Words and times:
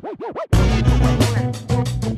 Thank. 0.00 2.11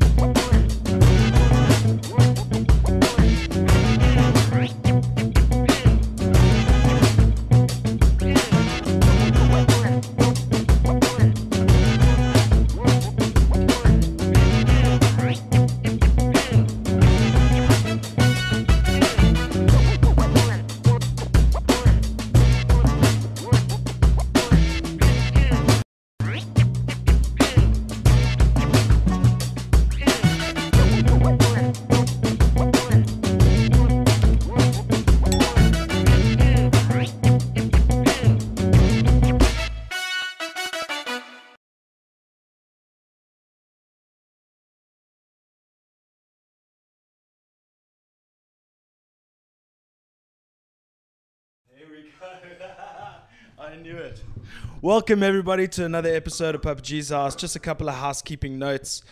I 53.58 53.76
knew 53.76 53.96
it. 53.96 54.22
Welcome 54.82 55.22
everybody 55.22 55.68
to 55.68 55.84
another 55.84 56.14
episode 56.14 56.54
of 56.54 56.62
Papa 56.62 56.82
G's 56.82 57.10
House. 57.10 57.34
Just 57.34 57.56
a 57.56 57.58
couple 57.58 57.88
of 57.88 57.94
housekeeping 57.94 58.58
notes. 58.58 59.02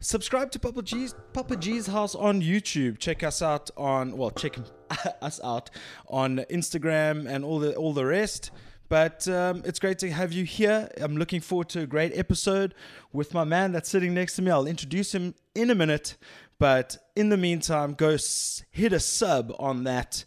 Subscribe 0.00 0.50
to 0.52 0.58
Papa 0.58 0.82
G's 0.82 1.14
Papa 1.32 1.56
G's 1.56 1.86
House 1.86 2.14
on 2.14 2.42
YouTube. 2.42 2.98
Check 2.98 3.22
us 3.22 3.42
out 3.42 3.70
on 3.76 4.16
well, 4.16 4.30
check 4.30 4.56
us 5.22 5.40
out 5.42 5.70
on 6.08 6.38
Instagram 6.50 7.28
and 7.28 7.44
all 7.44 7.58
the 7.58 7.74
all 7.74 7.92
the 7.92 8.06
rest. 8.06 8.50
But 8.88 9.28
um, 9.28 9.62
it's 9.64 9.78
great 9.78 9.98
to 10.00 10.10
have 10.10 10.32
you 10.32 10.44
here. 10.44 10.90
I'm 11.00 11.16
looking 11.16 11.40
forward 11.40 11.68
to 11.70 11.82
a 11.82 11.86
great 11.86 12.16
episode 12.16 12.74
with 13.12 13.32
my 13.32 13.44
man 13.44 13.72
that's 13.72 13.88
sitting 13.88 14.14
next 14.14 14.34
to 14.36 14.42
me. 14.42 14.50
I'll 14.50 14.66
introduce 14.66 15.14
him 15.14 15.34
in 15.54 15.70
a 15.70 15.74
minute. 15.74 16.16
But 16.58 16.98
in 17.14 17.28
the 17.28 17.36
meantime, 17.36 17.94
go 17.94 18.10
s- 18.10 18.64
hit 18.70 18.92
a 18.92 19.00
sub 19.00 19.54
on 19.58 19.84
that 19.84 20.24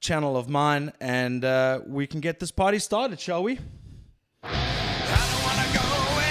channel 0.00 0.36
of 0.36 0.48
mine 0.48 0.92
and 1.00 1.44
uh, 1.44 1.80
we 1.86 2.06
can 2.06 2.20
get 2.20 2.38
this 2.40 2.50
party 2.50 2.78
started, 2.78 3.18
shall 3.18 3.42
we? 3.42 3.58
I 4.42 4.48
don't 5.04 5.42
wanna 5.42 5.68
go 5.74 5.86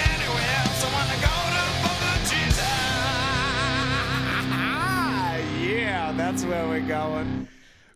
anywhere 0.08 0.56
else. 0.60 0.84
I 0.84 0.88
wanna 0.92 1.18
go 1.20 1.34
to 1.54 1.62
Papa 1.84 2.12
Jesus. 2.30 2.68
yeah, 5.70 6.12
that's 6.16 6.44
where 6.44 6.66
we're 6.68 6.86
going. 6.86 7.48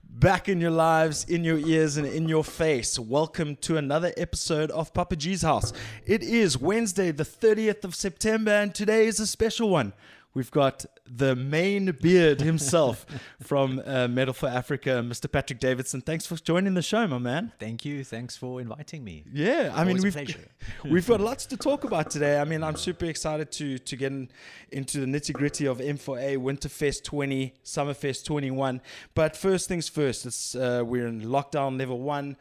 Back 0.05 0.49
in 0.49 0.61
your 0.61 0.71
lives, 0.71 1.25
in 1.25 1.43
your 1.43 1.59
ears, 1.59 1.97
and 1.97 2.07
in 2.07 2.29
your 2.29 2.45
face. 2.45 2.97
Welcome 2.99 3.57
to 3.57 3.77
another 3.77 4.13
episode 4.17 4.71
of 4.71 4.95
Papa 4.95 5.17
G's 5.17 5.43
House. 5.43 5.73
It 6.07 6.23
is 6.23 6.57
Wednesday, 6.57 7.11
the 7.11 7.25
30th 7.25 7.83
of 7.85 7.95
September, 7.97 8.53
and 8.53 8.73
today 8.73 9.07
is 9.07 9.19
a 9.19 9.27
special 9.27 9.69
one. 9.71 9.95
We've 10.35 10.51
got 10.51 10.87
the 11.07 11.37
main 11.37 11.91
beard 12.01 12.41
himself 12.41 13.05
from 13.43 13.83
uh, 13.85 14.09
Metal 14.09 14.33
for 14.33 14.49
Africa, 14.49 15.03
Mr. 15.05 15.31
Patrick 15.31 15.61
Davidson. 15.61 16.01
Thanks 16.01 16.25
for 16.25 16.37
joining 16.37 16.73
the 16.73 16.81
show, 16.81 17.07
my 17.07 17.19
man. 17.19 17.53
Thank 17.59 17.85
you. 17.85 18.03
Thanks 18.03 18.35
for 18.37 18.59
inviting 18.61 19.05
me. 19.05 19.25
Yeah, 19.31 19.71
I 19.75 19.85
mean 19.85 19.99
Always 19.99 20.17
a 20.17 20.21
we've 20.21 20.49
we've 20.93 21.07
got 21.07 21.21
lots 21.21 21.45
to 21.47 21.57
talk 21.59 21.85
about 21.85 22.11
today. 22.11 22.41
I 22.41 22.45
mean, 22.45 22.63
I'm 22.63 22.77
super 22.77 23.05
excited 23.05 23.53
to 23.53 23.77
to 23.79 23.97
get 23.97 24.13
in, 24.13 24.31
into 24.71 25.01
the 25.01 25.07
nitty 25.07 25.35
gritty 25.35 25.67
of 25.67 25.79
M4A 25.79 26.39
Winterfest 26.39 27.05
20, 27.05 27.53
Summerfest 27.63 28.25
21. 28.25 28.81
But 29.15 29.37
first 29.37 29.69
things 29.69 29.89
first, 29.91 30.25
it's 30.25 30.55
uh, 30.55 30.83
we're 30.85 31.09
in 31.09 31.21
lockdown 31.23 31.79
level 31.79 32.01
one. 32.01 32.37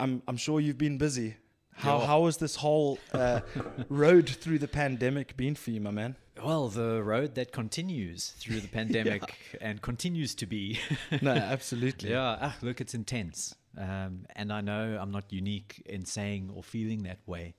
I'm 0.00 0.22
I'm 0.26 0.38
sure 0.38 0.58
you've 0.58 0.78
been 0.78 0.96
busy. 0.96 1.36
How 1.76 1.98
Yeah. 1.98 2.06
how 2.06 2.24
has 2.26 2.38
this 2.38 2.56
whole 2.56 2.98
uh, 3.12 3.40
road 3.90 4.28
through 4.28 4.58
the 4.60 4.68
pandemic 4.68 5.36
been 5.36 5.54
for 5.54 5.70
you, 5.70 5.82
my 5.82 5.90
man? 5.90 6.16
Well, 6.42 6.68
the 6.68 7.02
road 7.02 7.34
that 7.36 7.52
continues 7.52 8.30
through 8.38 8.60
the 8.60 8.68
pandemic 8.80 9.36
and 9.60 9.80
continues 9.80 10.34
to 10.36 10.46
be. 10.46 10.78
No, 11.22 11.32
absolutely. 11.32 12.10
yeah, 12.10 12.38
ah, 12.40 12.56
look, 12.62 12.80
it's 12.80 12.94
intense. 12.94 13.54
Um, 13.78 14.26
and 14.36 14.52
I 14.52 14.60
know 14.60 14.98
I'm 15.00 15.10
not 15.10 15.32
unique 15.32 15.82
in 15.86 16.04
saying 16.04 16.50
or 16.54 16.62
feeling 16.62 17.04
that 17.04 17.18
way. 17.26 17.54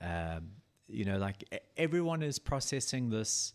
Um, 0.00 0.50
you 0.88 1.04
know, 1.04 1.18
like 1.18 1.44
everyone 1.76 2.22
is 2.22 2.38
processing 2.38 3.10
this 3.10 3.54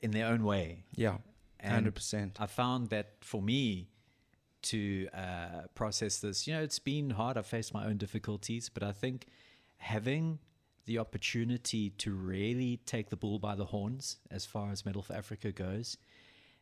in 0.00 0.10
their 0.10 0.26
own 0.26 0.44
way. 0.44 0.84
Yeah. 0.94 1.18
Hundred 1.64 1.94
percent. 1.94 2.36
I 2.40 2.46
found 2.46 2.90
that 2.90 3.14
for 3.22 3.42
me 3.42 3.88
to 4.62 5.08
uh, 5.14 5.62
process 5.74 6.18
this, 6.18 6.46
you 6.46 6.54
know, 6.54 6.62
it's 6.62 6.78
been 6.78 7.10
hard. 7.10 7.36
I've 7.36 7.46
faced 7.46 7.74
my 7.74 7.86
own 7.86 7.96
difficulties, 7.96 8.68
but 8.68 8.82
I 8.82 8.92
think 8.92 9.26
having 9.78 10.38
the 10.86 10.98
opportunity 10.98 11.90
to 11.90 12.12
really 12.12 12.78
take 12.86 13.10
the 13.10 13.16
bull 13.16 13.38
by 13.38 13.54
the 13.54 13.66
horns 13.66 14.16
as 14.30 14.46
far 14.46 14.70
as 14.70 14.84
Metal 14.86 15.02
for 15.02 15.12
Africa 15.14 15.52
goes, 15.52 15.96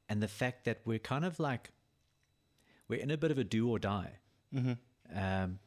and 0.08 0.22
the 0.22 0.28
fact 0.28 0.64
that 0.64 0.80
we're 0.84 0.98
kind 0.98 1.24
of 1.24 1.38
like 1.38 1.70
we're 2.88 3.00
in 3.00 3.10
a 3.10 3.16
bit 3.16 3.30
of 3.30 3.38
a 3.38 3.44
do 3.44 3.68
or 3.70 3.78
die. 3.78 4.12
Um, 5.14 5.58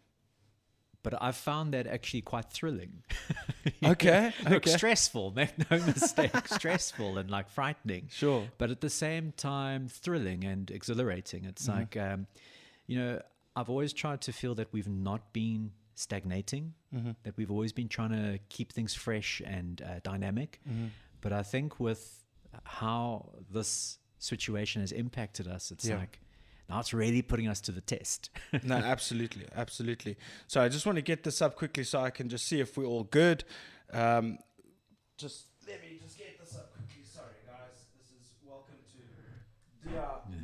but 1.04 1.22
I've 1.22 1.36
found 1.36 1.74
that 1.74 1.88
actually 1.88 2.22
quite 2.22 2.52
thrilling. 2.52 3.04
Okay, 3.84 4.34
Look, 4.46 4.54
okay. 4.66 4.72
stressful, 4.72 5.32
make 5.36 5.70
no 5.70 5.78
mistake, 5.86 6.32
stressful 6.48 7.18
and 7.20 7.30
like 7.30 7.48
frightening 7.50 8.08
Sure. 8.10 8.48
but 8.58 8.72
at 8.72 8.82
the 8.82 8.90
same 8.90 9.34
time 9.38 9.88
thrilling 9.88 10.44
and 10.46 10.72
exhilarating. 10.72 11.46
It's 11.46 11.68
Mm-hmm. 11.68 11.78
like, 11.80 11.98
um, 11.98 12.28
you 12.88 12.98
know, 12.98 13.22
I've 13.56 13.70
always 13.70 13.94
tried 13.94 14.22
to 14.22 14.34
feel 14.34 14.56
that 14.56 14.70
we've 14.72 14.88
not 14.88 15.32
been 15.34 15.72
stagnating, 15.98 16.74
Mm-hmm. 16.96 17.12
that 17.24 17.36
we've 17.36 17.52
always 17.52 17.74
been 17.74 17.90
trying 17.90 18.12
to 18.12 18.40
keep 18.50 18.72
things 18.72 18.94
fresh 18.94 19.42
and 19.46 19.82
uh, 19.82 20.00
dynamic. 20.04 20.60
Mm-hmm. 20.68 20.88
But 21.22 21.34
I 21.34 21.44
think 21.44 21.80
with 21.80 22.24
how 22.64 23.34
this 23.52 24.00
situation 24.20 24.82
has 24.82 24.92
impacted 24.92 25.48
us, 25.48 25.70
it's 25.72 25.86
Yeah. 25.86 25.98
like 25.98 26.20
now 26.70 26.80
it's 26.80 26.94
really 26.94 27.22
putting 27.22 27.48
us 27.48 27.60
to 27.62 27.72
the 27.72 27.82
test. 27.82 28.30
no, 28.64 28.76
absolutely, 28.76 29.46
absolutely. 29.56 30.18
So 30.48 30.62
I 30.62 30.70
just 30.70 30.86
want 30.86 30.96
to 30.98 31.02
get 31.02 31.24
this 31.24 31.42
up 31.42 31.56
quickly 31.56 31.84
so 31.84 32.00
I 32.02 32.10
can 32.10 32.30
just 32.30 32.46
see 32.48 32.60
if 32.62 32.78
we're 32.78 32.86
all 32.86 33.04
good. 33.04 33.44
Um, 33.92 34.38
just 35.18 35.48
let 35.68 35.82
me 35.82 36.00
just 36.02 36.18
get 36.18 36.40
this 36.40 36.56
up 36.56 36.74
quickly. 36.76 37.04
Sorry, 37.04 37.36
guys. 37.46 37.86
This 37.98 38.12
is 38.12 38.34
welcome 38.46 38.76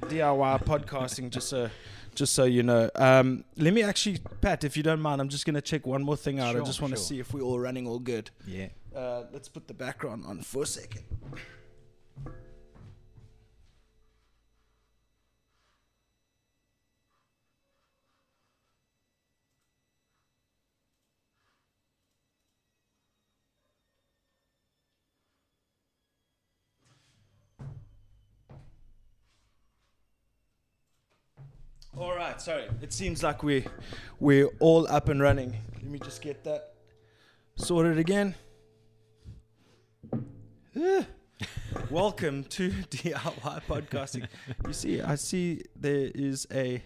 to 0.02 0.08
DIY, 0.08 0.64
podcasting. 0.66 1.30
Just 1.30 1.50
so, 1.50 1.70
just 2.16 2.34
so 2.34 2.44
you 2.44 2.64
know. 2.64 2.90
Um, 2.96 3.44
let 3.58 3.74
me 3.74 3.84
actually, 3.84 4.20
Pat, 4.42 4.64
if 4.64 4.78
you 4.78 4.84
don't 4.84 5.02
mind, 5.02 5.22
I'm 5.22 5.30
just 5.30 5.46
gonna 5.46 5.62
check 5.62 5.86
one 5.86 6.04
more 6.04 6.18
thing 6.18 6.40
out. 6.40 6.56
I 6.56 6.60
just 6.62 6.82
want 6.82 6.94
to 6.94 7.00
sure. 7.00 7.06
see 7.06 7.20
if 7.20 7.34
we're 7.34 7.42
all 7.42 7.60
running 7.60 7.88
all 7.88 8.00
good. 8.00 8.30
yeah. 8.48 8.68
Uh, 8.96 9.24
let's 9.34 9.50
put 9.50 9.68
the 9.68 9.74
background 9.74 10.24
on 10.28 10.42
for 10.42 10.64
a 10.64 10.68
second. 10.68 11.04
Right, 32.24 32.42
sorry. 32.42 32.68
It 32.82 32.94
seems 32.94 33.22
like 33.22 33.44
we 33.44 33.66
we're 34.20 34.50
all 34.60 34.88
up 34.88 35.10
and 35.10 35.22
running. 35.22 35.58
Let 35.76 35.84
me 35.84 36.00
just 36.00 36.22
get 36.22 36.44
that 36.46 36.74
sorted 37.56 37.98
again. 37.98 38.36
Welcome 41.90 42.46
to 42.46 42.70
DIY 42.90 43.64
podcasting. 43.68 44.28
You 44.66 44.74
see, 44.74 45.02
I 45.02 45.16
see 45.16 45.64
there 45.76 46.12
is 46.16 46.48
a 46.52 46.82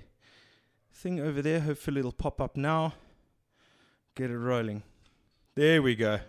thing 0.91 1.19
over 1.19 1.41
there. 1.41 1.59
Hopefully, 1.59 1.99
it'll 1.99 2.11
pop 2.11 2.41
up 2.41 2.57
now. 2.57 2.93
Get 4.15 4.31
it 4.31 4.37
rolling. 4.37 4.81
There 5.53 5.83
we 5.83 5.95
go. 5.95 6.19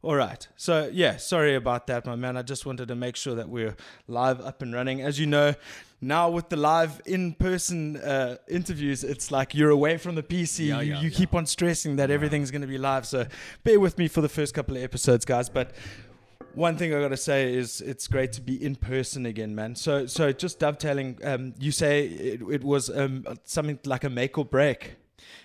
All 0.00 0.14
right. 0.14 0.46
So, 0.56 0.88
yeah, 0.92 1.16
sorry 1.16 1.56
about 1.56 1.88
that, 1.88 2.06
my 2.06 2.14
man. 2.14 2.36
I 2.36 2.42
just 2.42 2.64
wanted 2.64 2.86
to 2.86 2.94
make 2.94 3.16
sure 3.16 3.34
that 3.34 3.48
we're 3.48 3.74
live 4.06 4.40
up 4.40 4.62
and 4.62 4.72
running. 4.72 5.00
As 5.02 5.18
you 5.18 5.26
know, 5.26 5.54
now 6.00 6.30
with 6.30 6.48
the 6.48 6.56
live 6.56 7.00
in 7.06 7.32
person 7.34 7.96
uh, 7.96 8.36
interviews, 8.48 9.02
it's 9.02 9.30
like 9.30 9.54
you're 9.54 9.70
away 9.70 9.96
from 9.96 10.14
the 10.14 10.22
PC. 10.22 10.66
Yeah, 10.66 10.80
you 10.80 10.92
yeah, 10.92 11.00
you 11.00 11.08
yeah. 11.08 11.16
keep 11.16 11.34
on 11.34 11.46
stressing 11.46 11.96
that 11.96 12.10
everything's 12.10 12.50
going 12.50 12.62
to 12.62 12.68
be 12.68 12.78
live. 12.78 13.06
So, 13.06 13.26
bear 13.64 13.80
with 13.80 13.98
me 13.98 14.08
for 14.08 14.20
the 14.20 14.28
first 14.28 14.54
couple 14.54 14.76
of 14.76 14.82
episodes, 14.82 15.24
guys. 15.24 15.48
But 15.48 15.72
one 16.54 16.76
thing 16.76 16.94
I 16.94 17.00
gotta 17.00 17.16
say 17.16 17.54
is 17.54 17.80
it's 17.80 18.06
great 18.08 18.32
to 18.32 18.40
be 18.40 18.62
in 18.62 18.76
person 18.76 19.26
again, 19.26 19.54
man. 19.54 19.74
So 19.74 20.06
so 20.06 20.32
just 20.32 20.58
dovetailing, 20.58 21.18
um, 21.24 21.54
you 21.58 21.72
say 21.72 22.06
it, 22.06 22.42
it 22.50 22.64
was 22.64 22.90
um, 22.90 23.24
something 23.44 23.78
like 23.84 24.04
a 24.04 24.10
make 24.10 24.38
or 24.38 24.44
break. 24.44 24.96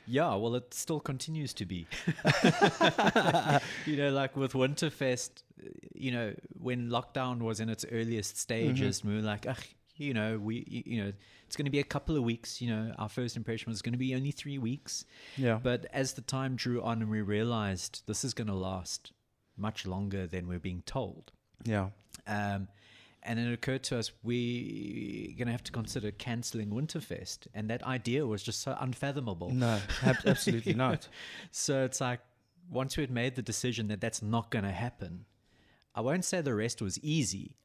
Yeah, 0.06 0.36
well, 0.36 0.56
it 0.56 0.74
still 0.74 1.00
continues 1.00 1.54
to 1.56 1.66
be. 1.66 1.88
you 3.86 3.98
know, 3.98 4.12
like 4.12 4.36
with 4.36 4.54
Winterfest, 4.54 5.44
you 5.94 6.12
know, 6.12 6.34
when 6.60 6.90
lockdown 6.90 7.40
was 7.40 7.60
in 7.60 7.70
its 7.70 7.86
earliest 7.92 8.38
stages, 8.38 9.04
we 9.04 9.16
were 9.16 9.22
like, 9.22 9.48
ugh, 9.48 9.64
you 9.96 10.14
know, 10.14 10.38
we, 10.40 10.84
you 10.88 11.04
know, 11.04 11.14
it's 11.46 11.56
going 11.56 11.66
to 11.66 11.72
be 11.72 11.80
a 11.80 11.84
couple 11.84 12.18
of 12.18 12.24
weeks. 12.24 12.62
You 12.62 12.70
know, 12.70 12.94
our 12.98 13.10
first 13.10 13.36
impression 13.38 13.70
was 13.72 13.82
going 13.82 13.94
to 13.94 14.00
be 14.00 14.16
only 14.16 14.32
three 14.32 14.58
weeks. 14.58 15.06
Yeah. 15.38 15.60
But 15.62 15.86
as 15.94 16.14
the 16.14 16.22
time 16.22 16.56
drew 16.56 16.82
on 16.82 17.02
and 17.02 17.12
we 17.12 17.22
realized 17.22 18.04
this 18.08 18.24
is 18.24 18.34
going 18.34 18.48
to 18.48 18.54
last 18.56 19.12
much 19.58 19.86
longer 19.86 20.26
than 20.26 20.48
we're 20.48 20.60
being 20.60 20.82
told, 20.86 21.32
Yeah. 21.64 21.90
um, 22.26 22.68
and 23.22 23.40
it 23.40 23.54
occurred 23.54 23.84
to 23.84 23.98
us 24.00 24.12
we're 24.24 25.34
going 25.38 25.46
to 25.46 25.52
have 25.52 25.64
to 25.64 25.72
consider 25.72 26.12
cancelling 26.12 26.70
Winterfest. 26.72 27.48
And 27.54 27.70
that 27.70 27.84
idea 27.84 28.26
was 28.26 28.44
just 28.44 28.62
so 28.62 28.76
unfathomable. 28.80 29.52
No, 29.52 29.80
ab- 30.04 30.18
absolutely 30.26 30.74
not. 30.74 31.08
So 31.52 31.84
it's 31.86 32.02
like 32.02 32.20
once 32.70 32.98
we 32.98 33.02
had 33.04 33.12
made 33.12 33.36
the 33.36 33.42
decision 33.42 33.88
that 33.90 34.02
that's 34.02 34.22
not 34.22 34.50
going 34.52 34.66
to 34.66 34.72
happen, 34.72 35.26
I 35.96 36.02
won't 36.02 36.26
say 36.26 36.42
the 36.42 36.56
rest 36.56 36.82
was 36.82 37.00
easy. 37.04 37.56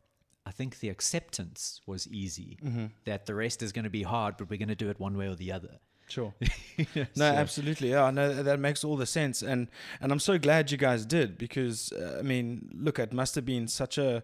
I 0.49 0.53
think 0.53 0.81
the 0.81 0.89
acceptance 0.89 1.81
was 1.87 2.09
easy. 2.09 2.57
That 3.05 3.27
the 3.27 3.35
rest 3.35 3.63
is 3.63 3.71
going 3.73 3.85
to 3.85 3.91
be 4.01 4.03
hard, 4.05 4.37
but 4.39 4.49
we're 4.51 4.59
going 4.65 4.69
to 4.79 4.83
do 4.85 4.91
it 4.91 4.99
one 4.99 5.17
way 5.17 5.29
or 5.29 5.35
the 5.35 5.53
other. 5.53 5.75
Sure. 6.09 6.33
You 6.41 6.87
know, 6.97 7.03
No, 7.23 7.31
so- 7.33 7.39
absolutely. 7.45 7.91
Yeah, 7.91 8.11
no, 8.11 8.33
th- 8.33 8.45
that 8.45 8.59
makes 8.59 8.83
all 8.83 8.97
the 8.97 9.07
sense, 9.07 9.43
and 9.43 9.69
and 10.01 10.11
I'm 10.13 10.21
so 10.21 10.39
glad 10.39 10.71
you 10.71 10.79
guys 10.79 11.05
did 11.05 11.37
because 11.37 11.93
uh, 11.93 12.17
I 12.19 12.23
mean, 12.23 12.71
look, 12.75 12.99
it 12.99 13.13
must 13.13 13.35
have 13.35 13.45
been 13.45 13.69
such 13.69 13.99
a 13.99 14.23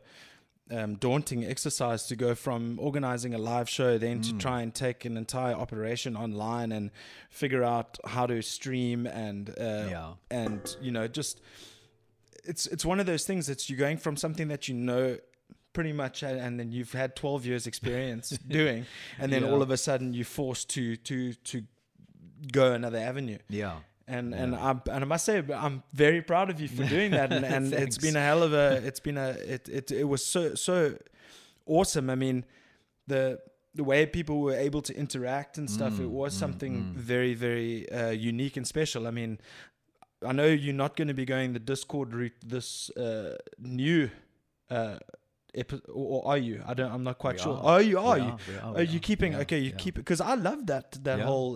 um, 0.71 0.95
daunting 0.95 1.45
exercise 1.45 2.07
to 2.07 2.17
go 2.17 2.35
from 2.35 2.79
organizing 2.81 3.35
a 3.35 3.39
live 3.39 3.69
show 3.69 3.99
then 3.99 4.23
to 4.23 4.33
try 4.39 4.63
and 4.63 4.75
take 4.75 5.05
an 5.05 5.19
entire 5.19 5.53
operation 5.55 6.17
online 6.17 6.73
and 6.73 6.91
figure 7.29 7.63
out 7.63 7.99
how 8.07 8.27
to 8.27 8.41
stream 8.41 9.07
and 9.07 9.51
uh, 9.51 9.87
Yeah. 9.91 10.13
and 10.31 10.61
you 10.81 10.91
know 10.91 11.07
just 11.07 11.43
it's 12.45 12.67
it's 12.67 12.85
one 12.85 12.99
of 13.01 13.05
those 13.07 13.27
things 13.27 13.47
that 13.47 13.69
you're 13.69 13.79
going 13.79 13.99
from 13.99 14.17
something 14.17 14.49
that 14.49 14.67
you 14.69 14.75
know 14.75 15.19
pretty 15.75 15.93
much 15.93 16.23
and 16.23 16.59
then 16.59 16.73
you've 16.73 16.93
had 16.93 17.15
12 17.17 17.45
years 17.47 17.67
experience 17.67 18.31
doing 18.49 18.87
and 19.19 19.31
then 19.33 19.43
Yeah. 19.43 19.51
all 19.51 19.61
of 19.63 19.71
a 19.71 19.77
sudden 19.77 20.15
you're 20.15 20.25
forced 20.43 20.71
to 20.71 20.97
to 20.97 21.35
to 21.51 21.63
go 22.53 22.73
another 22.73 22.99
avenue. 23.11 23.39
Yeah. 23.49 23.81
and 24.07 24.35
and 24.35 24.55
I 24.55 24.71
and 24.95 25.05
I 25.05 25.09
must 25.15 25.25
say 25.25 25.43
I'm 25.65 25.83
very 25.93 26.23
proud 26.23 26.49
of 26.51 26.61
you 26.61 26.69
for 26.69 26.85
doing 26.97 27.11
that 27.13 27.33
and, 27.33 27.45
and 27.57 27.73
it's 27.73 27.99
been 27.99 28.17
a 28.17 28.25
hell 28.31 28.43
of 28.43 28.53
a 28.53 28.81
it's 28.89 29.01
been 29.01 29.19
a 29.19 29.31
it 29.55 29.69
it, 29.69 29.91
it 29.91 30.05
was 30.15 30.25
so 30.25 30.55
so 30.55 30.97
awesome. 31.67 32.11
I 32.11 32.15
mean 32.15 32.45
the 33.07 33.39
the 33.75 33.85
way 33.85 34.07
people 34.07 34.37
were 34.41 34.55
able 34.69 34.83
to 34.83 34.93
interact 34.95 35.59
and 35.59 35.69
stuff 35.71 35.99
it 36.01 36.11
was 36.11 36.33
something 36.35 36.93
very 36.97 37.35
very 37.35 37.91
uh, 37.91 38.11
unique 38.11 38.57
and 38.59 38.67
special. 38.67 39.07
I 39.07 39.11
mean 39.11 39.39
I 40.27 40.33
know 40.33 40.47
you're 40.47 40.75
not 40.85 40.97
going 40.97 41.09
to 41.09 41.15
be 41.15 41.25
going 41.27 41.53
the 41.55 41.65
Discord 41.73 42.15
route 42.15 42.39
this 42.47 42.91
uh, 42.97 43.37
new 43.59 44.11
uh, 44.71 44.99
or, 45.89 46.27
are 46.29 46.39
you? 46.39 46.63
I 46.67 46.75
don't. 46.75 46.91
I'm 46.93 47.05
not 47.05 47.19
quite 47.19 47.37
We 47.37 47.43
sure. 47.43 47.57
are. 47.57 47.77
Oh, 47.77 47.79
you 47.79 47.99
are. 47.99 48.15
We 48.17 48.23
you 48.23 48.29
are, 48.29 48.39
we 48.49 48.57
are, 48.57 48.75
are 48.77 48.83
you 48.83 49.01
keeping? 49.01 49.35
are, 49.35 49.41
okay, 49.43 49.59
you 49.59 49.71
yeah. 49.71 49.77
keep 49.77 49.97
it 49.97 50.01
because 50.01 50.21
I 50.21 50.35
love 50.35 50.67
that 50.67 50.99
that 51.05 51.19
Yeah. 51.19 51.25
whole. 51.25 51.55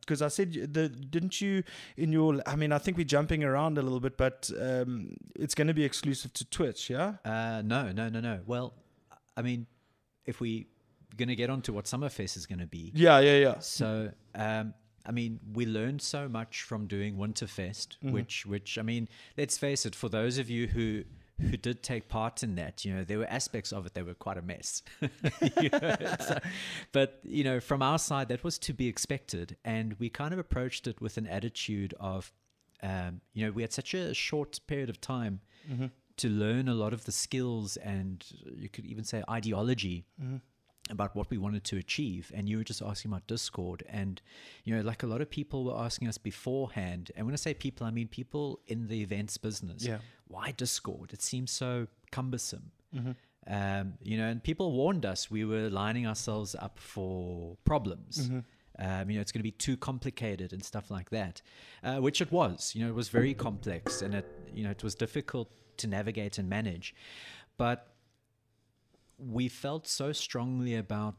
Because 0.00 0.22
I 0.22 0.28
said 0.28 0.52
the 0.72 0.88
didn't 0.88 1.40
you 1.40 1.62
in 1.96 2.12
your? 2.12 2.40
I 2.46 2.56
mean, 2.56 2.72
I 2.72 2.78
think 2.78 2.96
we're 2.96 3.04
jumping 3.04 3.42
around 3.44 3.78
a 3.78 3.82
little 3.82 4.00
bit, 4.00 4.16
but 4.16 4.50
um, 4.60 5.16
it's 5.34 5.54
going 5.54 5.68
to 5.68 5.74
be 5.74 5.84
exclusive 5.84 6.32
to 6.34 6.44
Twitch. 6.44 6.90
Yeah. 6.90 7.14
Uh, 7.24 7.62
no, 7.64 7.90
no, 7.92 8.08
no, 8.08 8.20
no. 8.20 8.40
Well, 8.46 8.74
I 9.36 9.42
mean, 9.42 9.66
if 10.26 10.40
we 10.40 10.66
going 11.16 11.28
to 11.28 11.36
get 11.36 11.50
on 11.50 11.60
to 11.62 11.72
what 11.72 11.86
Summerfest 11.86 12.36
is 12.36 12.46
going 12.46 12.60
to 12.60 12.66
be, 12.66 12.92
Yeah. 12.94 13.18
Yeah. 13.18 13.36
Yeah. 13.36 13.58
So, 13.58 14.12
um, 14.34 14.74
I 15.04 15.12
mean, 15.12 15.40
we 15.54 15.66
learned 15.66 16.02
so 16.02 16.28
much 16.28 16.62
from 16.62 16.86
doing 16.86 17.16
Winterfest, 17.16 17.96
which, 18.02 18.46
which 18.46 18.78
I 18.78 18.82
mean, 18.82 19.08
let's 19.36 19.58
face 19.58 19.86
it, 19.86 19.94
for 19.96 20.08
those 20.08 20.38
of 20.38 20.48
you 20.50 20.66
who 20.68 21.02
who 21.40 21.56
did 21.56 21.82
take 21.82 22.08
part 22.08 22.42
in 22.42 22.54
that, 22.56 22.84
you 22.84 22.94
know, 22.94 23.04
there 23.04 23.18
were 23.18 23.26
aspects 23.30 23.72
of 23.72 23.86
it 23.86 23.94
that 23.94 24.04
were 24.06 24.14
quite 24.14 24.36
a 24.38 24.42
mess. 24.42 24.82
You 25.60 25.68
know, 25.72 25.96
so- 26.20 26.38
but 26.92 27.20
you 27.24 27.44
know, 27.44 27.60
from 27.60 27.82
our 27.82 27.98
side, 27.98 28.28
that 28.28 28.44
was 28.44 28.58
to 28.60 28.72
be 28.72 28.86
expected, 28.88 29.56
and 29.64 29.94
we 29.98 30.08
kind 30.10 30.32
of 30.32 30.38
approached 30.38 30.86
it 30.86 31.00
with 31.00 31.16
an 31.16 31.26
attitude 31.26 31.94
of, 31.98 32.32
um, 32.82 33.20
you 33.32 33.44
know, 33.46 33.52
we 33.52 33.62
had 33.62 33.72
such 33.72 33.94
a 33.94 34.14
short 34.14 34.60
period 34.66 34.90
of 34.90 35.00
time. 35.00 35.40
To 36.16 36.28
learn 36.28 36.68
a 36.68 36.74
lot 36.74 36.92
of 36.92 37.06
the 37.06 37.12
skills 37.12 37.78
and 37.78 38.22
you 38.54 38.68
could 38.68 38.84
even 38.84 39.04
say 39.04 39.22
ideology 39.30 40.04
about 40.90 41.14
what 41.14 41.30
we 41.30 41.38
wanted 41.38 41.64
to 41.64 41.76
achieve 41.76 42.32
and 42.34 42.48
you 42.48 42.56
were 42.58 42.64
just 42.64 42.82
asking 42.82 43.10
about 43.10 43.26
discord 43.26 43.82
and 43.88 44.20
you 44.64 44.74
know 44.74 44.82
like 44.82 45.02
a 45.02 45.06
lot 45.06 45.20
of 45.20 45.30
people 45.30 45.64
were 45.64 45.76
asking 45.76 46.08
us 46.08 46.18
beforehand 46.18 47.10
and 47.16 47.26
when 47.26 47.32
i 47.32 47.36
say 47.36 47.54
people 47.54 47.86
i 47.86 47.90
mean 47.90 48.08
people 48.08 48.60
in 48.66 48.88
the 48.88 49.00
events 49.02 49.36
business. 49.38 49.84
Yeah. 49.84 49.98
why 50.28 50.52
discord? 50.52 51.12
It 51.12 51.22
seems 51.22 51.50
so 51.50 51.86
cumbersome. 52.10 52.70
Um, 53.46 53.94
you 54.02 54.16
know 54.18 54.26
and 54.28 54.42
people 54.42 54.70
warned 54.72 55.04
us 55.06 55.30
we 55.30 55.44
were 55.44 55.70
lining 55.70 56.06
ourselves 56.06 56.54
up 56.54 56.78
for 56.78 57.56
problems. 57.64 58.30
Um, 58.78 59.10
you 59.10 59.16
know 59.16 59.20
it's 59.20 59.32
going 59.32 59.40
to 59.40 59.50
be 59.52 59.56
too 59.66 59.76
complicated 59.76 60.52
and 60.52 60.62
stuff 60.64 60.90
like 60.90 61.10
that 61.10 61.42
uh, 61.82 61.96
which 61.96 62.20
it 62.20 62.30
was. 62.32 62.74
You 62.74 62.82
know 62.82 62.88
it 62.90 62.94
was 62.94 63.08
very 63.08 63.34
complex 63.34 64.02
and 64.02 64.14
it 64.14 64.26
you 64.54 64.62
know 64.64 64.70
it 64.70 64.82
was 64.84 64.94
difficult 64.94 65.48
to 65.78 65.86
navigate 65.86 66.38
and 66.38 66.48
manage. 66.48 66.94
But 67.56 67.86
we 69.20 69.48
felt 69.48 69.86
so 69.86 70.12
strongly 70.12 70.74
about 70.74 71.14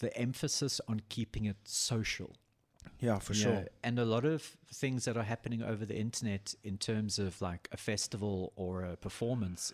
the 0.00 0.16
emphasis 0.16 0.80
on 0.88 1.00
keeping 1.08 1.44
it 1.44 1.56
social. 1.64 2.34
Yeah. 2.98 3.18
For 3.18 3.32
you 3.32 3.40
sure. 3.40 3.64
and 3.84 3.98
a 3.98 4.04
lot 4.04 4.24
of 4.24 4.42
things 4.72 5.04
that 5.04 5.16
are 5.16 5.22
happening 5.22 5.62
over 5.62 5.84
the 5.84 5.96
internet 5.96 6.54
in 6.64 6.78
terms 6.78 7.18
of 7.18 7.40
like 7.40 7.68
a 7.72 7.76
festival 7.76 8.52
or 8.56 8.82
a 8.84 8.96
performance 8.96 9.72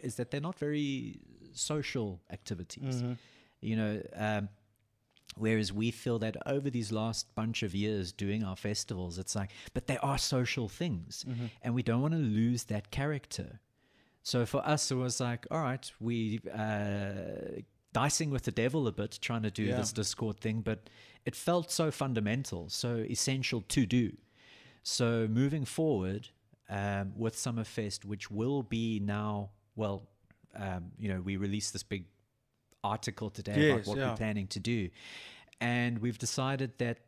is 0.00 0.16
that 0.16 0.30
they're 0.30 0.40
not 0.40 0.58
very 0.58 1.20
social 1.52 2.20
activities. 2.30 3.02
You 3.60 3.76
know, 3.76 4.02
um, 4.14 4.48
whereas 5.36 5.72
we 5.72 5.90
feel 5.90 6.18
that 6.20 6.36
over 6.46 6.70
these 6.70 6.90
last 6.90 7.34
bunch 7.34 7.62
of 7.62 7.74
years 7.74 8.12
doing 8.12 8.42
our 8.44 8.56
festivals, 8.56 9.18
it's 9.18 9.34
like, 9.34 9.50
but 9.74 9.86
they 9.86 9.98
are 9.98 10.18
social 10.18 10.68
things, 10.68 11.24
and 11.62 11.74
we 11.74 11.82
don't 11.82 12.00
want 12.00 12.14
to 12.14 12.20
lose 12.20 12.64
that 12.64 12.90
character. 12.90 13.60
So 14.22 14.44
for 14.46 14.64
us, 14.66 14.90
it 14.90 14.96
was 14.96 15.20
like, 15.20 15.46
all 15.50 15.62
right, 15.62 15.90
we 16.00 16.40
uh, 16.54 17.60
dicing 17.92 18.30
with 18.30 18.42
the 18.42 18.52
devil 18.52 18.86
a 18.86 18.92
bit, 18.92 19.18
trying 19.20 19.42
to 19.42 19.50
do 19.50 19.64
Yeah. 19.64 19.76
this 19.76 19.92
Discord 19.92 20.38
thing, 20.40 20.60
but 20.60 20.90
it 21.24 21.34
felt 21.34 21.70
so 21.70 21.90
fundamental, 21.90 22.68
so 22.68 22.96
essential 22.96 23.62
to 23.62 23.86
do. 23.86 24.12
So 24.82 25.26
moving 25.28 25.64
forward 25.64 26.28
um, 26.68 27.12
with 27.16 27.34
Summerfest, 27.34 28.04
which 28.04 28.30
will 28.30 28.62
be 28.62 29.00
now, 29.00 29.50
well, 29.74 30.08
um, 30.54 30.92
you 30.98 31.08
know, 31.12 31.20
we 31.20 31.36
released 31.36 31.72
this 31.72 31.82
big 31.82 32.04
article 32.84 33.30
today 33.30 33.60
Yes, 33.68 33.72
about 33.72 33.86
what 33.86 33.98
yeah. 33.98 34.10
we're 34.10 34.16
planning 34.16 34.46
to 34.48 34.60
do, 34.60 34.88
and 35.60 35.98
we've 35.98 36.18
decided 36.18 36.78
that 36.78 36.98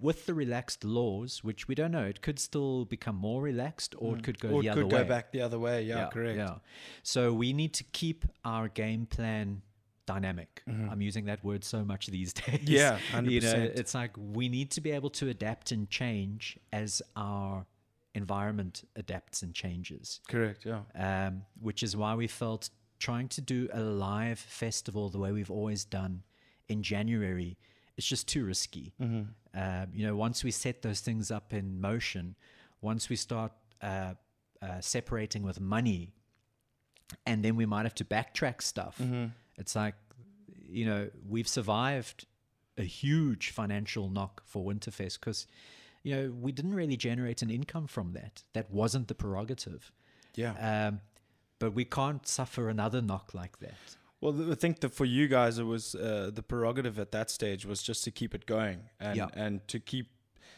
with 0.00 0.26
the 0.26 0.34
relaxed 0.34 0.82
laws, 0.84 1.44
which 1.44 1.68
we 1.68 1.74
don't 1.74 1.90
know, 1.92 2.04
it 2.04 2.22
could 2.22 2.38
still 2.38 2.84
become 2.86 3.16
more 3.16 3.42
relaxed, 3.42 3.94
or 3.98 4.16
it 4.16 4.22
could 4.22 4.38
go 4.40 4.48
Mm. 4.48 4.52
or 4.54 4.62
the 4.62 4.68
it 4.68 4.70
other 4.70 4.82
could 4.82 4.92
way. 4.92 5.02
go 5.02 5.08
back 5.08 5.32
the 5.32 5.42
other 5.42 5.58
way. 5.58 5.82
Yeah. 5.84 6.08
correct. 6.08 6.38
Yeah. 6.38 6.56
So 7.02 7.32
we 7.32 7.52
need 7.52 7.74
to 7.74 7.84
keep 7.84 8.24
our 8.44 8.68
game 8.68 9.06
plan 9.06 9.62
dynamic. 10.06 10.62
I'm 10.66 11.00
using 11.02 11.26
that 11.26 11.44
word 11.44 11.62
so 11.64 11.84
much 11.84 12.06
these 12.08 12.32
days. 12.42 12.58
Mm-hmm. 12.60 12.66
Yeah, 12.66 12.98
You 13.20 13.40
know, 13.42 13.70
it's 13.74 13.94
like 13.94 14.12
we 14.16 14.48
need 14.48 14.70
to 14.72 14.80
be 14.80 14.90
able 14.90 15.10
to 15.10 15.28
adapt 15.28 15.70
and 15.70 15.88
change 15.88 16.58
as 16.72 17.00
our 17.14 17.66
environment 18.14 18.82
adapts 18.96 19.42
and 19.42 19.54
changes. 19.54 20.20
Correct. 20.28 20.66
Yeah. 20.66 20.80
Um, 20.96 21.42
which 21.60 21.82
is 21.82 21.96
why 21.96 22.14
we 22.16 22.26
felt 22.26 22.70
trying 22.98 23.28
to 23.28 23.40
do 23.40 23.68
a 23.72 23.80
live 23.80 24.38
festival 24.38 25.10
the 25.10 25.18
way 25.18 25.30
we've 25.32 25.50
always 25.50 25.84
done 25.84 26.22
in 26.68 26.82
January 26.82 27.56
is 27.96 28.04
just 28.04 28.26
too 28.26 28.44
risky. 28.44 28.92
Um, 29.54 29.88
you 29.92 30.06
know, 30.06 30.14
once 30.14 30.44
we 30.44 30.50
set 30.50 30.82
those 30.82 31.00
things 31.00 31.30
up 31.30 31.52
in 31.52 31.80
motion, 31.80 32.36
once 32.80 33.08
we 33.08 33.16
start 33.16 33.52
uh, 33.82 34.14
uh, 34.62 34.80
separating 34.80 35.42
with 35.42 35.60
money, 35.60 36.12
and 37.26 37.44
then 37.44 37.56
we 37.56 37.66
might 37.66 37.82
have 37.82 37.94
to 37.96 38.04
backtrack 38.04 38.62
stuff. 38.62 39.00
It's 39.56 39.74
like, 39.74 39.94
you 40.68 40.86
know, 40.86 41.10
we've 41.28 41.48
survived 41.48 42.26
a 42.78 42.84
huge 42.84 43.50
financial 43.50 44.08
knock 44.08 44.42
for 44.46 44.64
Winterfest 44.64 45.18
because, 45.18 45.46
you 46.02 46.14
know, 46.14 46.32
we 46.40 46.52
didn't 46.52 46.74
really 46.74 46.96
generate 46.96 47.42
an 47.42 47.50
income 47.50 47.86
from 47.86 48.12
that. 48.12 48.44
That 48.52 48.70
wasn't 48.70 49.08
the 49.08 49.14
prerogative. 49.14 49.92
Yeah. 50.36 50.88
Um, 50.88 51.00
but 51.58 51.74
we 51.74 51.84
can't 51.84 52.26
suffer 52.26 52.68
another 52.68 53.02
knock 53.02 53.34
like 53.34 53.58
that. 53.58 53.96
Well, 54.20 54.52
I 54.52 54.54
think 54.54 54.80
that 54.80 54.92
for 54.92 55.04
you 55.06 55.28
guys, 55.28 55.58
it 55.58 55.64
was 55.64 55.94
uh, 55.94 56.30
the 56.32 56.42
prerogative 56.42 56.98
at 56.98 57.10
that 57.12 57.30
stage 57.30 57.64
was 57.64 57.82
just 57.82 58.04
to 58.04 58.10
keep 58.10 58.34
it 58.34 58.44
going 58.46 58.80
and 58.98 59.16
Yeah. 59.16 59.28
and 59.32 59.66
to 59.68 59.80
keep 59.80 60.08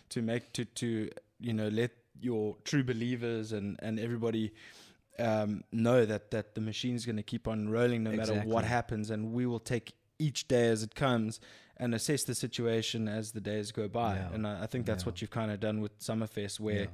to 0.08 0.20
make 0.22 0.52
to 0.54 0.64
to 0.64 1.08
you 1.38 1.52
know 1.52 1.68
let 1.68 1.92
your 2.20 2.56
true 2.64 2.82
believers 2.84 3.52
and 3.52 3.76
and 3.80 3.98
everybody 4.00 4.52
um, 5.18 5.62
know 5.72 6.04
that 6.04 6.30
that 6.32 6.54
the 6.54 6.60
machine's 6.60 7.06
going 7.06 7.16
to 7.16 7.22
keep 7.22 7.46
on 7.46 7.68
rolling 7.68 8.02
no 8.02 8.12
matter 8.12 8.40
what 8.40 8.64
happens, 8.64 9.10
and 9.10 9.32
we 9.32 9.46
will 9.46 9.60
take 9.60 9.94
each 10.18 10.48
day 10.48 10.68
as 10.68 10.82
it 10.82 10.94
comes 10.94 11.40
and 11.76 11.94
assess 11.94 12.24
the 12.24 12.34
situation 12.34 13.08
as 13.08 13.32
the 13.32 13.40
days 13.40 13.72
go 13.72 13.88
by. 13.88 14.14
Yeah. 14.16 14.32
And 14.34 14.46
I, 14.46 14.62
I 14.64 14.66
think 14.66 14.86
that's 14.86 15.02
Yeah. 15.04 15.06
what 15.08 15.20
you've 15.20 15.30
kind 15.30 15.50
of 15.50 15.60
done 15.60 15.80
with 15.80 15.98
Summerfest, 16.00 16.58
where. 16.60 16.88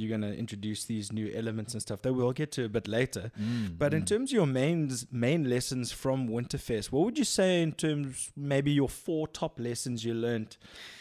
You're 0.00 0.08
going 0.08 0.30
to 0.30 0.36
introduce 0.36 0.84
these 0.84 1.12
new 1.12 1.32
elements 1.34 1.72
and 1.72 1.82
stuff 1.82 2.02
that 2.02 2.12
we'll 2.12 2.32
get 2.32 2.52
to 2.52 2.64
a 2.64 2.68
bit 2.68 2.88
later. 2.88 3.30
Mm, 3.40 3.78
But 3.78 3.94
in 3.94 4.02
mm. 4.02 4.06
terms 4.06 4.30
of 4.30 4.34
your 4.36 4.46
main 4.46 4.90
main 5.10 5.48
lessons 5.48 5.92
from 5.92 6.28
Winterfest, 6.28 6.92
what 6.92 7.04
would 7.04 7.18
you 7.18 7.24
say 7.24 7.62
in 7.62 7.72
terms 7.72 8.32
maybe 8.36 8.70
your 8.70 8.88
four 8.88 9.28
top 9.28 9.58
lessons 9.58 10.04
you 10.04 10.14
learned 10.14 10.56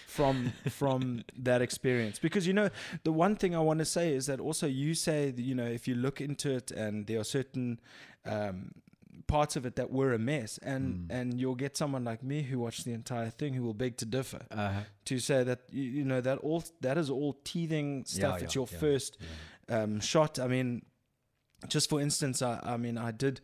from 0.08 0.54
from 0.70 1.24
that 1.38 1.62
experience? 1.62 2.20
Because 2.20 2.48
you 2.48 2.54
know 2.54 2.70
the 3.04 3.12
one 3.12 3.36
thing 3.36 3.56
I 3.56 3.60
want 3.60 3.80
to 3.80 3.86
say 3.86 4.14
is 4.14 4.26
that 4.28 4.40
also 4.40 4.68
you 4.68 4.94
say 4.94 5.32
that, 5.32 5.42
you 5.42 5.56
know 5.56 5.68
if 5.68 5.88
you 5.88 5.96
look 5.96 6.22
into 6.22 6.52
it 6.56 6.72
and 6.72 7.08
there 7.08 7.20
are 7.20 7.26
certain 7.26 7.80
um, 8.26 8.72
parts 9.28 9.56
of 9.56 9.66
it 9.66 9.76
that 9.76 9.92
were 9.92 10.14
a 10.14 10.20
mess, 10.20 10.58
and 10.60 11.12
and 11.12 11.40
you'll 11.40 11.56
get 11.56 11.76
someone 11.78 12.04
like 12.04 12.24
me 12.24 12.42
who 12.44 12.60
watched 12.60 12.86
the 12.86 12.94
entire 12.94 13.30
thing 13.30 13.54
who 13.54 13.64
will 13.64 13.74
beg 13.74 13.98
to 13.98 14.06
differ 14.06 14.42
Uh-huh. 14.52 14.82
to 15.06 15.20
say 15.20 15.44
that 15.44 15.60
you, 15.72 15.84
you 15.84 16.04
know 16.06 16.22
that 16.22 16.38
all 16.40 16.64
that 16.82 16.98
is 16.98 17.10
all 17.10 17.34
teething 17.44 18.06
stuff. 18.06 18.40
Yeah, 18.40 18.46
it's 18.46 18.56
yeah, 18.56 18.60
your 18.60 18.68
yeah, 18.72 18.80
first 18.80 19.18
um, 19.70 20.00
shot. 20.00 20.40
I 20.40 20.48
mean, 20.48 20.82
just 21.68 21.90
for 21.90 22.00
instance, 22.02 22.42
I, 22.42 22.60
I 22.64 22.78
mean, 22.78 22.98
I 22.98 23.12
did 23.12 23.42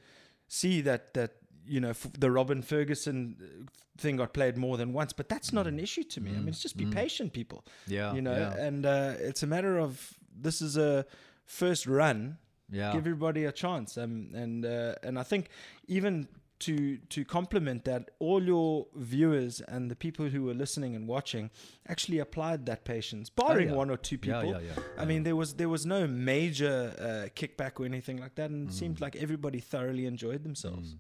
see 0.48 0.82
that 0.82 1.14
that 1.14 1.32
you 1.66 1.80
know 1.80 1.90
f- 1.92 2.12
the 2.20 2.30
Robin 2.32 2.62
Ferguson 2.62 3.36
uh, 3.42 3.66
thing 3.98 4.18
got 4.18 4.34
played 4.34 4.58
more 4.58 4.78
than 4.78 4.94
once, 4.94 5.14
but 5.14 5.28
that's 5.30 5.52
not 5.54 5.68
an 5.68 5.80
issue 5.80 6.04
to 6.04 6.22
me. 6.22 6.32
I 6.32 6.36
mean, 6.36 6.48
it's 6.50 6.62
just 6.62 6.78
be 6.78 6.86
patient, 6.86 7.34
people. 7.34 7.64
Yeah, 7.88 8.14
you 8.16 8.22
know, 8.22 8.34
and 8.58 8.86
uh, 8.86 9.14
it's 9.20 9.44
a 9.44 9.48
matter 9.48 9.78
of 9.80 10.14
this 10.42 10.62
is 10.62 10.78
a 10.78 11.06
first 11.46 11.88
run. 11.88 12.38
Yeah. 12.72 12.92
Give 12.94 13.02
everybody 13.02 13.46
a 13.46 13.52
chance, 13.52 13.98
um, 13.98 14.30
and 14.34 14.66
uh, 14.66 14.96
and 15.04 15.20
I 15.20 15.24
think 15.24 15.50
even 15.88 16.28
to 16.60 16.98
to 17.10 17.26
complement 17.26 17.84
that, 17.86 18.12
all 18.20 18.42
your 18.42 18.88
viewers 18.96 19.60
and 19.62 19.92
the 19.92 19.96
people 19.96 20.28
who 20.30 20.44
were 20.44 20.54
listening 20.54 20.96
and 20.96 21.08
watching 21.08 21.50
actually 21.88 22.20
applied 22.20 22.66
that 22.68 22.86
patience, 22.86 23.30
barring 23.30 23.70
yeah. 23.70 23.76
one 23.76 23.90
or 23.90 23.98
two 23.98 24.18
people. 24.18 24.46
yeah, 24.46 24.60
yeah, 24.60 24.84
I 24.98 25.04
mean, 25.06 25.24
there 25.24 25.36
was 25.36 25.56
there 25.56 25.68
was 25.70 25.86
no 25.86 26.08
major 26.08 26.94
uh, 26.98 27.30
kickback 27.36 27.80
or 27.82 27.86
anything 27.86 28.18
like 28.18 28.36
that, 28.36 28.50
and 28.50 28.70
it 28.70 28.72
Mm. 28.74 28.80
seemed 28.80 29.02
like 29.02 29.16
everybody 29.18 29.60
thoroughly 29.60 30.06
enjoyed 30.06 30.44
themselves. 30.44 30.96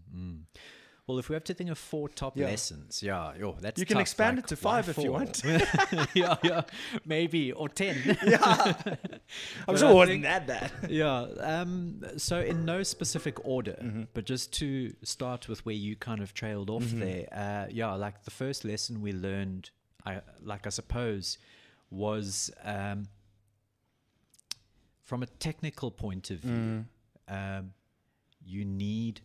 Well, 1.06 1.20
if 1.20 1.28
we 1.28 1.34
have 1.34 1.44
to 1.46 1.54
think 1.54 1.70
of 1.70 1.78
four 1.78 2.08
top 2.08 2.38
Yeah. 2.38 2.46
lessons, 2.46 3.04
yeah, 3.04 3.34
yo, 3.36 3.58
that's 3.60 3.78
You 3.78 3.86
can 3.86 3.96
tough, 3.96 4.02
expand 4.04 4.38
like, 4.38 4.46
it 4.46 4.48
to 4.50 4.56
five 4.56 4.88
if 4.88 4.98
you 4.98 5.12
want. 5.12 5.42
yeah, 6.14 6.38
yeah, 6.42 6.62
maybe 7.06 7.52
or 7.52 7.68
ten. 7.68 7.98
yeah, 8.26 8.74
I'm 9.68 9.76
sure 9.78 9.90
I 9.90 9.92
wasn't 9.92 10.24
think- 10.24 10.24
that 10.24 10.48
bad. 10.48 10.72
yeah. 10.90 11.24
Um, 11.42 12.02
so, 12.16 12.40
in 12.40 12.64
no 12.64 12.84
specific 12.84 13.44
order, 13.46 13.76
Mm-hmm. 13.84 14.04
but 14.14 14.24
just 14.26 14.54
to 14.60 14.94
start 15.04 15.50
with 15.50 15.66
where 15.66 15.76
you 15.76 15.98
kind 15.98 16.22
of 16.22 16.34
trailed 16.34 16.70
off 16.70 16.84
Mm-hmm. 16.84 17.00
there, 17.02 17.28
uh, 17.34 17.68
yeah, 17.70 17.92
like 17.96 18.24
the 18.24 18.32
first 18.32 18.64
lesson 18.64 19.02
we 19.02 19.12
learned, 19.12 19.72
I 20.06 20.22
like 20.42 20.66
I 20.66 20.70
suppose, 20.70 21.38
was 21.92 22.50
um, 22.64 23.08
from 25.04 25.22
a 25.22 25.26
technical 25.26 25.92
point 25.92 26.32
of 26.32 26.40
view, 26.40 26.86
Mm. 27.30 27.60
um, 27.60 27.74
you 28.46 28.64
need 28.64 29.20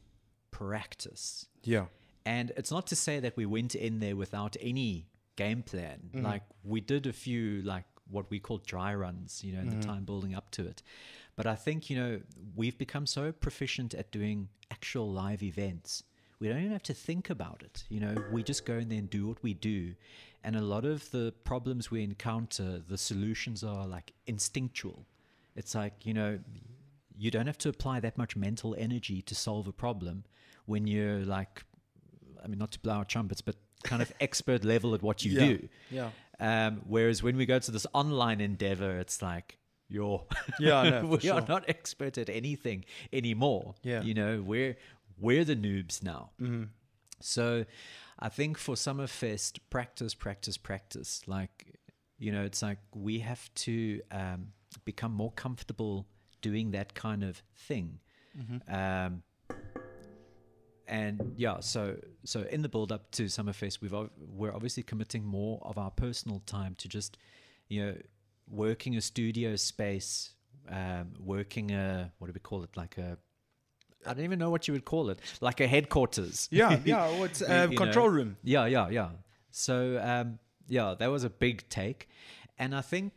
practice. 0.51 1.47
Yeah. 1.63 1.87
And 2.27 2.53
it's 2.57 2.71
not 2.71 2.87
to 2.89 2.97
say 2.97 3.21
that 3.21 3.37
we 3.37 3.47
went 3.47 3.75
in 3.75 4.01
there 4.01 4.17
without 4.17 4.57
any 4.61 5.07
game 5.37 5.63
plan. 5.63 6.11
Mm-hmm. 6.15 6.25
Like 6.25 6.43
we 6.65 6.81
did 6.81 7.07
a 7.07 7.13
few 7.13 7.63
like 7.63 7.85
what 8.11 8.31
we 8.31 8.39
call 8.39 8.59
dry 8.59 8.95
runs, 8.95 9.43
you 9.45 9.53
know, 9.53 9.61
in 9.61 9.69
Mm-hmm. 9.69 9.81
the 9.81 9.87
time 9.87 10.05
building 10.05 10.35
up 10.35 10.51
to 10.53 10.67
it. 10.67 10.83
But 11.37 11.47
I 11.47 11.55
think, 11.55 11.89
you 11.89 11.97
know, 11.97 12.21
we've 12.57 12.77
become 12.77 13.07
so 13.07 13.31
proficient 13.33 13.95
at 13.95 14.11
doing 14.11 14.49
actual 14.71 15.09
live 15.11 15.43
events. 15.43 16.03
We 16.41 16.49
don't 16.49 16.59
even 16.59 16.73
have 16.73 16.83
to 16.85 16.95
think 16.95 17.31
about 17.31 17.63
it. 17.65 17.85
You 17.89 18.01
know, 18.01 18.15
we 18.33 18.43
just 18.43 18.65
go 18.65 18.75
in 18.75 18.89
there 18.89 18.99
and 18.99 19.11
do 19.11 19.27
what 19.27 19.43
we 19.43 19.55
do. 19.55 19.95
And 20.43 20.57
a 20.57 20.61
lot 20.61 20.85
of 20.85 21.11
the 21.11 21.33
problems 21.45 21.91
we 21.91 22.03
encounter, 22.03 22.83
the 22.89 22.99
solutions 22.99 23.63
are 23.63 23.87
like 23.87 24.13
instinctual. 24.27 25.07
It's 25.55 25.75
like, 25.75 26.07
you 26.07 26.15
know, 26.15 26.39
you 27.17 27.31
don't 27.31 27.47
have 27.47 27.59
to 27.59 27.69
apply 27.69 28.01
that 28.01 28.17
much 28.17 28.37
mental 28.37 28.75
energy 28.79 29.23
to 29.23 29.35
solve 29.35 29.67
a 29.69 29.73
problem 29.73 30.25
when 30.69 30.87
you're 30.87 31.25
like 31.25 31.65
I 32.45 32.47
mean, 32.47 32.59
not 32.59 32.71
to 32.73 32.79
blow 32.79 32.95
our 32.95 33.05
trumpets, 33.05 33.41
but 33.41 33.57
kind 33.83 34.01
of 34.01 34.13
expert 34.21 34.65
level 34.65 34.95
at 34.95 35.03
what 35.03 35.25
you 35.25 35.33
Yeah. 35.33 35.47
do. 35.47 35.69
Yeah. 35.91 36.11
Um, 36.41 36.83
whereas 36.87 37.23
when 37.23 37.37
we 37.37 37.47
go 37.47 37.59
to 37.59 37.71
this 37.73 37.87
online 37.93 38.41
endeavor, 38.41 38.99
it's 38.99 39.21
like 39.23 39.59
you're 39.89 40.25
Yeah, 40.61 41.01
for 41.01 41.07
we 41.17 41.31
are 41.31 41.45
not 41.49 41.65
expert 41.69 42.17
at 42.19 42.29
anything 42.29 42.85
anymore. 43.13 43.75
Yeah. 43.83 44.03
you 44.03 44.15
know, 44.15 44.43
we're 44.45 44.77
we're 45.19 45.45
the 45.45 45.57
noobs 45.57 46.03
now. 46.03 46.31
Mm-hmm. 46.41 46.65
So, 47.21 47.65
I 48.21 48.29
think 48.29 48.57
for 48.59 48.77
Summerfest, 48.77 49.59
practice, 49.71 50.15
practice, 50.15 50.57
practice. 50.57 51.23
Like, 51.27 51.75
you 52.19 52.31
know, 52.31 52.45
it's 52.45 52.63
like 52.63 52.79
we 52.95 53.19
have 53.21 53.53
to 53.67 54.01
um, 54.13 54.53
become 54.85 55.13
more 55.13 55.33
comfortable 55.33 56.07
doing 56.41 56.71
that 56.73 56.95
kind 56.95 57.25
of 57.25 57.43
thing. 57.57 57.99
Mm-hmm. 58.39 58.73
Um, 58.73 59.23
and 60.89 61.35
yeah, 61.37 61.61
so 61.61 61.97
so 62.25 62.43
in 62.51 62.63
the 62.63 62.69
build 62.69 62.91
up 62.91 63.11
to 63.13 63.25
Summerfest, 63.25 63.81
we've 63.81 63.95
we're 64.19 64.55
obviously 64.55 64.83
committing 64.83 65.25
more 65.25 65.61
of 65.63 65.77
our 65.77 65.91
personal 65.91 66.43
time 66.47 66.75
to 66.79 66.89
just, 66.89 67.19
you 67.69 67.85
know, 67.85 67.95
working 68.51 68.97
a 68.97 69.01
studio 69.01 69.55
space, 69.57 70.31
um, 70.71 71.13
working 71.21 71.73
a 71.73 72.11
what 72.19 72.29
do 72.29 72.33
we 72.33 72.41
call 72.41 72.65
it, 72.65 72.77
like 72.77 72.97
a 72.97 73.19
I 74.07 74.15
don't 74.15 74.25
even 74.25 74.39
know 74.39 74.49
what 74.49 74.67
you 74.67 74.73
would 74.73 74.87
call 74.87 75.11
it, 75.11 75.19
like 75.41 75.61
a 75.61 75.67
headquarters. 75.67 76.49
Yeah. 76.51 76.79
Yeah. 76.85 77.09
It's 77.25 77.43
uh, 77.43 77.67
know. 77.67 77.77
control 77.77 78.09
room. 78.09 78.39
Yeah, 78.43 78.65
yeah, 78.65 78.89
yeah. 78.89 79.11
So 79.51 80.01
um, 80.03 80.39
yeah, 80.69 80.95
that 80.99 81.11
was 81.11 81.23
a 81.23 81.31
big 81.31 81.69
take, 81.69 82.09
and 82.59 82.75
I 82.75 82.81
think 82.81 83.13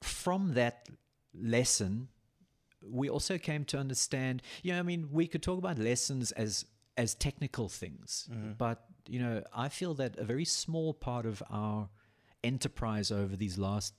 from 0.00 0.54
that 0.54 0.88
lesson, 1.34 2.08
we 2.82 3.08
also 3.08 3.36
came 3.36 3.64
to 3.66 3.78
understand. 3.78 4.42
You 4.62 4.74
know, 4.74 4.78
I 4.78 4.82
mean, 4.82 5.08
we 5.10 5.26
could 5.26 5.42
talk 5.42 5.58
about 5.58 5.78
lessons 5.78 6.30
as 6.32 6.66
as 6.96 7.14
technical 7.14 7.68
things, 7.68 8.28
but 8.58 8.84
you 9.08 9.18
know, 9.20 9.42
I 9.54 9.68
feel 9.68 9.94
that 9.94 10.18
a 10.18 10.24
very 10.24 10.44
small 10.44 10.94
part 10.94 11.26
of 11.26 11.42
our 11.50 11.88
enterprise 12.42 13.10
over 13.10 13.36
these 13.36 13.58
last 13.58 13.94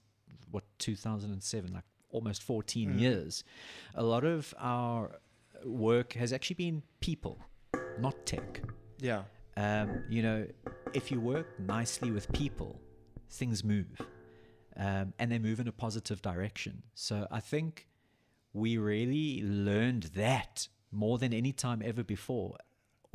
what 0.52 0.64
2007, 0.80 1.74
like 1.74 1.84
almost 2.10 2.44
14 2.44 2.98
years, 3.00 3.44
a 3.96 4.04
lot 4.04 4.24
of 4.24 4.54
our 4.58 5.20
work 5.66 6.14
has 6.14 6.32
actually 6.32 6.56
been 6.56 6.84
people, 7.00 7.40
not 8.00 8.26
tech. 8.26 8.62
Yeah. 9.00 9.24
Um, 9.58 10.04
you 10.10 10.22
know, 10.22 10.48
if 10.94 11.12
you 11.12 11.20
work 11.20 11.60
nicely 11.60 12.12
with 12.12 12.32
people, 12.32 12.80
things 13.30 13.64
move, 13.64 14.00
um, 14.78 15.14
and 15.20 15.32
they 15.32 15.40
move 15.40 15.60
in 15.60 15.68
a 15.68 15.72
positive 15.72 16.22
direction. 16.22 16.84
So 16.94 17.28
I 17.32 17.40
think 17.40 17.88
we 18.54 18.78
really 18.78 19.42
learned 19.44 20.12
that 20.16 20.68
more 20.92 21.18
than 21.18 21.34
any 21.34 21.52
time 21.52 21.82
ever 21.84 22.04
before 22.04 22.58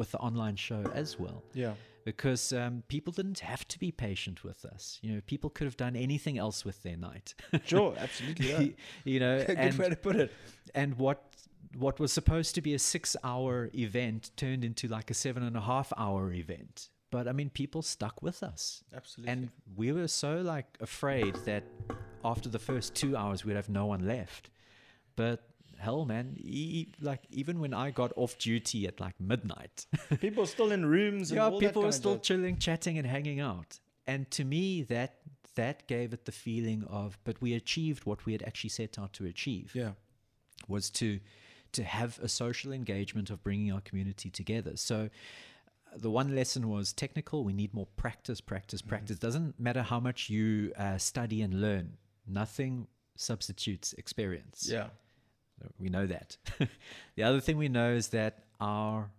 with 0.00 0.12
the 0.12 0.18
online 0.18 0.56
show 0.56 0.82
as 0.94 1.18
well. 1.20 1.44
Yeah. 1.52 1.74
Because 2.06 2.54
um, 2.54 2.82
people 2.88 3.12
didn't 3.12 3.40
have 3.40 3.68
to 3.68 3.78
be 3.78 3.92
patient 3.92 4.42
with 4.42 4.64
us. 4.64 4.98
You 5.02 5.12
know, 5.12 5.20
people 5.26 5.50
could 5.50 5.66
have 5.66 5.76
done 5.76 5.94
anything 5.94 6.38
else 6.38 6.64
with 6.64 6.82
their 6.82 6.96
night. 6.96 7.34
Sure. 7.66 7.94
Absolutely. 7.98 8.48
Yeah. 8.48 8.66
you 9.12 9.20
know, 9.20 9.44
Good 9.46 9.58
and, 9.58 9.78
way 9.78 9.88
to 9.90 9.96
put 9.96 10.16
it. 10.16 10.32
and 10.74 10.96
what 10.96 11.22
what 11.76 12.00
was 12.00 12.12
supposed 12.12 12.54
to 12.54 12.62
be 12.62 12.72
a 12.74 12.78
six 12.78 13.14
hour 13.22 13.70
event 13.74 14.30
turned 14.36 14.64
into 14.64 14.88
like 14.88 15.10
a 15.10 15.14
seven 15.14 15.42
and 15.42 15.56
a 15.56 15.60
half 15.60 15.92
hour 15.96 16.32
event. 16.32 16.88
But 17.10 17.28
I 17.28 17.32
mean, 17.32 17.50
people 17.50 17.82
stuck 17.82 18.22
with 18.22 18.42
us. 18.42 18.82
Absolutely. 18.96 19.32
And 19.32 19.50
we 19.76 19.92
were 19.92 20.08
so 20.08 20.40
like 20.40 20.78
afraid 20.80 21.34
that 21.44 21.64
after 22.24 22.48
the 22.48 22.58
first 22.58 22.94
two 22.94 23.16
hours 23.16 23.44
we'd 23.44 23.56
have 23.56 23.68
no 23.68 23.84
one 23.84 24.06
left. 24.06 24.48
But 25.16 25.49
hell, 25.80 26.04
man, 26.04 26.36
e- 26.38 26.88
like 27.00 27.22
even 27.30 27.58
when 27.60 27.72
I 27.74 27.90
got 27.90 28.12
off 28.16 28.38
duty 28.38 28.86
at 28.86 29.00
like 29.00 29.18
midnight, 29.20 29.86
people 30.20 30.46
still 30.46 30.70
in 30.72 30.86
rooms. 30.86 31.30
And 31.30 31.36
yeah, 31.38 31.50
people 31.58 31.82
were 31.82 31.92
still 31.92 32.18
chilling, 32.18 32.58
chatting, 32.58 32.98
and 32.98 33.06
hanging 33.06 33.40
out. 33.40 33.80
And 34.06 34.30
to 34.32 34.44
me, 34.44 34.82
that 34.84 35.16
that 35.56 35.86
gave 35.88 36.12
it 36.12 36.24
the 36.26 36.32
feeling 36.32 36.84
of, 36.88 37.18
but 37.24 37.40
we 37.42 37.54
achieved 37.54 38.06
what 38.06 38.24
we 38.26 38.32
had 38.32 38.42
actually 38.42 38.70
set 38.70 38.98
out 38.98 39.12
to 39.14 39.24
achieve 39.26 39.72
Yeah. 39.74 39.92
was 40.68 40.90
to 40.90 41.20
to 41.72 41.84
have 41.84 42.18
a 42.20 42.28
social 42.28 42.72
engagement 42.72 43.30
of 43.30 43.42
bringing 43.42 43.72
our 43.72 43.80
community 43.80 44.28
together. 44.30 44.76
So 44.76 44.96
uh, 45.92 45.98
the 45.98 46.10
one 46.10 46.34
lesson 46.34 46.68
was 46.68 46.92
technical. 46.92 47.44
We 47.44 47.52
need 47.52 47.72
more 47.74 47.86
practice, 47.96 48.40
practice, 48.40 48.82
practice. 48.82 49.18
Doesn't 49.18 49.58
matter 49.58 49.82
how 49.82 50.00
much 50.00 50.28
you 50.30 50.72
uh, 50.76 50.98
study 50.98 51.42
and 51.42 51.60
learn. 51.60 51.96
Nothing 52.26 52.88
substitutes 53.16 53.92
experience. 53.94 54.68
Yeah. 54.70 54.88
We 55.78 55.88
know 55.88 56.06
that. 56.06 56.36
the 57.16 57.22
other 57.22 57.40
thing 57.40 57.56
we 57.58 57.68
know 57.68 57.92
is 57.92 58.08
that 58.08 58.44
our 58.60 59.10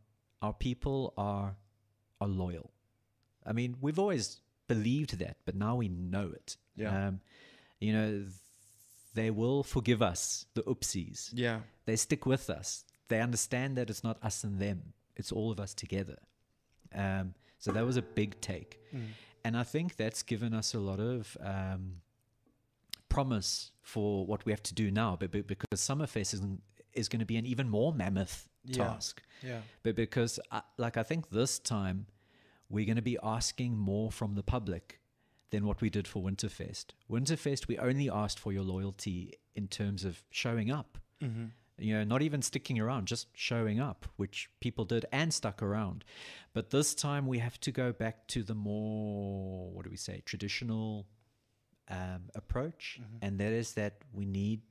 our 0.41 0.53
people 0.53 1.13
are 1.17 1.55
are 2.19 2.27
loyal. 2.27 2.71
I 3.45 3.53
mean, 3.53 3.77
we've 3.81 3.99
always 3.99 4.41
believed 4.67 5.17
that, 5.19 5.37
but 5.45 5.55
now 5.55 5.75
we 5.75 5.87
know 5.89 6.31
it. 6.33 6.57
Yeah. 6.75 7.07
Um, 7.07 7.21
you 7.79 7.93
know, 7.93 8.25
they 9.13 9.31
will 9.31 9.63
forgive 9.63 10.01
us 10.01 10.45
the 10.53 10.61
oopsies 10.63 11.29
Yeah. 11.33 11.61
they 11.85 11.95
stick 11.95 12.25
with 12.25 12.49
us. 12.49 12.85
They 13.07 13.19
understand 13.19 13.77
that 13.77 13.89
it's 13.89 14.03
not 14.03 14.17
us 14.23 14.43
and 14.43 14.59
them; 14.59 14.93
it's 15.15 15.31
all 15.31 15.51
of 15.51 15.59
us 15.59 15.73
together. 15.73 16.17
Um, 16.93 17.33
So 17.59 17.71
that 17.71 17.85
was 17.85 17.97
a 17.97 18.01
big 18.01 18.39
take. 18.41 18.79
And 19.43 19.55
I 19.57 19.63
think 19.63 19.95
that's 19.95 20.23
given 20.23 20.53
us 20.53 20.73
a 20.73 20.79
lot 20.79 20.99
of 20.99 21.37
um, 21.39 22.01
promise 23.11 23.71
for 23.81 24.25
what 24.25 24.45
we 24.45 24.51
have 24.51 24.63
to 24.63 24.73
do 24.73 24.89
now, 24.91 25.17
but, 25.19 25.31
but 25.31 25.45
because 25.47 25.79
Summerfest 25.87 26.33
is, 26.33 26.41
is 26.93 27.09
going 27.09 27.19
to 27.19 27.25
be 27.25 27.37
an 27.37 27.45
even 27.45 27.67
more 27.69 27.91
mammoth 27.93 28.47
Yeah. 28.65 28.85
task. 28.85 29.21
Yeah. 29.43 29.61
But 29.83 29.95
because, 29.95 30.39
I, 30.51 30.61
like, 30.77 30.97
I 30.97 31.03
think 31.03 31.29
this 31.29 31.59
time 31.59 32.05
we're 32.69 32.85
going 32.85 32.95
to 32.95 33.01
be 33.01 33.17
asking 33.21 33.77
more 33.77 34.11
from 34.11 34.35
the 34.35 34.43
public 34.43 34.99
than 35.51 35.65
what 35.65 35.81
we 35.81 35.89
did 35.89 36.07
for 36.07 36.23
Winterfest. 36.23 36.85
Winterfest, 37.09 37.67
we 37.67 37.77
only 37.77 38.09
asked 38.09 38.39
for 38.39 38.53
your 38.53 38.63
loyalty 38.63 39.33
in 39.55 39.67
terms 39.67 40.05
of 40.05 40.23
showing 40.31 40.71
up. 40.71 40.97
Mm-hmm. 41.21 41.45
You 41.77 41.95
know, 41.95 42.03
not 42.03 42.21
even 42.21 42.41
sticking 42.41 42.79
around, 42.79 43.07
just 43.07 43.27
showing 43.33 43.79
up, 43.79 44.05
which 44.15 44.49
people 44.59 44.85
did 44.85 45.05
and 45.11 45.33
stuck 45.33 45.61
around. 45.63 46.05
But 46.53 46.69
this 46.69 46.93
time 46.93 47.25
we 47.27 47.39
have 47.39 47.59
to 47.61 47.71
go 47.71 47.91
back 47.91 48.27
to 48.27 48.43
the 48.43 48.53
more, 48.53 49.71
what 49.71 49.83
do 49.85 49.89
we 49.89 49.97
say, 49.97 50.21
traditional 50.23 51.07
um, 51.91 52.21
approach. 52.35 52.99
And 53.21 53.39
that 53.39 53.51
is 53.51 53.73
that 53.73 53.93
we 54.13 54.25
need 54.25 54.61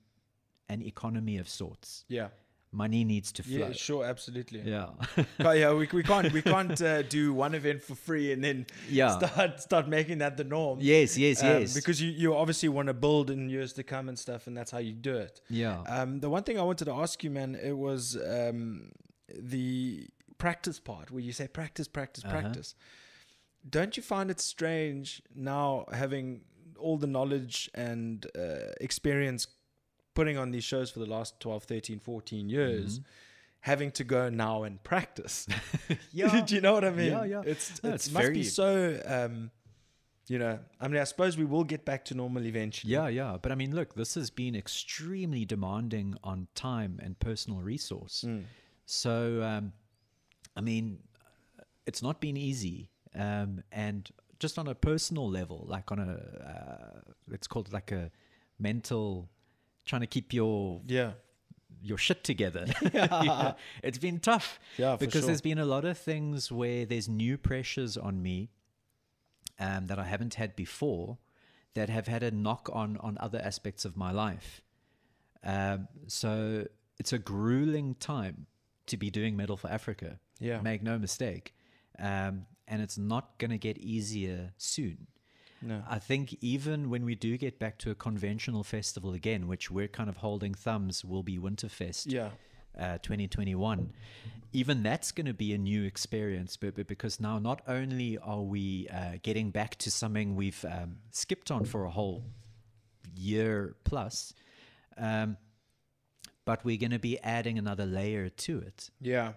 an 0.68 0.82
economy 0.82 1.38
of 1.38 1.48
sorts. 1.48 2.04
Yeah. 2.08 2.28
Money 2.72 3.02
needs 3.02 3.32
to 3.32 3.42
flow. 3.42 3.66
Yeah, 3.66 3.72
sure, 3.72 4.04
absolutely. 4.04 4.60
Yeah. 4.60 4.90
Ca- 5.40 5.50
yeah, 5.50 5.72
we, 5.72 5.88
we 5.92 6.04
can't 6.04 6.32
we 6.32 6.40
can't 6.40 6.80
uh, 6.80 7.02
do 7.02 7.34
one 7.34 7.52
event 7.56 7.82
for 7.82 7.96
free 7.96 8.30
and 8.32 8.44
then 8.44 8.64
Yeah. 8.88 9.18
start 9.18 9.60
start 9.60 9.88
making 9.88 10.18
that 10.18 10.36
the 10.36 10.44
norm. 10.44 10.78
yes, 10.80 11.18
yes, 11.18 11.42
Um, 11.42 11.48
yes. 11.48 11.74
Because 11.74 12.00
you, 12.00 12.10
you 12.10 12.36
obviously 12.36 12.68
want 12.68 12.86
to 12.86 12.94
build 12.94 13.28
in 13.28 13.48
years 13.50 13.72
to 13.72 13.82
come 13.82 14.08
and 14.08 14.16
stuff, 14.16 14.46
and 14.46 14.56
that's 14.56 14.70
how 14.70 14.78
you 14.78 14.92
do 14.92 15.16
it. 15.16 15.40
yeah. 15.48 15.82
Um, 15.88 16.20
the 16.20 16.30
one 16.30 16.44
thing 16.44 16.60
I 16.60 16.62
wanted 16.62 16.84
to 16.84 16.92
ask 16.92 17.24
you, 17.24 17.30
man, 17.30 17.56
it 17.60 17.76
was 17.76 18.16
um, 18.16 18.92
the 19.36 20.06
practice 20.38 20.78
part 20.78 21.10
where 21.10 21.22
you 21.22 21.32
say 21.32 21.48
practice, 21.48 21.88
practice, 21.88 22.24
Uh-huh. 22.24 22.40
practice. 22.40 22.76
Don't 23.68 23.96
you 23.96 24.02
find 24.02 24.30
it 24.30 24.40
strange 24.40 25.22
now 25.34 25.86
having 25.92 26.42
all 26.80 26.96
the 26.98 27.06
knowledge 27.06 27.70
and 27.74 28.26
uh, 28.36 28.72
experience 28.80 29.46
putting 30.14 30.36
on 30.38 30.50
these 30.50 30.64
shows 30.64 30.90
for 30.90 30.98
the 30.98 31.06
last 31.06 31.38
12, 31.40 31.64
13, 31.64 31.98
14 32.00 32.48
years, 32.48 32.98
Mm-hmm. 32.98 33.08
having 33.60 33.90
to 33.92 34.04
go 34.04 34.28
now 34.28 34.62
and 34.64 34.82
practice? 34.82 35.46
Yeah. 36.12 36.44
Do 36.46 36.54
you 36.54 36.60
know 36.60 36.72
what 36.72 36.84
I 36.84 36.90
mean? 36.90 37.12
Yeah, 37.12 37.24
yeah. 37.24 37.42
It's, 37.44 37.82
No, 37.82 37.90
it 37.90 37.94
it's 37.94 38.10
must 38.10 38.26
be 38.28 38.32
very- 38.32 38.44
so, 38.44 39.00
um, 39.06 39.50
you 40.26 40.38
know, 40.38 40.58
I 40.80 40.86
mean, 40.88 41.00
I 41.00 41.04
suppose 41.04 41.36
we 41.36 41.44
will 41.44 41.64
get 41.64 41.84
back 41.84 42.04
to 42.06 42.14
normal 42.14 42.44
eventually. 42.46 42.92
Yeah, 42.92 43.08
yeah. 43.08 43.36
But 43.42 43.50
I 43.52 43.54
mean, 43.56 43.74
look, 43.74 43.94
this 43.94 44.14
has 44.14 44.30
been 44.30 44.54
extremely 44.54 45.44
demanding 45.44 46.16
on 46.22 46.46
time 46.54 47.00
and 47.02 47.18
personal 47.18 47.60
resource. 47.60 48.24
Mm. 48.26 48.44
So, 48.86 49.42
um, 49.42 49.72
I 50.56 50.60
mean, 50.60 50.98
it's 51.86 52.00
not 52.02 52.20
been 52.20 52.36
easy. 52.36 52.88
Um, 53.14 53.62
and 53.72 54.08
just 54.40 54.58
on 54.58 54.66
a 54.66 54.74
personal 54.74 55.30
level, 55.30 55.64
like 55.68 55.92
on 55.92 55.98
a, 56.00 56.12
uh, 56.44 57.00
let's 57.28 57.46
call 57.46 57.62
it 57.62 57.72
like 57.72 57.92
a 57.92 58.10
mental, 58.58 59.28
trying 59.86 60.00
to 60.00 60.06
keep 60.08 60.32
your 60.32 60.80
Yeah. 60.86 61.12
your 61.82 61.98
shit 61.98 62.24
together. 62.24 62.66
Yeah. 62.92 63.52
It's 63.82 63.98
been 63.98 64.18
tough. 64.18 64.58
Yeah, 64.76 64.96
for 64.96 65.06
because 65.06 65.20
sure. 65.22 65.26
there's 65.28 65.40
been 65.40 65.58
a 65.58 65.64
lot 65.64 65.84
of 65.84 65.96
things 65.96 66.50
where 66.50 66.84
there's 66.84 67.08
new 67.08 67.38
pressures 67.38 67.96
on 67.96 68.22
me 68.22 68.50
um, 69.58 69.86
that 69.86 69.98
I 69.98 70.04
haven't 70.04 70.34
had 70.34 70.56
before 70.56 71.18
that 71.74 71.88
have 71.88 72.08
had 72.08 72.22
a 72.22 72.30
knock 72.32 72.68
on 72.72 72.96
on 72.98 73.16
other 73.20 73.40
aspects 73.44 73.84
of 73.84 73.96
my 73.96 74.10
life. 74.10 74.62
Um, 75.44 75.88
so 76.08 76.66
it's 76.98 77.12
a 77.12 77.18
grueling 77.18 77.94
time 77.94 78.46
to 78.86 78.96
be 78.96 79.10
doing 79.10 79.36
Metal 79.36 79.56
for 79.56 79.70
Africa. 79.70 80.18
Yeah. 80.40 80.60
Make 80.62 80.82
no 80.82 80.98
mistake. 80.98 81.54
Um, 81.98 82.46
and 82.70 82.80
it's 82.80 82.96
not 82.96 83.36
going 83.38 83.50
to 83.50 83.58
get 83.58 83.76
easier 83.78 84.52
soon. 84.56 85.06
No. 85.62 85.82
I 85.86 85.98
think 85.98 86.38
even 86.40 86.88
when 86.88 87.04
we 87.04 87.14
do 87.14 87.36
get 87.36 87.58
back 87.58 87.76
to 87.80 87.90
a 87.90 87.94
conventional 87.94 88.64
festival 88.64 89.12
again, 89.12 89.46
which 89.46 89.70
we're 89.70 89.88
kind 89.88 90.08
of 90.08 90.16
holding 90.18 90.54
thumbs 90.54 91.04
will 91.04 91.22
be 91.22 91.38
Winterfest 91.38 92.10
Yeah. 92.10 92.30
uh, 92.78 92.96
2021, 93.02 93.92
even 94.54 94.82
that's 94.82 95.12
going 95.12 95.26
to 95.26 95.34
be 95.34 95.52
a 95.52 95.58
new 95.58 95.82
experience. 95.84 96.56
But, 96.56 96.76
but 96.76 96.86
because 96.86 97.20
now 97.20 97.38
not 97.38 97.60
only 97.68 98.16
are 98.16 98.40
we 98.40 98.88
uh, 98.88 99.18
getting 99.22 99.50
back 99.50 99.76
to 99.78 99.90
something 99.90 100.34
we've 100.34 100.64
um, 100.64 100.96
skipped 101.10 101.50
on 101.50 101.66
for 101.66 101.84
a 101.84 101.90
whole 101.90 102.24
year 103.14 103.76
plus, 103.84 104.32
um, 104.96 105.36
but 106.46 106.64
we're 106.64 106.78
going 106.78 106.90
to 106.92 106.98
be 106.98 107.18
adding 107.20 107.58
another 107.58 107.84
layer 107.84 108.30
to 108.30 108.60
it. 108.60 108.88
Yeah. 109.00 109.32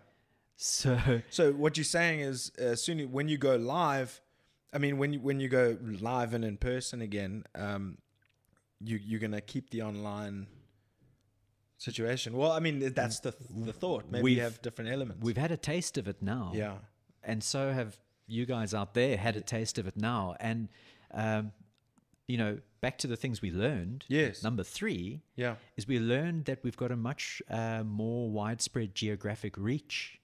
So 0.55 1.21
So 1.29 1.51
what 1.53 1.77
you're 1.77 1.83
saying 1.83 2.21
is, 2.21 2.51
uh, 2.59 2.75
soon 2.75 3.11
when 3.11 3.27
you 3.27 3.37
go 3.37 3.55
live, 3.55 4.21
I 4.71 4.77
mean, 4.77 4.97
when 4.97 5.13
you 5.13 5.19
when 5.19 5.39
you 5.39 5.49
go 5.49 5.77
live 5.81 6.33
and 6.33 6.43
in 6.45 6.57
person 6.57 7.01
again, 7.01 7.43
um, 7.55 7.97
you 8.79 8.97
you're 8.97 9.19
gonna 9.19 9.41
keep 9.41 9.69
the 9.69 9.81
online 9.81 10.47
situation. 11.77 12.35
Well, 12.37 12.51
I 12.51 12.59
mean, 12.59 12.93
that's 12.93 13.19
the 13.19 13.33
the 13.49 13.73
thought. 13.73 14.05
Maybe 14.09 14.23
We've- 14.23 14.41
have 14.41 14.61
different 14.61 14.91
elements. 14.91 15.23
we've 15.23 15.37
had 15.37 15.51
a 15.51 15.57
taste 15.57 15.97
of 15.97 16.07
it 16.07 16.21
now. 16.21 16.51
yeah, 16.55 16.77
and 17.23 17.43
so 17.43 17.71
have 17.71 17.99
you 18.27 18.45
guys 18.45 18.73
out 18.73 18.93
there 18.93 19.17
had 19.17 19.35
a 19.35 19.41
taste 19.41 19.77
of 19.77 19.85
it 19.85 19.97
now 19.97 20.33
and 20.39 20.69
um, 21.13 21.51
you 22.25 22.37
know 22.37 22.57
back 22.79 22.97
to 22.97 23.05
the 23.07 23.17
things 23.17 23.41
we 23.41 23.51
learned 23.51 24.05
Yes. 24.07 24.41
number 24.43 24.63
three 24.63 25.21
yeah, 25.35 25.55
is 25.75 25.85
we 25.87 25.99
learned 25.99 26.45
that 26.45 26.63
we've 26.63 26.77
got 26.77 26.89
a 26.91 26.95
much 26.95 27.41
uh, 27.49 27.83
more 27.83 28.29
widespread 28.31 28.95
geographic 28.95 29.57
reach 29.57 30.19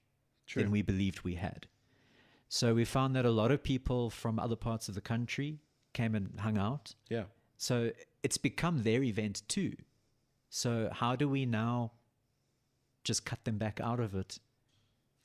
True. 0.50 0.62
than 0.62 0.70
we 0.70 0.82
believed 0.82 1.22
we 1.22 1.36
had 1.36 1.66
so 2.48 2.74
we 2.74 2.84
found 2.84 3.14
that 3.14 3.24
a 3.24 3.30
lot 3.30 3.50
of 3.50 3.62
people 3.62 4.10
from 4.10 4.38
other 4.38 4.56
parts 4.56 4.88
of 4.88 4.94
the 4.94 5.00
country 5.00 5.60
came 5.92 6.14
and 6.14 6.38
hung 6.40 6.58
out 6.58 6.94
yeah, 7.08 7.24
so 7.56 7.90
it's 8.22 8.38
become 8.38 8.82
their 8.82 9.02
event 9.02 9.42
too 9.48 9.74
so 10.48 10.88
how 10.92 11.14
do 11.16 11.28
we 11.28 11.46
now 11.46 11.92
just 13.04 13.24
cut 13.24 13.44
them 13.44 13.58
back 13.58 13.80
out 13.80 14.00
of 14.00 14.14
it 14.14 14.38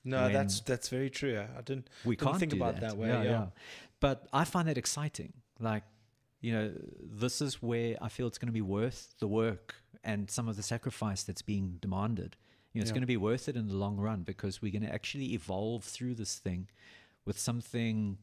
no, 0.06 0.30
that's 0.32 0.60
that's 0.62 0.88
very 0.88 1.10
true. 1.10 1.40
I 1.40 1.62
didn't 1.62 1.90
we 2.06 2.16
didn't 2.16 2.28
can't 2.28 2.40
think 2.40 2.54
about 2.54 2.76
that. 2.76 2.92
that, 2.92 2.98
way. 2.98 3.08
Yeah, 3.10 3.48
But 4.00 4.28
I 4.32 4.44
find 4.46 4.68
that 4.68 4.78
exciting. 4.78 5.34
Like, 5.60 5.84
you 6.42 6.54
know, 6.54 6.72
this 7.02 7.42
is 7.42 7.62
where 7.62 7.98
I 8.00 8.10
feel 8.10 8.28
it's 8.28 8.38
going 8.38 8.48
to 8.48 8.54
be 8.54 8.62
worth 8.62 9.16
the 9.20 9.28
work 9.28 9.76
and 10.04 10.30
some 10.30 10.48
of 10.48 10.58
the 10.58 10.64
sacrifice 10.64 11.24
that's 11.24 11.42
being 11.42 11.80
demanded. 11.82 12.38
You 12.76 12.82
know, 12.82 12.84
it's 12.84 12.90
Yeah. 12.90 12.94
going 12.96 13.02
to 13.02 13.08
be 13.08 13.18
worth 13.18 13.48
it 13.48 13.56
in 13.56 13.68
the 13.70 13.74
long 13.76 13.96
run 13.98 14.24
because 14.24 14.62
we're 14.62 14.72
going 14.72 14.84
to 14.86 14.94
actually 14.94 15.34
evolve 15.34 15.84
through 15.86 16.16
this 16.16 16.38
thing 16.38 16.68
with 17.26 17.40
something, 17.40 18.18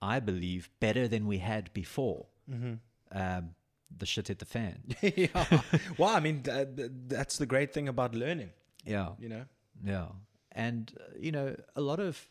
I 0.00 0.20
believe, 0.20 0.70
better 0.80 1.08
than 1.08 1.26
we 1.26 1.38
had 1.38 1.72
before. 1.74 2.26
Mm-hmm. 2.48 2.74
Um, 3.10 3.54
the 3.96 4.06
shit 4.06 4.28
hit 4.28 4.38
the 4.38 4.44
fan. 4.44 4.82
yeah. 5.02 5.60
Well, 5.98 6.10
I 6.14 6.20
mean, 6.20 6.42
th- 6.42 6.68
th- 6.76 6.90
that's 7.08 7.38
the 7.38 7.46
great 7.46 7.74
thing 7.74 7.88
about 7.88 8.14
learning. 8.14 8.50
yeah. 8.84 9.10
You 9.18 9.28
know. 9.28 9.44
Yeah. 9.84 10.06
And, 10.52 10.92
uh, 11.00 11.02
you 11.18 11.32
know, 11.32 11.56
a 11.74 11.80
lot 11.80 11.98
of 12.00 12.28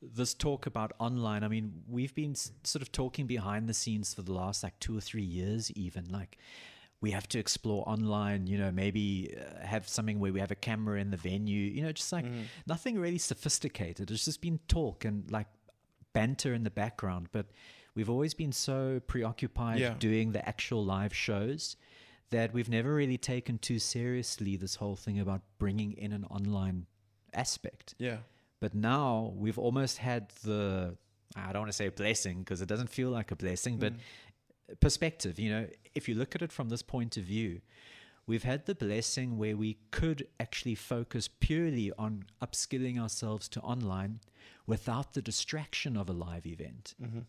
this 0.00 0.34
talk 0.34 0.66
about 0.66 0.92
online, 0.98 1.44
I 1.44 1.48
mean, 1.48 1.82
we've 1.88 2.14
been 2.14 2.32
s- 2.32 2.52
sort 2.64 2.82
of 2.82 2.90
talking 2.90 3.26
behind 3.26 3.68
the 3.68 3.74
scenes 3.74 4.14
for 4.14 4.22
the 4.22 4.32
last 4.32 4.62
like 4.62 4.78
two 4.80 4.96
or 4.96 5.00
three 5.00 5.22
years, 5.22 5.70
even. 5.72 6.10
Like, 6.10 6.38
we 7.02 7.10
have 7.10 7.28
to 7.28 7.38
explore 7.38 7.86
online, 7.88 8.46
you 8.46 8.56
know, 8.56 8.70
maybe 8.70 9.34
uh, 9.36 9.66
have 9.66 9.86
something 9.88 10.18
where 10.20 10.32
we 10.32 10.40
have 10.40 10.52
a 10.52 10.54
camera 10.54 10.98
in 11.00 11.10
the 11.10 11.16
venue, 11.18 11.60
you 11.60 11.82
know, 11.82 11.92
just 11.92 12.12
like 12.12 12.24
nothing 12.66 12.98
really 12.98 13.18
sophisticated. 13.18 14.10
It's 14.10 14.24
just 14.24 14.40
been 14.40 14.60
talk 14.68 15.04
and 15.04 15.30
like 15.30 15.48
banter 16.14 16.54
in 16.54 16.62
the 16.62 16.70
background. 16.70 17.28
But 17.32 17.46
we've 17.94 18.08
always 18.08 18.32
been 18.34 18.52
so 18.52 19.00
preoccupied 19.06 19.80
Yeah. 19.80 19.94
doing 19.98 20.32
the 20.32 20.48
actual 20.48 20.84
live 20.84 21.12
shows 21.14 21.76
that 22.30 22.54
we've 22.54 22.68
never 22.70 22.94
really 22.94 23.18
taken 23.18 23.58
too 23.58 23.78
seriously 23.78 24.56
this 24.56 24.76
whole 24.76 24.96
thing 24.96 25.18
about 25.20 25.42
bringing 25.58 25.92
in 25.94 26.12
an 26.12 26.24
online 26.26 26.86
aspect. 27.34 27.94
Yeah. 27.98 28.18
But 28.60 28.74
now 28.74 29.32
we've 29.36 29.58
almost 29.58 29.98
had 29.98 30.30
the 30.44 30.96
I 31.34 31.52
don't 31.52 31.62
want 31.62 31.72
to 31.72 31.76
say 31.76 31.88
blessing 31.88 32.40
because 32.40 32.60
it 32.60 32.68
doesn't 32.68 32.90
feel 32.90 33.10
like 33.10 33.30
a 33.32 33.36
blessing, 33.36 33.78
but 33.78 33.94
perspective, 34.80 35.38
you 35.38 35.50
know, 35.50 35.66
if 35.94 36.08
you 36.08 36.14
look 36.14 36.34
at 36.34 36.42
it 36.42 36.52
from 36.52 36.68
this 36.68 36.82
point 36.82 37.16
of 37.16 37.24
view, 37.24 37.60
we've 38.26 38.44
had 38.44 38.66
the 38.66 38.74
blessing 38.74 39.38
where 39.38 39.56
we 39.56 39.78
could 39.90 40.26
actually 40.38 40.74
focus 40.74 41.28
purely 41.28 41.92
on 41.98 42.24
upskilling 42.42 42.98
ourselves 42.98 43.48
to 43.48 43.60
online 43.60 44.20
without 44.66 45.14
the 45.14 45.22
distraction 45.22 45.96
of 45.96 46.08
a 46.08 46.12
live 46.12 46.46
event, 46.46 46.94
mm-hmm. 47.02 47.20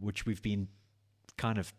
which 0.00 0.26
we've 0.26 0.42
been 0.42 0.68
kind 1.36 1.58
of 1.58 1.72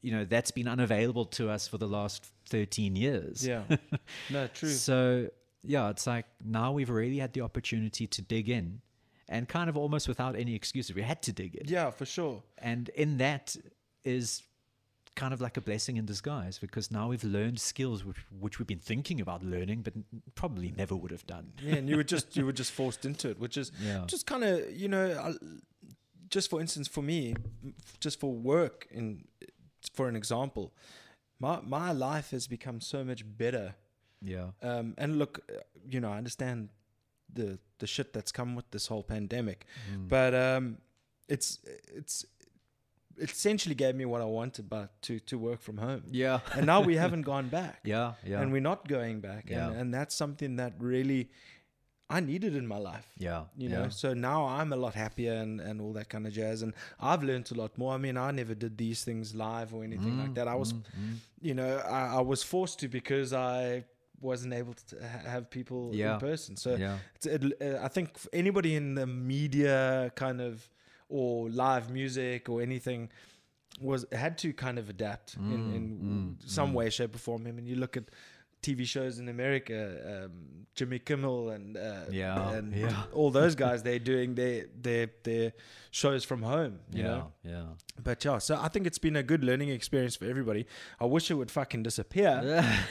you 0.00 0.10
know 0.10 0.24
that's 0.24 0.50
been 0.50 0.66
unavailable 0.66 1.26
to 1.26 1.48
us 1.48 1.68
for 1.68 1.78
the 1.78 1.86
last 1.86 2.26
13 2.48 2.96
years 2.96 3.46
Yeah. 3.46 3.62
no, 4.30 4.46
true. 4.48 4.70
so 4.70 5.28
yeah, 5.62 5.90
it's 5.90 6.06
like 6.06 6.26
now 6.44 6.72
we've 6.72 6.90
really 6.90 7.18
had 7.18 7.32
the 7.32 7.42
opportunity 7.42 8.06
to 8.06 8.22
dig 8.22 8.48
in, 8.48 8.80
and 9.28 9.48
kind 9.48 9.68
of 9.68 9.76
almost 9.76 10.08
without 10.08 10.36
any 10.36 10.54
excuses, 10.54 10.94
we 10.94 11.02
had 11.02 11.22
to 11.22 11.32
dig 11.32 11.54
in. 11.54 11.68
Yeah, 11.68 11.90
for 11.90 12.06
sure. 12.06 12.42
And 12.58 12.88
in 12.90 13.18
that 13.18 13.56
is 14.04 14.42
kind 15.16 15.34
of 15.34 15.40
like 15.40 15.56
a 15.56 15.60
blessing 15.60 15.96
in 15.96 16.06
disguise 16.06 16.58
because 16.58 16.90
now 16.90 17.08
we've 17.08 17.24
learned 17.24 17.60
skills 17.60 18.04
which 18.04 18.18
which 18.38 18.58
we've 18.58 18.66
been 18.68 18.78
thinking 18.78 19.20
about 19.20 19.42
learning, 19.44 19.82
but 19.82 19.92
probably 20.34 20.72
never 20.76 20.94
would 20.96 21.10
have 21.10 21.26
done. 21.26 21.52
Yeah, 21.62 21.74
and 21.76 21.88
you 21.88 21.96
were 21.96 22.04
just 22.04 22.36
you 22.36 22.46
were 22.46 22.52
just 22.52 22.72
forced 22.72 23.04
into 23.04 23.28
it, 23.30 23.38
which 23.38 23.56
is 23.56 23.72
Yeah. 23.82 24.04
just 24.06 24.26
kind 24.26 24.44
of 24.44 24.70
you 24.74 24.88
know, 24.88 25.18
I, 25.18 25.34
just 26.28 26.48
for 26.50 26.60
instance, 26.60 26.86
for 26.88 27.02
me, 27.02 27.34
just 27.98 28.20
for 28.20 28.32
work, 28.32 28.86
in 28.90 29.24
for 29.92 30.08
an 30.08 30.16
example, 30.16 30.72
my 31.38 31.60
my 31.60 31.92
life 31.92 32.30
has 32.30 32.46
become 32.46 32.80
so 32.80 33.04
much 33.04 33.24
better. 33.36 33.74
Yeah. 34.22 34.50
Um, 34.62 34.94
and 34.98 35.18
look, 35.18 35.40
you 35.88 35.98
know, 36.00 36.10
I 36.12 36.18
understand 36.18 36.68
the 37.32 37.58
the 37.78 37.86
shit 37.86 38.12
that's 38.12 38.30
come 38.32 38.54
with 38.54 38.70
this 38.70 38.86
whole 38.86 39.02
pandemic, 39.02 39.66
Mm. 39.92 40.08
but 40.08 40.34
um, 40.34 40.78
it's 41.28 41.58
it's 41.94 42.24
it 42.39 42.39
essentially 43.20 43.74
gave 43.74 43.94
me 43.94 44.04
what 44.04 44.20
I 44.20 44.24
wanted, 44.24 44.68
but 44.68 44.88
to 45.02 45.18
to 45.30 45.38
work 45.38 45.60
from 45.60 45.76
home. 45.78 46.02
Yeah. 46.10 46.40
And 46.56 46.66
now 46.66 46.80
we 46.80 46.96
haven't 47.04 47.22
gone 47.22 47.48
back 47.48 47.80
Yeah. 47.84 48.14
Yeah. 48.24 48.40
and 48.40 48.52
we're 48.52 48.60
not 48.72 48.88
going 48.88 49.20
back 49.20 49.44
and, 49.50 49.72
Yeah. 49.72 49.80
and 49.80 49.92
that's 49.94 50.14
something 50.14 50.56
that 50.56 50.72
really 50.78 51.28
i 52.12 52.18
needed 52.18 52.56
in 52.56 52.66
my 52.66 52.76
life 52.92 53.06
yeah. 53.18 53.44
you 53.56 53.68
yeah. 53.68 53.76
know 53.82 53.88
so 53.88 54.12
now 54.14 54.44
i'm 54.58 54.72
a 54.72 54.76
lot 54.84 54.94
happier 54.94 55.34
and, 55.44 55.60
and 55.60 55.80
all 55.80 55.92
that 55.92 56.08
kind 56.08 56.26
of 56.26 56.32
jazz 56.32 56.62
and 56.62 56.72
i've 56.98 57.22
learned 57.22 57.48
a 57.52 57.54
lot 57.54 57.72
more 57.78 57.92
i 57.94 57.98
mean 57.98 58.16
i 58.16 58.30
never 58.32 58.52
did 58.64 58.76
these 58.76 59.04
things 59.04 59.32
live 59.32 59.72
or 59.76 59.84
anything 59.84 60.18
like 60.22 60.34
that 60.34 60.48
i 60.48 60.56
was 60.62 60.72
Mm, 60.72 61.16
you 61.40 61.54
know 61.54 61.72
I, 61.98 62.02
I 62.18 62.20
was 62.32 62.42
forced 62.42 62.80
to 62.80 62.88
because 62.88 63.32
i 63.32 63.84
wasn't 64.20 64.52
able 64.54 64.74
to 64.88 64.94
have 65.34 65.42
people 65.50 65.80
Yeah. 65.94 66.14
in 66.14 66.20
person 66.20 66.56
so 66.56 66.70
yeah. 66.74 66.96
it's, 67.14 67.26
it, 67.26 67.42
uh, 67.62 67.78
i 67.86 67.88
think 67.96 68.06
anybody 68.32 68.72
in 68.74 68.86
the 69.00 69.06
media 69.06 70.10
kind 70.16 70.40
of 70.40 70.68
or 71.10 71.50
live 71.50 71.90
music 71.90 72.48
or 72.48 72.62
anything 72.62 73.08
was 73.80 74.04
had 74.12 74.36
to 74.38 74.52
kind 74.52 74.78
of 74.78 74.88
adapt 74.88 75.38
Mm, 75.38 75.52
in, 75.52 75.74
in 75.76 76.36
some 76.46 76.72
way 76.74 76.90
shape 76.90 77.14
or 77.14 77.18
form 77.18 77.46
i 77.46 77.52
mean 77.52 77.66
you 77.66 77.76
look 77.76 77.96
at 77.96 78.04
tv 78.62 78.84
shows 78.84 79.18
in 79.18 79.26
america 79.28 79.78
um, 80.12 80.66
jimmy 80.74 80.98
kimmel 80.98 81.48
and 81.50 81.76
uh, 81.78 82.04
Yeah, 82.10 82.50
and 82.56 82.74
yeah. 82.74 83.04
all 83.18 83.30
those 83.30 83.54
guys 83.54 83.82
they're 83.82 83.98
doing 84.12 84.34
their 84.34 84.66
their 84.86 85.06
their 85.22 85.52
shows 85.90 86.24
from 86.24 86.42
home 86.42 86.74
you 86.92 87.02
yeah. 87.04 87.08
know 87.10 87.32
Yeah. 87.42 87.62
but 88.08 88.22
yeah 88.26 88.38
so 88.38 88.58
i 88.60 88.68
think 88.68 88.86
it's 88.86 88.98
been 89.06 89.16
a 89.16 89.22
good 89.22 89.42
learning 89.44 89.70
experience 89.70 90.14
for 90.16 90.26
everybody 90.26 90.66
i 91.00 91.06
wish 91.06 91.30
it 91.30 91.34
would 91.40 91.50
fucking 91.50 91.82
disappear 91.84 92.34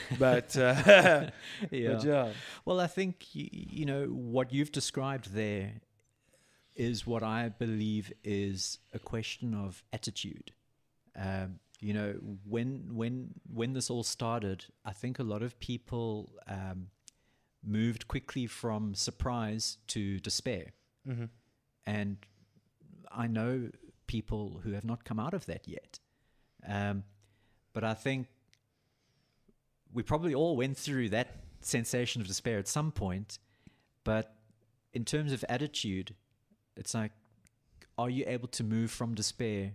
but 0.18 0.56
uh, 0.56 0.74
yeah. 1.70 1.92
but 1.92 2.04
yeah 2.04 2.28
Well, 2.64 2.80
I 2.80 2.88
think 2.88 3.14
you 3.32 3.84
know 3.90 4.06
what 4.06 4.52
you've 4.52 4.72
described 4.72 5.26
there 5.34 5.66
is 6.80 7.06
what 7.06 7.22
I 7.22 7.50
believe 7.50 8.10
is 8.24 8.78
a 8.94 8.98
question 8.98 9.54
of 9.54 9.84
attitude. 9.92 10.52
Um, 11.14 11.60
you 11.80 11.92
know, 11.92 12.14
when 12.44 12.94
when 12.94 13.34
when 13.52 13.74
this 13.74 13.90
all 13.90 14.02
started, 14.02 14.64
I 14.84 14.92
think 14.92 15.18
a 15.18 15.22
lot 15.22 15.42
of 15.42 15.58
people 15.60 16.30
um, 16.48 16.88
moved 17.62 18.08
quickly 18.08 18.46
from 18.46 18.94
surprise 18.94 19.78
to 19.88 20.18
despair, 20.20 20.72
and 21.86 22.16
I 23.10 23.26
know 23.26 23.70
people 24.06 24.60
who 24.62 24.72
have 24.72 24.84
not 24.84 25.04
come 25.04 25.20
out 25.20 25.34
of 25.34 25.44
that 25.46 25.68
yet. 25.68 26.00
Um, 26.66 27.04
but 27.74 27.84
I 27.84 27.94
think 27.94 28.26
we 29.92 30.02
probably 30.02 30.34
all 30.34 30.56
went 30.56 30.76
through 30.76 31.10
that 31.10 31.28
sensation 31.60 32.20
of 32.22 32.26
despair 32.26 32.58
at 32.58 32.68
some 32.68 32.90
point. 32.92 33.38
But 34.04 34.34
in 34.92 35.04
terms 35.04 35.32
of 35.32 35.44
attitude, 35.48 36.14
it's 36.80 36.94
like, 36.94 37.12
are 37.96 38.10
you 38.10 38.24
able 38.26 38.48
to 38.48 38.64
move 38.64 38.90
from 38.90 39.14
despair 39.14 39.72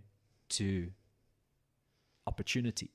to 0.58 0.90
opportunity? 2.28 2.90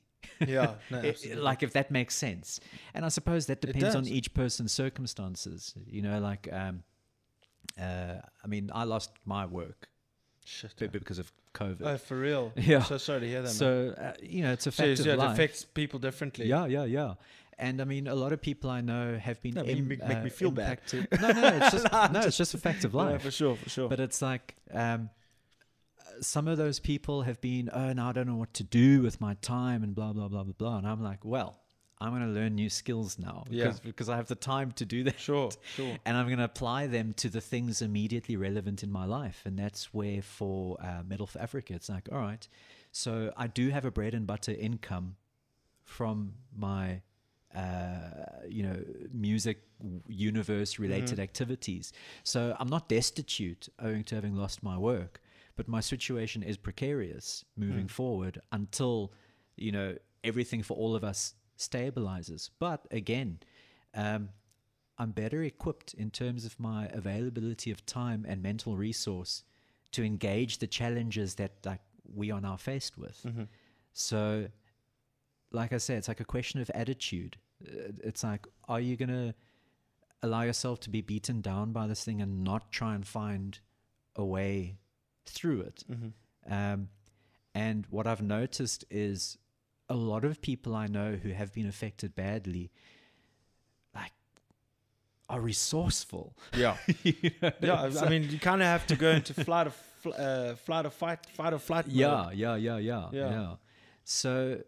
yeah 0.47 0.75
no, 0.91 1.03
like 1.37 1.63
if 1.63 1.73
that 1.73 1.91
makes 1.91 2.15
sense 2.15 2.61
and 2.93 3.07
i 3.07 3.09
suppose 3.09 3.47
that 3.47 3.61
depends 3.63 3.95
on 3.95 4.07
each 4.07 4.35
person's 4.35 4.71
circumstances 4.71 5.75
you 5.87 6.03
know 6.03 6.19
like 6.21 6.47
um 6.53 6.83
uh 7.81 8.17
i 8.45 8.47
mean 8.47 8.71
i 8.75 8.85
lost 8.85 9.13
my 9.25 9.47
work 9.47 9.89
Shit, 10.45 10.75
b- 10.79 10.87
because 10.89 11.19
of 11.19 11.33
covid 11.55 11.83
Oh, 11.87 11.97
for 11.97 12.19
real? 12.19 12.53
Yeah. 12.57 12.83
So 12.83 12.99
sorry 12.99 13.21
to 13.21 13.27
hear 13.29 13.41
that. 13.43 13.49
man. 13.49 13.55
so 13.55 13.95
uh, 13.97 14.13
you 14.23 14.43
know 14.43 14.53
it's 14.53 14.67
a 14.67 14.73
So 14.73 14.77
fact 14.83 14.89
it's- 14.89 15.01
of 15.01 15.07
yeah, 15.07 15.13
it 15.15 15.19
life 15.19 15.33
affects 15.33 15.65
people 15.65 15.99
differently. 15.99 16.47
yeah 16.47 16.67
yeah 16.67 16.85
yeah 16.85 17.15
and 17.61 17.81
I 17.81 17.85
mean, 17.85 18.09
a 18.09 18.15
lot 18.15 18.33
of 18.33 18.41
people 18.41 18.71
I 18.71 18.81
know 18.81 19.17
have 19.19 19.41
been 19.43 19.55
No, 19.55 19.63
im- 19.65 19.87
make- 19.89 20.07
make 20.09 20.25
me 20.25 20.31
feel 20.31 20.51
bad. 20.51 20.81
impacted. 20.91 21.09
No, 21.21 21.29
no, 21.33 21.49
it's 21.59 21.71
just 21.73 21.93
no, 22.13 22.21
it's 22.21 22.37
just 22.37 22.55
a 22.55 22.59
fact 22.59 22.85
of 22.85 22.93
Yeah, 22.95 23.03
life. 23.03 23.23
for 23.23 23.31
sure, 23.31 23.57
for 23.57 23.69
sure. 23.71 23.89
But 23.89 24.01
it's 24.01 24.21
like 24.23 24.57
um, 24.73 25.11
some 26.21 26.49
of 26.49 26.59
those 26.59 26.81
people 26.81 27.23
have 27.23 27.41
been, 27.41 27.71
oh, 27.73 27.93
now 27.93 28.09
I 28.09 28.13
don't 28.13 28.27
know 28.27 28.37
what 28.37 28.53
to 28.55 28.65
do 28.65 29.03
with 29.03 29.21
my 29.21 29.35
time 29.35 29.83
and 29.85 29.95
blah 29.95 30.13
blah 30.13 30.29
blah 30.29 30.43
blah 30.45 30.55
blah. 30.57 30.79
And 30.79 30.87
I'm 30.87 31.03
like, 31.03 31.25
well, 31.25 31.57
I'm 32.03 32.11
going 32.11 32.23
to 32.23 32.33
learn 32.41 32.55
new 32.55 32.71
skills 32.71 33.19
now 33.19 33.45
Yeah. 33.51 33.65
because 33.65 33.81
because 33.81 34.09
I 34.09 34.17
have 34.17 34.29
the 34.29 34.35
time 34.35 34.73
to 34.73 34.85
do 34.87 35.05
that. 35.05 35.21
sure, 35.21 35.51
sure. 35.77 35.97
And 36.07 36.17
I'm 36.17 36.27
going 36.27 36.39
to 36.39 36.45
apply 36.45 36.87
them 36.87 37.13
to 37.19 37.29
the 37.29 37.43
things 37.43 37.83
immediately 37.83 38.37
relevant 38.37 38.83
in 38.83 38.91
my 38.91 39.05
life. 39.05 39.43
And 39.45 39.59
that's 39.59 39.93
where 39.93 40.23
for 40.23 40.79
uh, 40.83 41.03
Metal 41.07 41.27
for 41.27 41.39
Africa, 41.41 41.75
it's 41.75 41.89
like, 41.91 42.09
all 42.11 42.19
right, 42.19 42.47
so 42.91 43.33
I 43.37 43.47
do 43.49 43.69
have 43.69 43.85
a 43.85 43.91
bread 43.91 44.15
and 44.15 44.27
butter 44.27 44.53
income 44.53 45.17
from 45.85 46.35
my, 46.57 47.03
uh, 47.55 47.99
you 48.49 48.63
know, 48.63 48.77
music 49.13 49.63
universe 50.07 50.79
related 50.79 51.19
activities. 51.23 51.93
So 52.23 52.55
I'm 52.59 52.69
not 52.69 52.89
destitute 52.89 53.69
owing 53.81 54.05
to 54.05 54.15
having 54.15 54.37
lost 54.37 54.63
my 54.63 54.79
work, 54.79 55.21
but 55.57 55.67
my 55.69 55.81
situation 55.81 56.43
is 56.43 56.57
precarious 56.57 57.45
moving 57.57 57.89
forward 57.89 58.41
until, 58.53 59.13
you 59.57 59.73
know, 59.73 59.97
everything 60.23 60.63
for 60.63 60.77
all 60.77 60.95
of 60.95 61.03
us 61.03 61.35
stabilizes. 61.59 62.51
But 62.59 62.87
again, 62.91 63.39
um, 63.95 64.29
I'm 64.99 65.11
better 65.11 65.43
equipped 65.43 65.95
in 65.95 66.11
terms 66.11 66.45
of 66.45 66.59
my 66.61 66.87
availability 66.93 67.71
of 67.71 67.85
time 67.87 68.25
and 68.29 68.43
mental 68.43 68.77
resource 68.77 69.45
to 69.93 70.05
engage 70.05 70.59
the 70.59 70.67
challenges 70.67 71.35
that 71.37 71.53
like 71.65 71.81
we 72.15 72.31
are 72.31 72.41
now 72.41 72.57
faced 72.57 72.97
with. 72.99 73.19
So, 73.93 74.47
like 75.53 75.73
I 75.73 75.79
say, 75.79 75.95
it's 75.97 76.09
like 76.09 76.21
a 76.21 76.25
question 76.25 76.61
of 76.61 76.71
attitude. 76.75 77.37
Uh, 77.67 77.93
It's 78.05 78.23
like, 78.25 78.47
are 78.69 78.81
you 78.81 78.97
gonna 78.97 79.35
allow 80.23 80.43
yourself 80.43 80.81
to 80.81 80.91
be 80.91 81.01
beaten 81.01 81.41
down 81.41 81.73
by 81.73 81.87
this 81.87 82.05
thing 82.05 82.21
and 82.23 82.45
not 82.45 82.71
try 82.73 82.95
and 82.95 83.07
find 83.07 83.59
a 84.17 84.25
way 84.25 84.77
through 85.27 85.61
it? 85.63 85.85
Um, 86.49 86.89
and 87.55 87.87
what 87.91 88.07
I've 88.07 88.23
noticed 88.23 88.85
is 88.91 89.39
a 89.89 89.95
lot 89.95 90.25
of 90.25 90.41
people 90.41 90.75
I 90.77 90.87
know 90.87 91.17
who 91.17 91.31
have 91.31 91.53
been 91.53 91.67
affected 91.67 92.15
badly, 92.15 92.71
like, 93.95 94.13
are 95.29 95.41
resourceful. 95.41 96.37
Yeah, 96.57 96.77
You 97.03 97.31
know, 97.43 97.51
yeah. 97.61 97.91
I 98.01 98.09
mean, 98.09 98.31
you 98.31 98.39
kind 98.39 98.61
of 98.63 98.67
have 98.69 98.87
to 98.89 98.97
go 98.97 99.11
into 99.11 99.35
flight 99.35 99.67
of 99.67 99.75
fl- 99.75 100.15
uh, 100.17 100.55
flight 100.55 100.87
of 100.87 100.95
fight, 100.95 101.27
fight 101.35 101.53
or 101.53 101.59
flight. 101.59 101.87
mode. 101.87 101.95
yeah, 101.97 102.31
yeah, 102.31 102.55
yeah, 102.57 102.79
yeah, 102.79 103.09
Yeah. 103.13 103.31
yeah. 103.31 103.55
So 104.05 104.61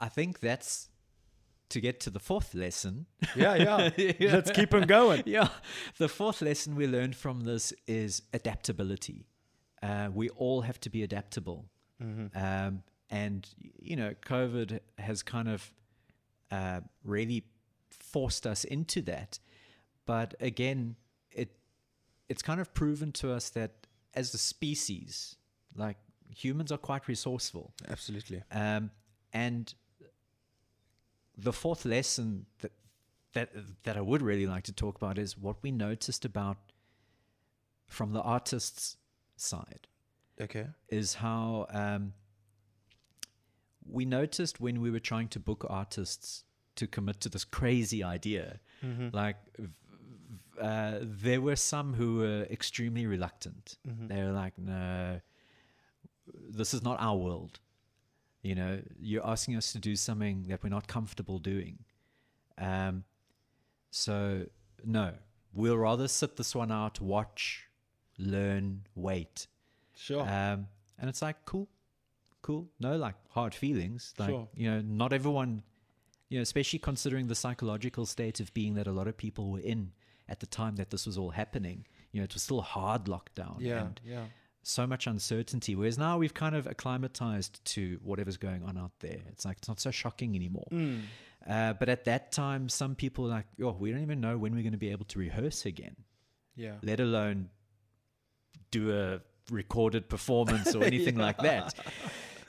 I 0.00 0.08
think 0.08 0.40
that's 0.40 0.88
to 1.70 1.80
get 1.80 2.00
to 2.00 2.10
the 2.10 2.20
fourth 2.20 2.54
lesson. 2.54 3.06
yeah, 3.36 3.54
yeah. 3.54 3.90
Yeah. 4.18 4.32
Let's 4.34 4.50
keep 4.50 4.70
them 4.70 4.86
going. 4.86 5.22
yeah. 5.26 5.48
The 5.98 6.08
fourth 6.08 6.42
lesson 6.42 6.76
we 6.76 6.86
learned 6.86 7.16
from 7.16 7.44
this 7.44 7.72
is 7.86 8.22
adaptability. 8.32 9.26
Uh, 9.82 10.08
we 10.12 10.28
all 10.30 10.62
have 10.62 10.80
to 10.80 10.90
be 10.90 11.02
adaptable. 11.02 11.66
Um, 12.34 12.82
and, 13.08 13.48
you 13.80 13.96
know, 13.96 14.12
COVID 14.26 14.80
has 14.98 15.22
kind 15.22 15.48
of 15.48 15.72
uh, 16.50 16.80
really 17.02 17.44
forced 17.90 18.46
us 18.46 18.64
into 18.64 19.00
that. 19.02 19.38
But 20.06 20.34
again, 20.40 20.96
it 21.30 21.56
it's 22.28 22.42
kind 22.42 22.60
of 22.60 22.74
proven 22.74 23.12
to 23.12 23.32
us 23.32 23.48
that 23.50 23.86
as 24.12 24.34
a 24.34 24.38
species, 24.38 25.36
like 25.74 25.96
humans 26.34 26.70
are 26.72 26.78
quite 26.78 27.08
resourceful. 27.08 27.72
Absolutely. 27.88 28.42
Um, 28.52 28.90
and 29.32 29.72
the 31.36 31.52
fourth 31.52 31.84
lesson 31.84 32.46
that 32.60 32.72
that 33.32 33.50
that 33.82 33.96
I 33.96 34.00
would 34.00 34.22
really 34.22 34.46
like 34.46 34.64
to 34.64 34.72
talk 34.72 34.96
about 34.96 35.18
is 35.18 35.36
what 35.36 35.56
we 35.62 35.70
noticed 35.72 36.24
about 36.24 36.56
from 37.86 38.12
the 38.12 38.20
artist's 38.22 38.96
side 39.36 39.86
Okay. 40.40 40.66
is 40.88 41.14
how 41.14 41.66
um, 41.70 42.12
we 43.88 44.04
noticed 44.04 44.60
when 44.60 44.80
we 44.80 44.90
were 44.90 45.00
trying 45.00 45.28
to 45.28 45.40
book 45.40 45.66
artists 45.68 46.44
to 46.76 46.86
commit 46.86 47.20
to 47.20 47.28
this 47.28 47.44
crazy 47.44 48.02
idea, 48.02 48.58
like 49.12 49.36
v- 49.58 49.66
v- 49.66 50.60
uh, 50.60 50.98
there 51.02 51.40
were 51.40 51.56
some 51.56 51.94
who 51.94 52.16
were 52.16 52.42
extremely 52.50 53.06
reluctant. 53.06 53.78
They 53.84 54.22
were 54.22 54.32
like, 54.32 54.58
"No, 54.58 55.20
this 56.48 56.74
is 56.74 56.82
not 56.82 56.96
our 57.00 57.16
world. 57.16 57.60
You 58.44 58.54
know, 58.54 58.80
you're 59.00 59.26
asking 59.26 59.56
us 59.56 59.72
to 59.72 59.78
do 59.78 59.96
something 59.96 60.44
that 60.48 60.62
we're 60.62 60.68
not 60.68 60.86
comfortable 60.86 61.38
doing. 61.38 61.78
Um, 62.58 63.04
so 63.90 64.46
no, 64.84 65.14
we'll 65.52 65.78
rather 65.78 66.06
sit 66.06 66.36
this 66.36 66.54
one 66.54 66.70
out, 66.70 67.00
watch, 67.00 67.66
learn, 68.18 68.82
wait." 68.94 69.48
Sure. 69.96 70.22
Um, 70.22 70.68
and 70.98 71.08
it's 71.08 71.22
like, 71.22 71.44
cool, 71.46 71.68
cool. 72.42 72.68
No 72.78 72.96
like 72.96 73.16
hard 73.30 73.54
feelings. 73.54 74.14
Like 74.18 74.28
Sure. 74.30 74.48
you 74.54 74.70
know, 74.70 74.80
not 74.80 75.12
everyone 75.12 75.62
you 76.28 76.38
know, 76.38 76.42
especially 76.42 76.78
considering 76.78 77.28
the 77.28 77.34
psychological 77.34 78.06
state 78.06 78.40
of 78.40 78.52
being 78.54 78.74
that 78.74 78.86
a 78.86 78.92
lot 78.92 79.06
of 79.06 79.16
people 79.16 79.50
were 79.52 79.60
in 79.60 79.92
at 80.28 80.40
the 80.40 80.46
time 80.46 80.76
that 80.76 80.90
this 80.90 81.06
was 81.06 81.18
all 81.18 81.30
happening. 81.30 81.86
You 82.12 82.20
know, 82.20 82.24
it 82.24 82.34
was 82.34 82.42
still 82.42 82.60
hard 82.60 83.04
lockdown. 83.04 83.56
Yeah, 83.60 83.82
And 83.82 84.00
yeah. 84.04 84.24
So 84.66 84.86
much 84.86 85.06
uncertainty. 85.06 85.74
Whereas 85.76 85.98
now 85.98 86.18
we've 86.18 86.34
kind 86.34 86.54
of 86.54 86.66
acclimatized 86.66 87.64
to 87.66 87.98
whatever's 88.02 88.36
going 88.36 88.62
on 88.64 88.76
out 88.78 88.92
there. 89.00 89.18
It's 89.28 89.44
like 89.44 89.58
it's 89.58 89.68
not 89.68 89.80
so 89.80 89.90
shocking 89.90 90.34
anymore. 90.34 90.66
Mm. 90.72 91.02
Uh, 91.48 91.72
but 91.74 91.88
at 91.88 92.04
that 92.06 92.32
time, 92.32 92.68
some 92.68 92.94
people 92.94 93.24
like, 93.26 93.46
oh, 93.62 93.76
we 93.78 93.90
don't 93.92 94.00
even 94.02 94.20
know 94.20 94.38
when 94.38 94.54
we're 94.54 94.62
going 94.62 94.72
to 94.72 94.78
be 94.78 94.90
able 94.90 95.04
to 95.06 95.18
rehearse 95.18 95.66
again, 95.66 95.94
Yeah. 96.56 96.76
let 96.82 97.00
alone 97.00 97.50
do 98.70 98.92
a 98.98 99.20
recorded 99.50 100.08
performance 100.08 100.74
or 100.74 100.82
anything 100.92 101.16
like 101.16 101.38
that. 101.38 101.74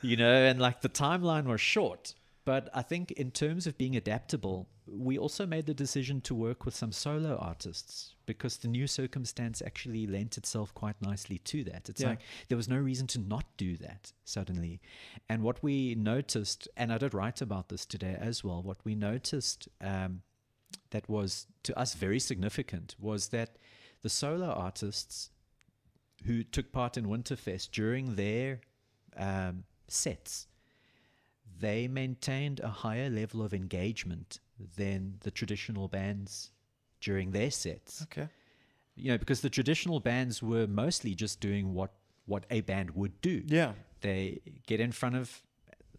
You 0.02 0.16
know, 0.16 0.32
and 0.32 0.60
like 0.60 0.82
the 0.82 0.90
timeline 0.90 1.46
was 1.46 1.60
short. 1.62 2.16
But 2.46 2.70
I 2.74 2.84
think 2.84 3.12
in 3.12 3.32
terms 3.32 3.68
of 3.68 3.78
being 3.78 3.96
adaptable, 3.96 4.70
we 4.88 5.18
also 5.18 5.46
made 5.46 5.66
the 5.66 5.74
decision 5.74 6.22
to 6.22 6.36
work 6.36 6.64
with 6.64 6.76
some 6.76 6.92
solo 6.92 7.36
artists 7.38 8.15
because 8.26 8.58
the 8.58 8.68
new 8.68 8.88
circumstance 8.88 9.62
actually 9.62 10.08
lent 10.08 10.38
itself 10.38 10.74
quite 10.74 11.02
nicely 11.02 11.38
to 11.40 11.64
that. 11.66 11.90
It's 11.90 12.02
Yeah. 12.02 12.10
like 12.10 12.22
there 12.48 12.58
was 12.58 12.68
no 12.68 12.78
reason 12.78 13.08
to 13.08 13.20
not 13.20 13.46
do 13.58 13.78
that 13.78 14.14
suddenly. 14.24 14.82
And 15.30 15.44
what 15.44 15.62
we 15.64 15.96
noticed, 15.96 16.68
and 16.76 16.92
I 16.92 16.98
did 16.98 17.14
write 17.14 17.42
about 17.42 17.70
this 17.70 17.86
today 17.86 18.16
as 18.20 18.44
well, 18.44 18.62
what 18.64 18.84
we 18.84 18.96
noticed 18.96 19.68
um, 19.82 20.24
that 20.92 21.08
was 21.10 21.48
to 21.64 21.78
us 21.78 21.94
very 21.94 22.20
significant 22.20 22.96
was 23.00 23.30
that 23.30 23.58
the 24.02 24.10
solo 24.10 24.48
artists 24.48 25.30
who 26.26 26.44
took 26.44 26.72
part 26.72 26.98
in 26.98 27.06
Winterfest 27.06 27.72
during 27.72 28.16
their 28.16 28.62
um, 29.18 29.64
sets, 29.88 30.48
they 31.60 31.88
maintained 31.88 32.60
a 32.60 32.70
higher 32.70 33.10
level 33.10 33.42
of 33.42 33.54
engagement 33.54 34.40
than 34.78 35.18
the 35.22 35.32
traditional 35.32 35.88
bands 35.88 36.52
during 37.06 37.32
their 37.32 37.52
sets. 37.52 38.02
Okay. 38.04 38.28
You 38.96 39.12
know, 39.12 39.18
because 39.18 39.42
the 39.42 39.50
traditional 39.50 40.00
bands 40.00 40.42
were 40.42 40.68
mostly 40.68 41.14
just 41.16 41.40
doing 41.40 41.74
what 41.74 41.92
what 42.26 42.44
a 42.50 42.62
band 42.62 42.90
would 42.92 43.22
do. 43.22 43.44
Yeah. 43.46 43.74
They 44.02 44.42
get 44.66 44.80
in 44.80 44.92
front 44.92 45.16
of 45.16 45.44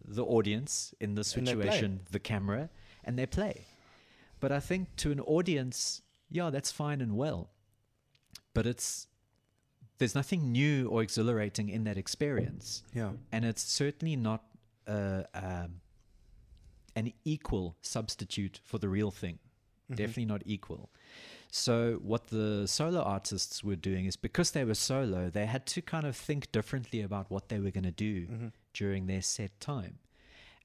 the 0.03 0.23
audience 0.23 0.93
in 0.99 1.15
this 1.15 1.35
And 1.35 1.47
they 1.47 1.55
play. 1.55 1.63
situation, 1.63 2.01
the 2.11 2.19
camera, 2.19 2.69
and 3.05 3.17
they 3.17 3.25
play. 3.25 3.65
But 4.41 4.51
I 4.51 4.59
think 4.59 4.95
to 4.97 5.11
an 5.11 5.21
audience, 5.21 6.01
yeah, 6.29 6.49
that's 6.49 6.71
fine 6.71 6.99
and 7.01 7.15
well. 7.15 7.49
But 8.53 8.65
it's 8.65 9.07
there's 9.99 10.15
nothing 10.15 10.51
new 10.51 10.87
or 10.89 11.01
exhilarating 11.01 11.69
in 11.69 11.85
that 11.85 11.97
experience. 11.97 12.83
Yeah. 12.93 13.11
And 13.31 13.45
it's 13.45 13.63
certainly 13.63 14.15
not 14.15 14.43
uh, 14.85 15.23
um, 15.33 15.81
an 16.95 17.13
equal 17.23 17.75
substitute 17.81 18.59
for 18.63 18.77
the 18.79 18.89
real 18.89 19.11
thing. 19.11 19.39
Definitely 19.89 20.25
not 20.25 20.41
equal. 20.45 20.89
So, 21.57 21.99
what 22.03 22.27
the 22.27 22.67
solo 22.67 23.01
artists 23.01 23.63
were 23.63 23.75
doing 23.75 24.05
is 24.05 24.15
because 24.15 24.51
they 24.51 24.63
were 24.63 24.75
solo, 24.75 25.29
they 25.29 25.45
had 25.47 25.65
to 25.67 25.81
kind 25.81 26.05
of 26.05 26.15
think 26.15 26.51
differently 26.51 27.01
about 27.01 27.31
what 27.31 27.49
they 27.49 27.59
were 27.59 27.71
going 27.71 27.83
to 27.83 27.91
do 27.91 28.51
during 28.73 29.07
their 29.07 29.21
set 29.23 29.59
time. 29.59 29.95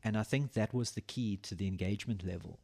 And 0.04 0.16
I 0.16 0.22
think 0.22 0.52
that 0.52 0.74
was 0.74 0.90
the 0.92 1.00
key 1.00 1.36
to 1.38 1.54
the 1.54 1.66
engagement 1.66 2.26
level. 2.26 2.58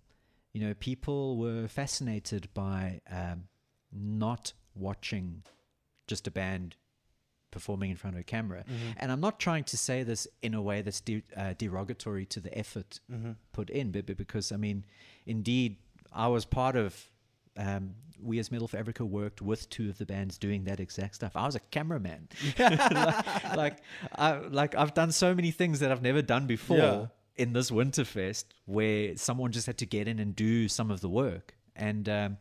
You 0.52 0.60
know, 0.60 0.74
people 0.74 1.36
were 1.36 1.68
fascinated 1.68 2.48
by 2.52 3.00
um, 3.10 3.44
not 3.92 4.52
watching 4.74 5.42
just 6.06 6.26
a 6.26 6.30
band 6.30 6.76
performing 7.50 7.90
in 7.90 7.96
front 7.96 8.16
of 8.16 8.20
a 8.20 8.24
camera. 8.24 8.64
And 8.98 9.10
I'm 9.10 9.20
not 9.20 9.38
trying 9.40 9.64
to 9.64 9.76
say 9.78 10.02
this 10.02 10.28
in 10.42 10.52
a 10.54 10.60
way 10.60 10.82
that's 10.82 11.00
de- 11.00 11.22
uh, 11.36 11.54
derogatory 11.56 12.26
to 12.26 12.40
the 12.40 12.56
effort 12.58 13.00
put 13.52 13.70
in, 13.70 13.90
but, 13.90 14.04
but 14.06 14.16
because, 14.18 14.52
I 14.52 14.56
mean, 14.56 14.84
indeed, 15.24 15.76
I 16.12 16.28
was 16.28 16.44
part 16.44 16.76
of. 16.76 17.08
Um, 17.58 17.94
we 18.20 18.38
as 18.38 18.50
Metal 18.50 18.66
for 18.66 18.78
Africa 18.78 19.04
worked 19.04 19.42
with 19.42 19.68
two 19.68 19.88
of 19.90 19.98
the 19.98 20.06
bands 20.06 20.38
doing 20.38 20.64
that 20.64 20.80
exact 20.80 21.14
stuff. 21.16 21.36
I 21.36 21.44
was 21.46 21.54
a 21.54 21.60
cameraman. 21.60 22.28
like, 22.58 22.90
like, 23.56 23.76
I, 24.16 24.38
like 24.38 24.74
I've 24.74 24.94
done 24.94 25.12
so 25.12 25.34
many 25.34 25.50
things 25.50 25.80
that 25.80 25.92
I've 25.92 26.02
never 26.02 26.22
done 26.22 26.46
before 26.46 26.76
Yeah. 26.78 27.06
in 27.36 27.52
this 27.52 27.70
Winterfest, 27.70 28.46
where 28.64 29.16
someone 29.16 29.52
just 29.52 29.66
had 29.66 29.78
to 29.78 29.86
get 29.86 30.08
in 30.08 30.18
and 30.18 30.34
do 30.34 30.68
some 30.68 30.90
of 30.90 31.00
the 31.00 31.08
work, 31.08 31.54
and 31.76 32.08
um, 32.08 32.38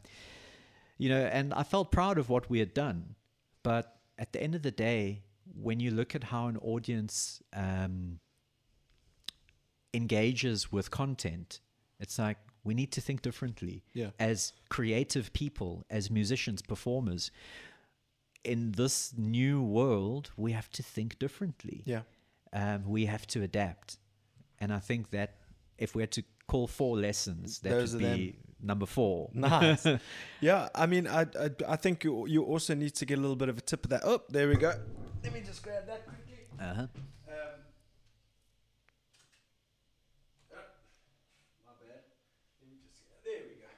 you 0.98 1.10
know, 1.10 1.22
and 1.22 1.54
I 1.54 1.62
felt 1.64 1.92
proud 1.92 2.18
of 2.18 2.30
what 2.30 2.50
we 2.50 2.58
had 2.60 2.74
done. 2.74 3.16
But 3.62 3.98
at 4.18 4.34
the 4.34 4.42
end 4.42 4.56
of 4.56 4.64
the 4.64 4.72
day, 4.72 5.22
when 5.54 5.80
you 5.80 5.92
look 5.92 6.16
at 6.16 6.24
how 6.26 6.48
an 6.48 6.58
audience 6.58 7.42
um, 7.54 8.20
engages 9.94 10.72
with 10.72 10.92
content, 10.92 11.60
it's 12.00 12.18
like 12.20 12.38
we 12.68 12.74
need 12.74 12.92
to 12.92 13.02
think 13.02 13.22
differently. 13.22 13.84
Yeah. 13.94 14.10
As 14.20 14.54
creative 14.70 15.32
people, 15.34 15.84
as 15.90 16.12
musicians, 16.12 16.62
performers, 16.62 17.32
in 18.44 18.72
this 18.74 19.14
new 19.18 19.62
world, 19.62 20.32
we 20.38 20.52
have 20.52 20.70
to 20.72 20.84
think 20.84 21.18
differently. 21.20 21.82
Yeah. 21.86 22.02
Um, 22.54 22.80
we 22.96 23.06
have 23.06 23.26
to 23.28 23.42
adapt. 23.44 23.98
And 24.60 24.72
I 24.74 24.80
think 24.80 25.10
that 25.12 25.30
if 25.78 25.96
we 25.96 26.02
had 26.04 26.12
to 26.12 26.24
call 26.48 26.68
four 26.68 26.98
lessons, 26.98 27.60
that 27.60 27.70
Those 27.70 27.94
would 27.94 28.04
are 28.04 28.08
them. 28.10 28.18
be 28.18 28.36
number 28.62 28.86
four. 28.86 29.30
Nice. 29.34 29.86
yeah, 30.42 30.70
I 30.76 30.86
mean, 30.88 31.08
I, 31.08 31.22
I, 31.40 31.50
I 31.68 31.76
think 31.76 32.04
you, 32.04 32.28
you 32.28 32.44
also 32.44 32.74
need 32.74 32.96
to 32.96 33.06
get 33.06 33.18
a 33.18 33.22
little 33.22 33.36
bit 33.36 33.50
of 33.50 33.58
a 33.58 33.62
tip 33.62 33.86
of 33.86 33.90
that. 33.92 34.02
Oh, 34.04 34.22
there 34.30 34.48
we 34.50 34.56
go. 34.56 34.74
Let 35.24 35.34
me 35.34 35.42
just 35.42 35.62
grab 35.64 35.86
that 35.88 36.06
quickly. 36.06 36.40
Uh-huh. 36.60 36.82
Um, 36.82 36.90
uh, 40.54 40.56
my 41.66 41.74
bad. 41.82 42.02
Let 42.62 42.70
me 42.72 42.78
just 42.88 43.02
there 43.26 43.42
we 43.50 43.56
go. 43.62 43.70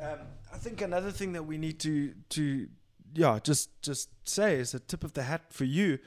Um, 0.00 0.18
I 0.52 0.56
think 0.58 0.80
another 0.80 1.10
thing 1.10 1.32
that 1.32 1.42
we 1.44 1.58
need 1.58 1.78
to 1.80 2.14
to 2.30 2.68
yeah 3.14 3.38
just 3.42 3.70
just 3.82 4.08
say 4.28 4.58
is 4.60 4.74
a 4.74 4.78
tip 4.80 5.02
of 5.04 5.12
the 5.14 5.22
hat 5.24 5.42
for 5.52 5.64
you, 5.64 5.98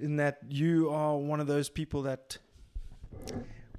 in 0.00 0.16
that 0.16 0.38
you 0.48 0.90
are 0.90 1.16
one 1.16 1.40
of 1.40 1.46
those 1.46 1.68
people 1.68 2.02
that 2.02 2.38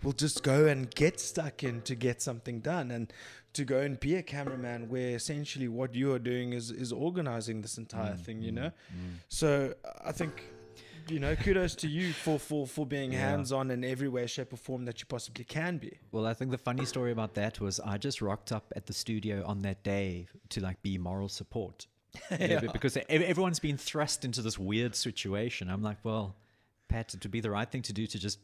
will 0.04 0.14
just 0.14 0.44
go 0.44 0.68
and 0.68 0.94
get 0.94 1.20
stuck 1.20 1.64
in 1.64 1.82
to 1.82 1.96
get 1.96 2.22
something 2.22 2.60
done 2.60 2.92
and 2.92 3.12
to 3.54 3.64
go 3.66 3.80
and 3.80 4.00
be 4.00 4.16
a 4.16 4.22
cameraman 4.24 4.88
where 4.90 5.16
essentially 5.16 5.68
what 5.68 5.96
you 5.96 6.12
are 6.14 6.20
doing 6.20 6.54
is 6.54 6.70
is 6.72 6.92
organizing 6.92 7.62
this 7.62 7.78
entire 7.78 8.14
Mm, 8.14 8.20
thing 8.20 8.42
you 8.42 8.52
know? 8.52 8.72
so 9.30 9.74
i 10.04 10.12
think 10.12 10.44
you 11.10 11.20
know 11.20 11.36
kudos 11.36 11.76
to 11.76 11.88
you 11.88 12.12
for 12.14 12.40
for 12.40 12.66
for 12.68 12.86
being 12.86 13.12
Yeah. 13.14 13.20
hands 13.30 13.52
on 13.52 13.72
in 13.72 13.84
every 13.84 14.08
way 14.10 14.26
shape 14.28 14.52
or 14.54 14.58
form 14.58 14.86
that 14.86 15.00
you 15.00 15.06
possibly 15.06 15.44
can 15.44 15.78
be 15.78 15.98
Well, 16.12 16.26
I 16.26 16.34
think 16.34 16.52
the 16.52 16.58
funny 16.58 16.86
story 16.86 17.12
about 17.12 17.36
that 17.36 17.60
was 17.60 17.80
I 17.80 17.98
just 17.98 18.22
rocked 18.22 18.52
up 18.52 18.72
at 18.76 18.86
the 18.88 18.94
studio 18.94 19.44
on 19.46 19.60
that 19.60 19.84
day 19.84 20.28
to 20.50 20.62
like 20.62 20.82
be 20.82 20.98
moral 20.98 21.30
support. 21.30 21.88
Yeah, 22.40 22.62
because 22.62 22.98
everyone's 23.10 23.60
been 23.60 23.78
thrust 23.78 24.24
into 24.24 24.42
this 24.42 24.58
weird 24.58 24.96
situation. 24.96 25.70
I'm 25.70 25.82
like, 25.84 25.98
well, 26.04 26.36
Pat, 26.88 27.14
it 27.14 27.22
would 27.24 27.32
be 27.32 27.42
the 27.42 27.52
right 27.52 27.70
thing 27.70 27.82
to 27.84 27.94
do 27.94 28.08
to 28.08 28.18
just 28.18 28.40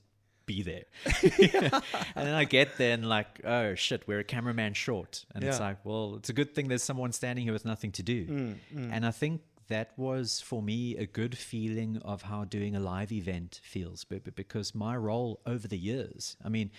be 0.45 0.62
there. 0.62 0.84
and 1.24 2.28
then 2.28 2.34
I 2.34 2.43
get 2.43 2.78
there 2.78 2.93
and 2.93 3.08
like, 3.08 3.39
oh 3.45 3.76
shit, 3.76 4.08
we're 4.08 4.19
a 4.19 4.24
cameraman 4.26 4.74
short. 4.74 5.26
And 5.34 5.43
it's 5.43 5.60
like, 5.60 5.78
well, 5.86 6.15
it's 6.15 6.30
a 6.30 6.34
good 6.34 6.54
thing 6.54 6.67
there's 6.67 6.84
someone 6.84 7.12
standing 7.13 7.45
here 7.45 7.54
with 7.54 7.63
nothing 7.65 7.91
to 7.93 8.04
do. 8.04 8.26
Mm, 8.26 8.56
And 8.91 9.06
I 9.06 9.12
think 9.12 9.41
that 9.71 9.89
was 9.97 10.41
for 10.49 10.62
me 10.62 10.79
a 10.97 11.05
good 11.19 11.36
feeling 11.38 11.93
of 12.13 12.23
how 12.23 12.43
doing 12.57 12.75
a 12.75 12.79
live 12.93 13.12
event 13.12 13.60
feels 13.63 14.03
because 14.43 14.75
my 14.75 14.93
role 15.10 15.39
over 15.53 15.67
the 15.67 15.77
years 15.91 16.36
i 16.45 16.49
mean 16.55 16.69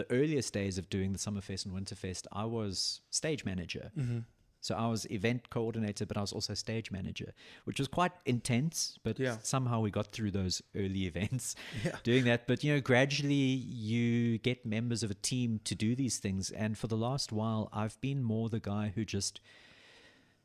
the 0.00 0.06
earliest 0.10 0.52
days 0.60 0.78
of 0.78 0.88
doing 0.96 1.12
the 1.12 1.18
summerfest 1.26 1.64
and 1.66 1.74
winterfest 1.78 2.26
i 2.32 2.44
was 2.44 3.00
stage 3.10 3.44
manager 3.44 3.86
mm-hmm. 3.96 4.20
so 4.60 4.74
i 4.74 4.86
was 4.94 5.00
event 5.18 5.42
coordinator 5.50 6.04
but 6.06 6.16
i 6.16 6.20
was 6.26 6.32
also 6.32 6.54
stage 6.54 6.90
manager 6.90 7.30
which 7.66 7.78
was 7.82 7.88
quite 7.98 8.12
intense 8.34 8.98
but 9.06 9.18
Yeah. 9.18 9.36
somehow 9.42 9.78
we 9.86 9.90
got 9.90 10.08
through 10.14 10.32
those 10.40 10.56
early 10.82 11.02
events 11.12 11.54
Yeah. 11.84 11.96
doing 12.10 12.24
that 12.30 12.46
but 12.46 12.64
you 12.64 12.72
know 12.74 12.80
gradually 12.80 13.34
you 13.34 14.38
get 14.38 14.64
members 14.78 15.02
of 15.04 15.10
a 15.10 15.18
team 15.30 15.60
to 15.64 15.74
do 15.86 15.90
these 16.02 16.16
things 16.18 16.50
and 16.50 16.76
for 16.80 16.88
the 16.88 16.96
last 17.08 17.28
while 17.32 17.68
i've 17.72 17.98
been 18.00 18.20
more 18.32 18.48
the 18.48 18.64
guy 18.74 18.84
who 18.94 19.04
just 19.04 19.40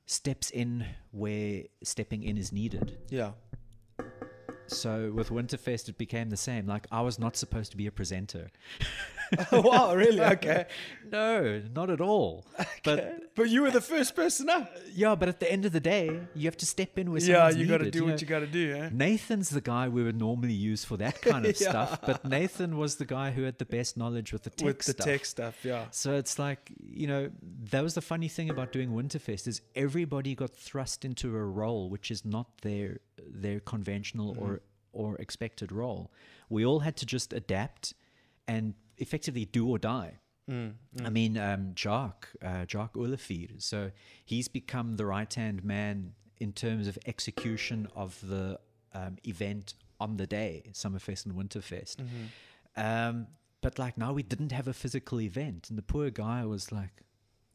steps 0.08 0.50
in 0.50 0.86
where 1.12 1.64
stepping 1.84 2.24
in 2.24 2.38
is 2.38 2.52
needed. 2.52 2.98
yeah 3.10 3.34
So 4.68 5.12
with 5.14 5.30
Winterfest, 5.30 5.88
it 5.90 5.98
became 5.98 6.30
the 6.30 6.38
same. 6.38 6.66
Like 6.66 6.88
I 6.92 7.02
was 7.02 7.20
not 7.20 7.36
supposed 7.38 7.72
to 7.72 7.78
be 7.78 7.88
a 7.88 7.92
presenter. 7.92 8.50
wow 9.52 9.94
really 9.96 10.22
okay 10.36 10.66
No, 11.12 11.62
not 11.74 11.90
at 11.90 12.02
all. 12.02 12.46
But 12.84 13.34
but 13.36 13.50
you 13.50 13.62
were 13.62 13.72
the 13.72 13.82
first 13.82 14.16
person 14.16 14.50
up 14.50 14.70
yeah, 14.94 15.16
but 15.16 15.30
at 15.30 15.40
the 15.40 15.50
end 15.52 15.66
of 15.66 15.72
the 15.72 15.80
day, 15.80 16.20
you 16.36 16.46
have 16.48 16.58
to 16.58 16.66
step 16.66 16.98
in 17.00 17.12
where 17.12 17.22
yeah 17.22 17.50
you 17.50 17.66
got 17.68 17.78
to 17.80 17.92
do 17.92 18.04
what 18.04 18.10
know. 18.12 18.18
you 18.20 18.28
got 18.28 18.40
to 18.40 18.48
do 18.48 18.74
eh? 18.76 18.90
Nathan's 18.92 19.50
the 19.50 19.62
guy 19.62 19.88
we 19.90 20.04
would 20.04 20.18
normally 20.20 20.54
use 20.54 20.84
for 20.84 20.98
that 20.98 21.22
kind 21.22 21.46
of 21.46 21.56
Yeah. 21.62 21.70
stuff, 21.70 22.02
but 22.02 22.26
Nathan 22.26 22.78
was 22.78 22.96
the 22.98 23.06
guy 23.06 23.32
who 23.32 23.44
had 23.44 23.58
the 23.58 23.66
best 23.66 23.96
knowledge 23.98 24.34
with 24.34 24.44
the 24.44 24.50
tech 24.50 24.66
with 24.66 24.80
the 24.80 24.92
stuff. 24.94 25.06
tech 25.06 25.26
stuff 25.26 25.56
yeah 25.64 25.86
So 25.92 26.14
it's 26.16 26.38
like, 26.40 26.72
you 27.04 27.08
know, 27.08 27.30
that 27.72 27.84
was 27.84 27.94
the 27.94 28.02
funny 28.02 28.28
thing 28.28 28.50
about 28.50 28.72
doing 28.72 28.90
Winterfest 28.92 29.48
is 29.48 29.62
everybody 29.76 30.36
got 30.36 30.52
thrust 30.56 31.06
into 31.06 31.28
a 31.36 31.44
role 31.62 31.90
which 31.90 32.12
is 32.12 32.26
not 32.26 32.48
their 32.62 33.00
their 33.44 33.60
conventional 33.60 34.30
or 34.40 34.62
or 34.94 35.16
expected 35.26 35.72
role. 35.72 36.12
We 36.50 36.66
all 36.66 36.80
had 36.80 36.96
to 36.98 37.06
just 37.06 37.34
adapt 37.34 37.94
and 38.48 38.74
effectively 38.98 39.46
do 39.46 39.68
or 39.68 39.78
die. 39.80 40.20
I 41.06 41.10
mean, 41.10 41.38
um, 41.38 41.74
Jacques, 41.76 42.30
uh, 42.42 42.66
Jacques 42.66 42.96
Olivier. 42.96 43.50
So 43.58 43.92
he's 44.24 44.48
become 44.48 44.96
the 44.96 45.06
right 45.06 45.34
hand 45.34 45.64
man 45.64 46.14
in 46.40 46.54
terms 46.54 46.88
of 46.88 46.98
execution 47.06 47.88
of 47.96 48.18
the 48.28 48.58
um, 48.94 49.18
event 49.26 49.74
on 50.00 50.16
the 50.18 50.26
day, 50.28 50.70
Summerfest 50.72 51.26
and 51.26 51.36
Winterfest. 51.36 51.98
Um, 52.78 53.28
but 53.62 53.78
like 53.80 53.98
now 53.98 54.14
we 54.14 54.24
didn't 54.24 54.52
have 54.52 54.68
a 54.68 54.74
physical 54.74 55.20
event, 55.20 55.70
and 55.70 55.78
the 55.78 55.82
poor 55.82 56.10
guy 56.12 56.46
was 56.46 56.72
like, 56.72 57.02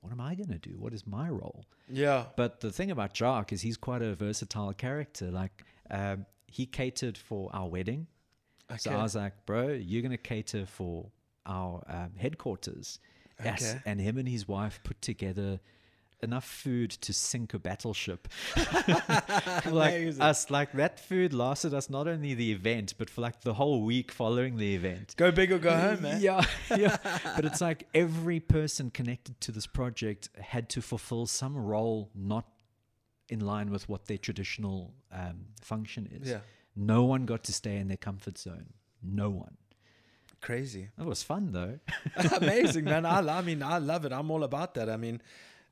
"What 0.01 0.13
am 0.13 0.21
I 0.21 0.35
going 0.35 0.49
to 0.51 0.59
do? 0.59 0.73
What 0.79 0.93
is 0.93 1.07
my 1.07 1.29
role?" 1.31 1.65
Yeah. 1.89 2.25
But 2.37 2.61
the 2.61 2.73
thing 2.73 2.91
about 2.91 3.17
Jacques 3.17 3.53
is 3.53 3.63
he's 3.63 3.77
quite 3.77 4.03
a 4.03 4.15
versatile 4.15 4.73
character. 4.75 5.31
Like 5.31 5.65
um, 5.91 6.27
he 6.47 6.67
catered 6.67 7.17
for 7.17 7.49
our 7.55 7.69
wedding, 7.69 8.09
so 8.77 8.91
I 8.91 9.03
was 9.03 9.15
like, 9.15 9.47
"Bro, 9.47 9.69
you're 9.69 10.03
going 10.03 10.11
to 10.11 10.19
cater 10.19 10.67
for 10.67 11.07
our 11.47 11.85
um, 11.89 12.13
headquarters." 12.17 12.99
Yes, 13.45 13.63
Okay. 13.75 13.81
and 13.87 14.01
him 14.01 14.19
and 14.19 14.29
his 14.29 14.47
wife 14.47 14.81
put 14.85 15.01
together 15.03 15.61
enough 16.23 16.45
food 16.45 16.91
to 16.93 17.13
sink 17.13 17.53
a 17.53 17.59
battleship. 17.59 18.29
like 18.57 19.67
Amazing. 19.67 20.23
us, 20.23 20.51
like 20.51 20.73
that 20.73 21.01
food 21.01 21.33
lasted 21.35 21.75
us 21.75 21.91
not 21.91 22.07
only 22.07 22.35
the 22.35 22.53
event, 22.53 22.95
but 22.99 23.11
for 23.11 23.21
like 23.21 23.41
the 23.41 23.55
whole 23.55 23.83
week 23.83 24.13
following 24.13 24.57
the 24.57 24.75
event. 24.77 25.15
Go 25.17 25.33
big 25.33 25.51
or 25.53 25.59
go 25.59 25.77
home, 25.77 26.03
man. 26.03 26.21
Yeah, 26.21 26.45
yeah. 26.77 26.97
But 27.35 27.45
it's 27.45 27.61
like 27.61 27.89
every 27.95 28.39
person 28.39 28.91
connected 28.91 29.41
to 29.41 29.53
this 29.53 29.67
project 29.67 30.29
had 30.41 30.69
to 30.71 30.83
fulfill 30.83 31.27
some 31.27 31.57
role 31.57 32.11
not 32.15 32.47
in 33.29 33.41
line 33.41 33.71
with 33.71 33.89
what 33.89 34.07
their 34.07 34.19
traditional 34.19 34.95
um, 35.11 35.47
function 35.61 36.09
is. 36.21 36.29
Yeah. 36.31 36.41
No 36.77 37.05
one 37.05 37.27
got 37.27 37.43
to 37.45 37.53
stay 37.53 37.77
in 37.79 37.89
their 37.89 37.97
comfort 37.97 38.39
zone. 38.39 38.75
No 39.03 39.31
one. 39.31 39.57
Crazy. 40.43 40.89
It 41.01 41.07
was 41.07 41.23
fun 41.23 41.53
though. 41.53 41.79
Amazing, 42.41 42.85
man. 42.85 43.07
I, 43.07 43.19
I 43.39 43.43
mean, 43.43 43.63
I 43.63 43.79
love 43.79 44.05
it. 44.05 44.13
I'm 44.13 44.31
all 44.31 44.43
about 44.45 44.75
that. 44.75 44.89
I 44.91 44.97
mean, 44.99 45.23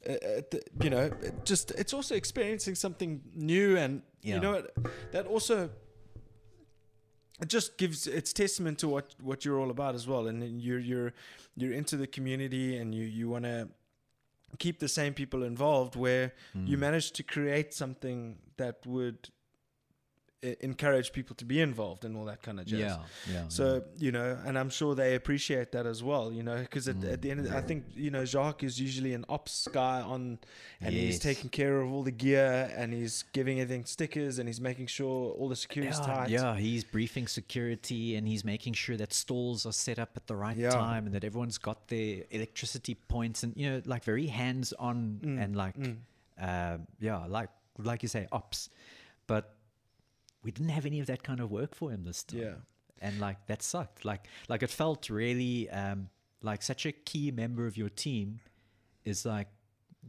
uh, 0.08 0.12
uh, 0.12 0.40
th- 0.50 0.64
you 0.82 0.90
know, 0.90 1.10
it 1.22 1.44
just 1.44 1.72
it's 1.72 1.92
also 1.92 2.14
experiencing 2.14 2.74
something 2.76 3.20
new, 3.34 3.76
and 3.76 4.02
Yeah. 4.22 4.34
you 4.36 4.40
know, 4.40 4.52
what, 4.52 4.66
that 5.12 5.26
also 5.26 5.68
it 7.42 7.48
just 7.48 7.78
gives 7.78 8.06
it's 8.06 8.32
testament 8.32 8.78
to 8.78 8.88
what 8.88 9.14
what 9.22 9.44
you're 9.44 9.58
all 9.58 9.70
about 9.70 9.94
as 9.94 10.06
well. 10.06 10.26
And 10.28 10.40
then 10.42 10.60
you're 10.60 10.78
you're 10.90 11.12
you're 11.56 11.72
into 11.72 11.96
the 11.96 12.06
community, 12.06 12.76
and 12.78 12.94
you 12.94 13.04
you 13.04 13.28
want 13.30 13.44
to 13.44 13.68
keep 14.58 14.78
the 14.78 14.88
same 14.88 15.12
people 15.14 15.42
involved. 15.42 15.96
Where 15.96 16.32
you 16.54 16.76
Mm. 16.76 16.80
manage 16.80 17.10
to 17.12 17.22
create 17.22 17.72
something 17.74 18.38
that 18.56 18.86
would 18.86 19.30
encourage 20.42 21.12
people 21.12 21.36
to 21.36 21.44
be 21.44 21.60
involved 21.60 22.04
and 22.04 22.16
all 22.16 22.24
that 22.24 22.42
kind 22.42 22.58
of 22.60 22.66
jazz. 22.66 22.80
Yeah, 22.80 22.98
yeah. 23.30 23.44
So 23.48 23.82
you 23.98 24.10
know, 24.10 24.38
and 24.46 24.58
I'm 24.58 24.70
sure 24.70 24.94
they 24.94 25.14
appreciate 25.14 25.72
that 25.72 25.86
as 25.86 26.02
well. 26.02 26.32
You 26.32 26.42
know, 26.42 26.56
because 26.58 26.88
at, 26.88 27.02
at 27.04 27.20
the 27.22 27.30
end, 27.30 27.40
of 27.40 27.46
the, 27.50 27.56
I 27.56 27.60
think 27.60 27.84
you 27.94 28.10
know 28.10 28.24
Jacques 28.24 28.62
is 28.64 28.80
usually 28.80 29.12
an 29.14 29.24
ops 29.28 29.68
guy 29.72 30.00
on, 30.00 30.38
and 30.80 30.94
he's 30.94 31.18
taking 31.18 31.50
care 31.50 31.80
of 31.80 31.92
all 31.92 32.02
the 32.02 32.10
gear 32.10 32.72
and 32.76 32.92
he's 32.94 33.24
giving 33.32 33.60
everything 33.60 33.84
stickers 33.84 34.38
and 34.38 34.48
he's 34.48 34.60
making 34.60 34.86
sure 34.86 35.32
all 35.34 35.48
the 35.48 35.56
security's 35.56 35.98
yeah, 35.98 36.06
tight. 36.06 36.28
yeah, 36.30 36.56
he's 36.56 36.84
briefing 36.84 37.26
security 37.26 38.16
and 38.16 38.26
he's 38.26 38.44
making 38.44 38.72
sure 38.72 38.96
that 38.96 39.12
stalls 39.12 39.66
are 39.66 39.72
set 39.72 39.98
up 39.98 40.10
at 40.16 40.26
the 40.26 40.34
right 40.36 40.56
Yeah. 40.56 40.70
time 40.70 41.04
and 41.06 41.14
that 41.14 41.24
everyone's 41.24 41.58
got 41.58 41.88
their 41.88 42.24
electricity 42.30 42.94
points 42.94 43.42
and 43.42 43.52
you 43.56 43.68
know, 43.70 43.82
like 43.84 44.04
very 44.04 44.26
hands 44.26 44.72
on 44.78 45.20
Mm, 45.22 45.42
and 45.44 45.56
like, 45.56 45.74
uh, 46.40 46.78
yeah, 47.00 47.26
like 47.26 47.50
like 47.78 48.02
you 48.02 48.08
say, 48.08 48.26
ops. 48.32 48.70
But 49.26 49.54
we 50.42 50.50
didn't 50.50 50.70
have 50.70 50.86
any 50.86 51.00
of 51.00 51.06
that 51.06 51.22
kind 51.22 51.40
of 51.40 51.50
work 51.50 51.74
for 51.74 51.90
him 51.90 52.04
this 52.04 52.22
time. 52.22 52.40
Yeah. 52.40 52.54
and 53.00 53.18
like 53.20 53.46
that 53.46 53.62
sucked. 53.62 54.04
Like 54.04 54.26
like 54.48 54.62
it 54.62 54.70
felt 54.70 55.10
really 55.10 55.68
um, 55.70 56.08
like 56.42 56.62
such 56.62 56.86
a 56.86 56.92
key 56.92 57.30
member 57.30 57.66
of 57.66 57.76
your 57.76 57.88
team 57.90 58.40
is 59.04 59.24
like 59.26 59.48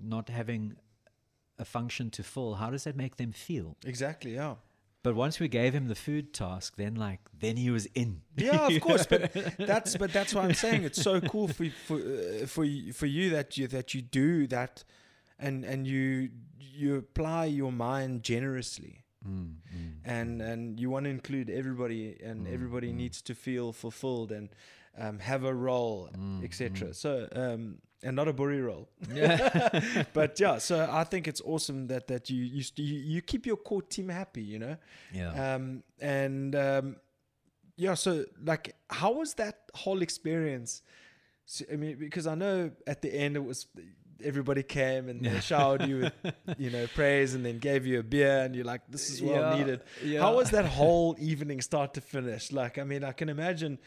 not 0.02 0.30
having 0.30 0.76
a 1.60 1.65
function 1.65 2.10
to 2.12 2.24
fill. 2.24 2.56
How 2.56 2.70
does 2.72 2.84
that 2.86 2.96
make 2.96 3.17
them 3.17 3.32
feel? 3.32 3.76
Exactly. 3.86 4.36
Yeah. 4.36 4.56
But 5.04 5.15
once 5.15 5.39
we 5.39 5.48
gave 5.48 5.74
him 5.74 5.88
the 5.88 5.96
food 5.96 6.32
task, 6.34 6.76
then 6.76 6.94
like 6.96 7.20
then 7.39 7.58
he 7.58 7.72
was 7.72 7.88
in. 7.96 8.22
Yeah, 8.38 8.67
of 8.67 8.82
course, 8.88 9.06
but 9.08 9.34
that's 9.58 9.98
but 9.98 10.13
that's 10.13 10.34
why 10.36 10.44
I'm 10.44 10.54
saying 10.54 10.84
it's 10.84 11.02
so 11.02 11.20
cool 11.22 11.48
for 11.48 11.65
for 11.88 11.96
uh, 11.98 12.46
for 12.46 12.63
y- 12.63 12.91
for 12.94 13.08
you 13.08 13.32
that 13.32 13.58
you 13.58 13.67
that 13.70 13.94
you 13.96 14.02
do 14.04 14.46
that, 14.48 14.84
and 15.39 15.65
and 15.65 15.88
you 15.88 16.30
you 16.60 16.98
apply 16.98 17.46
your 17.46 17.72
mind 17.72 18.22
generously. 18.24 19.01
Mm, 19.28 19.56
and 20.06 20.42
and 20.42 20.80
you 20.80 20.90
want 20.90 21.06
to 21.06 21.10
include 21.12 21.50
everybody 21.50 22.18
and 22.24 22.48
Mm, 22.48 22.54
everybody 22.54 22.92
needs 22.92 23.22
to 23.22 23.36
feel 23.36 23.72
fulfilled 23.72 24.32
and 24.32 24.50
um, 24.98 25.20
have 25.20 25.44
a 25.44 25.54
role 25.54 26.10
Mm, 26.18 26.44
etc 26.44 26.94
so 26.94 27.28
um, 27.36 27.78
and 28.04 28.16
not 28.16 28.28
a 28.28 28.34
burry 28.34 28.62
role. 28.62 28.90
Yeah. 29.14 30.06
but 30.14 30.40
yeah 30.40 30.58
so 30.58 30.90
i 30.92 31.04
think 31.04 31.28
it's 31.28 31.42
awesome 31.46 31.88
that 31.88 32.08
that 32.08 32.30
you 32.32 32.44
you, 32.44 32.64
you, 32.76 33.00
you 33.16 33.22
keep 33.22 33.46
your 33.46 33.58
core 33.58 33.84
team 33.84 34.10
happy 34.10 34.42
you 34.42 34.58
know? 34.60 34.76
Yeah. 35.14 35.54
um, 35.56 35.84
and 36.00 36.56
um, 36.56 36.96
yeah 37.78 37.94
so 37.96 38.26
like 38.44 38.76
how 38.90 39.12
was 39.14 39.36
that 39.36 39.56
whole 39.76 40.02
experience? 40.02 40.82
So, 41.46 41.66
i 41.72 41.76
mean 41.76 41.98
because 41.98 42.26
i 42.28 42.36
know 42.36 42.72
at 42.88 43.02
the 43.02 43.14
end 43.14 43.36
it 43.36 43.44
was 43.44 43.68
everybody 44.24 44.64
came 44.64 45.10
and 45.10 45.24
they 45.26 45.40
showered 45.40 45.84
you 45.88 45.98
with 46.00 46.34
you 46.58 46.70
know 46.70 46.86
praise 46.96 47.34
and 47.36 47.46
then 47.46 47.58
gave 47.60 47.86
you 47.86 48.00
a 48.00 48.04
beer 48.04 48.40
and 48.40 48.56
you're 48.56 48.66
like 48.66 48.82
this 48.90 49.10
is 49.10 49.22
well 49.22 49.52
Yeah, 49.54 49.58
needed 49.58 49.82
yeah. 50.04 50.22
how 50.22 50.36
was 50.36 50.50
that 50.52 50.66
whole 50.80 51.16
evening 51.20 51.62
start 51.62 51.94
to 51.96 52.02
finish 52.02 52.52
like 52.52 52.78
i 52.78 52.84
mean 52.84 53.04
i 53.04 53.12
can 53.12 53.30
imagine 53.30 53.78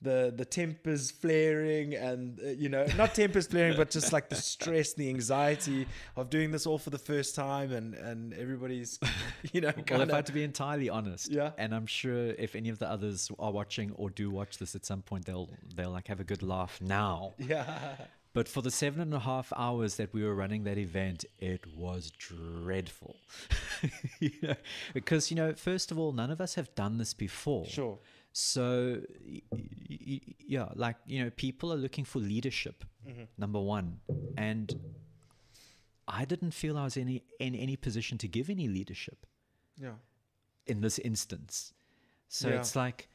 the 0.00 0.34
the 0.36 0.44
tempers 0.44 1.12
flaring 1.12 1.94
and 1.94 2.40
uh, 2.44 2.48
you 2.48 2.68
know 2.68 2.84
not 2.96 3.14
tempers 3.20 3.46
flaring 3.46 3.76
but 3.76 3.88
just 3.88 4.12
like 4.12 4.28
the 4.28 4.34
stress 4.34 4.94
the 4.94 5.08
anxiety 5.08 5.86
of 6.16 6.28
doing 6.28 6.50
this 6.50 6.66
all 6.66 6.76
for 6.78 6.90
the 6.90 6.98
first 6.98 7.36
time 7.36 7.70
and 7.72 7.94
and 7.94 8.34
everybody's 8.34 8.98
you 9.52 9.60
know 9.60 9.72
well, 9.76 9.84
kind 9.84 10.02
if 10.02 10.12
I 10.12 10.16
had 10.16 10.26
to 10.26 10.32
be 10.32 10.42
entirely 10.42 10.88
honest, 10.90 11.30
Yeah. 11.30 11.52
and 11.56 11.72
I'm 11.72 11.86
sure 11.86 12.30
if 12.46 12.56
any 12.56 12.68
of 12.68 12.78
the 12.80 12.90
others 12.90 13.30
are 13.38 13.52
watching 13.52 13.92
or 13.94 14.10
do 14.10 14.28
watch 14.28 14.58
this 14.58 14.74
at 14.74 14.84
some 14.84 15.02
point, 15.02 15.24
they'll 15.24 15.48
they'll 15.76 15.90
like 15.90 16.08
have 16.08 16.18
a 16.18 16.24
good 16.24 16.42
laugh 16.42 16.80
now. 16.80 17.34
yeah 17.38 17.94
But 18.34 18.48
for 18.48 18.62
the 18.62 18.70
seven 18.70 19.00
and 19.02 19.12
a 19.12 19.18
half 19.18 19.52
hours 19.56 19.96
that 19.96 20.14
we 20.14 20.24
were 20.24 20.34
running 20.34 20.64
that 20.64 20.78
event, 20.78 21.24
it 21.38 21.66
was 21.76 22.10
dreadful. 22.12 23.16
you 24.20 24.30
know, 24.42 24.54
because, 24.94 25.30
you 25.30 25.36
know, 25.36 25.52
first 25.54 25.90
of 25.90 25.98
all, 25.98 26.12
none 26.12 26.30
of 26.30 26.40
us 26.40 26.54
have 26.54 26.74
done 26.74 26.96
this 26.98 27.12
before. 27.12 27.66
sure 27.66 27.98
So, 28.32 29.02
yeah, 29.88 30.68
like, 30.74 30.96
you 31.06 31.22
know, 31.22 31.30
people 31.30 31.72
are 31.72 31.76
looking 31.76 32.04
for 32.04 32.20
leadership, 32.20 32.84
mm-hmm. 33.06 33.24
number 33.36 33.60
one. 33.60 34.00
And 34.38 34.80
I 36.08 36.24
didn't 36.24 36.52
feel 36.52 36.78
I 36.78 36.84
was 36.84 36.96
any, 36.96 37.22
in 37.38 37.54
any 37.54 37.76
position 37.76 38.16
to 38.18 38.28
give 38.28 38.48
any 38.50 38.68
leadership 38.68 39.26
yeah 39.78 39.92
in 40.66 40.80
this 40.80 40.98
instance. 40.98 41.72
So 42.28 42.48
Yeah. 42.48 42.60
it's 42.60 42.76
like, 42.76 43.08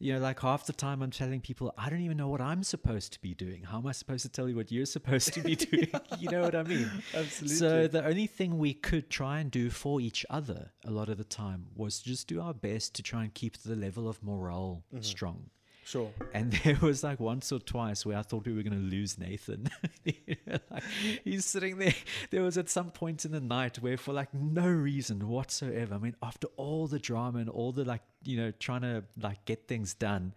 you 0.00 0.12
know, 0.12 0.20
like 0.20 0.40
half 0.40 0.66
the 0.66 0.72
time 0.72 1.02
I'm 1.02 1.10
telling 1.10 1.40
people, 1.40 1.74
I 1.76 1.90
don't 1.90 2.00
even 2.00 2.16
know 2.16 2.28
what 2.28 2.40
I'm 2.40 2.62
supposed 2.62 3.12
to 3.14 3.20
be 3.20 3.34
doing. 3.34 3.64
How 3.64 3.78
am 3.78 3.86
I 3.86 3.92
supposed 3.92 4.22
to 4.22 4.28
tell 4.28 4.48
you 4.48 4.54
what 4.54 4.70
you're 4.70 4.86
supposed 4.86 5.34
to 5.34 5.40
be 5.40 5.56
doing? 5.56 5.90
you 6.18 6.30
know 6.30 6.42
what 6.42 6.54
I 6.54 6.62
mean? 6.62 6.90
Absolutely. 7.14 7.56
So 7.56 7.88
the 7.88 8.04
only 8.04 8.26
thing 8.26 8.58
we 8.58 8.74
could 8.74 9.10
try 9.10 9.40
and 9.40 9.50
do 9.50 9.70
for 9.70 10.00
each 10.00 10.24
other 10.30 10.70
a 10.84 10.90
lot 10.90 11.08
of 11.08 11.18
the 11.18 11.24
time 11.24 11.66
was 11.74 12.00
just 12.00 12.28
do 12.28 12.40
our 12.40 12.54
best 12.54 12.94
to 12.94 13.02
try 13.02 13.24
and 13.24 13.34
keep 13.34 13.58
the 13.58 13.74
level 13.74 14.08
of 14.08 14.22
morale 14.22 14.84
mm-hmm. 14.92 15.02
strong. 15.02 15.50
Sure 15.88 16.10
And 16.34 16.52
there 16.64 16.78
was 16.82 17.02
like 17.02 17.18
once 17.18 17.50
or 17.50 17.58
twice 17.58 18.04
where 18.04 18.18
I 18.18 18.22
thought 18.22 18.46
we 18.46 18.52
were 18.52 18.62
going 18.62 18.78
to 18.78 18.96
lose 18.96 19.18
Nathan. 19.18 19.68
You 20.04 20.36
know, 20.46 20.58
like, 20.70 20.82
he's 21.24 21.44
sitting 21.44 21.78
there. 21.78 21.94
There 22.30 22.42
was 22.42 22.56
at 22.56 22.70
some 22.70 22.90
point 22.90 23.24
in 23.24 23.32
the 23.32 23.40
night 23.40 23.76
where, 23.78 23.96
for 23.98 24.12
like 24.12 24.32
no 24.32 24.66
reason 24.66 25.28
whatsoever, 25.28 25.94
I 25.94 25.98
mean, 25.98 26.16
after 26.22 26.46
all 26.56 26.86
the 26.86 26.98
drama 26.98 27.40
and 27.40 27.50
all 27.50 27.72
the 27.72 27.84
like, 27.84 28.00
you 28.24 28.36
know, 28.38 28.52
trying 28.58 28.82
to 28.82 29.04
like 29.20 29.44
get 29.44 29.68
things 29.68 29.92
done, 29.94 30.32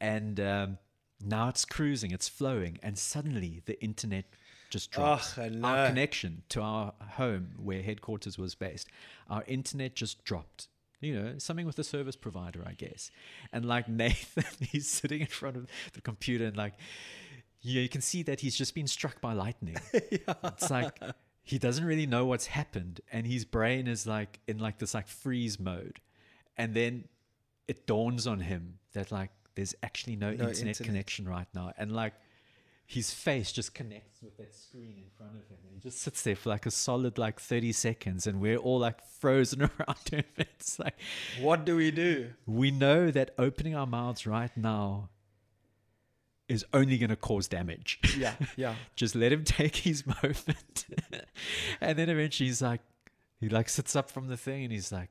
and 0.00 0.40
um, 0.40 0.78
now 1.24 1.48
it's 1.48 1.64
cruising, 1.64 2.10
it's 2.10 2.28
flowing, 2.28 2.78
and 2.82 2.98
suddenly 2.98 3.62
the 3.66 3.80
internet 3.82 4.24
just 4.70 4.90
drops. 4.90 5.38
I 5.38 5.48
Our 5.62 5.86
connection 5.88 6.42
to 6.50 6.60
our 6.60 6.92
home 7.00 7.52
where 7.62 7.82
headquarters 7.82 8.36
was 8.38 8.54
based, 8.56 8.88
our 9.30 9.44
internet 9.46 9.94
just 9.94 10.24
dropped 10.24 10.68
you 11.04 11.14
know, 11.20 11.34
something 11.38 11.66
with 11.66 11.76
the 11.76 11.84
service 11.84 12.16
provider, 12.16 12.64
I 12.66 12.72
guess. 12.72 13.10
And 13.52 13.64
like 13.64 13.88
Nathan, 14.02 14.44
he's 14.60 14.88
sitting 14.88 15.20
in 15.20 15.26
front 15.26 15.56
of 15.56 15.66
the 15.92 16.00
computer 16.00 16.46
and 16.46 16.56
like, 16.56 16.74
yeah, 17.60 17.80
you 17.80 17.88
can 17.88 18.00
see 18.00 18.22
that 18.24 18.40
he's 18.40 18.56
just 18.56 18.74
been 18.74 18.86
struck 18.86 19.20
by 19.20 19.32
lightning. 19.32 19.76
It's 20.44 20.70
like 20.70 20.98
he 21.42 21.58
doesn't 21.58 21.84
really 21.84 22.06
know 22.06 22.24
what's 22.26 22.46
happened, 22.46 23.00
and 23.12 23.26
his 23.26 23.44
brain 23.44 23.86
is 23.86 24.06
like 24.06 24.40
in 24.46 24.58
like 24.58 24.78
this 24.78 24.94
like 24.94 25.08
freeze 25.08 25.58
mode, 25.60 26.00
and 26.56 26.74
then 26.74 27.04
it 27.68 27.86
dawns 27.86 28.26
on 28.26 28.40
him 28.40 28.78
that 28.92 29.10
like 29.12 29.30
there's 29.54 29.74
actually 29.82 30.16
no, 30.16 30.28
No 30.28 30.48
internet, 30.48 30.58
internet. 30.58 30.76
connection 30.86 31.28
right 31.28 31.48
now, 31.54 31.72
and 31.78 31.92
like 31.92 32.14
his 32.86 33.12
face 33.12 33.50
just 33.50 33.72
connects 33.74 34.22
with 34.22 34.36
that 34.36 34.54
screen 34.54 34.94
in 34.98 35.04
front 35.16 35.32
of 35.36 35.48
him. 35.48 35.56
And 35.64 35.72
he 35.74 35.80
just 35.80 36.00
sits 36.00 36.22
there 36.22 36.36
for 36.36 36.50
like 36.50 36.66
a 36.66 36.70
solid 36.70 37.16
like 37.18 37.40
30 37.40 37.72
seconds 37.72 38.26
and 38.26 38.40
we're 38.40 38.58
all 38.58 38.78
like 38.78 39.00
frozen 39.20 39.62
around 39.80 40.08
him. 40.10 40.24
It's 40.36 40.78
like 40.78 40.94
What 41.40 41.64
do 41.64 41.76
we 41.76 41.90
do? 41.90 42.30
we 42.46 42.70
know 42.70 43.10
that 43.10 43.30
opening 43.38 43.74
our 43.74 43.86
mouths 43.86 44.26
right 44.26 44.54
now 44.56 45.08
is 46.46 46.62
only 46.74 46.98
going 46.98 47.08
to 47.08 47.16
cause 47.16 47.48
damage. 47.48 47.98
Yeah, 48.18 48.34
yeah. 48.56 48.74
just 48.96 49.14
let 49.14 49.32
him 49.32 49.44
take 49.44 49.76
his 49.76 50.04
moment. 50.22 50.84
and 51.80 51.98
then 51.98 52.10
eventually 52.10 52.48
he's 52.48 52.60
like, 52.60 52.82
he 53.40 53.48
like 53.48 53.70
sits 53.70 53.96
up 53.96 54.10
from 54.10 54.28
the 54.28 54.36
thing 54.36 54.62
and 54.64 54.72
he's 54.72 54.92
like, 54.92 55.08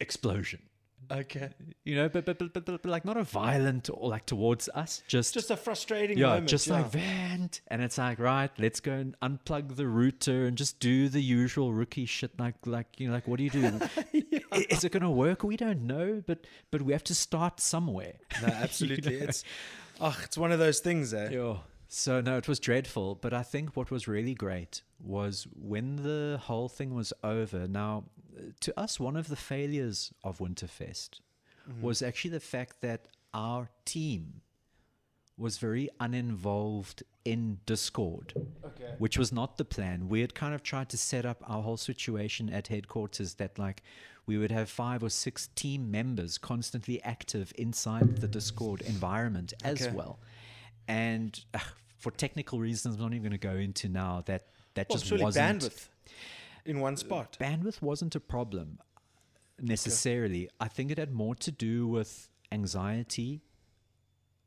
explosion. 0.00 0.62
Okay. 1.10 1.50
You 1.84 1.96
know, 1.96 2.08
but 2.08 2.24
but, 2.24 2.38
but 2.38 2.52
but 2.52 2.64
but 2.66 2.84
like 2.86 3.04
not 3.04 3.16
a 3.16 3.24
violent 3.24 3.90
or 3.92 4.08
like 4.08 4.26
towards 4.26 4.68
us, 4.70 5.02
just 5.06 5.34
Just 5.34 5.50
a 5.50 5.56
frustrating 5.56 6.18
yeah, 6.18 6.28
moment. 6.28 6.48
just 6.48 6.66
yeah. 6.66 6.74
like 6.74 6.90
vent, 6.90 7.60
and 7.68 7.82
it's 7.82 7.98
like 7.98 8.18
right, 8.18 8.50
let's 8.58 8.80
go 8.80 8.92
and 8.92 9.16
unplug 9.20 9.76
the 9.76 9.86
router 9.86 10.46
and 10.46 10.56
just 10.56 10.80
do 10.80 11.08
the 11.08 11.20
usual 11.22 11.72
rookie 11.72 12.06
shit. 12.06 12.38
Like 12.38 12.54
like 12.66 12.86
you 12.98 13.08
know, 13.08 13.14
like 13.14 13.28
what 13.28 13.38
do 13.38 13.44
you 13.44 13.50
do? 13.50 13.80
I- 14.52 14.66
Is 14.70 14.84
it 14.84 14.92
going 14.92 15.02
to 15.02 15.10
work? 15.10 15.42
We 15.44 15.56
don't 15.56 15.82
know, 15.82 16.22
but 16.26 16.46
but 16.70 16.82
we 16.82 16.92
have 16.92 17.04
to 17.04 17.14
start 17.14 17.60
somewhere. 17.60 18.14
No, 18.42 18.48
absolutely. 18.48 19.16
It's 19.20 19.44
oh, 20.00 20.16
it's 20.24 20.36
one 20.38 20.52
of 20.52 20.58
those 20.58 20.80
things, 20.80 21.12
eh? 21.14 21.30
Yeah. 21.32 21.56
So 21.88 22.20
no, 22.20 22.36
it 22.36 22.48
was 22.48 22.58
dreadful. 22.58 23.14
But 23.16 23.32
I 23.32 23.42
think 23.42 23.76
what 23.76 23.90
was 23.90 24.08
really 24.08 24.34
great 24.34 24.82
was 25.00 25.46
when 25.54 25.96
the 25.96 26.40
whole 26.42 26.68
thing 26.68 26.94
was 26.94 27.12
over. 27.22 27.68
Now, 27.68 28.04
to 28.60 28.78
us, 28.78 28.98
one 29.00 29.16
of 29.16 29.28
the 29.28 29.36
failures 29.36 30.12
of 30.22 30.38
Winterfest 30.38 31.20
was 31.80 32.02
actually 32.02 32.30
the 32.30 32.40
fact 32.40 32.80
that 32.82 33.06
our 33.32 33.70
team 33.84 34.42
was 35.36 35.58
very 35.58 35.88
uninvolved 35.98 37.02
in 37.24 37.58
Discord, 37.66 38.34
Okay. 38.64 38.94
which 38.98 39.18
was 39.18 39.32
not 39.32 39.56
the 39.56 39.64
plan. 39.64 40.08
We 40.08 40.20
had 40.20 40.34
kind 40.34 40.54
of 40.54 40.62
tried 40.62 40.88
to 40.90 40.96
set 40.96 41.24
up 41.24 41.42
our 41.46 41.62
whole 41.62 41.76
situation 41.76 42.50
at 42.50 42.68
headquarters 42.68 43.34
that 43.34 43.58
like 43.58 43.82
we 44.26 44.38
would 44.38 44.52
have 44.52 44.70
five 44.70 45.02
or 45.02 45.10
six 45.10 45.48
team 45.54 45.90
members 45.90 46.38
constantly 46.38 47.02
active 47.02 47.52
inside 47.58 48.06
the 48.20 48.28
Discord 48.28 48.82
environment 48.82 49.52
as 49.62 49.82
Okay. 49.82 49.96
well. 49.96 50.18
And 50.86 51.42
uh, 51.54 51.58
for 51.98 52.10
technical 52.10 52.60
reasons, 52.60 52.96
I'm 52.96 53.00
not 53.02 53.12
even 53.12 53.22
going 53.22 53.32
to 53.32 53.38
go 53.38 53.54
into 53.54 53.88
now 53.88 54.22
that 54.26 54.46
that 54.74 54.88
Well, 54.90 54.98
just 54.98 55.10
wasn't 55.12 55.60
bandwidth 55.60 55.88
in 56.66 56.80
one 56.80 56.94
uh, 56.94 56.96
spot. 56.96 57.36
bandwidth 57.40 57.82
wasn't 57.82 58.14
a 58.14 58.20
problem 58.20 58.78
uh, 58.80 59.00
necessarily. 59.60 60.48
I 60.60 60.68
think 60.68 60.90
it 60.90 60.98
had 60.98 61.12
more 61.12 61.34
to 61.36 61.50
do 61.50 61.86
with 61.86 62.28
anxiety 62.52 63.42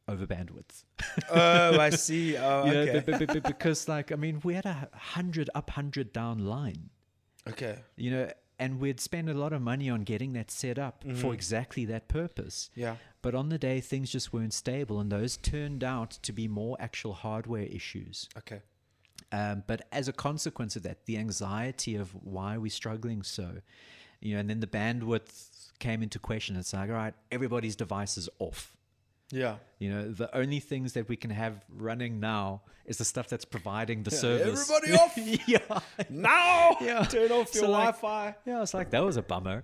over 0.08 0.26
bandwidth. 0.26 0.86
oh, 1.30 1.80
I 1.80 1.90
see. 1.92 2.38
Oh, 2.48 2.66
You 2.66 2.74
know, 2.74 2.80
okay. 2.82 3.00
be- 3.00 3.26
be- 3.26 3.34
be- 3.34 3.40
because 3.42 3.88
like 3.88 4.12
I 4.12 4.16
mean, 4.16 4.42
we 4.44 4.54
had 4.54 4.66
a 4.66 4.90
hundred 4.94 5.50
up, 5.54 5.70
hundred 5.72 6.14
down 6.14 6.40
line. 6.40 6.90
okay. 7.48 7.80
You 7.96 8.12
know, 8.12 8.32
and 8.60 8.80
we'd 8.80 9.00
spend 9.00 9.30
a 9.30 9.34
lot 9.34 9.54
of 9.54 9.62
money 9.62 9.90
on 9.90 10.02
getting 10.02 10.34
that 10.34 10.50
set 10.50 10.80
up 10.80 11.04
for 11.04 11.10
mm-hmm. 11.10 11.32
exactly 11.34 11.86
that 11.86 12.08
purpose. 12.08 12.70
Yeah. 12.74 12.96
But 13.22 13.36
on 13.36 13.50
the 13.50 13.58
day, 13.58 13.82
things 13.82 14.10
just 14.10 14.32
weren't 14.34 14.54
stable, 14.54 15.00
and 15.00 15.12
those 15.12 15.38
turned 15.38 15.84
out 15.84 16.12
to 16.24 16.32
be 16.32 16.48
more 16.48 16.78
actual 16.80 17.14
hardware 17.14 17.64
issues. 17.66 18.30
Okay. 18.38 18.62
Um, 19.32 19.64
but 19.68 19.88
as 19.92 20.08
a 20.08 20.14
consequence 20.14 20.76
of 20.76 20.84
that, 20.84 21.06
the 21.06 21.18
anxiety 21.18 21.96
of 21.96 22.12
why 22.24 22.56
are 22.56 22.60
we're 22.60 22.70
struggling 22.70 23.24
so, 23.24 23.58
you 24.22 24.34
know, 24.34 24.40
and 24.40 24.50
then 24.50 24.60
the 24.60 24.68
bandwidth 24.68 25.72
came 25.80 26.02
into 26.02 26.20
question. 26.20 26.56
It's 26.56 26.74
like, 26.74 26.90
all 26.90 26.96
right, 26.96 27.14
everybody's 27.32 27.76
device 27.76 28.18
is 28.18 28.30
off. 28.40 28.76
Yeah. 29.30 29.58
You 29.80 29.92
know, 29.92 30.12
the 30.12 30.36
only 30.36 30.60
things 30.60 30.94
that 30.94 31.10
we 31.10 31.18
can 31.18 31.32
have 31.32 31.66
running 31.70 32.20
now 32.20 32.62
is 32.86 32.98
the 32.98 33.06
stuff 33.06 33.28
that's 33.28 33.46
providing 33.46 34.04
the 34.04 34.12
service. 34.12 34.70
Everybody 34.70 34.94
off 35.04 35.18
yeah. 35.48 35.80
now. 36.10 36.78
Yeah. 36.80 37.04
Turn 37.04 37.32
off 37.32 37.54
your 37.54 37.66
So, 37.66 37.70
like, 37.70 38.00
Wi-Fi. 38.00 38.36
Yeah, 38.46 38.62
it's 38.62 38.74
like 38.74 38.92
that 38.92 39.04
was 39.04 39.18
a 39.18 39.22
bummer. 39.22 39.64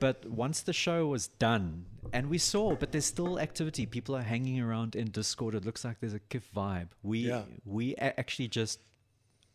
But 0.00 0.26
once 0.26 0.62
the 0.62 0.72
show 0.72 1.06
was 1.06 1.28
done, 1.28 1.86
and 2.12 2.28
we 2.30 2.38
saw, 2.38 2.74
but 2.76 2.92
there's 2.92 3.04
still 3.04 3.38
activity. 3.38 3.84
People 3.86 4.16
are 4.16 4.22
hanging 4.22 4.60
around 4.60 4.96
in 4.96 5.10
Discord. 5.10 5.54
It 5.54 5.64
looks 5.64 5.84
like 5.84 6.00
there's 6.00 6.14
a 6.14 6.20
KIF 6.20 6.42
vibe. 6.54 6.88
We 7.02 7.18
Yeah. 7.28 7.42
we 7.64 7.94
actually 7.96 8.48
just 8.48 8.80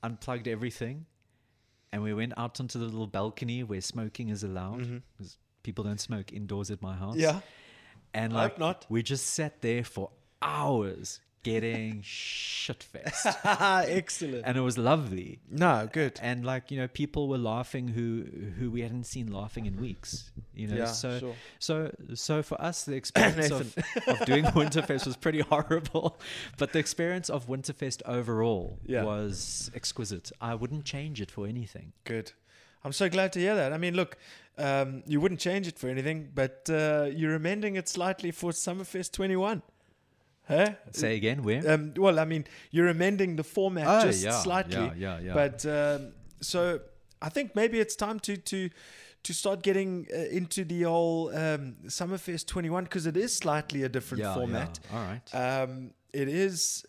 unplugged 0.03 0.47
everything, 0.47 1.05
and 1.91 2.03
we 2.03 2.13
went 2.13 2.33
out 2.37 2.59
onto 2.59 2.77
the 2.79 2.85
little 2.85 3.07
balcony 3.07 3.63
where 3.63 3.81
smoking 3.81 4.29
is 4.29 4.43
allowed 4.43 5.01
because 5.17 5.37
people 5.63 5.83
don't 5.83 5.99
smoke 5.99 6.31
indoors 6.33 6.69
at 6.71 6.81
my 6.81 6.95
house. 6.95 7.15
Mm-hmm. 7.15 7.21
Yeah. 7.21 7.39
and 8.13 8.33
like 8.33 8.59
not. 8.59 8.85
we 8.89 9.01
just 9.01 9.25
sat 9.27 9.61
there 9.61 9.83
for 9.83 10.11
hours 10.41 11.19
getting 11.43 12.01
shit 12.03 12.81
faced, 12.83 13.27
Excellent. 13.45 14.43
and 14.45 14.57
it 14.57 14.61
was 14.61 14.77
lovely 14.77 15.39
no, 15.51 15.89
good. 15.91 16.19
and 16.23 16.45
like 16.45 16.71
you 16.71 16.77
know 16.77 16.87
people 16.87 17.27
were 17.27 17.37
laughing 17.37 17.89
who 17.89 18.23
who 18.59 18.71
we 18.71 18.81
hadn't 18.81 19.03
seen 19.05 19.31
laughing 19.31 19.65
in 19.65 19.75
weeks 19.79 20.31
you 20.55 20.67
know 20.67 20.77
Yeah, 20.77 20.85
so 20.85 21.19
sure. 21.19 21.35
so 21.59 21.91
so 22.15 22.41
for 22.43 22.59
us 22.61 22.85
the 22.85 22.93
experience 23.03 23.51
of, 23.51 23.75
of 24.07 24.25
doing 24.25 24.45
winterfest 24.45 25.05
was 25.05 25.17
pretty 25.17 25.41
horrible 25.41 26.17
but 26.57 26.71
the 26.73 26.79
experience 26.79 27.29
of 27.29 27.47
winterfest 27.47 28.01
overall 28.05 28.79
Yeah. 28.85 29.03
was 29.03 29.69
exquisite 29.75 30.31
i 30.41 30.55
wouldn't 30.55 30.85
change 30.85 31.19
it 31.21 31.29
for 31.29 31.45
anything 31.47 31.93
Good. 32.05 32.31
I'm 32.85 32.91
so 32.91 33.07
glad 33.07 33.31
to 33.31 33.39
hear 33.39 33.55
that. 33.55 33.71
I 33.71 33.77
mean, 33.77 33.93
look, 33.95 34.17
um, 34.57 35.03
you 35.07 35.21
wouldn't 35.21 35.39
change 35.39 35.69
it 35.69 35.79
for 35.79 35.87
anything, 35.87 36.29
but 36.35 36.69
uh, 36.69 37.07
you're 37.15 37.33
amending 37.33 37.77
it 37.77 37.87
slightly 37.87 38.29
for 38.31 38.51
Summerfest 38.51 39.13
21. 39.13 39.61
Huh? 40.47 40.73
say 40.91 41.15
again 41.15 41.41
where 41.43 41.63
Um, 41.73 41.93
well, 41.95 42.19
I 42.19 42.25
mean, 42.25 42.45
you're 42.71 42.89
amending 42.89 43.37
the 43.37 43.43
format 43.43 43.87
Oh, 43.87 44.05
just 44.07 44.23
yeah, 44.23 44.41
slightly. 44.41 44.73
yeah, 44.73 44.93
yeah, 44.97 45.19
yeah. 45.19 45.33
But 45.33 45.65
um, 45.65 46.13
so 46.41 46.81
I 47.21 47.29
think 47.29 47.55
maybe 47.55 47.79
it's 47.79 47.95
time 47.95 48.19
to 48.21 48.35
to 48.37 48.69
to 49.23 49.33
start 49.33 49.63
getting 49.63 50.05
uh, 50.13 50.17
into 50.37 50.65
the 50.65 50.83
old 50.85 51.33
um, 51.33 51.75
Summerfest 51.87 52.45
21 52.47 52.83
because 52.83 53.05
it 53.05 53.15
is 53.15 53.33
slightly 53.37 53.83
a 53.83 53.89
different 53.89 54.23
yeah, 54.25 54.33
format. 54.33 54.79
yeah. 54.83 54.97
all 54.97 55.03
right 55.05 55.33
Um, 55.33 55.91
it 56.13 56.27
is. 56.27 56.85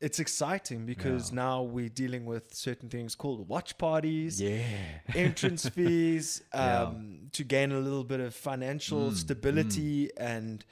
It's 0.00 0.20
exciting 0.20 0.86
because 0.86 1.30
Yeah. 1.32 1.36
now 1.36 1.62
we're 1.62 1.88
dealing 1.88 2.24
with 2.26 2.54
certain 2.54 2.88
things 2.88 3.16
called 3.16 3.48
watch 3.48 3.76
parties, 3.78 4.40
yeah 4.40 5.00
entrance 5.14 5.68
fees, 5.76 6.42
um, 6.52 7.30
to 7.32 7.42
gain 7.44 7.72
a 7.72 7.80
little 7.80 8.04
bit 8.04 8.20
of 8.20 8.32
financial 8.34 9.10
Mm, 9.10 9.14
stability 9.16 10.10
and 10.16 10.64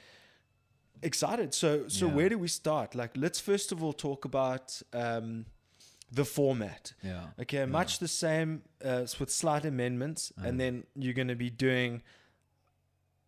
excited. 1.03 1.55
So, 1.55 1.89
so 1.89 2.07
Yeah. 2.07 2.15
where 2.15 2.29
do 2.29 2.39
we 2.39 2.49
start? 2.49 2.95
Like, 2.95 3.13
let's 3.17 3.41
first 3.41 3.73
of 3.73 3.83
all 3.83 3.93
talk 3.93 4.25
about 4.25 4.83
um, 4.93 5.47
the 6.13 6.25
format. 6.25 6.95
yeah 7.03 7.29
Okay, 7.41 7.65
much 7.67 7.99
the 7.99 8.09
same 8.09 8.63
uh, 8.85 9.07
with 9.21 9.31
slight 9.31 9.65
amendments, 9.65 10.33
Uh-huh. 10.37 10.49
and 10.49 10.61
then 10.61 10.85
you're 10.95 11.15
going 11.15 11.29
to 11.29 11.37
be 11.37 11.51
doing 11.51 12.03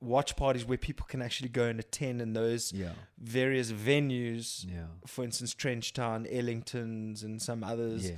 watch 0.01 0.37
parties 0.37 0.65
where 0.65 0.79
people 0.79 1.05
can 1.09 1.21
actually 1.21 1.49
go 1.49 1.65
and 1.65 1.81
attend 1.81 2.23
in 2.23 2.33
those 2.33 2.73
yeah 2.73 2.93
various 3.19 3.73
venues. 3.73 4.65
yeah 4.65 4.87
For 5.07 5.25
instance, 5.25 5.55
Trenchtown, 5.55 6.27
Ellingtons, 6.33 7.25
and 7.25 7.43
some 7.43 7.65
others 7.65 8.11
yeah 8.11 8.17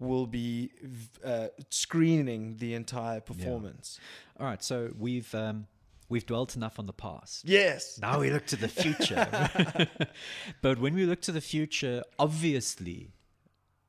will 0.00 0.26
be 0.26 0.70
uh, 1.22 1.48
screening 1.68 2.56
the 2.56 2.72
entire 2.74 3.20
performance. 3.20 4.00
all 4.38 4.46
right 4.46 4.64
so 4.64 4.90
we've 4.98 5.32
um 5.34 5.66
we've 6.10 6.26
dwelt 6.26 6.56
enough 6.56 6.78
on 6.78 6.84
the 6.86 6.92
past 6.92 7.44
Yes. 7.44 7.98
Now 8.02 8.20
we 8.20 8.30
look 8.30 8.46
to 8.46 8.56
the 8.56 8.68
future. 8.68 9.26
but 10.62 10.78
when 10.78 10.94
we 10.94 11.06
look 11.06 11.22
to 11.22 11.32
the 11.32 11.40
future, 11.40 12.02
obviously, 12.18 13.12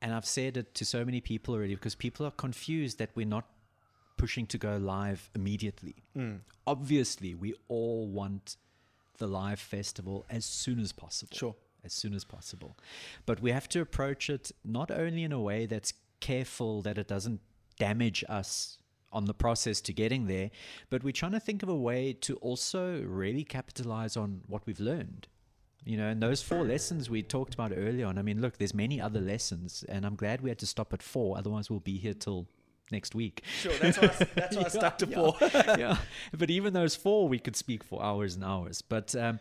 and 0.00 0.14
I've 0.14 0.26
said 0.26 0.56
it 0.56 0.74
to 0.76 0.84
so 0.84 1.04
many 1.04 1.20
people 1.20 1.54
already 1.54 1.74
because 1.74 1.94
people 1.94 2.24
are 2.24 2.30
confused 2.30 2.98
that 2.98 3.10
we're 3.14 3.26
not 3.26 3.46
pushing 4.16 4.46
to 4.46 4.58
go 4.58 4.76
live 4.76 5.30
immediately. 5.34 5.96
Mm. 6.16 6.40
Obviously, 6.66 7.34
we 7.34 7.54
all 7.68 8.06
want 8.06 8.56
the 9.18 9.26
live 9.26 9.60
festival 9.60 10.24
as 10.30 10.44
soon 10.44 10.80
as 10.80 10.92
possible. 10.92 11.36
Sure. 11.36 11.54
As 11.84 11.92
soon 11.92 12.14
as 12.14 12.24
possible. 12.24 12.76
But 13.26 13.42
we 13.42 13.50
have 13.50 13.68
to 13.70 13.80
approach 13.80 14.30
it 14.30 14.52
not 14.64 14.90
only 14.90 15.24
in 15.24 15.32
a 15.32 15.40
way 15.40 15.66
that's 15.66 15.92
careful 16.20 16.82
that 16.82 16.96
it 16.98 17.08
doesn't 17.08 17.40
damage 17.78 18.24
us 18.28 18.78
on 19.12 19.26
the 19.26 19.34
process 19.34 19.80
to 19.82 19.92
getting 19.92 20.26
there, 20.26 20.50
but 20.90 21.04
we're 21.04 21.12
trying 21.12 21.32
to 21.32 21.40
think 21.40 21.62
of 21.62 21.68
a 21.68 21.76
way 21.76 22.12
to 22.12 22.36
also 22.36 23.02
really 23.02 23.44
capitalize 23.44 24.16
on 24.16 24.42
what 24.46 24.66
we've 24.66 24.80
learned. 24.80 25.28
You 25.84 25.96
know, 25.96 26.08
and 26.08 26.22
those 26.22 26.42
four 26.42 26.62
lessons 26.64 27.10
we 27.10 27.22
talked 27.22 27.54
about 27.54 27.72
earlier 27.74 28.06
on. 28.06 28.16
I 28.16 28.22
mean, 28.22 28.40
look, 28.40 28.58
there's 28.58 28.74
many 28.74 29.00
other 29.00 29.20
lessons, 29.20 29.84
and 29.88 30.06
I'm 30.06 30.14
glad 30.14 30.40
we 30.40 30.48
had 30.48 30.58
to 30.60 30.66
stop 30.66 30.92
at 30.92 31.02
four. 31.02 31.36
Otherwise, 31.36 31.70
we'll 31.70 31.80
be 31.80 31.98
here 31.98 32.14
till 32.14 32.46
next 32.92 33.16
week. 33.16 33.42
Sure. 33.60 33.72
That's 33.80 33.98
why 33.98 34.08
I, 34.08 34.24
that's 34.36 34.56
why 34.56 34.62
I 34.64 34.68
stuck 34.80 34.98
to 34.98 35.06
four. 35.08 35.34
yeah. 35.40 35.96
But 36.38 36.50
even 36.50 36.72
those 36.72 36.94
four, 36.94 37.28
we 37.28 37.40
could 37.40 37.56
speak 37.56 37.82
for 37.82 38.00
hours 38.02 38.36
and 38.36 38.44
hours. 38.44 38.80
But 38.80 39.16
um, 39.16 39.40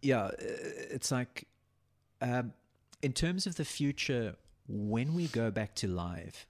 yeah, 0.00 0.24
uh, 0.24 0.30
it's 0.38 1.10
like 1.10 1.46
um, 2.22 2.54
in 3.02 3.12
terms 3.12 3.46
of 3.46 3.56
the 3.56 3.64
future, 3.66 4.36
when 4.66 5.12
we 5.12 5.26
go 5.26 5.50
back 5.50 5.74
to 5.76 5.88
live, 5.88 6.46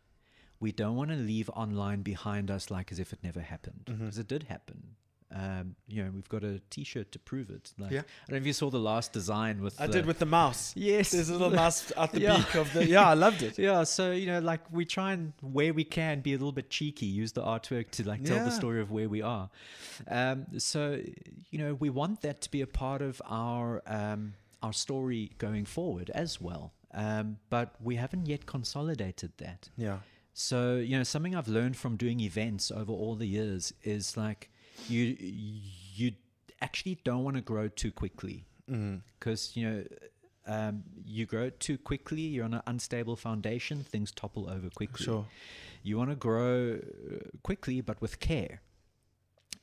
we 0.61 0.73
don't 0.73 0.97
want 0.97 1.11
to 1.11 1.17
leave 1.17 1.51
online 1.51 2.03
behind 2.03 2.51
us 2.51 2.71
like 2.71 2.91
as 2.93 2.99
if 2.99 3.13
it 3.13 3.19
never 3.23 3.41
happened 3.41 3.83
because 3.87 4.19
it 4.19 4.29
did 4.29 4.45
happen. 4.45 4.97
Um, 5.37 5.75
you 5.89 6.05
know, 6.05 6.13
we've 6.15 6.29
got 6.29 6.45
a 6.45 6.61
T-shirt 6.71 7.11
to 7.11 7.19
prove 7.19 7.51
it. 7.51 7.73
Like, 7.77 7.91
Yeah. 7.91 8.01
I 8.01 8.03
don't 8.29 8.37
know 8.37 8.37
if 8.37 8.47
you 8.47 8.53
saw 8.53 8.71
the 8.71 8.79
last 8.79 9.13
design 9.13 9.63
with. 9.63 9.81
I 9.81 9.89
the, 9.89 9.95
did 9.95 10.07
with 10.07 10.21
the 10.21 10.27
mouse. 10.27 10.73
Yes. 10.77 11.11
There's 11.11 11.29
a 11.29 11.33
little 11.33 11.51
mouse 11.63 11.91
at 11.97 12.13
the 12.13 12.21
Yeah. 12.21 12.37
beak 12.37 12.55
of 12.55 12.73
the. 12.73 12.87
Yeah, 12.87 13.09
I 13.09 13.15
loved 13.15 13.43
it. 13.43 13.59
Yeah, 13.59 13.83
so 13.83 14.13
you 14.13 14.27
know, 14.27 14.39
like 14.39 14.61
we 14.71 14.85
try 14.85 15.13
and 15.13 15.33
where 15.41 15.75
we 15.75 15.83
can 15.83 16.21
be 16.21 16.35
a 16.35 16.37
little 16.37 16.53
bit 16.53 16.71
cheeky, 16.71 17.07
use 17.07 17.33
the 17.33 17.43
artwork 17.43 17.91
to 17.93 18.07
like 18.09 18.23
tell 18.23 18.37
Yeah. 18.37 18.45
the 18.45 18.53
story 18.53 18.81
of 18.81 18.93
where 18.93 19.09
we 19.09 19.23
are. 19.23 19.51
Um, 20.07 20.47
so 20.59 21.01
you 21.51 21.59
know, 21.59 21.75
we 21.75 21.91
want 21.91 22.21
that 22.21 22.41
to 22.43 22.51
be 22.51 22.61
a 22.61 22.67
part 22.69 23.03
of 23.03 23.21
our 23.29 23.83
um, 23.87 24.35
our 24.63 24.73
story 24.73 25.33
going 25.39 25.65
forward 25.65 26.11
as 26.15 26.41
well. 26.41 26.73
Um, 26.93 27.39
but 27.51 27.75
we 27.83 27.97
haven't 27.97 28.27
yet 28.27 28.47
consolidated 28.47 29.33
that. 29.39 29.69
Yeah. 29.77 29.99
So 30.35 30.77
you 30.77 30.97
know, 30.99 31.05
something 31.05 31.35
I've 31.35 31.49
learned 31.49 31.77
from 31.77 31.97
doing 31.97 32.21
events 32.21 32.71
over 32.71 32.93
all 32.93 33.15
the 33.15 33.27
years 33.27 33.73
is 33.85 34.17
like 34.17 34.51
you 34.89 35.17
you 35.21 36.13
actually 36.61 36.99
don't 37.05 37.23
want 37.25 37.37
to 37.37 37.43
grow 37.43 37.69
too 37.69 37.93
quickly 37.93 38.45
Mm-hmm. 38.71 38.97
because 39.19 39.55
you 39.57 39.69
know 39.69 39.85
um, 40.47 40.83
you 41.07 41.27
grow 41.27 41.51
too 41.51 41.77
quickly. 41.79 42.23
You're 42.23 42.47
on 42.47 42.55
an 42.55 42.63
unstable 42.67 43.15
foundation. 43.17 43.85
Things 43.85 44.11
topple 44.11 44.49
over 44.51 44.71
quickly. 44.71 45.05
Sure. 45.05 45.27
You 45.83 45.99
want 45.99 46.11
to 46.11 46.17
grow 46.17 46.79
uh, 46.81 47.17
quickly, 47.43 47.81
but 47.83 48.01
with 48.01 48.21
care. 48.21 48.61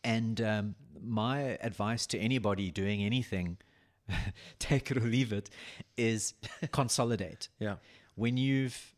And 0.03 0.39
um, 0.41 0.75
my 1.03 1.57
advice 1.61 2.05
to 2.07 2.17
anybody 2.19 2.71
doing 2.71 3.03
anything, 3.03 3.57
take 4.59 4.91
it 4.91 4.97
or 4.97 5.01
leave 5.01 5.33
it, 5.33 5.49
is 5.97 6.33
consolidate 6.71 7.49
Yeah. 7.59 7.75
when 8.15 8.37
you've 8.37 8.95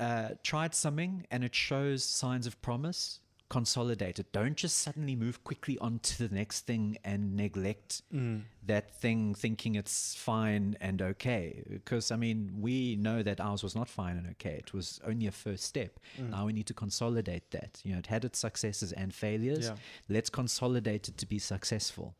uh, 0.00 0.30
tried 0.42 0.74
something 0.74 1.26
and 1.30 1.44
it 1.44 1.54
shows 1.54 2.02
signs 2.02 2.46
of 2.46 2.60
promise, 2.62 3.20
consolidate 3.50 4.18
it. 4.18 4.32
Don't 4.32 4.56
just 4.56 4.78
suddenly 4.78 5.14
move 5.14 5.44
quickly 5.44 5.76
on 5.78 5.98
to 5.98 6.26
the 6.26 6.34
next 6.34 6.62
thing 6.62 6.96
and 7.04 7.36
neglect 7.36 8.00
mm. 8.14 8.42
that 8.64 8.94
thing 8.94 9.34
thinking 9.34 9.74
it's 9.74 10.14
fine 10.14 10.76
and 10.80 11.02
okay. 11.02 11.62
Because, 11.68 12.10
I 12.10 12.16
mean, 12.16 12.52
we 12.60 12.96
know 12.96 13.22
that 13.22 13.40
ours 13.40 13.62
was 13.62 13.76
not 13.76 13.88
fine 13.90 14.16
and 14.16 14.26
okay. 14.30 14.54
It 14.54 14.72
was 14.72 15.00
only 15.06 15.26
a 15.26 15.32
first 15.32 15.64
step. 15.64 16.00
Mm. 16.18 16.30
Now 16.30 16.46
we 16.46 16.54
need 16.54 16.66
to 16.68 16.74
consolidate 16.74 17.50
that. 17.50 17.80
You 17.84 17.92
know, 17.92 17.98
it 17.98 18.06
had 18.06 18.24
its 18.24 18.38
successes 18.38 18.92
and 18.92 19.12
failures. 19.12 19.66
Yeah. 19.66 19.74
Let's 20.08 20.30
consolidate 20.30 21.08
it 21.08 21.18
to 21.18 21.26
be 21.26 21.38
successful. 21.38 22.14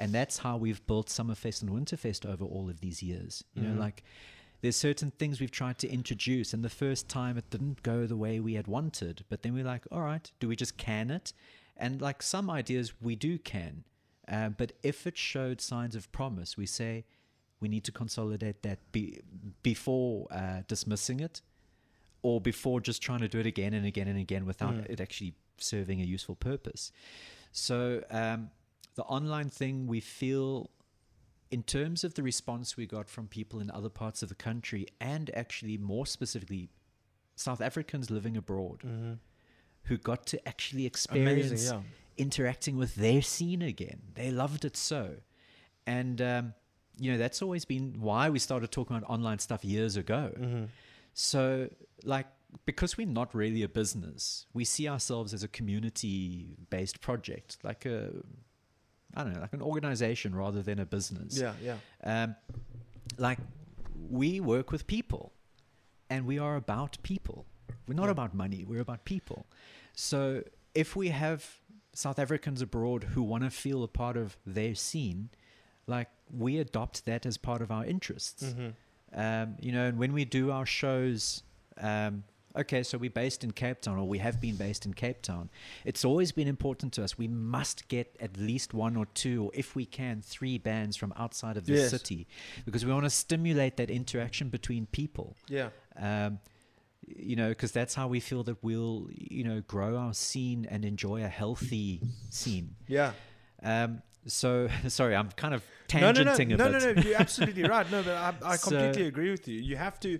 And 0.00 0.12
that's 0.12 0.38
how 0.38 0.56
we've 0.56 0.84
built 0.86 1.08
Summerfest 1.08 1.60
and 1.62 1.70
Winterfest 1.70 2.24
over 2.26 2.44
all 2.44 2.70
of 2.70 2.80
these 2.80 3.02
years. 3.02 3.44
You 3.54 3.62
know, 3.62 3.76
mm. 3.76 3.78
like 3.78 4.02
there's 4.60 4.76
certain 4.76 5.10
things 5.10 5.40
we've 5.40 5.50
tried 5.50 5.78
to 5.78 5.88
introduce, 5.88 6.52
and 6.52 6.62
the 6.62 6.68
first 6.68 7.08
time 7.08 7.38
it 7.38 7.50
didn't 7.50 7.82
go 7.82 8.06
the 8.06 8.16
way 8.16 8.40
we 8.40 8.54
had 8.54 8.66
wanted. 8.66 9.24
But 9.28 9.42
then 9.42 9.54
we're 9.54 9.64
like, 9.64 9.84
all 9.90 10.02
right, 10.02 10.30
do 10.38 10.48
we 10.48 10.56
just 10.56 10.76
can 10.76 11.10
it? 11.10 11.32
And 11.76 12.00
like 12.02 12.22
some 12.22 12.50
ideas 12.50 12.92
we 13.00 13.16
do 13.16 13.38
can. 13.38 13.84
Uh, 14.28 14.50
but 14.50 14.72
if 14.82 15.06
it 15.06 15.16
showed 15.16 15.60
signs 15.60 15.96
of 15.96 16.12
promise, 16.12 16.56
we 16.56 16.66
say 16.66 17.04
we 17.60 17.68
need 17.68 17.84
to 17.84 17.92
consolidate 17.92 18.62
that 18.62 18.78
be, 18.92 19.20
before 19.62 20.26
uh, 20.30 20.62
dismissing 20.68 21.20
it 21.20 21.42
or 22.22 22.40
before 22.40 22.80
just 22.80 23.02
trying 23.02 23.20
to 23.20 23.28
do 23.28 23.38
it 23.38 23.46
again 23.46 23.74
and 23.74 23.86
again 23.86 24.08
and 24.08 24.18
again 24.18 24.44
without 24.46 24.74
it 24.88 25.00
actually 25.00 25.34
serving 25.56 26.00
a 26.00 26.04
useful 26.04 26.34
purpose. 26.34 26.92
So 27.52 28.02
um, 28.10 28.50
the 28.94 29.02
online 29.04 29.48
thing, 29.48 29.86
we 29.86 30.00
feel, 30.00 30.70
in 31.50 31.62
terms 31.62 32.04
of 32.04 32.14
the 32.14 32.22
response 32.22 32.76
we 32.76 32.86
got 32.86 33.08
from 33.08 33.26
people 33.26 33.60
in 33.60 33.70
other 33.70 33.88
parts 33.88 34.22
of 34.22 34.28
the 34.28 34.34
country, 34.34 34.86
and 35.00 35.30
actually 35.34 35.76
more 35.76 36.06
specifically, 36.06 36.68
South 37.34 37.60
Africans 37.60 38.10
living 38.10 38.36
abroad, 38.36 38.82
who 39.84 39.98
got 39.98 40.26
to 40.26 40.48
actually 40.48 40.86
experience 40.86 41.70
yeah. 41.70 41.80
interacting 42.16 42.76
with 42.76 42.94
their 42.94 43.22
scene 43.22 43.62
again. 43.62 44.00
They 44.14 44.30
loved 44.30 44.64
it 44.64 44.76
so, 44.76 45.16
and 45.86 46.20
um, 46.20 46.54
you 46.98 47.10
know 47.12 47.18
that's 47.18 47.42
always 47.42 47.64
been 47.64 47.96
why 47.98 48.30
we 48.30 48.38
started 48.38 48.70
talking 48.70 48.96
about 48.96 49.10
online 49.10 49.38
stuff 49.38 49.64
years 49.64 49.96
ago. 49.96 50.32
So, 51.12 51.68
like, 52.04 52.26
because 52.66 52.96
we're 52.96 53.06
not 53.06 53.34
really 53.34 53.62
a 53.62 53.68
business, 53.68 54.46
we 54.52 54.64
see 54.64 54.88
ourselves 54.88 55.34
as 55.34 55.42
a 55.42 55.48
community 55.48 56.56
based 56.70 57.00
project, 57.00 57.58
like 57.62 57.84
a, 57.86 58.10
I 59.14 59.24
don't 59.24 59.34
know, 59.34 59.40
like 59.40 59.52
an 59.52 59.62
organization 59.62 60.34
rather 60.34 60.62
than 60.62 60.78
a 60.78 60.86
business. 60.86 61.38
Yeah. 61.38 61.54
Yeah. 61.62 61.76
Um, 62.04 62.36
like, 63.18 63.38
we 64.08 64.40
work 64.40 64.70
with 64.70 64.86
people 64.86 65.32
and 66.08 66.26
we 66.26 66.38
are 66.38 66.56
about 66.56 66.98
people. 67.02 67.46
We're 67.86 67.94
not 67.94 68.08
about 68.08 68.34
money, 68.34 68.64
we're 68.64 68.80
about 68.80 69.04
people. 69.04 69.46
So, 69.94 70.44
if 70.74 70.94
we 70.94 71.08
have 71.08 71.60
South 71.92 72.18
Africans 72.18 72.62
abroad 72.62 73.04
who 73.04 73.22
want 73.22 73.42
to 73.42 73.50
feel 73.50 73.82
a 73.82 73.88
part 73.88 74.16
of 74.16 74.36
their 74.46 74.74
scene, 74.74 75.30
like, 75.86 76.08
we 76.32 76.58
adopt 76.58 77.04
that 77.06 77.26
as 77.26 77.36
part 77.36 77.62
of 77.62 77.70
our 77.70 77.84
interests. 77.84 78.44
Mm-hmm. 78.44 78.68
Um, 79.12 79.56
you 79.60 79.72
know, 79.72 79.86
and 79.86 79.98
when 79.98 80.12
we 80.12 80.24
do 80.24 80.52
our 80.52 80.66
shows, 80.66 81.42
um, 81.78 82.22
okay, 82.56 82.82
so 82.82 82.98
we're 82.98 83.10
based 83.10 83.44
in 83.44 83.52
Cape 83.52 83.80
Town, 83.80 83.98
or 83.98 84.06
we 84.06 84.18
have 84.18 84.40
been 84.40 84.56
based 84.56 84.86
in 84.86 84.94
Cape 84.94 85.22
Town. 85.22 85.50
It's 85.84 86.04
always 86.04 86.32
been 86.32 86.48
important 86.48 86.92
to 86.94 87.04
us. 87.04 87.16
We 87.18 87.28
must 87.28 87.88
get 87.88 88.16
at 88.20 88.36
least 88.36 88.74
one 88.74 88.96
or 88.96 89.06
two, 89.14 89.44
or 89.44 89.50
if 89.54 89.74
we 89.76 89.86
can, 89.86 90.20
three 90.22 90.58
bands 90.58 90.96
from 90.96 91.12
outside 91.16 91.56
of 91.56 91.66
the 91.66 91.74
Yes. 91.74 91.90
city, 91.90 92.26
because 92.64 92.84
we 92.84 92.92
want 92.92 93.04
to 93.04 93.10
stimulate 93.10 93.76
that 93.76 93.90
interaction 93.90 94.48
between 94.48 94.86
people. 94.86 95.36
Yeah. 95.48 95.70
Um, 95.96 96.38
you 97.06 97.34
know, 97.34 97.48
because 97.48 97.72
that's 97.72 97.94
how 97.94 98.06
we 98.08 98.20
feel 98.20 98.42
that 98.44 98.62
we'll, 98.62 99.08
you 99.12 99.42
know, 99.42 99.62
grow 99.62 99.96
our 99.96 100.14
scene 100.14 100.66
and 100.70 100.84
enjoy 100.84 101.24
a 101.24 101.28
healthy 101.28 102.00
scene. 102.30 102.76
Yeah. 102.86 103.12
Um, 103.62 104.02
so, 104.26 104.68
sorry, 104.88 105.16
I'm 105.16 105.30
kind 105.32 105.54
of 105.54 105.62
No, 105.94 106.12
no, 106.12 106.22
no, 106.22 106.34
no, 106.34 106.34
a 106.34 106.44
no, 106.70 106.70
bit. 106.78 106.96
no. 106.96 107.02
You're 107.02 107.20
absolutely 107.20 107.62
right. 107.74 107.90
No, 107.90 108.02
but 108.02 108.14
I, 108.14 108.34
I 108.44 108.56
So- 108.56 108.70
completely 108.70 109.06
agree 109.06 109.30
with 109.30 109.48
you. 109.48 109.60
You 109.60 109.76
have 109.76 109.98
to, 110.00 110.18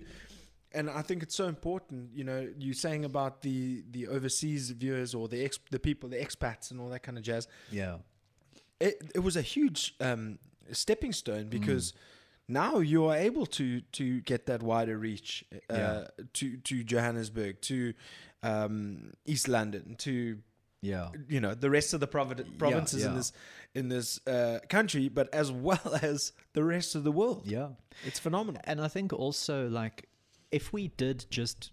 and 0.73 0.89
I 0.89 1.01
think 1.01 1.23
it's 1.23 1.35
so 1.35 1.47
important. 1.47 2.09
You 2.13 2.23
know, 2.23 2.47
you 2.57 2.73
saying 2.73 3.05
about 3.05 3.41
the 3.41 3.83
the 3.91 4.07
overseas 4.07 4.71
viewers 4.71 5.13
or 5.15 5.27
the 5.27 5.43
ex, 5.43 5.59
the 5.69 5.79
people, 5.79 6.09
the 6.09 6.17
expats, 6.17 6.71
and 6.71 6.79
all 6.79 6.89
that 6.89 7.03
kind 7.03 7.17
of 7.17 7.23
jazz. 7.23 7.47
Yeah. 7.71 7.97
It 8.79 9.11
it 9.15 9.19
was 9.19 9.35
a 9.35 9.41
huge 9.41 9.95
um, 9.99 10.39
stepping 10.71 11.13
stone 11.13 11.45
Mm. 11.45 11.49
because. 11.49 11.93
Now 12.47 12.79
you 12.79 13.05
are 13.05 13.15
able 13.15 13.45
to 13.45 13.79
to 13.93 14.19
get 14.21 14.45
that 14.47 14.61
wider 14.61 14.97
reach 14.97 15.45
uh, 15.53 15.57
Yeah. 15.73 16.07
to 16.33 16.57
to 16.57 16.83
Johannesburg, 16.83 17.61
to 17.61 17.93
um, 18.43 19.13
East 19.25 19.47
London, 19.47 19.95
to 19.99 20.39
Yeah. 20.81 21.11
you 21.29 21.39
know 21.39 21.53
the 21.55 21.69
rest 21.69 21.93
of 21.93 21.99
the 22.01 22.07
provi- 22.07 22.43
provinces 22.57 23.03
in 23.05 23.11
yeah. 23.11 23.17
this 23.17 23.31
in 23.73 23.87
this 23.89 24.19
uh, 24.27 24.59
country, 24.67 25.07
but 25.07 25.33
as 25.33 25.49
well 25.51 25.79
as 26.01 26.33
the 26.53 26.63
rest 26.63 26.95
of 26.95 27.03
the 27.03 27.11
world. 27.11 27.43
Yeah. 27.45 27.69
It's 28.05 28.19
phenomenal. 28.19 28.61
And 28.65 28.81
I 28.81 28.89
think 28.89 29.13
also 29.13 29.69
like 29.69 30.07
if 30.51 30.73
we 30.73 30.89
did 30.89 31.25
just 31.29 31.71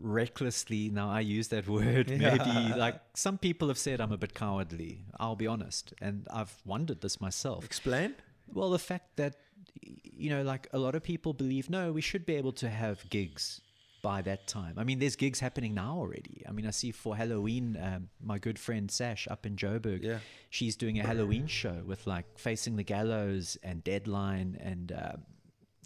recklessly 0.00 0.88
now 0.88 1.10
I 1.10 1.20
use 1.20 1.48
that 1.48 1.68
word 1.78 2.08
maybe 2.10 2.74
like 2.76 3.00
some 3.14 3.38
people 3.38 3.68
have 3.68 3.78
said 3.78 4.00
I'm 4.00 4.12
a 4.12 4.16
bit 4.16 4.34
cowardly 4.34 5.04
I'll 5.20 5.36
be 5.36 5.46
honest 5.46 5.94
and 6.00 6.26
I've 6.32 6.54
wondered 6.64 7.00
this 7.00 7.20
myself 7.20 7.64
Explain. 7.64 8.14
well 8.52 8.70
the 8.70 8.78
fact 8.78 9.16
that 9.16 9.36
you 9.82 10.30
know 10.30 10.42
like 10.42 10.68
a 10.72 10.78
lot 10.78 10.94
of 10.94 11.02
people 11.02 11.32
believe 11.32 11.70
no 11.70 11.92
we 11.92 12.00
should 12.00 12.26
be 12.26 12.34
able 12.34 12.52
to 12.52 12.68
have 12.68 13.08
gigs 13.10 13.60
by 14.02 14.20
that 14.22 14.48
time 14.48 14.74
I 14.76 14.82
mean 14.82 14.98
there's 14.98 15.14
gigs 15.14 15.38
happening 15.38 15.74
now 15.74 15.96
already 15.96 16.42
I 16.48 16.52
mean 16.52 16.66
I 16.66 16.70
see 16.72 16.90
for 16.90 17.14
Halloween 17.16 17.78
um, 17.80 18.08
my 18.20 18.38
good 18.38 18.58
friend 18.58 18.90
Sash 18.90 19.28
up 19.30 19.46
in 19.46 19.54
Joburg 19.54 20.02
Yeah. 20.02 20.18
she's 20.50 20.74
doing 20.74 20.98
a 20.98 21.06
Halloween 21.06 21.46
show 21.46 21.82
with 21.86 22.06
like 22.08 22.26
Facing 22.36 22.74
the 22.74 22.82
Gallows 22.82 23.56
and 23.62 23.84
Deadline 23.84 24.58
and 24.60 24.90
um, 24.90 25.22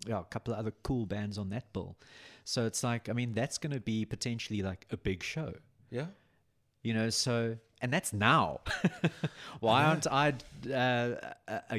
yeah, 0.06 0.20
a 0.20 0.24
couple 0.24 0.52
of 0.54 0.60
other 0.60 0.72
cool 0.82 1.06
bands 1.06 1.38
on 1.38 1.50
that 1.50 1.72
bill. 1.72 1.96
So 2.44 2.64
it's 2.66 2.82
like, 2.84 3.08
I 3.08 3.12
mean, 3.12 3.32
that's 3.34 3.58
going 3.58 3.72
to 3.72 3.80
be 3.80 4.04
potentially 4.04 4.62
like 4.62 4.86
a 4.90 4.96
big 4.96 5.22
show, 5.22 5.52
Yeah. 5.90 6.06
you 6.82 6.94
know. 6.94 7.10
So 7.10 7.56
and 7.82 7.92
that's 7.92 8.12
now. 8.12 8.60
Why 9.60 9.84
aren't 9.84 10.06
I 10.06 10.32
uh, 10.72 11.14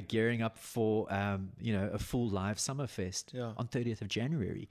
gearing 0.07 0.41
up 0.41 0.57
for 0.57 1.11
um, 1.11 1.51
you 1.59 1.73
know 1.73 1.89
a 1.93 1.97
full 1.99 2.29
live 2.29 2.57
Summerfest 2.57 3.33
Yeah. 3.33 3.53
on 3.57 3.67
30th 3.67 4.01
of 4.01 4.07
January? 4.09 4.67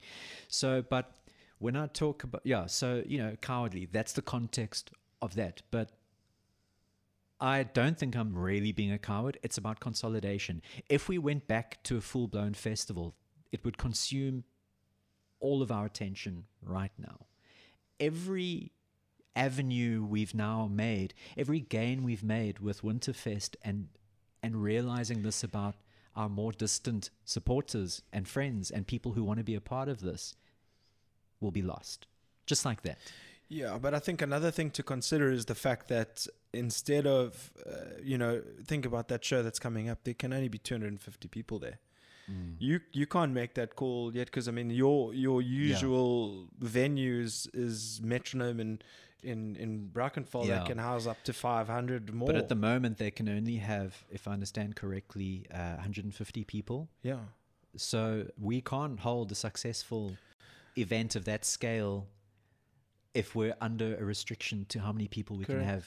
So, 0.47 0.83
but 0.87 1.11
when 1.59 1.75
I 1.75 1.87
talk 1.87 2.23
about 2.23 2.41
yeah, 2.45 2.67
so 2.67 3.03
you 3.07 3.17
know, 3.17 3.35
cowardly. 3.41 3.87
That's 3.91 4.13
the 4.13 4.21
context 4.21 4.91
of 5.21 5.35
that, 5.35 5.61
but. 5.71 5.91
I 7.39 7.61
don't 7.63 7.95
think 7.99 8.15
I'm 8.15 8.35
really 8.35 8.71
being 8.71 8.91
a 8.91 8.97
coward. 8.97 9.37
It's 9.43 9.59
about 9.59 9.79
consolidation. 9.79 10.63
If 10.89 11.07
we 11.07 11.19
went 11.19 11.47
back 11.47 11.83
to 11.83 11.95
a 11.97 12.01
full 12.01 12.27
blown 12.27 12.55
festival, 12.55 13.13
it 13.51 13.63
would 13.63 13.77
consume 13.77 14.43
all 15.39 15.61
of 15.61 15.71
our 15.71 15.85
attention 15.85 16.45
right 16.61 16.91
now. 16.97 17.27
Every 17.99 18.71
avenue 19.35 20.03
we've 20.03 20.33
now 20.33 20.67
made, 20.71 21.13
every 21.37 21.59
gain 21.59 22.03
we've 22.03 22.23
made 22.23 22.59
with 22.59 22.81
Winterfest 22.81 23.55
and 23.61 23.89
and 24.43 24.61
realizing 24.61 25.23
this 25.23 25.43
about 25.43 25.75
our 26.15 26.29
more 26.29 26.51
distant 26.51 27.09
supporters 27.25 28.01
and 28.13 28.27
friends 28.27 28.71
and 28.71 28.85
people 28.87 29.13
who 29.13 29.23
want 29.23 29.39
to 29.39 29.43
be 29.43 29.55
a 29.55 29.61
part 29.61 29.89
of 29.89 30.01
this 30.01 30.35
will 31.39 31.51
be 31.51 31.61
lost. 31.61 32.07
Just 32.45 32.65
like 32.65 32.81
that. 32.83 32.97
Yeah, 33.49 33.77
but 33.77 33.93
I 33.93 33.99
think 33.99 34.21
another 34.21 34.51
thing 34.51 34.71
to 34.71 34.83
consider 34.83 35.31
is 35.31 35.45
the 35.45 35.55
fact 35.55 35.87
that 35.87 36.27
instead 36.53 37.05
of 37.05 37.51
uh, 37.65 37.99
you 38.01 38.17
know 38.17 38.41
think 38.65 38.85
about 38.85 39.07
that 39.09 39.23
show 39.23 39.43
that's 39.43 39.59
coming 39.59 39.89
up 39.89 39.99
there 40.03 40.13
can 40.13 40.33
only 40.33 40.47
be 40.47 40.57
250 40.57 41.27
people 41.27 41.59
there 41.59 41.79
Mm. 42.29 42.55
you 42.59 42.79
you 42.91 43.05
can't 43.07 43.31
make 43.31 43.53
that 43.53 43.75
call 43.77 44.13
yet 44.13 44.25
because 44.27 44.49
i 44.49 44.51
mean 44.51 44.69
your 44.69 45.13
your 45.13 45.41
usual 45.41 46.47
venues 46.61 47.47
is 47.53 48.01
metronome 48.03 48.59
in 48.59 48.79
in 49.23 49.55
in 49.55 49.89
brackenfell 49.93 50.45
Yeah. 50.45 50.57
that 50.59 50.67
can 50.67 50.77
house 50.77 51.07
up 51.07 51.17
to 51.23 51.31
500 51.33 52.13
more 52.13 52.27
But 52.27 52.35
at 52.35 52.49
the 52.49 52.55
moment, 52.55 52.97
they 52.97 53.11
can 53.11 53.27
only 53.29 53.57
have, 53.57 53.91
if 54.11 54.27
I 54.27 54.33
understand 54.33 54.75
correctly, 54.75 55.45
uh, 55.51 55.75
150 55.77 56.43
people. 56.43 56.89
yeah 57.01 57.23
So 57.75 58.27
we 58.37 58.61
can't 58.61 58.99
hold 58.99 59.31
a 59.31 59.35
successful 59.35 60.17
event 60.75 61.15
of 61.15 61.23
that 61.25 61.45
scale 61.45 62.07
if 63.13 63.35
we're 63.35 63.55
under 63.61 63.95
a 63.97 64.03
restriction 64.05 64.65
to 64.69 64.79
how 64.79 64.91
many 64.91 65.07
people 65.07 65.35
we 65.37 65.45
Correct. 65.45 65.61
can 65.61 65.69
have 65.75 65.85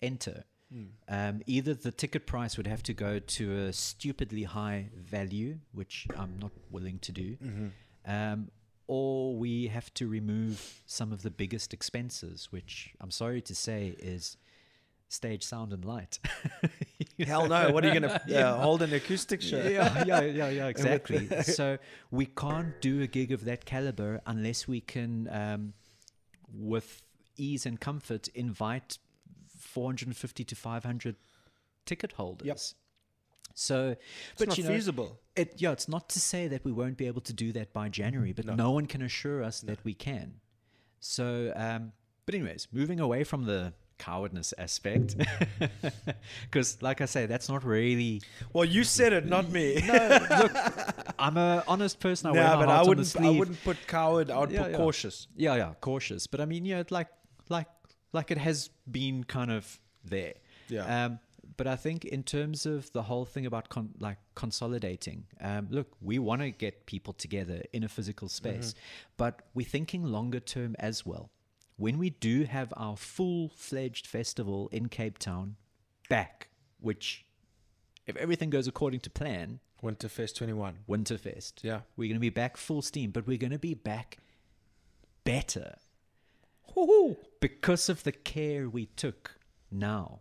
enter. 0.00 0.44
Hmm. 0.72 0.84
Um, 1.08 1.42
either 1.46 1.74
the 1.74 1.90
ticket 1.92 2.26
price 2.26 2.56
would 2.56 2.66
have 2.66 2.82
to 2.84 2.94
go 2.94 3.18
to 3.18 3.56
a 3.66 3.72
stupidly 3.72 4.44
high 4.44 4.88
value, 4.96 5.58
which 5.72 6.06
I'm 6.16 6.38
not 6.40 6.52
willing 6.70 6.98
to 7.00 7.12
do, 7.12 7.36
Mm-hmm. 7.36 7.66
um, 8.10 8.50
or 8.86 9.36
we 9.36 9.68
have 9.68 9.92
to 9.94 10.06
remove 10.08 10.82
some 10.86 11.12
of 11.12 11.22
the 11.22 11.30
biggest 11.30 11.72
expenses, 11.72 12.48
which 12.50 12.94
I'm 13.00 13.10
sorry 13.10 13.40
to 13.42 13.54
say 13.54 13.94
is 13.98 14.36
stage 15.08 15.42
sound 15.44 15.72
and 15.72 15.84
light. 15.84 16.18
hell 17.18 17.46
no 17.46 17.70
what 17.70 17.84
are 17.84 17.88
you 17.92 18.00
gonna 18.00 18.20
uh, 18.34 18.56
hold 18.58 18.80
an 18.82 18.92
acoustic 18.94 19.40
show 19.42 19.62
yeah, 19.62 20.02
yeah, 20.04 20.20
yeah, 20.22 20.48
yeah, 20.48 20.66
exactly. 20.74 21.28
so 21.42 21.78
we 22.10 22.24
can't 22.26 22.80
do 22.80 23.02
a 23.02 23.06
gig 23.06 23.30
of 23.30 23.44
that 23.44 23.64
caliber 23.66 24.20
unless 24.26 24.66
we 24.66 24.80
can, 24.80 25.28
um, 25.30 25.74
with 26.52 27.02
ease 27.36 27.64
and 27.66 27.80
comfort, 27.80 28.28
invite 28.28 28.98
450 29.72 30.44
to 30.44 30.54
500 30.54 31.16
ticket 31.86 32.12
holders. 32.12 32.74
So, 33.54 33.96
it's 34.32 34.38
but 34.38 34.48
not 34.48 34.58
you 34.58 34.64
know, 34.64 34.70
feasible 34.70 35.20
it, 35.36 35.54
yeah, 35.58 35.72
it's 35.72 35.88
not 35.88 36.08
to 36.10 36.20
say 36.20 36.48
that 36.48 36.64
we 36.64 36.72
won't 36.72 36.96
be 36.96 37.06
able 37.06 37.20
to 37.22 37.32
do 37.32 37.52
that 37.52 37.72
by 37.72 37.88
January, 37.88 38.32
but 38.32 38.44
No. 38.46 38.54
no, 38.54 38.70
one 38.72 38.86
can 38.86 39.02
assure 39.02 39.42
us 39.42 39.60
that 39.60 39.78
we 39.84 39.94
can. 39.94 40.40
So, 41.00 41.52
um, 41.56 41.92
but 42.26 42.34
anyways, 42.34 42.68
moving 42.72 43.00
away 43.00 43.24
from 43.24 43.44
the 43.44 43.72
cowardness 43.98 44.52
aspect, 44.58 45.16
because 46.44 46.80
like 46.82 47.00
I 47.00 47.06
say, 47.06 47.26
that's 47.26 47.48
not 47.48 47.64
really 47.64 48.20
well 48.52 48.64
you 48.64 48.84
said 48.84 49.12
it 49.12 49.26
not 49.26 49.50
me 49.50 49.80
no, 49.86 50.26
look, 50.42 50.52
I'm 51.18 51.36
a 51.36 51.62
honest 51.68 52.00
person. 52.00 52.30
I 52.30 52.32
no 52.32 52.40
but 52.40 52.68
i 52.68 52.76
heart 52.76 52.80
on 52.80 52.84
the 52.84 52.88
wouldn't 52.88 53.16
i 53.16 53.30
wouldn't 53.38 53.62
put 53.64 53.86
coward 53.86 54.30
i 54.30 54.38
would 54.40 54.50
Yeah, 54.50 54.62
put 54.62 54.70
yeah. 54.72 54.76
cautious 54.76 55.28
Yeah, 55.36 55.56
yeah, 55.56 55.74
cautious. 55.80 56.26
But 56.26 56.40
I 56.40 56.46
mean, 56.46 56.64
yeah, 56.64 56.82
like, 56.90 57.08
like, 57.48 57.68
like 58.12 58.30
it 58.30 58.38
has 58.38 58.70
been 58.90 59.24
kind 59.24 59.50
of 59.50 59.80
there. 60.04 60.34
Yeah. 60.68 61.04
Um, 61.04 61.18
but 61.56 61.66
I 61.66 61.76
think 61.76 62.04
in 62.04 62.22
terms 62.22 62.66
of 62.66 62.90
the 62.92 63.02
whole 63.02 63.24
thing 63.24 63.46
about 63.46 63.68
con- 63.68 63.94
like 63.98 64.18
consolidating, 64.34 65.24
um, 65.40 65.68
look, 65.70 65.88
we 66.00 66.18
want 66.18 66.40
to 66.40 66.50
get 66.50 66.86
people 66.86 67.12
together 67.12 67.62
in 67.72 67.84
a 67.84 67.88
physical 67.88 68.28
space, 68.28 68.74
but 69.16 69.42
we're 69.54 69.66
thinking 69.66 70.04
longer 70.04 70.40
term 70.40 70.74
as 70.78 71.04
well. 71.04 71.30
When 71.76 71.98
we 71.98 72.10
do 72.10 72.44
have 72.44 72.72
our 72.76 72.96
full 72.96 73.50
fledged 73.54 74.06
festival 74.06 74.68
in 74.72 74.88
Cape 74.88 75.18
Town 75.18 75.56
back, 76.08 76.48
which, 76.80 77.24
if 78.06 78.16
everything 78.16 78.50
goes 78.50 78.66
according 78.66 79.00
to 79.00 79.10
plan, 79.10 79.60
winterfest 79.82 80.36
21 80.36 80.78
Winterfest. 80.88 81.54
Yeah. 81.62 81.80
We're 81.96 82.08
going 82.08 82.16
to 82.16 82.20
be 82.20 82.30
back 82.30 82.56
full 82.56 82.82
steam, 82.82 83.10
but 83.10 83.26
we're 83.26 83.38
going 83.38 83.52
to 83.52 83.58
be 83.58 83.74
back 83.74 84.18
better 85.24 85.76
because 87.42 87.88
of 87.88 88.02
the 88.04 88.12
care 88.12 88.68
we 88.68 88.86
took 88.86 89.36
now. 89.70 90.20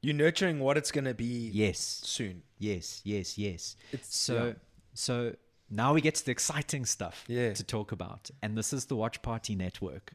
you're 0.00 0.14
nurturing 0.14 0.60
what 0.60 0.76
it's 0.78 0.92
gonna 0.92 1.12
be 1.14 1.50
Yes. 1.52 1.78
soon 2.04 2.42
Yes, 2.58 3.00
yes, 3.04 3.36
yes. 3.36 3.76
It's- 3.92 4.14
so 4.14 4.34
yeah. 4.46 4.52
so 4.94 5.34
now 5.70 5.92
we 5.94 6.00
get 6.00 6.14
to 6.16 6.24
the 6.24 6.30
exciting 6.30 6.84
stuff 6.86 7.24
Yeah. 7.28 7.52
to 7.52 7.62
talk 7.64 7.90
about. 7.92 8.30
And 8.42 8.56
this 8.56 8.72
is 8.72 8.86
the 8.86 8.96
Watch 8.96 9.20
Party 9.22 9.54
Network. 9.56 10.12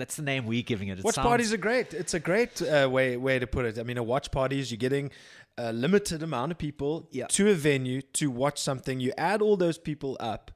That's 0.00 0.16
the 0.16 0.22
name 0.22 0.44
we're 0.46 0.62
giving 0.62 0.88
it. 0.88 0.98
it 0.98 1.04
Watch 1.04 1.14
sounds- 1.14 1.26
parties 1.26 1.52
are 1.52 1.56
great. 1.68 1.94
It's 1.94 2.14
a 2.14 2.20
great 2.20 2.60
uh, 2.60 2.88
way 2.90 3.16
way 3.16 3.38
to 3.38 3.46
put 3.46 3.64
it. 3.64 3.78
I 3.78 3.84
mean, 3.84 3.96
a 3.96 4.02
watch 4.02 4.30
party 4.32 4.58
is 4.58 4.70
you're 4.70 4.76
getting 4.88 5.10
a 5.56 5.72
limited 5.72 6.22
amount 6.22 6.52
of 6.52 6.58
people 6.58 7.08
Yeah. 7.12 7.26
to 7.28 7.48
a 7.50 7.54
venue 7.54 8.02
to 8.20 8.30
watch 8.30 8.58
something. 8.60 9.00
You 9.00 9.12
add 9.16 9.40
all 9.40 9.56
those 9.56 9.78
people 9.78 10.16
up 10.20 10.50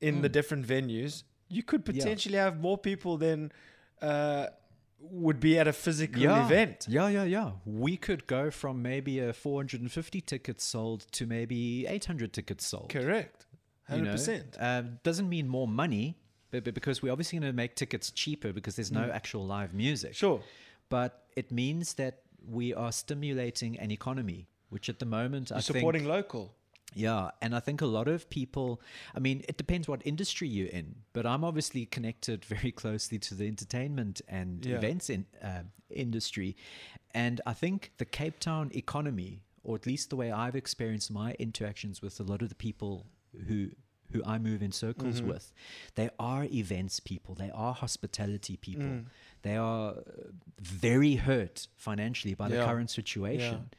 in 0.00 0.16
Mm. 0.18 0.22
the 0.22 0.28
different 0.28 0.66
venues. 0.66 1.24
You 1.52 1.62
could 1.62 1.84
potentially 1.84 2.38
have 2.38 2.60
more 2.60 2.78
people 2.78 3.16
than 3.18 3.52
uh, 4.00 4.46
would 5.02 5.40
be 5.40 5.58
at 5.58 5.66
a 5.66 5.72
physical 5.72 6.22
yeah. 6.22 6.44
event. 6.44 6.86
Yeah, 6.88 7.08
yeah, 7.08 7.24
yeah. 7.24 7.50
We 7.64 7.96
could 7.96 8.26
go 8.26 8.50
from 8.50 8.82
maybe 8.82 9.18
a 9.18 9.32
450 9.32 10.20
tickets 10.20 10.64
sold 10.64 11.06
to 11.12 11.26
maybe 11.26 11.86
800 11.86 12.32
tickets 12.32 12.66
sold. 12.66 12.88
Correct. 12.88 13.46
you 13.88 14.04
Hundred 14.04 14.26
know. 14.26 14.42
Um, 14.58 14.98
doesn't 15.02 15.28
mean 15.28 15.48
more 15.48 15.66
money, 15.68 16.16
but, 16.50 16.64
but 16.64 16.74
because 16.74 17.02
we're 17.02 17.12
obviously 17.12 17.38
going 17.38 17.50
to 17.50 17.56
make 17.56 17.74
tickets 17.74 18.10
cheaper 18.10 18.52
because 18.52 18.76
there's 18.76 18.92
no 18.92 19.10
actual 19.12 19.44
live 19.44 19.74
music. 19.74 20.12
Mm. 20.12 20.16
Sure. 20.16 20.40
But 20.88 21.24
it 21.36 21.50
means 21.50 21.94
that 21.94 22.20
we 22.46 22.74
are 22.74 22.92
stimulating 22.92 23.78
an 23.78 23.90
economy, 23.90 24.48
which 24.68 24.88
at 24.88 24.98
the 24.98 25.06
moment 25.06 25.50
I 25.50 25.56
You're 25.56 25.62
think 25.62 25.76
supporting 25.78 26.04
local. 26.06 26.54
Yeah, 26.94 27.30
and 27.40 27.54
I 27.54 27.60
think 27.60 27.80
a 27.80 27.86
lot 27.86 28.08
of 28.08 28.28
people, 28.30 28.80
I 29.14 29.18
mean, 29.20 29.44
it 29.48 29.56
depends 29.56 29.88
what 29.88 30.02
industry 30.04 30.48
you're 30.48 30.68
in, 30.68 30.96
but 31.12 31.24
I'm 31.26 31.44
obviously 31.44 31.86
connected 31.86 32.44
very 32.56 32.72
closely 32.72 33.18
to 33.20 33.34
the 33.34 33.46
entertainment 33.46 34.20
and 34.28 34.64
Yeah. 34.64 34.76
events 34.78 35.08
in, 35.10 35.26
uh, 35.42 35.62
industry. 35.90 36.56
And 37.14 37.40
I 37.46 37.52
think 37.54 37.92
the 37.98 38.04
Cape 38.04 38.38
Town 38.40 38.70
economy, 38.74 39.42
or 39.62 39.76
at 39.76 39.86
least 39.86 40.10
the 40.10 40.16
way 40.16 40.30
I've 40.32 40.56
experienced 40.56 41.10
my 41.10 41.32
interactions 41.38 42.00
with 42.02 42.18
a 42.20 42.22
lot 42.24 42.42
of 42.42 42.48
the 42.48 42.54
people 42.54 43.06
who 43.48 43.70
who 44.12 44.22
I 44.26 44.36
move 44.36 44.62
in 44.62 44.72
circles 44.72 45.20
Mm-hmm. 45.20 45.28
with, 45.28 45.54
they 45.94 46.10
are 46.18 46.44
events 46.44 47.00
people, 47.00 47.34
they 47.34 47.50
are 47.50 47.72
hospitality 47.72 48.58
people, 48.58 48.82
Mm. 48.84 49.04
They 49.42 49.56
are 49.56 49.90
uh, 49.92 50.02
very 50.60 51.16
hurt 51.16 51.66
financially 51.76 52.34
by 52.34 52.48
the 52.48 52.56
Yeah. 52.56 52.64
current 52.66 52.90
situation. 52.90 53.70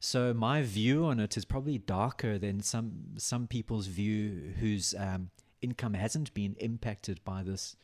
So 0.00 0.34
my 0.34 0.62
view 0.62 1.04
on 1.06 1.20
it 1.20 1.36
is 1.36 1.44
probably 1.44 1.78
darker 1.78 2.38
than 2.38 2.60
some 2.60 2.92
some 3.16 3.46
people's 3.46 3.86
view 3.86 4.54
whose 4.58 4.94
um, 4.98 5.30
income 5.60 5.94
hasn't 5.94 6.34
been 6.34 6.54
impacted 6.58 7.22
by 7.24 7.42
this 7.44 7.76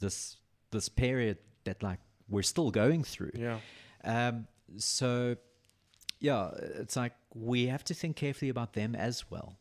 this 0.00 0.36
this 0.70 0.88
period 0.88 1.38
that 1.64 1.82
like 1.82 2.00
we're 2.28 2.42
still 2.42 2.70
going 2.70 3.04
through. 3.04 3.32
Yeah. 3.34 3.58
Um, 4.04 4.46
so 4.76 5.36
yeah, 6.20 6.50
it's 6.80 6.96
like 6.96 7.12
we 7.34 7.66
have 7.68 7.84
to 7.84 7.94
think 7.94 8.16
carefully 8.16 8.48
about 8.50 8.72
them 8.74 8.94
as 8.94 9.30
well. 9.30 9.56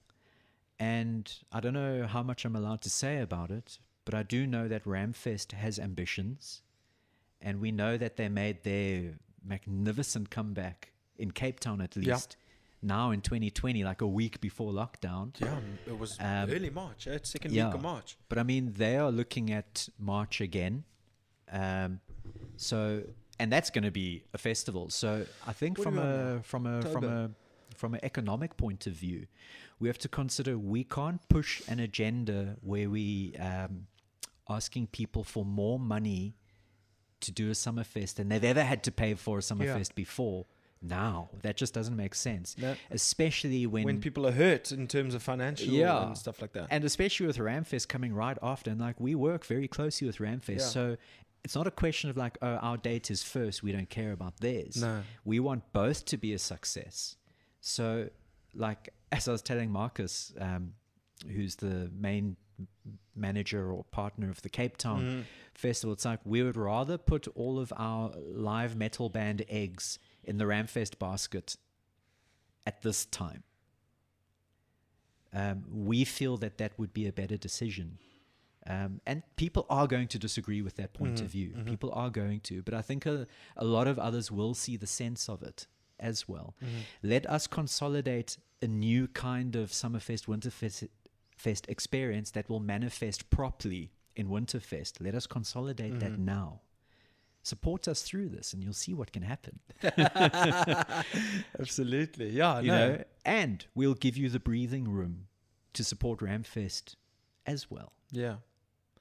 And 0.80 1.32
I 1.52 1.60
don't 1.62 1.74
know 1.74 2.06
how 2.08 2.24
much 2.24 2.44
I'm 2.46 2.56
allowed 2.56 2.82
to 2.82 2.90
say 2.90 3.20
about 3.22 3.50
it, 3.52 3.80
but 4.04 4.14
I 4.14 4.24
do 4.24 4.46
know 4.46 4.68
that 4.68 4.84
Ramfest 4.84 5.54
has 5.54 5.80
ambitions, 5.80 6.62
and 7.46 7.62
we 7.62 7.72
know 7.72 7.96
that 7.96 8.18
they 8.18 8.28
made 8.28 8.64
their 8.64 9.14
magnificent 9.44 10.30
comeback 10.32 10.92
in 11.18 11.32
Cape 11.32 11.60
Town 11.62 11.80
at 11.80 11.96
Yeah. 11.96 12.16
least. 12.16 12.36
Now 12.82 13.12
in 13.12 13.22
2020, 13.22 13.84
like 13.84 14.02
a 14.02 14.08
week 14.08 14.42
before 14.42 14.72
lockdown. 14.74 15.40
Yeah. 15.40 15.60
It 15.88 15.98
was 15.98 16.20
Um, 16.20 16.50
early 16.50 16.70
March. 16.70 17.08
eh? 17.08 17.20
Second 17.24 17.54
yeah. 17.54 17.68
week 17.68 17.76
of 17.76 17.82
March. 17.82 18.18
But 18.30 18.38
I 18.38 18.44
mean, 18.44 18.74
they 18.74 18.98
are 18.98 19.12
looking 19.12 19.52
at 19.52 19.88
March 19.98 20.42
again. 20.42 20.84
Um, 21.52 22.00
so, 22.58 23.04
and 23.40 23.52
that's 23.52 23.70
going 23.70 23.84
to 23.86 23.92
be 23.92 24.24
a 24.34 24.38
festival. 24.38 24.90
So 24.90 25.26
I 25.48 25.54
think 25.54 25.80
from 25.80 25.96
we 25.96 26.02
on 26.02 26.08
a 26.38 26.44
from 26.44 26.66
a 26.66 26.82
from 26.82 27.04
a 27.04 27.32
from 27.76 27.94
an 27.94 28.00
economic 28.04 28.58
point 28.58 28.88
of 28.88 28.94
view, 28.94 29.28
we 29.80 29.88
have 29.90 29.98
to 30.00 30.08
consider 30.10 30.58
we 30.58 30.84
can't 30.84 31.22
push 31.30 31.62
an 31.68 31.80
agenda 31.80 32.58
where 32.62 32.90
we 32.90 33.36
um, 33.38 33.88
asking 34.50 34.88
people 34.88 35.24
for 35.24 35.44
more 35.46 35.80
money 35.80 36.36
to 37.26 37.32
do 37.32 37.50
a 37.50 37.56
summer 37.56 37.84
fest 37.84 38.18
than 38.18 38.30
they've 38.30 38.44
ever 38.44 38.64
had 38.64 38.82
to 38.84 38.92
pay 38.92 39.14
for 39.16 39.38
a 39.38 39.42
summer 39.42 39.66
Yeah. 39.66 39.78
fest 39.78 39.94
before. 39.96 40.46
Now 40.82 41.30
that 41.42 41.58
just 41.58 41.74
doesn't 41.74 41.96
make 41.96 42.14
sense, 42.16 42.58
No. 42.58 42.76
especially 42.92 43.66
when 43.66 43.84
When 43.86 44.02
people 44.02 44.28
are 44.28 44.32
hurt 44.32 44.72
in 44.72 44.88
terms 44.88 45.14
of 45.16 45.24
financial 45.24 45.68
Yeah. 45.74 46.08
and 46.08 46.18
stuff 46.18 46.42
like 46.42 46.54
that. 46.54 46.68
and 46.70 46.84
especially 46.84 47.26
with 47.28 47.38
Ramfest 47.38 47.88
coming 47.88 48.14
right 48.14 48.38
after, 48.42 48.70
and 48.72 48.80
like 48.80 49.00
we 49.00 49.16
work 49.16 49.46
very 49.46 49.68
closely 49.68 50.06
with 50.08 50.18
Ramfest, 50.18 50.60
Yeah. 50.60 50.66
so 50.78 50.98
it's 51.44 51.56
not 51.56 51.66
a 51.68 51.72
question 51.72 52.10
of 52.10 52.18
like, 52.18 52.38
oh, 52.42 52.56
our 52.58 52.78
date 52.78 53.10
is 53.10 53.24
first, 53.24 53.64
we 53.64 53.72
don't 53.72 53.90
care 53.90 54.12
about 54.12 54.38
theirs. 54.42 54.78
No. 54.78 55.04
we 55.24 55.40
want 55.40 55.72
both 55.74 56.06
to 56.06 56.18
be 56.18 56.34
a 56.34 56.40
success. 56.40 57.18
So, 57.62 58.10
like 58.54 58.94
as 59.12 59.28
I 59.28 59.32
was 59.32 59.42
telling 59.42 59.72
Marcus, 59.72 60.34
um, 60.40 60.74
who's 61.28 61.56
the 61.56 61.90
main 61.96 62.36
manager 63.16 63.72
or 63.72 63.84
partner 63.86 64.30
of 64.30 64.42
the 64.42 64.50
Cape 64.50 64.78
Town 64.78 65.02
Mm-hmm. 65.02 65.22
Festival, 65.58 65.94
it's 65.94 66.06
like 66.06 66.20
we 66.26 66.44
would 66.44 66.58
rather 66.58 66.98
put 66.98 67.28
all 67.36 67.60
of 67.60 67.72
our 67.78 68.12
live 68.34 68.76
metal 68.76 69.10
band 69.10 69.44
eggs 69.50 70.00
in 70.24 70.38
the 70.38 70.46
Ramfest 70.46 71.00
basket 71.00 71.56
at 72.68 72.82
this 72.82 73.06
time 73.06 73.44
um, 75.34 75.64
we 75.70 76.06
feel 76.06 76.38
that 76.38 76.58
that 76.58 76.72
would 76.80 76.94
be 76.94 77.08
a 77.08 77.12
better 77.12 77.38
decision 77.38 77.98
Um, 78.68 79.00
and 79.06 79.22
people 79.36 79.64
are 79.70 79.86
going 79.88 80.08
to 80.08 80.18
disagree 80.20 80.64
with 80.64 80.76
that 80.76 80.92
point 80.94 81.16
Mm-hmm. 81.16 81.26
of 81.26 81.32
view. 81.32 81.50
People 81.66 81.92
are 81.94 82.10
going 82.10 82.40
to, 82.50 82.64
but 82.64 82.74
I 82.74 82.82
think 82.82 83.06
a, 83.06 83.28
a 83.56 83.64
lot 83.64 83.88
of 83.88 84.00
others 84.00 84.32
will 84.32 84.56
see 84.56 84.76
the 84.78 84.88
sense 84.88 85.30
of 85.34 85.44
it 85.44 85.68
as 86.00 86.28
well. 86.28 86.56
Mm-hmm. 86.64 86.82
Let 87.14 87.24
us 87.30 87.46
consolidate 87.48 88.40
a 88.64 88.68
new 88.68 89.08
kind 89.08 89.56
of 89.56 89.70
Summerfest, 89.72 90.26
Winterfest 90.28 90.90
Fest 91.38 91.66
experience 91.70 92.32
that 92.32 92.50
will 92.50 92.60
manifest 92.60 93.30
properly 93.30 93.92
in 94.16 94.28
Winterfest. 94.30 95.02
Let 95.02 95.16
us 95.16 95.28
consolidate 95.28 96.00
that 96.00 96.14
Mm-hmm. 96.14 96.26
now. 96.26 96.62
Support 97.44 97.88
us 97.88 98.02
through 98.02 98.30
this, 98.30 98.54
and 98.54 98.64
you'll 98.64 98.74
see 98.74 98.94
what 98.96 99.12
can 99.12 99.22
happen. 99.22 99.60
Absolutely. 101.60 102.30
Yeah. 102.32 102.60
you 102.60 102.68
no. 102.72 102.78
know, 102.96 103.04
and 103.24 103.66
we'll 103.76 103.94
give 103.94 104.18
you 104.18 104.30
the 104.30 104.40
breathing 104.40 104.90
room 104.90 105.28
to 105.74 105.84
support 105.84 106.20
Ramfest 106.20 106.96
as 107.46 107.70
well. 107.70 107.92
Yeah. 108.12 108.36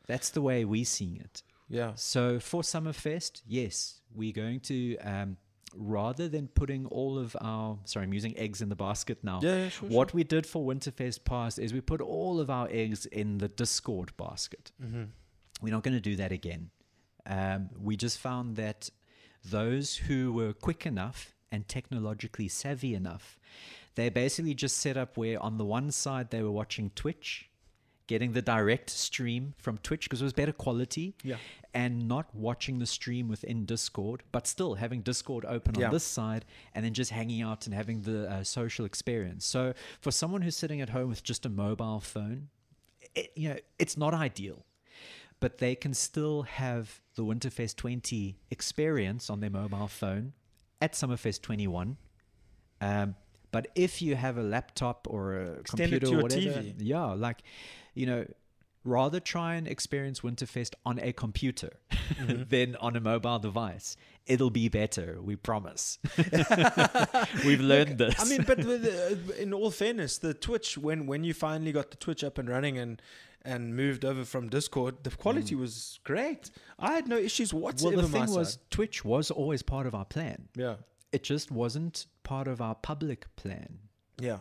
That's 0.07 0.31
the 0.31 0.43
way 0.43 0.65
we're 0.65 0.85
seeing 0.85 1.17
it. 1.17 1.43
Yeah. 1.69 1.93
So 1.95 2.39
for 2.39 2.63
Summerfest, 2.63 3.43
yes, 3.47 4.01
we're 4.15 4.33
going 4.33 4.61
to 4.61 4.99
um, 4.99 5.37
rather 5.77 6.29
than 6.29 6.49
putting 6.49 6.87
all 6.87 7.19
of 7.19 7.37
our 7.41 7.79
sorry, 7.85 8.05
I'm 8.05 8.15
using 8.15 8.37
eggs 8.39 8.61
in 8.61 8.69
the 8.69 8.77
basket 8.77 9.19
now. 9.23 9.41
Yeah, 9.43 9.57
yeah, 9.57 9.69
sure, 9.69 9.89
what 9.89 10.15
we 10.15 10.25
did 10.25 10.47
for 10.47 10.65
Winterfest 10.65 11.25
past 11.25 11.59
is 11.59 11.73
we 11.73 11.81
put 11.81 12.01
all 12.01 12.41
of 12.41 12.51
our 12.51 12.69
eggs 12.71 13.07
in 13.07 13.39
the 13.39 13.49
Discord 13.49 14.17
basket. 14.17 14.73
Mm-hmm. 14.83 15.05
We're 15.63 15.73
not 15.73 15.83
going 15.83 15.95
to 15.95 16.01
do 16.01 16.17
that 16.17 16.33
again. 16.33 16.71
Um, 17.27 17.71
we 17.81 17.97
just 17.97 18.19
found 18.19 18.57
that 18.57 18.91
those 19.45 19.97
who 19.97 20.33
were 20.33 20.53
quick 20.53 20.87
enough 20.87 21.35
and 21.51 21.67
technologically 21.69 22.49
savvy 22.49 22.95
enough, 22.95 23.39
they 23.95 24.09
basically 24.09 24.55
just 24.55 24.79
set 24.79 24.97
up 24.97 25.17
where 25.17 25.41
on 25.43 25.57
the 25.57 25.65
one 25.65 25.91
side 25.91 26.31
they 26.31 26.43
were 26.43 26.51
watching 26.51 26.91
Twitch, 26.95 27.49
getting 28.07 28.33
the 28.33 28.43
direct 28.43 28.91
stream 28.91 29.55
from 29.57 29.79
Twitch 29.79 30.05
because 30.05 30.21
it 30.21 30.25
was 30.25 30.33
better 30.35 30.53
quality, 30.53 31.15
Yeah. 31.23 31.37
and 31.73 32.07
not 32.07 32.35
watching 32.35 32.79
the 32.79 32.87
stream 32.87 33.29
within 33.29 33.65
Discord, 33.65 34.23
but 34.33 34.47
still 34.47 34.75
having 34.75 35.01
Discord 35.03 35.45
open 35.47 35.75
Yeah. 35.79 35.87
on 35.87 35.93
this 35.93 36.05
side 36.05 36.45
and 36.75 36.85
then 36.85 36.93
just 36.95 37.11
hanging 37.11 37.41
out 37.43 37.67
and 37.67 37.75
having 37.75 38.03
the 38.03 38.31
uh, 38.31 38.45
social 38.45 38.85
experience. 38.85 39.47
So 39.47 39.73
for 40.01 40.11
someone 40.11 40.43
who's 40.43 40.57
sitting 40.57 40.81
at 40.83 40.91
home 40.91 41.09
with 41.09 41.23
just 41.23 41.47
a 41.47 41.49
mobile 41.49 42.01
phone, 42.01 42.49
it, 43.15 43.33
you 43.37 43.49
know, 43.51 43.59
it's 43.79 43.97
not 43.97 44.15
ideal 44.15 44.65
but 45.41 45.59
they 45.59 45.75
can 45.75 45.93
still 45.93 46.43
have 46.43 47.03
the 47.17 47.23
Winterfest 47.25 47.77
20 47.77 48.39
experience 48.51 49.29
on 49.29 49.41
their 49.41 49.51
mobile 49.51 49.89
phone 49.89 50.33
at 50.81 50.93
Summerfest 50.93 51.43
21. 51.43 51.99
Um, 52.81 53.15
but 53.55 53.69
if 53.75 54.03
you 54.03 54.15
have 54.17 54.37
a 54.39 54.43
laptop 54.43 55.07
or 55.09 55.21
a 55.41 55.51
Extend 55.61 55.91
computer 55.93 56.19
or 56.19 56.23
whatever, 56.23 56.61
TV. 56.61 56.75
yeah, 56.79 57.07
like 57.27 57.39
you 57.95 58.07
know, 58.07 58.27
rather 58.85 59.21
try 59.21 59.55
and 59.55 59.67
experience 59.67 60.21
Winterfest 60.21 60.75
on 60.85 60.99
a 60.99 61.13
computer 61.13 61.71
Mm-hmm. 62.21 62.43
than 62.51 62.77
on 62.77 62.97
a 62.97 63.01
mobile 63.01 63.39
device. 63.39 63.97
It'll 64.27 64.51
be 64.51 64.69
better, 64.69 65.21
we 65.23 65.37
promise. 65.37 65.99
We've 67.47 67.61
learned 67.61 67.99
this. 67.99 68.15
I 68.21 68.25
mean, 68.29 68.43
but 68.47 68.59
with, 68.59 68.85
uh, 68.87 69.33
in 69.35 69.53
all 69.55 69.71
fairness, 69.71 70.19
the 70.19 70.35
Twitch 70.35 70.77
when 70.79 71.07
when 71.07 71.25
you 71.25 71.35
finally 71.35 71.73
got 71.73 71.91
the 71.91 71.97
Twitch 71.97 72.23
up 72.25 72.39
and 72.39 72.49
running 72.49 72.79
and 72.79 73.01
and 73.43 73.77
moved 73.77 74.05
over 74.05 74.25
from 74.25 74.49
Discord, 74.49 75.03
the 75.05 75.11
quality 75.11 75.55
was 75.55 75.99
great. 76.05 76.51
I 76.79 76.93
had 76.93 77.09
no 77.09 77.17
issues 77.19 77.53
well, 77.53 77.73
the 77.73 78.09
thing 78.09 78.31
was. 78.33 78.59
Twitch 78.71 79.05
was 79.05 79.31
always 79.31 79.63
part 79.63 79.87
of 79.87 79.95
our 79.95 80.05
plan. 80.07 80.49
yeah, 80.55 80.77
It 81.15 81.23
just 81.23 81.51
wasn't 81.51 82.07
part 82.23 82.47
of 82.49 82.61
our 82.61 82.75
public 82.75 83.21
plan. 83.37 83.79
yeah, 84.21 84.39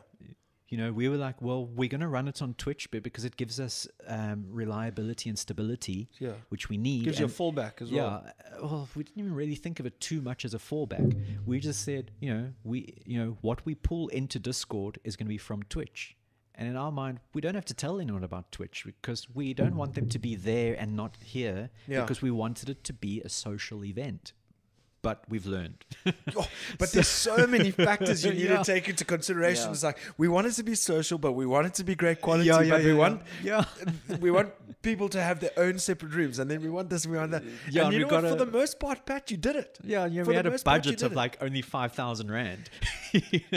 You 0.70 0.78
know, 0.82 0.92
we 0.92 1.08
were 1.12 1.18
like, 1.28 1.40
well, 1.42 1.64
we're 1.78 1.90
going 1.96 2.02
to 2.02 2.08
run 2.18 2.28
it 2.28 2.42
on 2.42 2.56
Twitch 2.56 2.90
but 2.92 3.04
because 3.04 3.26
it 3.26 3.36
gives 3.38 3.60
us 3.60 3.88
um, 4.08 4.40
reliability 4.50 5.30
and 5.30 5.38
stability, 5.38 6.10
Yeah. 6.20 6.34
which 6.50 6.66
we 6.72 6.78
need. 6.78 7.04
gives 7.06 7.20
you 7.20 7.28
a 7.28 7.30
fallback 7.42 7.76
as 7.84 7.90
yeah, 7.92 8.02
well. 8.04 8.26
uh, 8.28 8.58
well, 8.68 8.90
we 8.96 9.04
didn't 9.04 9.20
even 9.24 9.36
really 9.36 9.56
think 9.66 9.80
of 9.80 9.86
it 9.86 10.00
too 10.00 10.20
much 10.30 10.46
as 10.46 10.54
a 10.56 10.58
fallback. 10.70 11.08
We 11.46 11.60
just 11.60 11.82
said, 11.84 12.12
you 12.20 12.34
know, 12.34 12.46
we, 12.64 12.78
you 13.06 13.18
know, 13.20 13.38
what 13.42 13.60
we 13.68 13.76
pull 13.76 14.08
into 14.08 14.40
Discord 14.40 14.94
is 15.04 15.16
going 15.16 15.28
to 15.28 15.36
be 15.38 15.38
from 15.50 15.62
Twitch. 15.76 16.16
And 16.56 16.68
in 16.68 16.76
our 16.76 16.92
mind, 16.92 17.20
we 17.36 17.42
don't 17.42 17.56
have 17.56 17.66
to 17.66 17.74
tell 17.74 18.00
anyone 18.00 18.24
about 18.24 18.52
Twitch 18.52 18.84
because 18.86 19.28
we 19.40 19.54
don't 19.56 19.76
want 19.76 19.94
them 19.96 20.08
to 20.10 20.20
be 20.20 20.36
there 20.36 20.74
and 20.82 20.96
not 20.96 21.18
here 21.24 21.70
Yeah. 21.88 22.02
because 22.02 22.22
we 22.22 22.30
wanted 22.32 22.70
it 22.70 22.84
to 22.90 22.94
be 22.94 23.22
a 23.22 23.30
social 23.30 23.84
event. 23.84 24.34
But 25.04 25.24
we've 25.30 25.46
learned. 25.46 25.76
Oh, 26.36 26.48
but 26.80 26.92
there's 26.92 27.08
so 27.10 27.46
many 27.46 27.70
factors 27.72 28.26
you 28.26 28.32
need 28.40 28.50
Yeah. 28.50 28.58
to 28.58 28.64
take 28.64 28.90
into 28.90 29.06
consideration. 29.06 29.66
Yeah. 29.68 29.72
It's 29.74 29.84
like 29.84 30.00
we 30.18 30.28
want 30.28 30.48
it 30.48 30.54
to 30.54 30.64
be 30.64 30.74
social, 30.76 31.18
but 31.20 31.34
we 31.34 31.46
want 31.46 31.68
it 31.68 31.74
to 31.76 31.84
be 31.84 31.94
great 31.94 32.20
quality. 32.22 32.48
Yeah, 32.48 32.58
but 32.58 32.68
yeah, 32.68 32.78
we 32.78 32.84
yeah, 32.84 32.88
yeah. 32.90 32.98
want 33.04 33.22
Yeah. 33.44 33.66
we 34.26 34.32
want 34.32 34.50
people 34.82 35.08
to 35.10 35.22
have 35.22 35.40
their 35.40 35.52
own 35.58 35.78
separate 35.78 36.14
rooms, 36.14 36.40
and 36.40 36.50
then 36.50 36.62
we 36.64 36.70
want 36.70 36.90
this, 36.90 37.06
we 37.06 37.18
want 37.18 37.32
that. 37.32 37.44
Yeah, 37.70 37.84
and 37.86 37.94
you 37.94 38.00
we 38.00 38.06
know 38.12 38.22
what? 38.22 38.30
For 38.32 38.46
the 38.46 38.52
most 38.60 38.80
part, 38.80 39.06
Pat, 39.06 39.30
you 39.32 39.38
did 39.38 39.56
it. 39.56 39.78
Yeah, 39.84 40.06
you 40.08 40.24
For 40.24 40.32
we 40.32 40.36
had 40.36 40.46
a 40.48 40.52
part, 40.52 40.64
budget 40.64 40.98
did 41.00 41.06
of 41.08 41.14
like 41.14 41.38
only 41.42 41.62
5,000 41.62 42.32
Rand. 42.32 42.70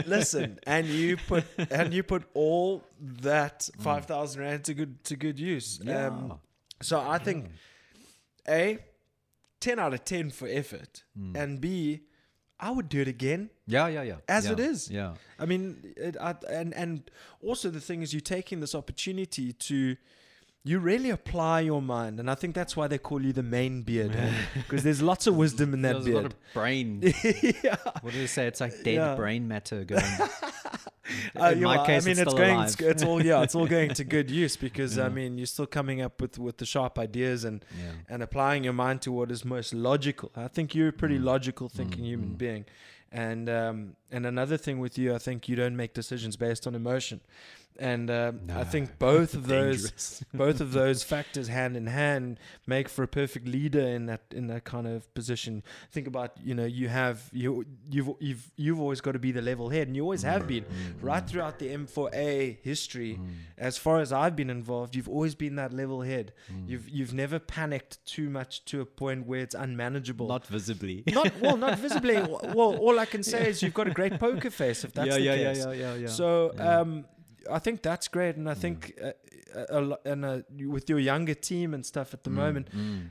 Listen, 0.06 0.58
and 0.66 0.86
you 0.86 1.16
put 1.16 1.44
and 1.70 1.94
you 1.94 2.02
put 2.02 2.24
all 2.34 2.82
Mm. 2.96 3.20
that 3.22 3.68
five 3.78 4.06
thousand 4.06 4.40
rand 4.40 4.64
to 4.64 4.72
good 4.74 5.04
to 5.04 5.16
good 5.16 5.38
use. 5.38 5.78
Yeah. 5.84 6.06
Um, 6.06 6.38
so 6.80 6.98
I 6.98 7.18
think 7.18 7.50
a 8.48 8.78
ten 9.60 9.78
out 9.78 9.94
of 9.94 10.04
ten 10.04 10.30
for 10.30 10.46
effort, 10.48 11.02
Mm. 11.18 11.36
and 11.36 11.60
b 11.60 12.02
I 12.58 12.70
would 12.70 12.88
do 12.88 13.02
it 13.02 13.08
again. 13.08 13.50
Yeah, 13.66 13.86
yeah, 13.88 14.02
yeah. 14.02 14.16
As 14.28 14.46
yeah, 14.46 14.52
it 14.52 14.60
is. 14.60 14.90
Yeah. 14.90 15.14
I 15.38 15.44
mean, 15.44 15.92
it, 15.96 16.16
I, 16.18 16.34
and 16.48 16.72
and 16.74 17.02
also 17.42 17.68
the 17.70 17.80
thing 17.80 18.00
is, 18.02 18.14
you're 18.14 18.20
taking 18.22 18.60
this 18.60 18.74
opportunity 18.74 19.52
to. 19.52 19.96
You 20.68 20.80
really 20.80 21.10
apply 21.10 21.60
your 21.60 21.80
mind, 21.80 22.18
and 22.18 22.28
I 22.28 22.34
think 22.34 22.56
that's 22.56 22.76
why 22.76 22.88
they 22.88 22.98
call 22.98 23.22
you 23.22 23.32
the 23.32 23.44
main 23.44 23.82
beard, 23.82 24.16
because 24.54 24.82
there's 24.82 25.00
lots 25.00 25.28
of 25.28 25.36
wisdom 25.36 25.72
in 25.74 25.82
that 25.82 25.92
There's 25.92 26.06
a 26.06 26.10
lot 26.10 26.20
beard. 26.22 26.32
of 26.32 26.54
brain. 26.54 27.00
yeah, 27.62 27.76
What 28.00 28.12
do 28.12 28.18
they 28.18 28.26
say? 28.26 28.48
It's 28.48 28.60
like 28.60 28.72
dead 28.82 28.94
Yeah. 28.94 29.14
brain 29.14 29.46
matter 29.46 29.84
going. 29.84 30.02
Uh, 31.40 31.50
In 31.52 31.58
yeah, 31.58 31.64
my 31.64 31.76
well, 31.76 31.86
case, 31.86 32.02
I 32.04 32.08
mean, 32.08 32.18
it's 32.18 32.20
it's, 32.22 32.34
going. 32.34 32.60
It's, 32.60 32.80
it's 32.80 33.02
all 33.02 33.24
yeah, 33.24 33.42
it's 33.42 33.54
all 33.54 33.66
going 33.66 33.90
to 33.94 34.04
good 34.16 34.30
use 34.30 34.56
because 34.56 34.98
I 34.98 35.08
mean, 35.08 35.38
you're 35.38 35.46
still 35.46 35.66
coming 35.66 36.00
up 36.00 36.20
with 36.20 36.38
with 36.38 36.56
the 36.58 36.66
sharp 36.66 36.98
ideas 36.98 37.44
and 37.44 37.64
Yeah. 37.78 37.92
and 38.08 38.22
applying 38.22 38.64
your 38.64 38.72
mind 38.72 39.02
to 39.02 39.12
what 39.12 39.30
is 39.30 39.44
most 39.44 39.72
logical. 39.74 40.30
I 40.36 40.48
think 40.48 40.74
you're 40.74 40.88
a 40.88 40.92
Mm. 40.92 40.98
pretty 40.98 41.18
logical 41.18 41.68
thinking 41.68 42.04
human 42.04 42.34
being, 42.34 42.64
and 43.12 43.48
um, 43.48 43.96
and 44.10 44.26
another 44.26 44.56
thing 44.56 44.80
with 44.80 44.98
you, 44.98 45.14
I 45.14 45.18
think 45.18 45.48
you 45.48 45.56
don't 45.56 45.76
make 45.76 45.94
decisions 45.94 46.36
based 46.36 46.66
on 46.66 46.74
emotion, 46.74 47.20
and 47.78 48.10
um, 48.10 48.40
I 48.54 48.64
think 48.64 48.98
both 48.98 49.34
of 49.34 49.46
those 49.46 50.22
both 50.34 50.60
of 50.60 50.72
those 50.72 51.02
factors 51.02 51.48
hand 51.48 51.76
in 51.76 51.86
hand 51.86 52.38
make 52.66 52.88
for 52.88 53.02
a 53.02 53.08
perfect 53.08 53.46
leader 53.46 53.80
in 53.80 54.06
that 54.06 54.22
in 54.32 54.46
that 54.48 54.64
kind 54.64 54.86
of 54.86 55.12
position. 55.14 55.62
Think 55.92 56.06
about 56.06 56.32
you 56.42 56.54
know 56.54 56.64
you 56.64 56.88
have 56.88 57.28
you 57.32 57.64
you've 57.90 58.10
you've 58.20 58.52
you've 58.56 58.80
always 58.80 59.00
got 59.00 59.12
to 59.12 59.18
be 59.18 59.32
the 59.32 59.42
level 59.42 59.70
head, 59.70 59.86
and 59.88 59.96
you 59.96 60.02
always 60.02 60.22
have 60.22 60.46
been 60.46 60.64
right 61.00 61.26
throughout 61.26 61.58
the 61.58 61.68
M4A 61.68 62.58
history. 62.62 63.18
As 63.58 63.78
far 63.78 64.00
as 64.00 64.12
I've 64.12 64.36
been 64.36 64.50
involved, 64.50 64.94
you've 64.94 65.08
always 65.08 65.34
been 65.34 65.56
that 65.56 65.72
level 65.72 66.02
head. 66.02 66.32
You've 66.66 66.88
you've 66.88 67.14
never 67.14 67.38
panicked 67.38 68.04
too 68.06 68.28
much 68.30 68.64
to 68.66 68.80
a 68.80 68.86
point 68.86 69.26
where 69.26 69.40
it's 69.40 69.54
unmanageable. 69.54 70.28
Not 70.28 70.46
visibly. 70.46 71.02
not 71.12 71.32
well, 71.40 71.56
not 71.56 71.78
visibly. 71.78 72.16
Well, 72.16 72.76
all 72.76 72.98
I 72.98 73.04
can 73.06 73.22
say 73.22 73.48
is 73.48 73.62
you've 73.62 73.74
got 73.74 73.86
a 73.88 73.90
great 73.92 74.18
poker 74.18 74.50
face. 74.50 74.84
If 74.84 74.92
that's 74.92 75.08
yeah, 75.08 75.14
the 75.14 75.20
yeah, 75.20 75.34
yeah, 75.34 75.52
case. 75.52 75.64
yeah, 75.64 75.72
yeah, 75.72 75.94
yeah. 75.94 76.06
So 76.08 76.52
Yeah. 76.56 76.80
um, 76.80 77.04
I 77.50 77.58
think 77.58 77.82
that's 77.82 78.08
great, 78.08 78.36
and 78.36 78.48
I 78.48 78.54
think 78.54 78.92
uh, 79.02 79.12
a, 79.54 79.84
a, 79.92 79.98
and 80.04 80.24
uh, 80.24 80.38
you- 80.56 80.70
with 80.70 80.88
your 80.90 80.98
younger 80.98 81.34
team 81.34 81.74
and 81.74 81.84
stuff 81.84 82.14
at 82.14 82.22
the 82.24 82.30
moment, 82.30 82.70
Mm. 82.72 83.10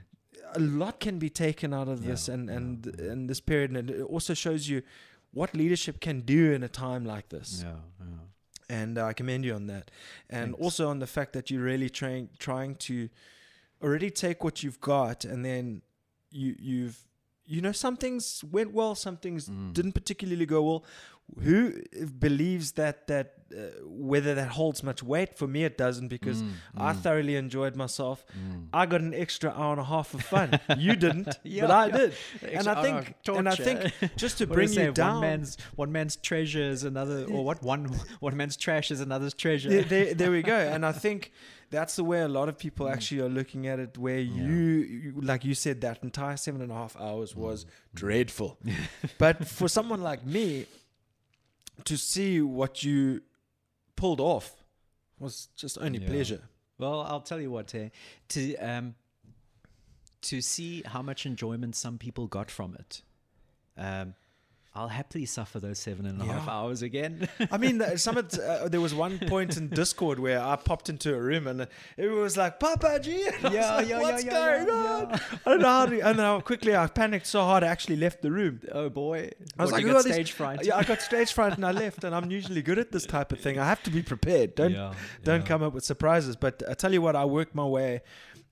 a 0.56 0.60
lot 0.60 1.00
can 1.00 1.20
be 1.20 1.30
taken 1.30 1.74
out 1.74 1.88
of 1.88 2.04
this, 2.06 2.28
Yeah, 2.28 2.34
and 2.36 2.50
yeah, 2.50 2.56
and 2.58 2.86
and 3.00 3.30
this 3.30 3.42
period, 3.42 3.72
and 3.78 3.90
it 3.90 4.02
also 4.02 4.34
shows 4.34 4.68
you 4.70 4.82
what 5.34 5.54
leadership 5.54 6.00
can 6.00 6.22
do 6.22 6.54
in 6.54 6.64
a 6.64 6.70
time 6.70 7.04
like 7.06 7.30
this. 7.30 7.62
Yeah, 7.64 7.76
yeah. 8.00 8.20
And 8.70 8.98
I 8.98 9.14
commend 9.14 9.46
you 9.46 9.54
on 9.56 9.68
that, 9.68 9.92
and 10.30 10.52
Thanks. 10.52 10.64
also 10.64 10.90
on 10.90 11.00
the 11.00 11.08
fact 11.08 11.34
that 11.34 11.50
you're 11.52 11.64
really 11.66 11.90
trying 11.90 12.30
trying 12.40 12.76
to 12.88 13.10
already 13.82 14.10
take 14.10 14.44
what 14.44 14.64
you've 14.64 14.80
got, 14.82 15.26
and 15.26 15.44
then 15.46 15.82
you 16.32 16.56
you've 16.60 16.98
you 17.48 17.62
know 17.62 17.72
some 17.74 17.96
things 17.98 18.44
went 18.52 18.72
well, 18.74 18.96
some 18.96 19.18
things 19.18 19.48
Mm. 19.50 19.74
didn't 19.74 19.92
particularly 19.94 20.46
go 20.48 20.64
well. 20.64 20.84
Who 21.44 21.82
believes 22.20 22.74
that 22.74 23.08
that 23.08 23.34
uh, 23.56 23.62
whether 23.84 24.36
that 24.36 24.50
holds 24.50 24.84
much 24.84 25.02
weight? 25.04 25.38
For 25.38 25.48
me, 25.48 25.64
it 25.64 25.78
doesn't 25.78 26.08
because 26.10 26.44
Mm, 26.44 26.52
I 26.78 26.94
mm, 26.94 27.00
thoroughly 27.02 27.36
enjoyed 27.36 27.76
myself. 27.76 28.24
mm. 28.38 28.68
I 28.72 28.86
got 28.86 29.02
an 29.02 29.14
extra 29.14 29.50
hour 29.52 29.72
and 29.72 29.82
a 29.82 29.86
half 29.86 30.14
of 30.14 30.22
fun. 30.22 30.60
you 30.78 30.96
didn't, 31.06 31.40
Yeah, 31.44 31.62
but 31.68 31.72
I 31.72 31.86
yeah. 31.88 31.98
did. 31.98 32.14
And 32.54 32.68
I 32.68 32.82
think, 32.82 33.16
and 33.28 33.50
I 33.50 33.56
think, 33.56 33.92
just 34.16 34.38
to 34.38 34.48
bring 34.58 34.68
they 34.70 34.76
say? 34.76 34.86
you 34.86 34.92
down, 34.94 35.14
One 35.16 35.22
man's 35.22 35.58
one 35.76 35.92
man's 35.92 36.16
treasure 36.16 36.62
is 36.64 36.84
another, 36.84 37.26
or 37.26 37.44
what? 37.44 37.62
One 37.64 37.86
one 38.20 38.38
man's 38.38 38.56
trash 38.56 38.92
is 38.92 39.00
another's 39.02 39.34
treasure. 39.34 39.70
there, 39.70 39.84
there, 39.84 40.14
there 40.14 40.32
we 40.32 40.42
go. 40.44 40.56
And 40.58 40.86
I 40.86 40.92
think 40.92 41.32
that's 41.72 41.96
the 41.96 42.04
way 42.04 42.22
a 42.22 42.28
lot 42.28 42.50
of 42.50 42.56
Mm. 42.56 42.60
people 42.60 42.88
actually 42.88 43.22
are 43.22 43.30
looking 43.30 43.66
at 43.68 43.80
it. 43.80 43.98
Where 43.98 44.20
you, 44.20 44.54
you, 45.04 45.14
like 45.22 45.44
you 45.44 45.56
said, 45.56 45.82
that 45.82 46.04
entire 46.04 46.38
seven 46.38 46.62
and 46.62 46.72
a 46.72 46.76
half 46.76 46.96
hours 46.98 47.34
Mm. 47.34 47.38
was 47.38 47.66
dreadful. 47.96 48.58
but 49.18 49.48
for 49.48 49.68
someone 49.68 50.02
like 50.04 50.24
me, 50.26 50.66
to 51.84 51.98
see 51.98 52.42
what 52.42 52.84
you 52.84 53.22
pulled 53.96 54.20
off 54.20 54.64
was 55.20 55.50
just 55.56 55.78
only 55.80 56.00
Yeah. 56.00 56.08
pleasure. 56.08 56.50
Well, 56.78 57.02
I'll 57.02 57.22
tell 57.22 57.40
you 57.40 57.52
what, 57.52 57.74
eh, 57.76 57.90
to 58.30 58.56
um, 58.58 58.96
to 60.22 60.42
see 60.42 60.82
how 60.84 61.02
much 61.02 61.26
enjoyment 61.26 61.76
some 61.76 61.98
people 61.98 62.28
got 62.28 62.50
from 62.52 62.76
it. 62.76 63.02
Um, 63.78 64.16
I'll 64.78 64.90
happily 64.90 65.26
suffer 65.26 65.60
those 65.62 65.80
seven 65.80 66.06
and 66.06 66.22
a 66.22 66.26
half 66.26 66.48
Yeah. 66.48 66.52
hours 66.54 66.82
again. 66.82 67.30
I 67.52 67.58
mean, 67.58 67.82
some 67.98 68.18
of, 68.18 68.34
uh, 68.38 68.68
there 68.68 68.82
was 68.82 68.94
one 68.94 69.18
point 69.20 69.56
in 69.56 69.70
Discord 69.70 70.20
where 70.20 70.42
I 70.42 70.58
popped 70.58 70.90
into 70.90 71.16
a 71.16 71.20
room 71.20 71.48
and 71.48 71.66
everyone 71.98 72.24
was 72.24 72.36
like, 72.36 72.60
"Papa 72.60 73.00
G," 73.02 73.26
and 73.44 73.54
Yeah, 73.54 73.76
like, 73.76 73.88
yeah, 73.88 74.02
what's 74.02 74.26
yeah, 74.26 74.32
going 74.32 74.70
on? 74.70 75.14
I 75.46 75.50
don't 75.50 75.62
know 75.62 75.68
how 75.70 75.86
to, 75.86 76.00
and 76.02 76.20
then 76.20 76.26
I 76.26 76.40
quickly 76.42 76.76
I 76.76 76.88
panicked 76.88 77.28
so 77.28 77.42
hard 77.44 77.64
I 77.64 77.68
actually 77.68 77.96
left 77.96 78.22
the 78.22 78.32
room. 78.32 78.60
oh 78.74 78.90
boy! 78.90 79.30
I 79.58 79.64
was 79.64 79.72
What, 79.72 79.78
like, 79.78 79.82
you 79.82 79.88
"Who 79.88 79.94
got 79.94 80.00
are 80.02 80.04
these-" 80.04 80.14
stage 80.14 80.32
fright. 80.34 80.66
Yeah, 80.66 80.76
I 80.76 80.84
got 80.84 81.02
stage 81.02 81.32
fright 81.32 81.54
and 81.56 81.66
I 81.66 81.72
left. 81.72 82.04
And 82.04 82.14
I'm 82.14 82.30
usually 82.30 82.62
good 82.62 82.78
at 82.78 82.92
this 82.92 83.06
type 83.06 83.32
of 83.32 83.40
thing. 83.40 83.58
I 83.58 83.66
have 83.66 83.82
to 83.84 83.90
be 83.90 84.04
prepared. 84.04 84.56
Don't 84.56 84.76
don't 85.24 85.46
come 85.46 85.64
up 85.64 85.74
with 85.74 85.86
surprises. 85.86 86.36
But 86.36 86.64
I 86.70 86.74
tell 86.74 86.92
you 86.94 87.02
what, 87.02 87.16
I 87.16 87.24
worked 87.24 87.56
my 87.56 87.66
way. 87.66 88.02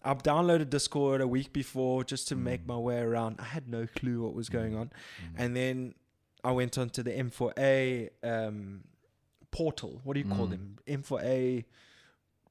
I've 0.06 0.22
downloaded 0.24 0.70
Discord 0.70 1.22
a 1.22 1.28
week 1.28 1.54
before 1.54 2.04
just 2.04 2.28
to 2.30 2.36
Mm. 2.36 2.44
make 2.44 2.66
my 2.68 2.76
way 2.78 3.00
around. 3.00 3.38
I 3.40 3.46
had 3.46 3.70
no 3.70 3.88
clue 3.88 4.22
what 4.24 4.34
was 4.34 4.50
going 4.50 4.76
on, 4.76 4.92
and 5.38 5.56
then 5.56 5.94
I 6.44 6.52
went 6.52 6.78
on 6.78 6.90
to 6.92 7.04
the 7.04 7.12
M4A 7.12 8.10
um, 8.24 8.84
portal. 9.52 10.02
What 10.04 10.14
do 10.16 10.20
you 10.20 10.26
call 10.26 10.48
Mm. 10.48 10.52
them? 10.52 10.78
M4A 10.88 11.66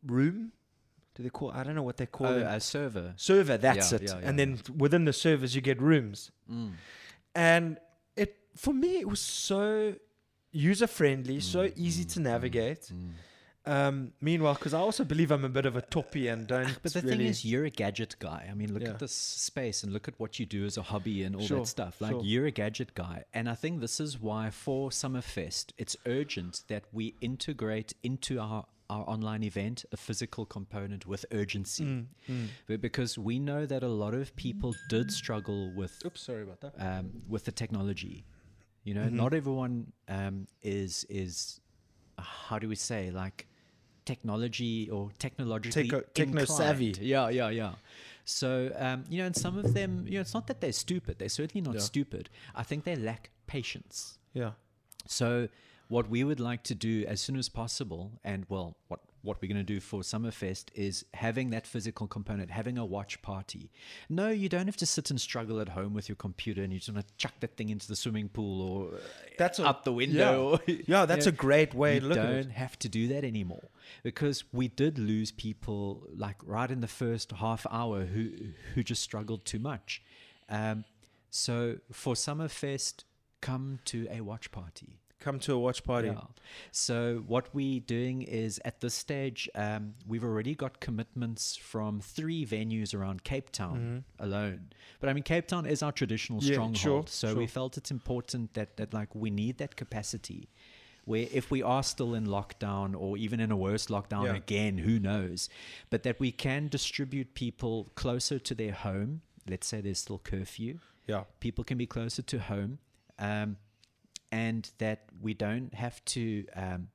room? 0.06 0.52
Do 1.14 1.22
they 1.22 1.28
call? 1.30 1.50
I 1.52 1.62
don't 1.62 1.74
know 1.74 1.82
what 1.82 1.98
they 1.98 2.06
call 2.06 2.26
Oh, 2.28 2.38
them. 2.38 2.46
a 2.48 2.58
server. 2.60 3.12
server. 3.16 3.58
That's 3.58 3.92
Yeah, 3.92 3.96
it. 3.96 4.02
yeah, 4.04 4.20
And 4.22 4.38
then 4.38 4.58
within 4.76 5.04
the 5.04 5.12
servers, 5.12 5.54
you 5.54 5.60
get 5.60 5.80
rooms 5.80 6.30
Mm. 6.50 6.72
and 7.34 7.78
it 8.16 8.36
for 8.56 8.72
me 8.74 8.96
it 8.98 9.08
was 9.08 9.20
so 9.20 9.94
user 10.52 10.86
friendly 10.86 11.40
so 11.40 11.60
Mm, 11.66 11.72
easy 11.76 12.04
to 12.04 12.20
navigate 12.20 12.90
um 13.64 14.12
meanwhile 14.20 14.54
because 14.54 14.74
i 14.74 14.78
also 14.78 15.04
believe 15.04 15.30
i'm 15.30 15.44
a 15.44 15.48
bit 15.48 15.66
of 15.66 15.76
a 15.76 15.82
toppy 15.82 16.26
and 16.26 16.46
don't 16.48 16.76
But 16.82 16.92
the 16.94 17.00
really, 17.00 17.16
thing 17.18 17.26
is, 17.26 17.44
you're 17.44 17.64
a 17.64 17.70
gadget 17.70 18.16
guy. 18.18 18.48
I 18.50 18.54
mean, 18.54 18.72
look 18.74 18.82
Yeah. 18.82 18.90
at 18.90 18.98
this 18.98 19.12
space 19.14 19.84
and 19.84 19.92
look 19.92 20.08
at 20.08 20.14
what 20.18 20.38
you 20.40 20.46
do 20.46 20.64
as 20.64 20.76
a 20.76 20.82
hobby 20.82 21.22
and 21.22 21.36
all 21.36 21.46
Sure, 21.46 21.58
that 21.60 21.66
stuff. 21.66 22.00
Like, 22.00 22.10
sure. 22.12 22.24
you're 22.24 22.46
a 22.46 22.50
gadget 22.50 22.94
guy. 22.94 23.24
And 23.32 23.48
I 23.48 23.54
think 23.54 23.80
this 23.80 24.00
is 24.00 24.20
why 24.20 24.50
for 24.50 24.90
Summerfest, 24.90 25.66
it's 25.78 25.96
urgent 26.06 26.62
that 26.68 26.84
we 26.92 27.14
integrate 27.20 27.92
into 28.02 28.40
our, 28.40 28.64
our 28.90 29.04
online 29.08 29.44
event 29.44 29.84
a 29.92 29.96
physical 29.96 30.44
component 30.44 31.06
with 31.06 31.24
urgency. 31.30 31.84
Mm, 32.28 32.48
But 32.66 32.80
because 32.80 33.16
we 33.16 33.38
know 33.38 33.64
that 33.66 33.82
a 33.84 33.88
lot 34.04 34.14
of 34.14 34.34
people 34.34 34.74
did 34.88 35.12
struggle 35.12 35.70
with 35.76 35.92
oops 36.04 36.20
sorry 36.22 36.42
about 36.42 36.60
that 36.62 36.74
um, 36.78 37.12
with 37.28 37.44
the 37.44 37.52
technology. 37.52 38.24
You 38.84 38.94
know, 38.94 39.02
Mm-hmm. 39.06 39.16
not 39.22 39.32
everyone 39.34 39.92
um, 40.08 40.48
is 40.62 41.04
is 41.08 41.60
how 42.18 42.58
do 42.58 42.68
we 42.68 42.76
say 42.76 43.10
like 43.12 43.46
technology 44.04 44.88
or 44.90 45.10
technologically 45.18 45.88
Techno- 45.88 46.04
inclined. 46.16 46.98
Yeah, 46.98 47.28
yeah, 47.28 47.48
yeah. 47.50 47.72
So 48.24 48.70
um, 48.76 49.04
you 49.10 49.18
know, 49.18 49.26
and 49.26 49.36
some 49.36 49.58
of 49.58 49.74
them, 49.74 50.04
you 50.06 50.14
know, 50.14 50.20
it's 50.20 50.34
not 50.34 50.46
that 50.46 50.60
they're 50.60 50.72
stupid. 50.72 51.18
They're 51.18 51.28
certainly 51.28 51.62
not 51.64 51.74
Yeah. 51.74 51.80
stupid. 51.80 52.28
I 52.54 52.62
think 52.62 52.84
they 52.84 52.96
lack 52.96 53.30
patience. 53.46 54.18
yeah 54.34 54.52
So 55.06 55.48
what 55.88 56.08
we 56.08 56.24
would 56.24 56.40
like 56.40 56.62
to 56.64 56.74
do 56.74 57.04
as 57.06 57.20
soon 57.20 57.36
as 57.36 57.48
possible, 57.48 58.12
and 58.24 58.46
well, 58.48 58.76
what 58.88 59.00
what 59.22 59.40
we're 59.40 59.48
going 59.48 59.56
to 59.56 59.62
do 59.74 59.80
for 59.80 60.00
Summerfest 60.00 60.66
is 60.74 61.04
having 61.14 61.50
that 61.50 61.66
physical 61.66 62.06
component, 62.06 62.50
having 62.50 62.76
a 62.76 62.84
watch 62.84 63.22
party. 63.22 63.70
No, 64.08 64.28
you 64.28 64.48
don't 64.48 64.66
have 64.66 64.76
to 64.78 64.86
sit 64.86 65.10
and 65.10 65.20
struggle 65.20 65.60
at 65.60 65.70
home 65.70 65.94
with 65.94 66.08
your 66.08 66.16
computer 66.16 66.62
and 66.62 66.72
you 66.72 66.78
just 66.80 66.92
want 66.92 67.06
to 67.06 67.14
chuck 67.16 67.34
that 67.40 67.56
thing 67.56 67.68
into 67.68 67.86
the 67.88 67.96
swimming 67.96 68.28
pool 68.28 68.60
or 68.60 68.96
uh, 68.96 69.00
That's 69.38 69.58
a- 69.58 69.66
out 69.66 69.84
the 69.84 69.92
window. 69.92 70.60
yeah, 70.66 70.76
yeah 70.86 71.06
that's 71.06 71.26
a 71.26 71.32
great 71.32 71.72
way 71.74 71.94
you 71.94 72.00
to 72.00 72.06
look 72.06 72.16
don't 72.16 72.50
have 72.50 72.78
to 72.80 72.88
do 72.88 73.08
that 73.08 73.24
anymore 73.24 73.68
because 74.02 74.44
we 74.52 74.68
did 74.68 74.98
lose 74.98 75.30
people 75.30 76.06
like 76.16 76.36
right 76.44 76.70
in 76.70 76.80
the 76.80 76.88
first 76.88 77.30
half 77.32 77.66
hour 77.70 78.04
who 78.04 78.30
who 78.74 78.82
just 78.82 79.02
struggled 79.02 79.44
too 79.44 79.58
much. 79.58 80.02
Um, 80.48 80.84
so 81.30 81.76
for 81.92 82.14
Summerfest, 82.14 83.04
come 83.40 83.78
to 83.86 84.06
a 84.10 84.20
watch 84.20 84.50
party. 84.50 84.98
Come 85.22 85.38
to 85.40 85.52
a 85.54 85.58
watch 85.58 85.82
party 85.84 86.08
Yeah. 86.08 86.20
So 86.70 87.22
what 87.26 87.44
we're 87.54 87.80
doing 87.80 88.22
is 88.22 88.60
at 88.64 88.80
this 88.80 88.94
stage, 88.94 89.48
um, 89.54 89.94
we've 90.06 90.24
already 90.24 90.54
got 90.54 90.80
commitments 90.80 91.56
from 91.56 92.00
three 92.00 92.44
venues 92.44 92.94
around 92.94 93.24
Cape 93.24 93.50
Town 93.50 94.04
alone. 94.18 94.70
But 95.00 95.08
I 95.08 95.12
mean, 95.12 95.22
Cape 95.22 95.46
Town 95.46 95.64
is 95.66 95.82
our 95.82 95.92
traditional 95.92 96.40
Mm-hmm. 96.40 96.48
Yeah, 96.48 96.54
stronghold, 96.54 97.08
sure, 97.08 97.30
so 97.32 97.34
we 97.34 97.46
felt 97.46 97.76
it's 97.76 97.90
important 97.90 98.54
that 98.54 98.76
that 98.78 98.92
like 98.92 99.14
we 99.14 99.30
need 99.30 99.58
that 99.58 99.76
capacity. 99.76 100.48
Where 101.04 101.26
if 101.32 101.50
we 101.50 101.62
are 101.62 101.82
still 101.82 102.14
in 102.14 102.26
lockdown 102.26 102.94
or 103.02 103.16
even 103.16 103.40
in 103.40 103.50
a 103.50 103.56
worse 103.56 103.86
lockdown 103.86 104.26
Yeah. 104.26 104.36
again, 104.36 104.78
who 104.78 104.98
knows? 105.00 105.48
But 105.90 106.02
that 106.04 106.20
we 106.20 106.30
can 106.32 106.68
distribute 106.68 107.34
people 107.34 107.74
closer 107.96 108.38
to 108.38 108.54
their 108.54 108.72
home. 108.72 109.22
Let's 109.48 109.66
say 109.66 109.80
there's 109.80 109.98
still 109.98 110.18
curfew 110.18 110.78
yeah 111.08 111.24
people 111.40 111.64
can 111.64 111.76
be 111.76 111.84
closer 111.96 112.22
to 112.22 112.38
home 112.38 112.78
um, 113.18 113.56
and 114.32 114.72
that 114.78 115.04
we 115.20 115.34
don't 115.34 115.74
have 115.74 116.04
to 116.06 116.44
um, 116.56 116.88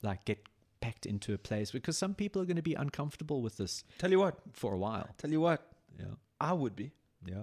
like 0.00 0.24
get 0.24 0.38
packed 0.80 1.04
into 1.04 1.34
a 1.34 1.38
place 1.38 1.70
because 1.70 1.98
some 1.98 2.14
people 2.14 2.40
are 2.40 2.44
going 2.44 2.56
to 2.56 2.62
be 2.62 2.74
uncomfortable 2.74 3.42
with 3.42 3.56
this 3.56 3.84
tell 3.98 4.10
you 4.10 4.18
what 4.18 4.38
for 4.52 4.74
a 4.74 4.78
while 4.78 5.08
tell 5.18 5.30
you 5.30 5.40
what 5.40 5.66
yeah 5.98 6.06
i 6.40 6.52
would 6.52 6.76
be 6.76 6.92
yeah 7.26 7.42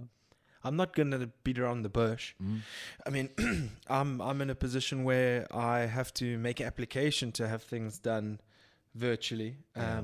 I'm 0.64 0.76
not 0.76 0.96
gonna 0.96 1.28
beat 1.44 1.58
around 1.58 1.82
the 1.82 1.90
bush. 1.90 2.36
Mm. 2.40 2.60
I 3.08 3.10
mean, 3.10 3.30
I'm 3.88 4.22
I'm 4.22 4.42
in 4.42 4.50
a 4.50 4.56
position 4.56 5.04
where 5.04 5.48
I 5.52 5.80
have 5.80 6.14
to 6.16 6.38
make 6.38 6.60
an 6.60 6.68
application 6.68 7.32
to 7.32 7.48
have 7.48 7.64
things 7.64 7.98
done 7.98 8.40
virtually. 8.94 9.58
Um, 9.76 9.84
Yeah. 9.84 10.02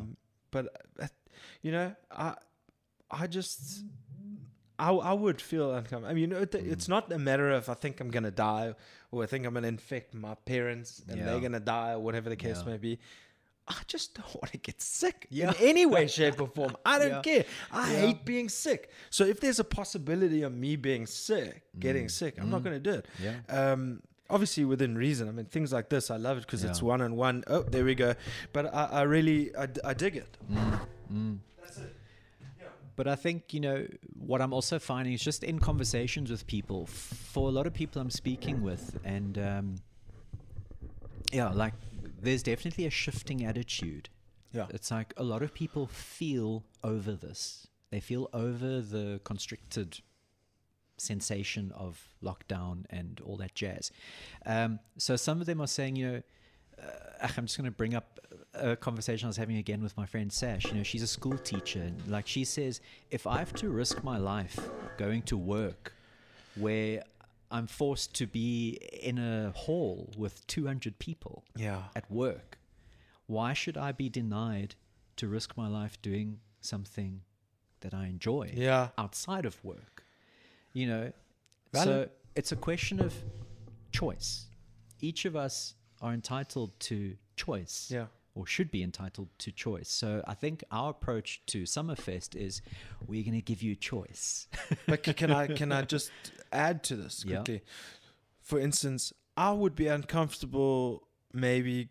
But 0.50 0.88
uh, 1.00 1.08
you 1.62 1.72
know, 1.72 1.96
I 2.12 2.36
I 3.12 3.28
just 3.28 3.84
I 4.80 4.92
I 4.92 5.14
would 5.14 5.42
feel 5.42 5.72
uncomfortable. 5.72 6.08
I 6.08 6.14
mean, 6.14 6.22
you 6.22 6.28
know, 6.28 6.42
it, 6.42 6.52
Mm. 6.52 6.72
it's 6.72 6.88
not 6.88 7.12
a 7.12 7.18
matter 7.20 7.50
of 7.52 7.68
I 7.70 7.74
think 7.74 8.00
I'm 8.00 8.10
gonna 8.12 8.32
die 8.32 8.76
or 9.12 9.24
I 9.24 9.26
think 9.26 9.46
I'm 9.46 9.54
gonna 9.54 9.68
infect 9.68 10.14
my 10.14 10.36
parents 10.46 11.02
and 11.10 11.22
they're 11.26 11.40
gonna 11.40 11.60
die 11.60 11.94
or 11.94 12.00
whatever 12.00 12.30
the 12.30 12.36
case 12.36 12.60
Yeah. 12.64 12.72
may 12.72 12.78
be. 12.78 13.00
I 13.70 13.76
just 13.88 14.14
don't 14.16 14.34
want 14.36 14.52
to 14.54 14.58
get 14.60 14.82
sick 14.82 15.28
Yeah. 15.30 15.50
in 15.50 15.56
any 15.72 15.86
way, 15.86 16.08
shape, 16.08 16.40
or 16.40 16.48
form. 16.48 16.78
I 16.86 17.00
don't 17.00 17.10
Yeah. 17.10 17.22
care. 17.22 17.46
I 17.70 17.92
Yeah. 17.92 18.00
hate 18.00 18.24
being 18.24 18.48
sick. 18.48 18.90
So 19.10 19.26
if 19.26 19.42
there's 19.42 19.60
a 19.60 19.66
possibility 19.66 20.42
of 20.44 20.54
me 20.54 20.78
being 20.78 21.06
sick, 21.06 21.64
getting 21.78 22.06
Mm. 22.06 22.12
sick, 22.12 22.40
I'm 22.40 22.50
not 22.50 22.64
going 22.64 22.82
to 22.82 22.92
do 22.92 22.96
it. 23.00 23.06
Yeah. 23.22 23.40
Um, 23.50 24.02
obviously 24.30 24.64
within 24.64 24.96
reason. 24.98 25.28
I 25.28 25.32
mean, 25.34 25.48
things 25.48 25.74
like 25.74 25.90
this, 25.90 26.10
I 26.10 26.16
love 26.16 26.38
it 26.38 26.42
because 26.46 26.64
it's 26.64 26.82
one 26.82 27.02
on 27.02 27.18
one. 27.18 27.44
Oh, 27.48 27.64
there 27.64 27.84
we 27.84 27.94
go. 27.96 28.16
But 28.54 28.74
I, 28.74 28.84
I 28.86 29.02
really, 29.02 29.54
I, 29.58 29.68
I 29.84 29.94
dig 29.94 30.16
it. 30.16 30.38
Mm. 30.50 31.40
But 32.98 33.08
I 33.08 33.16
think, 33.16 33.54
you 33.54 33.60
know, 33.60 33.88
what 34.16 34.42
I'm 34.42 34.52
also 34.52 34.80
finding 34.80 35.14
is 35.14 35.22
just 35.22 35.44
in 35.44 35.60
conversations 35.60 36.32
with 36.32 36.48
people, 36.48 36.88
for 36.88 37.48
a 37.48 37.52
lot 37.52 37.68
of 37.68 37.74
people 37.74 38.02
I'm 38.02 38.10
speaking 38.10 38.64
with, 38.64 39.00
and 39.06 39.38
um, 39.38 39.76
yeah, 41.32 41.50
like 41.50 41.76
there's 42.20 42.42
definitely 42.42 42.88
a 42.88 42.90
shifting 42.90 43.46
attitude. 43.46 44.10
Yeah. 44.52 44.66
It's 44.72 44.90
like 44.90 45.14
a 45.16 45.24
lot 45.24 45.44
of 45.44 45.54
people 45.54 45.86
feel 45.86 46.64
over 46.84 47.14
this. 47.14 47.68
They 47.92 48.00
feel 48.00 48.30
over 48.34 48.82
the 48.82 49.22
constricted 49.24 50.00
sensation 50.98 51.72
of 51.76 52.10
lockdown 52.24 52.86
and 52.90 53.22
all 53.24 53.38
that 53.38 53.54
jazz. 53.54 53.92
Um, 54.44 54.80
so 54.98 55.16
some 55.16 55.40
of 55.40 55.46
them 55.46 55.62
are 55.62 55.68
saying, 55.68 55.98
you 55.98 56.12
know, 56.12 56.22
uh, 56.82 57.28
I'm 57.38 57.46
just 57.46 57.58
going 57.58 57.66
to 57.66 57.72
bring 57.76 57.94
up 57.96 58.20
a 58.54 58.76
conversation 58.76 59.28
I 59.28 59.30
was 59.30 59.38
having 59.38 59.58
again 59.58 59.82
with 59.82 59.96
my 59.98 60.06
friend 60.06 60.32
Sash. 60.32 60.66
You 60.66 60.74
know, 60.76 60.84
she's 60.84 61.04
a 61.04 61.08
school 61.08 61.38
teacher, 61.38 61.82
and 61.82 62.08
like 62.08 62.28
she 62.28 62.44
says, 62.44 62.82
if 63.12 63.26
I 63.28 63.40
have 63.40 63.54
to 63.56 63.70
risk 63.70 64.04
my 64.04 64.18
life 64.18 64.60
going 64.98 65.22
to 65.24 65.38
work 65.38 65.94
where 66.56 67.04
I'm 67.52 67.68
forced 67.68 68.14
to 68.16 68.28
be 68.28 68.80
in 69.02 69.18
a 69.20 69.52
hall 69.56 70.12
with 70.18 70.46
200 70.48 70.98
people 71.00 71.44
Yeah. 71.56 71.84
at 71.96 72.10
work, 72.12 72.58
why 73.28 73.54
should 73.54 73.78
I 73.78 73.92
be 73.92 74.10
denied 74.10 74.76
to 75.18 75.28
risk 75.28 75.56
my 75.56 75.68
life 75.68 76.02
doing 76.02 76.40
something 76.62 77.22
that 77.82 77.94
I 77.94 78.08
enjoy 78.08 78.52
Yeah. 78.56 78.90
outside 78.98 79.46
of 79.46 79.64
work? 79.64 80.04
You 80.74 80.88
know, 80.88 81.14
Valid. 81.74 81.88
so 81.88 82.10
it's 82.36 82.52
a 82.52 82.56
question 82.56 83.00
of 83.00 83.14
choice. 83.92 84.48
Each 85.00 85.26
of 85.26 85.36
us 85.36 85.76
are 86.02 86.14
entitled 86.14 86.80
to 86.82 87.16
choice. 87.36 87.90
Yeah. 87.94 88.06
Or 88.36 88.46
should 88.46 88.70
be 88.70 88.84
entitled 88.84 89.30
to 89.40 89.52
choice. 89.52 89.90
So 89.90 90.24
I 90.28 90.36
think 90.36 90.64
our 90.72 90.92
approach 90.92 91.42
to 91.48 91.64
Summerfest 91.64 92.36
is 92.36 92.62
we're 93.08 93.24
going 93.24 93.34
to 93.34 93.42
give 93.42 93.64
you 93.64 93.76
choice. 93.76 94.48
but 94.86 95.02
can 95.02 95.32
I 95.32 95.48
can 95.48 95.72
I 95.72 95.82
just 95.96 96.12
add 96.52 96.84
to 96.84 96.96
this 96.96 97.24
Yeah. 97.26 97.38
quickly? 97.38 97.62
For 98.42 98.60
instance, 98.60 99.12
I 99.36 99.52
would 99.54 99.76
be 99.76 99.88
uncomfortable 99.88 101.08
maybe 101.34 101.90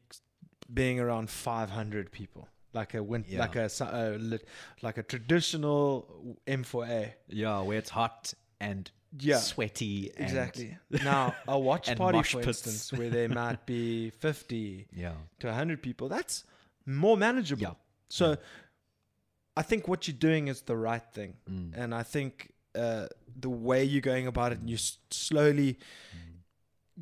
being 0.72 1.00
around 1.00 1.30
500 1.30 2.12
people, 2.12 2.48
like 2.72 2.94
a 2.94 3.02
win- 3.02 3.24
Yeah. 3.28 3.40
like 3.40 3.56
a, 3.56 4.16
lit- 4.18 4.46
like 4.82 4.98
a 4.98 5.02
traditional 5.02 6.36
M4A. 6.46 7.12
yeah, 7.28 7.60
where 7.60 7.78
it's 7.78 7.90
hot 7.90 8.34
and 8.60 8.90
Yeah. 9.18 9.38
sweaty. 9.38 10.10
and- 10.16 10.24
Exactly. 10.26 10.76
now 11.04 11.34
a 11.48 11.58
watch 11.58 11.94
party, 11.96 12.22
for 12.22 12.42
pits. 12.42 12.66
instance, 12.66 12.92
where 12.98 13.10
there 13.10 13.28
might 13.28 13.64
be 13.66 14.10
50 14.20 14.86
Yeah. 14.94 15.12
to 15.40 15.46
100 15.48 15.82
people, 15.82 16.08
that's 16.08 16.44
more 16.84 17.16
manageable. 17.16 17.62
Yeah. 17.62 17.74
So 18.08 18.36
I 19.56 19.62
think 19.62 19.88
what 19.88 20.06
you're 20.06 20.16
doing 20.16 20.48
is 20.48 20.62
the 20.62 20.76
right 20.76 21.02
thing. 21.12 21.34
Mm. 21.50 21.72
And 21.76 21.94
I 21.94 22.02
think 22.02 22.52
uh, 22.74 23.06
the 23.40 23.48
way 23.50 23.84
you're 23.84 24.02
going 24.02 24.26
about 24.26 24.52
it, 24.52 24.58
and 24.58 24.68
you're 24.68 24.78
slowly 25.10 25.78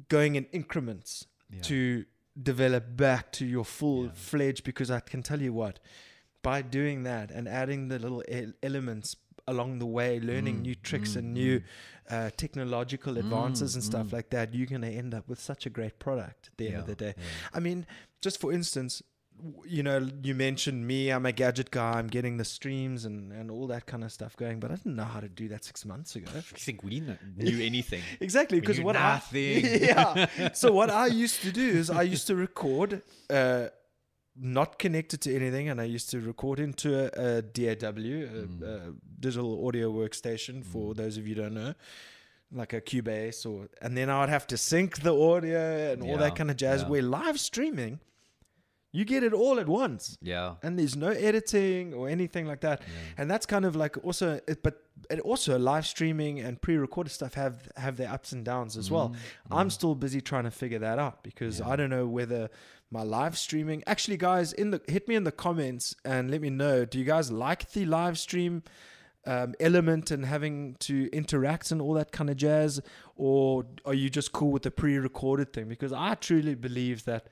going 0.09 0.37
in 0.37 0.45
increments 0.53 1.27
Yeah. 1.51 1.63
to 1.63 2.05
develop 2.41 2.97
back 2.97 3.33
to 3.33 3.45
your 3.47 3.65
full 3.65 4.11
fledged. 4.15 4.65
Because 4.65 4.91
I 4.91 5.01
can 5.01 5.23
tell 5.23 5.41
you 5.43 5.53
what, 5.53 5.79
by 6.43 6.63
doing 6.63 7.03
that 7.05 7.31
and 7.31 7.49
adding 7.49 7.89
the 7.89 7.99
little 7.99 8.23
e- 8.29 8.53
elements 8.63 9.17
along 9.47 9.79
the 9.79 9.87
way, 9.87 10.21
learning 10.21 10.59
Mm, 10.59 10.63
new 10.63 10.75
tricks 10.75 11.13
mm, 11.13 11.17
and 11.19 11.35
new 11.35 11.63
uh, 12.11 12.31
technological 12.37 13.19
advances 13.19 13.73
Mm, 13.73 13.75
and 13.77 13.85
stuff 13.85 14.07
mm. 14.09 14.13
like 14.13 14.31
that, 14.31 14.55
you're 14.55 14.67
going 14.67 14.83
to 14.83 14.89
end 14.89 15.15
up 15.15 15.29
with 15.29 15.41
such 15.41 15.67
a 15.67 15.71
great 15.71 15.99
product 15.99 16.49
at 16.53 16.57
the 16.59 16.69
end 16.69 16.77
of 16.77 16.87
the 16.87 16.95
day. 16.95 17.15
yeah. 17.17 17.23
I 17.53 17.61
mean, 17.61 17.87
just 18.23 18.41
for 18.41 18.53
instance, 18.53 19.03
you 19.67 19.83
know, 19.83 20.09
you 20.23 20.33
mentioned 20.35 20.87
me, 20.87 21.11
I'm 21.11 21.27
a 21.27 21.33
gadget 21.33 21.71
guy, 21.73 21.95
I'm 21.99 22.07
getting 22.07 22.37
the 22.37 22.45
streams 22.45 23.05
and, 23.05 23.33
and 23.33 23.51
all 23.51 23.67
that 23.67 23.85
kind 23.85 24.05
of 24.05 24.13
stuff 24.13 24.37
going, 24.37 24.61
but 24.61 24.71
I 24.71 24.77
didn't 24.77 24.95
know 24.95 25.05
how 25.05 25.19
to 25.21 25.29
do 25.29 25.49
that 25.49 25.65
six 25.65 25.85
months 25.85 26.15
ago. 26.17 26.31
You 26.35 26.41
think 26.43 26.83
we 26.85 27.01
knew 27.37 27.61
anything? 27.61 28.03
Exactly, 28.21 28.61
because 28.61 28.81
what 28.81 28.93
nothing. 28.93 29.65
I 29.67 29.69
yeah. 30.39 30.53
So 30.53 30.73
what 30.73 30.89
I 30.89 31.07
used 31.07 31.43
to 31.43 31.51
do 31.51 31.67
is 31.69 31.91
I 31.91 32.03
used 32.03 32.29
to 32.29 32.37
record, 32.37 33.03
uh, 33.29 33.69
not 34.37 34.79
connected 34.79 35.21
to 35.23 35.35
anything, 35.35 35.69
and 35.69 35.81
I 35.81 35.85
used 35.85 36.11
to 36.11 36.21
record 36.21 36.59
into 36.59 36.89
a, 36.95 37.39
a 37.39 37.43
DAW, 37.43 37.89
a, 37.89 38.27
hmm. 38.27 38.65
a 38.65 38.93
digital 39.21 39.67
audio 39.67 39.93
workstation. 39.93 40.65
For 40.65 40.93
hmm. 40.93 41.01
those 41.01 41.17
of 41.17 41.27
you 41.27 41.35
who 41.35 41.43
don't 41.43 41.55
know, 41.55 41.75
like 42.53 42.73
a 42.73 42.81
Cubase, 42.81 43.47
or 43.47 43.69
and 43.81 43.97
then 43.97 44.11
I 44.11 44.21
would 44.21 44.29
have 44.29 44.47
to 44.49 44.57
sync 44.57 45.01
the 45.01 45.15
audio 45.15 45.93
and 45.93 46.03
all 46.03 46.19
that 46.19 46.37
kind 46.37 46.51
of 46.51 46.57
jazz. 46.57 46.83
yeah. 46.83 46.89
Where 46.89 47.03
live 47.03 47.39
streaming, 47.39 48.01
you 48.95 49.05
get 49.05 49.25
it 49.25 49.33
all 49.33 49.59
at 49.59 49.69
once 49.69 50.17
Yeah. 50.23 50.55
and 50.63 50.79
there's 50.79 50.95
no 50.95 51.09
editing 51.09 51.93
or 51.93 52.09
anything 52.09 52.47
like 52.47 52.61
that 52.61 52.81
and 53.19 53.29
that's 53.29 53.45
kind 53.45 53.65
of 53.65 53.75
like 53.75 53.97
also 54.05 54.41
it, 54.47 54.63
but 54.63 54.85
it 55.11 55.19
also 55.21 55.59
live 55.59 55.85
streaming 55.85 56.39
and 56.39 56.63
pre-recorded 56.63 57.11
stuff 57.11 57.35
have 57.35 57.69
have 57.77 57.97
their 57.97 58.09
ups 58.09 58.31
and 58.31 58.45
downs 58.45 58.77
as 58.77 58.91
well 58.93 59.09
mm-hmm. 59.09 59.53
i'm 59.53 59.69
still 59.69 59.97
busy 59.97 60.21
trying 60.21 60.45
to 60.45 60.51
figure 60.51 60.79
that 60.79 61.01
out 61.01 61.25
because 61.25 61.61
i 61.61 61.75
don't 61.75 61.91
know 61.91 62.07
whether 62.07 62.49
my 62.91 63.03
live 63.03 63.37
streaming 63.37 63.83
actually 63.87 64.17
guys 64.17 64.53
in 64.53 64.71
the 64.71 64.81
hit 64.87 65.09
me 65.09 65.15
in 65.15 65.25
the 65.25 65.33
comments 65.33 65.95
and 66.05 66.31
let 66.31 66.41
me 66.41 66.51
know 66.51 66.85
do 66.85 66.99
you 66.99 67.05
guys 67.05 67.31
like 67.31 67.71
the 67.73 67.85
live 67.85 68.19
stream 68.19 68.63
um, 69.27 69.55
element 69.59 70.11
and 70.11 70.27
having 70.27 70.77
to 70.81 71.09
interact 71.13 71.71
and 71.71 71.81
all 71.81 71.95
that 71.95 72.13
kind 72.13 72.29
of 72.29 72.37
jazz 72.37 72.81
or 73.17 73.65
are 73.87 73.95
you 73.95 74.11
just 74.11 74.33
cool 74.33 74.51
with 74.51 74.63
the 74.63 74.71
pre-recorded 74.71 75.53
thing 75.53 75.69
because 75.69 75.93
i 75.93 76.15
truly 76.15 76.55
believe 76.55 77.05
that 77.05 77.29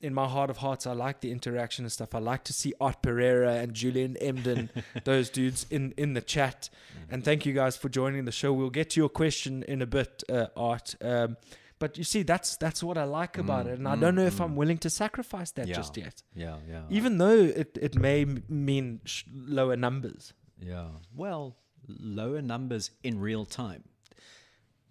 in 0.00 0.14
my 0.14 0.26
heart 0.26 0.48
of 0.48 0.58
hearts, 0.58 0.86
I 0.86 0.92
like 0.92 1.20
the 1.20 1.30
interaction 1.30 1.84
and 1.84 1.92
stuff. 1.92 2.14
I 2.14 2.18
like 2.18 2.44
to 2.44 2.52
see 2.52 2.72
Art 2.80 3.02
Pereira 3.02 3.56
and 3.56 3.74
Julian 3.74 4.16
Emden, 4.16 4.70
those 5.04 5.28
dudes 5.28 5.66
in 5.70 5.92
in 5.96 6.14
the 6.14 6.20
chat. 6.20 6.70
And 7.10 7.24
thank 7.24 7.44
you 7.44 7.52
guys 7.52 7.76
for 7.76 7.88
joining 7.88 8.24
the 8.24 8.32
show. 8.32 8.52
We'll 8.52 8.70
get 8.70 8.90
to 8.90 9.00
your 9.00 9.08
question 9.08 9.62
in 9.64 9.82
a 9.82 9.86
bit, 9.86 10.22
uh, 10.28 10.46
Art. 10.56 10.94
Um, 11.02 11.36
but 11.80 11.98
you 11.98 12.04
see, 12.04 12.22
that's 12.32 12.56
that's 12.64 12.80
what 12.82 12.96
I 12.96 13.04
like 13.20 13.34
about 13.44 13.66
it, 13.66 13.78
and 13.78 13.88
I 13.88 13.96
don't 14.02 14.14
know 14.14 14.26
if 14.34 14.38
I'm 14.40 14.54
willing 14.54 14.78
to 14.78 14.90
sacrifice 14.90 15.50
that 15.52 15.66
Yeah. 15.66 15.74
just 15.80 15.96
yet, 15.96 16.22
Yeah. 16.34 16.58
Yeah. 16.72 16.84
even 16.98 17.18
though 17.18 17.40
it 17.62 17.70
it 17.86 17.94
may 18.06 18.18
m- 18.22 18.44
mean 18.48 19.00
sh- 19.04 19.24
lower 19.58 19.76
numbers. 19.76 20.32
Yeah. 20.72 20.88
Well, 21.22 21.56
lower 22.20 22.42
numbers 22.42 22.90
in 23.02 23.18
real 23.20 23.44
time. 23.46 23.82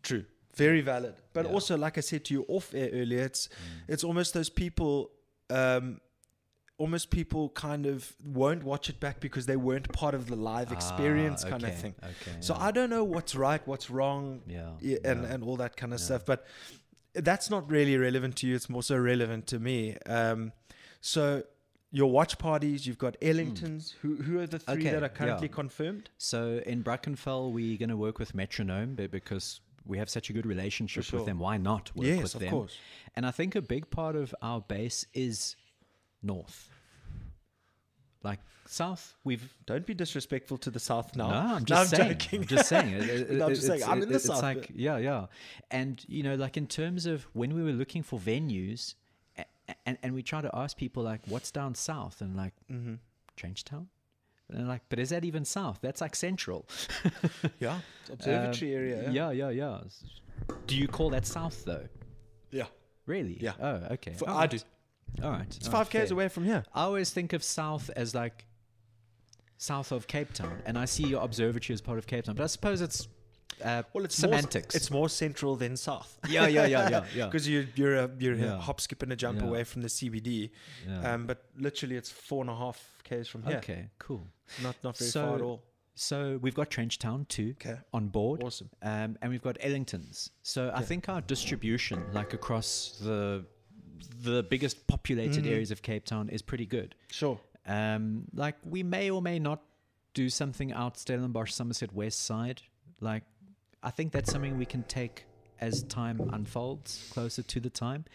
True. 0.04 0.26
Very 0.56 0.82
valid. 0.82 1.16
But 1.34 1.46
Yeah. 1.46 1.54
also, 1.54 1.78
like 1.78 1.98
I 1.98 2.02
said 2.02 2.26
to 2.26 2.34
you 2.34 2.46
off 2.48 2.74
air 2.74 2.90
earlier, 2.92 3.24
it's 3.24 3.50
it's 3.88 4.04
almost 4.04 4.34
those 4.34 4.50
people, 4.50 5.12
um, 5.50 6.02
almost 6.78 7.10
people 7.10 7.50
kind 7.50 7.86
of 7.86 8.16
won't 8.24 8.64
watch 8.64 8.90
it 8.90 9.00
back 9.00 9.20
because 9.20 9.46
they 9.46 9.58
weren't 9.58 9.92
part 9.92 10.16
of 10.16 10.26
the 10.28 10.36
live 10.36 10.72
experience 10.72 11.44
Ah, 11.46 11.50
kind 11.50 11.64
of 11.64 11.76
thing. 11.84 11.94
Okay. 12.04 12.38
So 12.40 12.54
yeah. 12.56 12.68
I 12.68 12.72
don't 12.72 12.90
know 12.90 13.04
what's 13.04 13.36
right, 13.36 13.62
what's 13.68 13.90
wrong, 13.90 14.42
Yeah. 14.48 14.72
yeah, 14.80 14.98
and 15.10 15.24
yeah. 15.24 15.34
and 15.34 15.44
all 15.44 15.58
that 15.58 15.76
kind 15.76 15.94
of 15.94 16.00
stuff. 16.00 16.24
But 16.26 16.46
that's 17.14 17.50
not 17.50 17.70
really 17.70 17.98
relevant 17.98 18.36
to 18.38 18.48
you. 18.48 18.56
It's 18.56 18.70
more 18.70 18.84
so 18.84 18.98
relevant 18.98 19.48
to 19.48 19.60
me. 19.60 19.98
Um, 20.06 20.52
so. 21.02 21.44
Your 21.92 22.12
watch 22.12 22.38
parties, 22.38 22.86
you've 22.86 23.00
got 23.00 23.20
Ellingtons. 23.20 23.96
Who 24.04 24.18
who 24.18 24.38
are 24.38 24.46
the 24.46 24.60
three 24.60 24.76
Hmm. 24.76 24.80
Okay, 24.82 24.92
that 24.92 25.02
are 25.02 25.10
currently 25.10 25.48
yeah. 25.48 25.56
confirmed? 25.56 26.12
So 26.20 26.62
in 26.64 26.84
Brackenfell, 26.84 27.52
we're 27.52 27.80
going 27.80 27.90
to 27.90 27.98
work 27.98 28.20
with 28.20 28.36
Metronome 28.36 28.94
be- 28.94 29.08
because 29.08 29.60
we 29.88 29.98
have 29.98 30.08
such 30.08 30.30
a 30.30 30.34
good 30.34 30.46
relationship 30.46 31.06
sure. 31.06 31.18
with 31.22 31.26
them. 31.26 31.40
Why 31.40 31.58
not 31.58 31.90
work 31.96 32.06
Yes, 32.06 32.22
with 32.22 32.36
of 32.36 32.42
them? 32.42 32.52
course. 32.52 32.78
And 33.16 33.26
I 33.26 33.32
think 33.32 33.56
a 33.56 33.62
big 33.64 33.90
part 33.90 34.16
of 34.16 34.36
our 34.44 34.62
base 34.62 35.08
is 35.16 35.56
north. 36.22 36.70
Like 38.24 38.40
south, 38.66 39.16
we've 39.24 39.54
Don't 39.66 39.86
be 39.86 39.94
disrespectful 39.94 40.58
to 40.60 40.70
the 40.70 40.80
South 40.80 41.16
now. 41.16 41.30
No, 41.30 41.36
I'm 41.38 41.60
No, 41.60 41.66
just 41.66 41.90
saying. 41.92 42.12
joking. 42.20 42.42
I'm 42.42 42.48
just 42.48 42.70
saying. 42.74 42.94
It- 42.94 43.10
it- 43.10 43.32
No, 43.32 43.46
I'm 43.48 43.54
just 43.56 43.66
saying, 43.68 43.84
I'm 43.84 44.02
in 44.04 44.10
the 44.10 44.16
it's 44.16 44.26
South, 44.26 44.42
like 44.44 44.70
yeah, 44.76 44.98
yeah. 44.98 45.28
And 45.72 46.04
you 46.08 46.24
know, 46.24 46.36
like 46.36 46.58
in 46.58 46.68
terms 46.68 47.06
of 47.06 47.26
when 47.34 47.54
we 47.54 47.64
were 47.64 47.72
looking 47.72 48.04
for 48.04 48.20
venues, 48.20 48.96
and 49.86 49.98
and 50.04 50.14
we 50.14 50.22
try 50.22 50.42
to 50.42 50.50
ask 50.54 50.76
people 50.78 51.02
like, 51.04 51.22
what's 51.28 51.52
down 51.52 51.76
south, 51.76 52.22
and 52.22 52.36
like 52.36 52.54
Mm-hmm. 52.72 52.96
Trenchtown. 53.38 53.86
And 54.52 54.68
like, 54.68 54.82
but 54.90 54.98
is 55.00 55.10
that 55.12 55.24
even 55.24 55.46
south? 55.46 55.78
That's 55.82 56.02
like 56.02 56.16
central. 56.16 56.68
Yeah, 57.60 57.80
observatory 58.12 58.74
Um, 58.76 58.80
area. 58.82 59.12
Yeah, 59.12 59.32
yeah, 59.32 59.50
yeah. 59.50 59.80
Do 60.68 60.76
you 60.76 60.88
call 60.88 61.10
that 61.12 61.26
south 61.26 61.64
though? 61.66 61.88
yeah. 62.52 62.66
Really? 63.06 63.38
Yeah. 63.42 63.54
Oh, 63.60 63.76
okay. 63.96 64.14
For- 64.14 64.30
All 64.30 64.38
I 64.38 64.42
right. 64.42 64.50
do. 64.52 64.60
All 65.24 65.32
right. 65.32 65.56
It's 65.56 65.68
five 65.68 65.90
k's 65.90 66.12
away 66.12 66.28
from 66.30 66.46
here. 66.46 66.64
I 66.74 66.84
always 66.84 67.12
think 67.12 67.34
of 67.34 67.44
south 67.44 67.90
as 67.96 68.14
like 68.16 68.46
south 69.58 69.92
of 69.92 70.08
Cape 70.08 70.34
Town, 70.34 70.62
and 70.66 70.78
I 70.78 70.86
see 70.86 71.04
your 71.08 71.22
observatory 71.24 71.74
as 71.74 71.82
part 71.82 71.98
of 71.98 72.08
Cape 72.08 72.26
Town. 72.26 72.36
But 72.36 72.44
I 72.44 72.48
suppose 72.48 72.82
it's 72.82 73.08
uh, 73.64 73.84
Well, 73.94 74.06
it's 74.06 74.16
semantics. 74.16 74.74
More, 74.74 74.78
it's 74.78 74.92
more 74.92 75.10
central 75.10 75.56
than 75.58 75.76
south. 75.76 76.18
yeah, 76.30 76.48
yeah, 76.48 76.66
yeah, 76.66 76.90
yeah, 76.90 77.04
yeah. 77.16 77.26
Because 77.26 77.48
you, 77.48 77.68
you're 77.76 77.96
a, 77.98 78.10
you're 78.18 78.36
a 78.36 78.58
hop, 78.58 78.80
skip, 78.80 79.04
and 79.04 79.12
a 79.12 79.16
jump 79.18 79.42
Yeah. 79.42 79.48
away 79.48 79.64
from 79.66 79.82
the 79.82 79.90
CBD. 79.90 80.52
Yeah. 80.88 81.14
Um, 81.14 81.26
but 81.28 81.44
literally, 81.58 81.96
it's 81.96 82.10
four 82.10 82.42
and 82.42 82.50
a 82.50 82.56
half 82.56 82.82
k's 83.04 83.28
from 83.28 83.44
here. 83.44 83.58
Okay, 83.58 83.90
cool. 84.00 84.26
Not 84.64 84.76
not 84.84 84.98
very 84.98 85.10
so, 85.12 85.26
far 85.26 85.36
at 85.36 85.42
all. 85.42 85.64
So 85.96 86.40
we've 86.42 86.56
got 86.56 86.70
Trenchtown 86.70 87.28
too 87.28 87.56
Okay. 87.60 87.78
on 87.94 88.08
board. 88.08 88.42
Awesome. 88.42 88.70
Um, 88.82 89.18
and 89.22 89.30
we've 89.30 89.42
got 89.42 89.60
Ellingtons. 89.60 90.30
So 90.44 90.72
I 90.74 90.82
think 90.82 91.10
our 91.10 91.20
distribution, 91.20 92.06
like 92.14 92.34
across 92.34 92.98
the 93.02 93.44
the 94.22 94.44
biggest 94.44 94.88
populated 94.88 95.44
Mm-hmm. 95.44 95.54
areas 95.54 95.72
of 95.72 95.82
Cape 95.82 96.06
Town, 96.06 96.30
is 96.30 96.42
pretty 96.42 96.66
good. 96.66 96.96
Sure. 97.12 97.40
Um, 97.68 98.26
like 98.34 98.56
we 98.64 98.84
may 98.84 99.10
or 99.12 99.22
may 99.22 99.40
not 99.40 99.62
do 100.14 100.30
something 100.30 100.72
out 100.74 100.98
Stellenbosch, 100.98 101.54
Somerset 101.54 101.94
West 101.94 102.22
side. 102.26 102.62
Like 103.00 103.24
I 103.84 103.92
think 103.92 104.12
that's 104.12 104.32
something 104.32 104.58
we 104.58 104.66
can 104.66 104.84
take 104.84 105.26
as 105.62 105.84
time 105.84 106.20
unfolds 106.34 107.10
closer 107.12 107.44
to 107.44 107.60
the 107.60 107.70
time, 107.70 108.06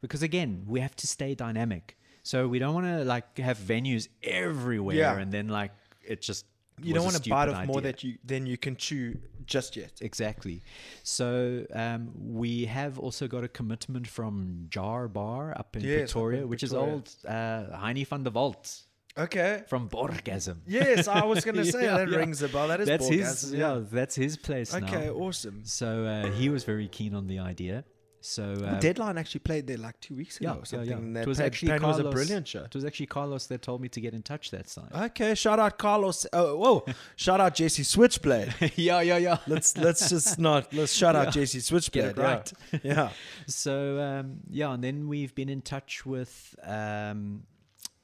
because 0.00 0.22
again 0.22 0.64
we 0.66 0.80
have 0.80 0.94
to 0.96 1.06
stay 1.06 1.34
dynamic. 1.34 1.96
So 2.22 2.46
we 2.46 2.58
don't 2.58 2.74
want 2.74 2.86
to 2.86 3.04
like 3.04 3.38
have 3.38 3.58
venues 3.58 4.08
everywhere 4.22 4.96
Yeah. 4.96 5.18
and 5.18 5.32
then 5.32 5.48
like 5.48 5.72
it 6.06 6.20
just 6.20 6.44
You 6.82 6.94
don't 6.94 7.04
want 7.04 7.22
to 7.22 7.30
bite 7.30 7.48
off 7.48 7.66
more 7.66 7.78
idea. 7.78 7.92
that 7.92 8.04
you 8.04 8.18
than 8.24 8.46
you 8.46 8.56
can 8.56 8.76
chew 8.76 9.18
just 9.46 9.76
yet. 9.76 9.92
Exactly. 10.00 10.62
So 11.02 11.64
um, 11.74 12.10
we 12.16 12.66
have 12.66 12.98
also 12.98 13.26
got 13.28 13.42
a 13.44 13.48
commitment 13.48 14.06
from 14.06 14.66
Jar 14.70 15.08
Bar 15.08 15.52
up 15.58 15.76
in 15.76 15.82
Yes, 15.82 15.92
up 15.92 16.00
Victoria, 16.06 16.42
in 16.42 16.48
which 16.48 16.62
is 16.62 16.72
old 16.72 17.08
uh, 17.26 17.76
Heine 17.76 18.04
van 18.04 18.22
der 18.24 18.30
Walt 18.30 18.82
Okay. 19.18 19.62
from 19.66 19.88
Borgasm. 19.88 20.58
Yes, 20.66 21.08
I 21.08 21.24
was 21.24 21.44
going 21.44 21.56
to 21.64 21.64
say 21.64 21.82
Yeah, 21.84 21.98
that 21.98 22.08
yeah. 22.10 22.16
rings 22.16 22.42
a 22.42 22.48
bell. 22.48 22.68
That 22.68 22.80
is 22.80 22.86
that's 22.86 23.08
Borgas, 23.08 23.42
his. 23.42 23.54
Yeah. 23.54 23.80
that's 23.90 24.14
his 24.14 24.36
place 24.36 24.72
Okay, 24.74 25.06
now. 25.06 25.12
awesome. 25.14 25.62
So 25.64 26.04
uh, 26.04 26.30
he 26.30 26.48
was 26.48 26.62
very 26.64 26.86
keen 26.88 27.14
on 27.14 27.26
the 27.26 27.40
idea. 27.40 27.84
So 28.22 28.52
uh, 28.52 28.78
Deadline 28.80 29.16
actually 29.16 29.40
played 29.40 29.66
there 29.66 29.78
like 29.78 29.98
two 30.00 30.14
weeks 30.14 30.38
ago 30.38 30.50
yeah, 30.52 30.60
or 30.60 30.64
something. 30.66 30.90
yeah. 30.90 30.96
and 30.96 31.16
It 31.16 31.20
that 31.20 31.26
was 31.26 31.38
played- 31.38 31.46
actually 31.46 31.78
Carlos, 31.78 31.96
was 32.02 32.06
a 32.06 32.10
brilliant 32.10 32.46
show. 32.48 32.64
It 32.64 32.74
was 32.74 32.84
actually 32.84 33.06
Carlos 33.06 33.46
that 33.46 33.62
told 33.62 33.80
me 33.80 33.88
to 33.88 34.00
get 34.00 34.12
in 34.12 34.22
touch 34.22 34.50
that 34.50 34.68
side. 34.68 34.90
Okay, 34.94 35.34
shout 35.34 35.58
out 35.58 35.78
Carlos. 35.78 36.26
Oh, 36.32 36.56
whoa, 36.58 36.84
shout 37.16 37.40
out 37.40 37.54
JC 37.54 37.84
Switchblade. 37.84 38.54
yeah, 38.76 39.00
yeah, 39.00 39.16
yeah. 39.16 39.38
Let's 39.46 39.76
let's 39.76 40.10
just 40.10 40.38
not 40.48 40.72
let's 40.74 40.92
shout 40.92 41.16
out 41.16 41.28
JC 41.28 41.62
Switchblade. 41.62 42.10
it 42.10 42.18
right. 42.18 42.52
Yeah. 42.82 43.10
So 43.46 43.98
um, 44.00 44.40
yeah, 44.50 44.72
and 44.74 44.84
then 44.84 45.08
we've 45.08 45.34
been 45.34 45.48
in 45.48 45.62
touch 45.62 46.04
with 46.04 46.54
um, 46.62 47.44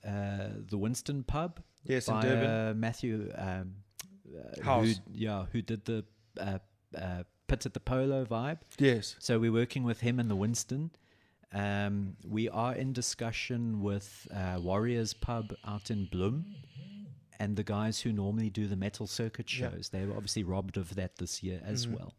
uh, 0.06 0.48
the 0.70 0.78
Winston 0.78 1.24
Pub. 1.24 1.60
Yes, 1.84 2.08
in 2.08 2.14
by, 2.14 2.22
Durban. 2.22 2.50
uh, 2.50 2.74
Matthew 2.74 3.32
um, 3.36 3.74
uh, 4.34 4.64
House. 4.64 4.86
Who, 4.86 4.94
yeah, 5.12 5.44
who 5.52 5.62
did 5.62 5.84
the 5.84 6.04
uh, 6.40 6.58
uh, 6.96 7.22
Pits 7.46 7.66
at 7.66 7.74
the 7.74 7.80
Polo 7.80 8.24
vibe. 8.24 8.58
Yes. 8.78 9.16
So 9.18 9.38
we're 9.38 9.52
working 9.52 9.84
with 9.84 10.00
him 10.00 10.18
and 10.18 10.30
the 10.30 10.36
Winston. 10.36 10.90
Um, 11.52 12.16
we 12.26 12.48
are 12.48 12.74
in 12.74 12.92
discussion 12.92 13.80
with 13.82 14.26
uh, 14.34 14.58
Warriors 14.60 15.14
Pub 15.14 15.54
out 15.66 15.90
in 15.90 16.06
Bloom. 16.06 16.44
And 17.38 17.54
the 17.56 17.62
guys 17.62 18.00
who 18.00 18.12
normally 18.12 18.48
do 18.50 18.66
the 18.66 18.76
metal 18.76 19.06
circuit 19.06 19.52
Yeah. 19.52 19.70
shows, 19.70 19.90
they 19.90 20.06
were 20.06 20.14
obviously 20.14 20.42
robbed 20.42 20.76
of 20.78 20.94
that 20.94 21.16
this 21.16 21.42
year 21.42 21.60
as 21.64 21.86
Mhm. 21.86 21.92
well. 21.98 22.14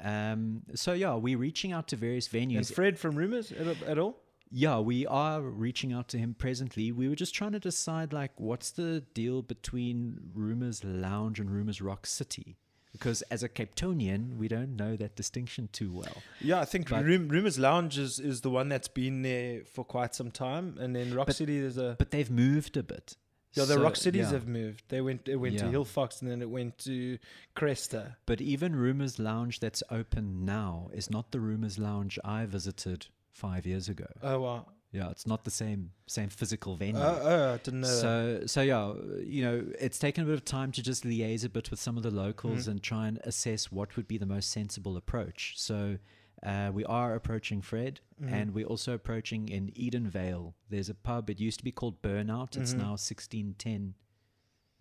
Um, 0.00 0.62
so 0.74 0.92
yeah, 0.92 1.14
we're 1.14 1.38
reaching 1.38 1.72
out 1.72 1.88
to 1.88 1.96
various 1.96 2.28
venues. 2.28 2.56
And. 2.58 2.66
Fred 2.68 2.98
from 2.98 3.16
Rumors 3.16 3.50
at, 3.52 3.82
at 3.82 3.98
all? 3.98 4.20
yeah, 4.50 4.78
we 4.78 5.06
are 5.08 5.42
reaching 5.42 5.92
out 5.92 6.06
to 6.08 6.18
him 6.18 6.34
presently. 6.34 6.92
We 6.92 7.08
were 7.08 7.16
just 7.16 7.34
trying 7.34 7.52
to 7.52 7.58
decide 7.60 8.12
like 8.12 8.38
what's 8.38 8.70
the 8.70 9.00
deal 9.12 9.42
between 9.42 10.30
Rumors 10.34 10.84
Lounge 10.84 11.40
and 11.40 11.50
Rumors 11.50 11.80
Rock 11.82 12.06
City. 12.06 12.56
Because 12.94 13.22
as 13.22 13.42
a 13.42 13.48
Cape 13.48 13.74
Townian, 13.74 14.36
we 14.38 14.46
don't 14.46 14.76
know 14.76 14.94
that 14.96 15.16
distinction 15.16 15.68
too 15.72 15.92
well. 15.92 16.22
Yeah, 16.40 16.60
I 16.60 16.64
think 16.64 16.88
Room, 16.90 17.28
Rumors 17.28 17.58
Lounge 17.58 17.98
is, 17.98 18.20
is 18.20 18.42
the 18.42 18.50
one 18.50 18.68
that's 18.68 18.86
been 18.88 19.22
there 19.22 19.62
for 19.64 19.84
quite 19.84 20.14
some 20.14 20.30
time, 20.30 20.76
and 20.78 20.94
then 20.94 21.12
Rock 21.12 21.26
But- 21.26 21.36
City 21.36 21.60
there's 21.60 21.76
a 21.76 21.96
But 21.98 22.12
they've 22.12 22.30
moved 22.30 22.76
a 22.76 22.84
bit. 22.84 23.16
yeah. 23.54 23.64
The 23.64 23.74
So, 23.74 23.82
Rock 23.82 23.96
Cities 23.96 24.26
yeah. 24.26 24.32
have 24.32 24.46
moved. 24.46 24.84
They 24.90 25.00
went 25.00 25.28
it 25.28 25.36
went 25.36 25.58
to 25.58 25.64
Yeah. 25.64 25.70
Hill 25.72 25.84
Fox, 25.84 26.22
and 26.22 26.30
then 26.30 26.40
it 26.40 26.48
went 26.50 26.78
to 26.78 27.18
Cresta. 27.56 28.14
But 28.26 28.40
even 28.40 28.76
Rumors 28.76 29.18
Lounge 29.18 29.58
that's 29.60 29.82
open 29.90 30.44
now 30.44 30.88
is 30.92 31.10
not 31.10 31.32
the 31.32 31.40
Rumors 31.40 31.78
Lounge 31.78 32.18
I 32.24 32.46
visited 32.46 33.06
five 33.32 33.66
years 33.66 33.88
ago. 33.88 34.06
Oh 34.22 34.40
wow. 34.40 34.66
Yeah, 34.94 35.10
it's 35.10 35.26
not 35.26 35.42
the 35.44 35.50
same 35.50 35.90
same 36.06 36.28
physical 36.28 36.76
venue. 36.76 37.00
I 37.02 37.58
didn't 37.64 37.80
know. 37.80 37.88
that. 37.88 38.00
so 38.00 38.46
so 38.46 38.60
yeah, 38.62 38.92
you 39.24 39.42
know, 39.42 39.64
it's 39.80 39.98
taken 39.98 40.22
a 40.22 40.26
bit 40.26 40.34
of 40.34 40.44
time 40.44 40.70
to 40.72 40.82
just 40.82 41.04
liaise 41.04 41.44
a 41.44 41.48
bit 41.48 41.70
with 41.70 41.80
some 41.80 41.96
of 41.96 42.02
the 42.04 42.10
locals 42.12 42.62
Mm-hmm. 42.62 42.70
and 42.70 42.82
try 42.82 43.08
and 43.08 43.18
assess 43.24 43.72
what 43.72 43.96
would 43.96 44.06
be 44.06 44.18
the 44.18 44.26
most 44.26 44.50
sensible 44.52 44.96
approach. 44.96 45.54
So 45.56 45.98
uh, 46.46 46.70
we 46.72 46.84
are 46.84 47.14
approaching 47.14 47.60
Fred, 47.60 48.00
Mm-hmm. 48.22 48.32
and 48.34 48.54
we're 48.54 48.66
also 48.66 48.92
approaching 48.94 49.48
in 49.48 49.72
Edenvale. 49.72 50.52
There's 50.70 50.88
a 50.88 50.94
pub. 50.94 51.28
It 51.28 51.40
used 51.40 51.58
to 51.58 51.64
be 51.64 51.72
called 51.72 52.00
Burnout. 52.00 52.56
It's 52.56 52.70
Mm-hmm. 52.70 52.78
now 52.80 52.90
1610 52.96 53.94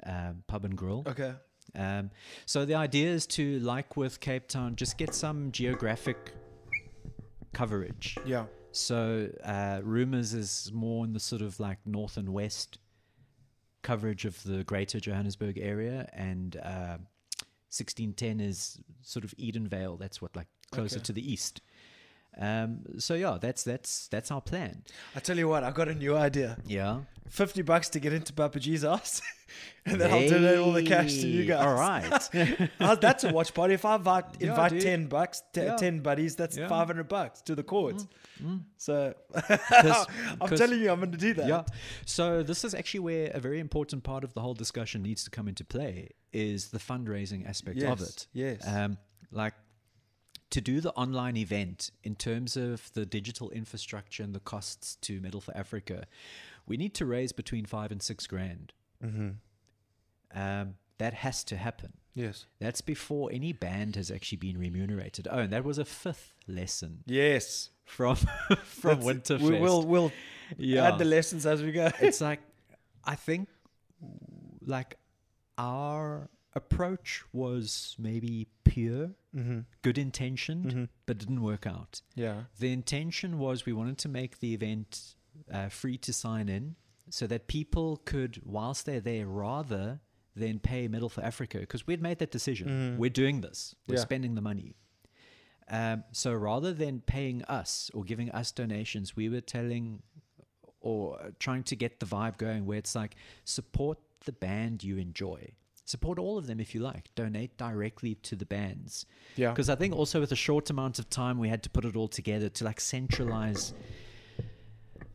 um, 0.05 0.43
Pub 0.47 0.66
and 0.66 0.78
Grill. 0.78 1.03
Okay. 1.07 1.34
Um, 1.76 2.11
so 2.45 2.66
the 2.66 2.76
idea 2.76 3.09
is 3.09 3.26
to, 3.28 3.57
like 3.61 3.97
with 3.97 4.20
Cape 4.20 4.47
Town, 4.47 4.76
just 4.76 4.97
get 4.99 5.16
some 5.16 5.51
geographic 5.51 6.34
coverage. 7.53 8.18
Yeah. 8.26 8.45
So 8.74 9.30
uh, 9.44 9.82
rumors 9.84 10.34
is 10.34 10.72
more 10.74 11.06
in 11.06 11.14
the 11.14 11.20
sort 11.20 11.42
of 11.42 11.60
like 11.60 11.78
north 11.86 12.18
and 12.18 12.30
west 12.34 12.80
coverage 13.82 14.26
of 14.26 14.42
the 14.44 14.64
greater 14.64 15.00
Johannesburg 15.00 15.58
area, 15.60 16.10
and 16.14 16.56
uh, 16.58 16.98
1610 17.70 18.40
is 18.40 18.80
sort 19.02 19.24
of 19.26 19.32
Edenvale. 19.38 20.00
That's 20.00 20.22
what 20.22 20.36
like 20.36 20.48
closer 20.72 20.98
Okay. 20.98 21.04
to 21.04 21.14
the 21.14 21.32
east. 21.32 21.62
Um, 22.38 22.80
so 23.00 23.14
yeah, 23.14 23.38
that's 23.40 23.64
that's 23.64 24.08
that's 24.08 24.32
our 24.32 24.42
plan. 24.42 24.84
I 25.16 25.20
tell 25.20 25.38
you 25.38 25.48
what, 25.48 25.64
I 25.64 25.72
got 25.72 25.88
a 25.88 25.94
new 25.96 26.16
idea. 26.16 26.58
Yeah. 26.66 27.02
Fifty 27.30 27.62
bucks 27.62 27.90
to 27.90 28.00
get 28.00 28.12
into 28.14 28.34
Papa 28.34 28.60
G's 28.60 28.84
house, 28.84 29.22
and 29.86 30.00
then 30.00 30.12
I'll 30.12 30.28
donate 30.30 30.58
all 30.60 30.72
the 30.74 30.84
cash 30.84 31.14
to 31.22 31.28
you 31.28 31.46
guys. 31.46 31.66
All 31.66 31.74
right. 31.74 32.70
That's 33.02 33.24
a 33.24 33.32
watch 33.32 33.54
party. 33.54 33.74
If 33.76 33.86
I 33.86 33.96
invite, 33.96 34.26
Yeah, 34.40 34.50
invite 34.50 34.72
dude. 34.72 34.82
ten 34.82 35.06
bucks, 35.08 35.42
t- 35.54 35.62
Yeah. 35.62 35.76
ten 35.78 36.00
buddies, 36.02 36.36
that's 36.36 36.58
Yeah. 36.58 36.66
Mm, 36.66 36.70
five 36.70 36.88
hundred 36.88 37.08
bucks 37.08 37.42
to 37.44 37.56
the 37.56 37.64
courts. 37.64 38.06
So 38.78 39.14
I'm 40.42 40.56
telling 40.58 40.80
you, 40.82 40.92
I'm 40.92 41.00
going 41.00 41.12
to 41.12 41.18
do 41.18 41.34
that. 41.36 41.48
Yeah. 41.48 41.64
So 42.06 42.44
this 42.44 42.64
is 42.66 42.74
actually 42.76 43.00
where 43.02 43.32
a 43.34 43.40
very 43.40 43.60
important 43.60 44.04
part 44.04 44.24
of 44.24 44.34
the 44.34 44.42
whole 44.42 44.54
discussion 44.54 45.02
needs 45.02 45.24
to 45.24 45.30
come 45.30 45.48
into 45.48 45.64
play 45.64 46.10
is 46.34 46.70
the 46.70 46.80
fundraising 46.80 47.48
aspect 47.48 47.82
of 47.84 48.02
it. 48.02 48.28
yes. 48.34 48.62
Um, 48.68 48.98
like 49.32 49.54
to 50.54 50.62
do 50.62 50.80
the 50.82 50.91
online 50.93 51.36
event 51.36 51.89
in 52.04 52.14
terms 52.16 52.56
of 52.56 52.91
the 52.93 53.08
digital 53.08 53.49
infrastructure 53.49 54.22
and 54.22 54.36
the 54.36 54.39
costs 54.39 54.95
to 55.01 55.20
Metal 55.20 55.41
for 55.41 55.56
Africa, 55.58 56.06
we 56.68 56.78
need 56.78 56.93
to 56.93 57.06
raise 57.08 57.32
between 57.32 57.66
five 57.66 57.91
and 57.91 58.01
six 58.04 58.28
grand. 58.28 58.72
Mm-hmm. 59.04 59.30
Um, 60.39 60.76
that 60.99 61.16
has 61.16 61.43
to 61.45 61.58
happen. 61.58 61.93
Yes. 62.14 62.45
That's 62.60 62.82
before 62.82 63.32
any 63.34 63.51
band 63.51 63.95
has 63.95 64.12
actually 64.12 64.38
been 64.38 64.60
remunerated. 64.60 65.28
Oh, 65.30 65.39
and 65.39 65.51
that 65.51 65.64
was 65.64 65.80
a 65.80 65.86
fifth 65.86 66.34
lesson 66.47 66.99
Yes. 67.08 67.72
from 67.84 68.16
from 68.64 68.99
That's- 68.99 69.06
Winterfest. 69.06 69.41
We 69.41 69.60
will 69.60 69.84
we'll 69.84 70.12
yeah. 70.58 70.88
add 70.88 70.99
the 70.99 71.06
lessons 71.06 71.47
as 71.47 71.64
we 71.64 71.72
go. 71.72 71.89
it's 71.99 72.22
like 72.22 72.41
I 73.04 73.16
think 73.16 73.49
like 74.66 74.97
our 75.58 76.30
approach 76.56 77.24
was 77.34 77.95
maybe 77.99 78.47
pure, 78.64 79.12
mm-hmm. 79.36 79.60
good 79.82 79.97
intentioned, 79.97 80.72
Mhm. 80.74 80.89
but 81.06 81.18
didn't 81.18 81.41
work 81.41 81.66
out. 81.68 82.01
Yeah. 82.16 82.43
The 82.60 82.72
intention 82.72 83.39
was 83.39 83.66
we 83.66 83.74
wanted 83.74 83.97
to 83.99 84.10
make 84.10 84.39
the 84.39 84.54
event 84.54 85.16
uh, 85.51 85.68
free 85.68 85.97
to 85.97 86.14
sign 86.14 86.47
in 86.47 86.76
so 87.10 87.26
that 87.28 87.47
people 87.47 87.97
could, 88.06 88.39
whilst 88.45 88.86
they're 88.86 89.01
there, 89.01 89.28
rather 89.28 89.99
than 90.36 90.60
pay 90.60 90.88
Metal 90.88 91.10
for 91.10 91.22
Africa, 91.24 91.60
because 91.60 91.86
we'd 91.88 92.01
made 92.01 92.20
that 92.20 92.32
decision. 92.32 92.68
Mhm. 92.70 92.97
We're 92.97 93.10
doing 93.10 93.41
this, 93.41 93.76
we're 93.88 93.95
Yeah. 93.95 94.01
spending 94.01 94.36
the 94.36 94.41
money. 94.41 94.76
Um, 95.70 96.04
so 96.12 96.34
rather 96.34 96.74
than 96.74 97.01
paying 97.01 97.43
us 97.45 97.89
or 97.93 98.04
giving 98.04 98.30
us 98.32 98.51
donations, 98.51 99.16
we 99.16 99.28
were 99.30 99.41
telling 99.41 100.04
or 100.82 101.32
trying 101.39 101.64
to 101.64 101.76
get 101.76 101.99
the 101.99 102.06
vibe 102.06 102.38
going 102.38 102.66
where 102.66 102.78
it's 102.78 102.93
like 102.95 103.16
support 103.45 103.97
the 104.26 104.34
band 104.34 104.84
you 104.84 104.97
enjoy. 104.97 105.51
Support 105.86 106.18
all 106.18 106.38
of 106.38 106.48
them 106.48 106.60
if 106.60 106.74
you 106.74 106.80
like. 106.82 107.14
Donate 107.16 107.58
directly 107.58 108.16
to 108.16 108.36
the 108.36 108.46
bands. 108.46 109.06
Yeah. 109.36 109.50
Because 109.52 109.70
I 109.70 109.76
think 109.76 109.94
also 109.96 110.20
with 110.22 110.32
a 110.32 110.36
short 110.36 110.70
amount 110.70 110.98
of 110.98 111.10
time, 111.10 111.38
we 111.38 111.50
had 111.50 111.62
to 111.64 111.70
put 111.70 111.84
it 111.86 111.96
all 111.96 112.08
together 112.08 112.50
to 112.50 112.64
like 112.64 112.80
centralize 112.80 113.74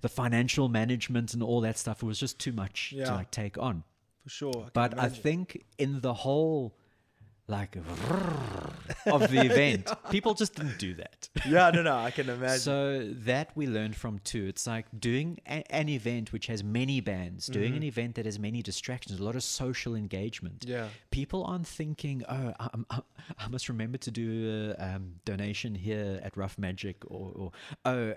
the 0.00 0.08
financial 0.08 0.68
management 0.68 1.34
and 1.34 1.42
all 1.42 1.60
that 1.62 1.78
stuff. 1.78 2.02
It 2.02 2.06
was 2.06 2.20
just 2.20 2.38
too 2.38 2.52
much 2.52 2.92
Yeah. 2.94 3.06
to 3.06 3.14
like 3.14 3.30
take 3.30 3.56
on. 3.58 3.82
For 4.24 4.28
sure. 4.30 4.64
I 4.66 4.70
But 4.72 4.98
I 4.98 5.08
think 5.08 5.64
in 5.78 6.00
the 6.02 6.12
whole 6.14 6.76
like 7.48 7.76
of 9.06 9.30
the 9.30 9.40
event, 9.44 9.90
people 10.10 10.34
just 10.34 10.54
didn't 10.54 10.78
do 10.78 10.94
that. 10.94 11.28
yeah, 11.48 11.70
no, 11.70 11.82
no, 11.82 11.96
I 11.96 12.10
can 12.10 12.28
imagine. 12.28 12.58
So 12.60 13.08
that 13.24 13.50
we 13.54 13.66
learned 13.66 13.96
from 13.96 14.18
too. 14.20 14.46
It's 14.46 14.66
like 14.66 14.86
doing 14.98 15.38
a- 15.46 15.64
an 15.74 15.88
event 15.88 16.32
which 16.32 16.46
has 16.48 16.62
many 16.62 17.00
bands, 17.00 17.46
doing 17.46 17.76
an 17.76 17.82
event 17.82 18.14
that 18.16 18.26
has 18.26 18.38
many 18.38 18.62
distractions, 18.62 19.18
a 19.18 19.22
lot 19.22 19.34
of 19.34 19.42
social 19.42 19.94
engagement. 19.94 20.60
Mm-hmm. 20.60 20.70
yeah. 20.72 20.88
People 21.10 21.44
aren't 21.44 21.66
thinking, 21.66 22.22
oh, 22.28 22.52
I, 22.60 22.68
I, 22.90 23.00
I 23.38 23.48
must 23.48 23.68
remember 23.68 23.98
to 23.98 24.10
do 24.10 24.74
a 24.78 24.94
um, 24.96 25.14
donation 25.24 25.74
here 25.74 26.20
at 26.22 26.36
Rough 26.36 26.58
Magic, 26.58 26.96
or, 27.06 27.32
or 27.34 27.52
oh, 27.84 28.14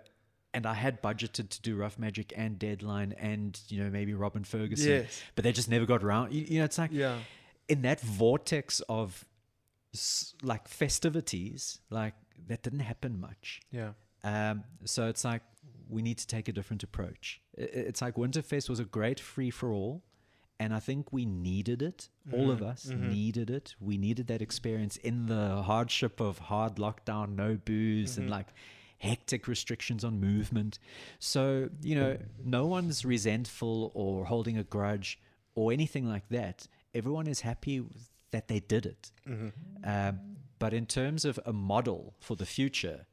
and 0.53 0.65
I 0.65 0.73
had 0.73 1.01
budgeted 1.01 1.47
to 1.47 1.61
do 1.61 1.77
Rough 1.77 1.97
Magic 1.97 2.34
and 2.36 2.59
Deadline, 2.59 3.13
and 3.17 3.57
you 3.69 3.82
know 3.82 3.89
maybe 3.89 4.13
Robin 4.13 4.43
Ferguson, 4.43 4.89
Yes. 4.89 5.21
but 5.36 5.43
they 5.45 5.53
just 5.53 5.69
never 5.69 5.86
got 5.86 6.03
around. 6.03 6.34
You, 6.34 6.45
you 6.47 6.59
know, 6.59 6.65
it's 6.65 6.77
like 6.77 6.91
Yeah. 6.91 7.15
In 7.72 7.84
that 7.84 8.01
vortex 8.01 8.82
of 8.89 9.26
like 10.43 10.67
festivities, 10.67 11.80
like 11.89 12.15
that 12.47 12.63
didn't 12.63 12.80
happen 12.82 13.19
much. 13.19 13.61
Yeah. 13.72 13.91
Um, 14.26 14.65
so 14.84 15.07
it's 15.07 15.24
like 15.24 15.41
we 15.88 16.01
need 16.01 16.17
to 16.17 16.28
take 16.28 16.49
a 16.49 16.51
different 16.51 16.84
approach. 16.84 17.41
It's 17.57 18.01
like 18.01 18.15
Winterfest 18.15 18.67
was 18.69 18.82
a 18.82 18.84
great 18.84 19.22
free 19.22 19.49
for 19.49 19.72
all, 19.72 20.03
and 20.59 20.74
I 20.74 20.80
think 20.80 21.13
we 21.13 21.26
needed 21.26 21.82
it. 21.82 22.09
All 22.34 22.39
mm-hmm. 22.39 22.49
of 22.51 22.61
us 22.61 22.88
mm-hmm. 22.88 23.09
needed 23.09 23.49
it. 23.49 23.76
We 23.80 23.97
needed 23.97 24.28
that 24.28 24.41
experience 24.41 24.97
in 24.97 25.28
the 25.28 25.61
hardship 25.61 26.19
of 26.19 26.39
hard 26.39 26.76
lockdown, 26.76 27.36
no 27.36 27.55
booze, 27.55 28.17
and 28.17 28.26
mm-hmm. 28.26 28.34
like 28.34 28.47
hectic 28.97 29.47
restrictions 29.47 30.03
on 30.03 30.19
movement. 30.19 30.78
So 31.19 31.69
you 31.82 31.95
know, 31.95 32.17
no 32.43 32.65
one's 32.65 33.05
resentful 33.05 33.93
or 33.93 34.26
holding 34.26 34.57
a 34.57 34.63
grudge 34.65 35.19
or 35.55 35.72
anything 35.72 36.07
like 36.07 36.28
that. 36.30 36.67
Everyone 36.94 37.28
is 37.28 37.42
happy 37.42 37.84
that 38.32 38.48
they 38.48 38.60
did 38.60 38.86
it. 38.86 39.12
Um, 39.84 40.20
but 40.60 40.74
in 40.74 40.86
terms 40.86 41.26
of 41.26 41.39
a 41.46 41.54
model 41.54 42.14
for 42.20 42.36
the 42.36 42.46
future, 42.46 43.06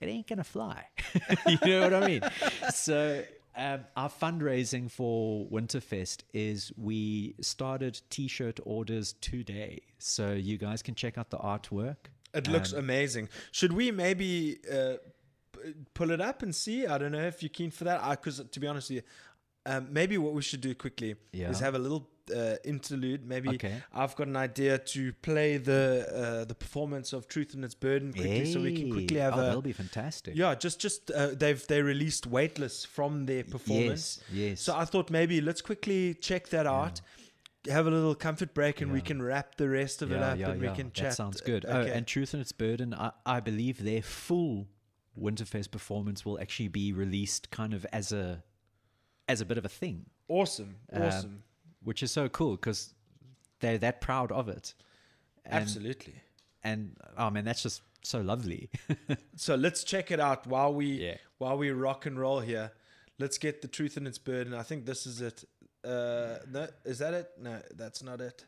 it 0.00 0.06
ain't 0.06 0.26
gonna 0.26 0.44
fly. 0.44 0.86
you 1.46 1.58
know 1.64 1.80
what 1.82 1.94
I 1.94 2.06
mean? 2.06 2.20
So 2.72 3.22
um, 3.56 3.80
our 3.96 4.08
fundraising 4.08 4.90
for 4.90 5.46
Winterfest 5.48 6.22
is 6.32 6.72
we 6.76 7.34
started 7.40 8.00
T-shirt 8.10 8.60
orders 8.64 9.14
today, 9.20 9.80
so 9.98 10.32
you 10.32 10.58
guys 10.58 10.82
can 10.82 10.94
check 10.94 11.18
out 11.18 11.30
the 11.30 11.38
artwork. 11.38 11.96
It 12.34 12.48
looks 12.48 12.72
Um, 12.72 12.78
amazing. 12.80 13.28
Should 13.50 13.72
we 13.74 13.90
maybe 13.90 14.58
uh, 14.72 14.94
p- 15.52 15.74
pull 15.92 16.10
it 16.12 16.20
up 16.20 16.42
and 16.42 16.54
see? 16.54 16.86
I 16.86 16.96
don't 16.98 17.12
know 17.12 17.26
if 17.26 17.42
you're 17.42 17.50
keen 17.50 17.70
for 17.70 17.84
that. 17.84 18.08
Because 18.10 18.42
to 18.42 18.60
be 18.60 18.66
honest 18.66 18.88
with 18.90 18.96
you, 18.96 19.02
um, 19.66 19.88
maybe 19.90 20.16
what 20.18 20.32
we 20.32 20.40
should 20.42 20.60
do 20.62 20.74
quickly 20.74 21.16
Yeah. 21.32 21.50
is 21.50 21.60
have 21.60 21.74
a 21.74 21.78
little 21.78 22.08
uh, 22.34 22.56
interlude. 22.64 23.26
Maybe 23.26 23.48
Okay. 23.50 23.82
I've 23.92 24.14
got 24.16 24.26
an 24.26 24.36
idea 24.36 24.78
to 24.78 25.12
play 25.14 25.56
the 25.56 26.06
uh, 26.42 26.44
the 26.44 26.54
performance 26.54 27.12
of 27.12 27.28
Truth 27.28 27.54
and 27.54 27.64
Its 27.64 27.74
Burden 27.74 28.12
quickly, 28.12 28.52
so 28.52 28.60
we 28.60 28.74
can 28.76 28.90
quickly 28.92 29.18
have 29.18 29.34
oh, 29.34 29.40
a 29.40 29.42
that'll 29.42 29.62
be 29.62 29.72
fantastic. 29.72 30.34
yeah. 30.36 30.54
Just 30.54 30.80
just 30.80 31.10
uh, 31.10 31.28
they've 31.32 31.66
they 31.66 31.82
released 31.82 32.26
Weightless 32.26 32.84
from 32.84 33.26
their 33.26 33.44
performance. 33.44 34.20
Yes, 34.32 34.50
yes. 34.50 34.60
So 34.60 34.76
I 34.76 34.84
thought 34.84 35.10
maybe 35.10 35.40
let's 35.40 35.60
quickly 35.62 36.14
check 36.14 36.48
that 36.48 36.66
out. 36.66 37.00
Have 37.68 37.86
a 37.86 37.90
little 37.90 38.16
comfort 38.16 38.54
break, 38.54 38.80
and 38.80 38.92
we 38.92 39.00
can 39.00 39.22
wrap 39.22 39.54
the 39.54 39.68
rest 39.68 40.02
of 40.02 40.10
it 40.10 40.20
up, 40.20 40.38
and 40.38 40.60
we 40.60 40.68
can 40.70 40.90
chat. 40.92 41.10
That 41.10 41.14
sounds 41.14 41.40
good. 41.40 41.64
Oh, 41.68 41.82
and 41.82 42.06
Truth 42.06 42.34
and 42.34 42.40
Its 42.40 42.50
Burden, 42.50 42.92
I, 42.92 43.12
I 43.24 43.38
believe 43.38 43.84
their 43.84 44.02
full 44.02 44.66
Winterfest 45.20 45.70
performance 45.70 46.24
will 46.24 46.40
actually 46.40 46.68
be 46.68 46.92
released 46.92 47.50
kind 47.50 47.74
of 47.74 47.86
as 47.92 48.12
a 48.12 48.42
as 49.28 49.40
a 49.40 49.44
bit 49.44 49.58
of 49.58 49.64
a 49.64 49.68
thing, 49.68 50.06
awesome, 50.28 50.76
um, 50.92 51.02
awesome, 51.02 51.42
which 51.84 52.02
is 52.02 52.10
so 52.10 52.28
cool 52.28 52.52
because 52.52 52.94
they're 53.60 53.78
that 53.78 54.00
proud 54.00 54.32
of 54.32 54.48
it. 54.48 54.74
And, 55.44 55.62
absolutely. 55.62 56.14
And 56.62 56.96
oh 57.18 57.30
man, 57.30 57.44
that's 57.44 57.62
just 57.62 57.82
so 58.02 58.20
lovely. 58.20 58.70
So 59.36 59.54
let's 59.56 59.82
check 59.84 60.10
it 60.10 60.20
out 60.20 60.46
while 60.46 60.72
we 60.74 60.86
Yeah. 60.86 61.16
while 61.38 61.56
we 61.58 61.70
rock 61.70 62.06
and 62.06 62.18
roll 62.18 62.40
here, 62.40 62.72
let's 63.18 63.38
get 63.38 63.62
the 63.62 63.68
truth 63.68 63.96
in 63.96 64.06
its 64.06 64.18
burden. 64.18 64.54
I 64.54 64.62
think 64.62 64.86
this 64.86 65.06
is 65.06 65.20
it. 65.20 65.44
Uh, 65.84 66.38
no, 66.50 66.68
is 66.84 66.98
that 66.98 67.14
it? 67.14 67.30
No, 67.40 67.60
that's 67.74 68.02
not 68.02 68.20
it. 68.20 68.44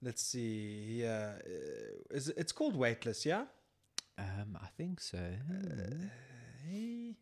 Let's 0.00 0.22
see. 0.22 1.00
Yeah, 1.02 1.32
uh, 1.44 2.14
is 2.16 2.28
it, 2.28 2.36
it's 2.38 2.52
called 2.52 2.76
Weightless? 2.76 3.26
Yeah. 3.26 3.44
Um, 4.16 4.56
I 4.62 4.68
think 4.76 5.00
so. 5.00 5.18
Hey, 6.68 7.16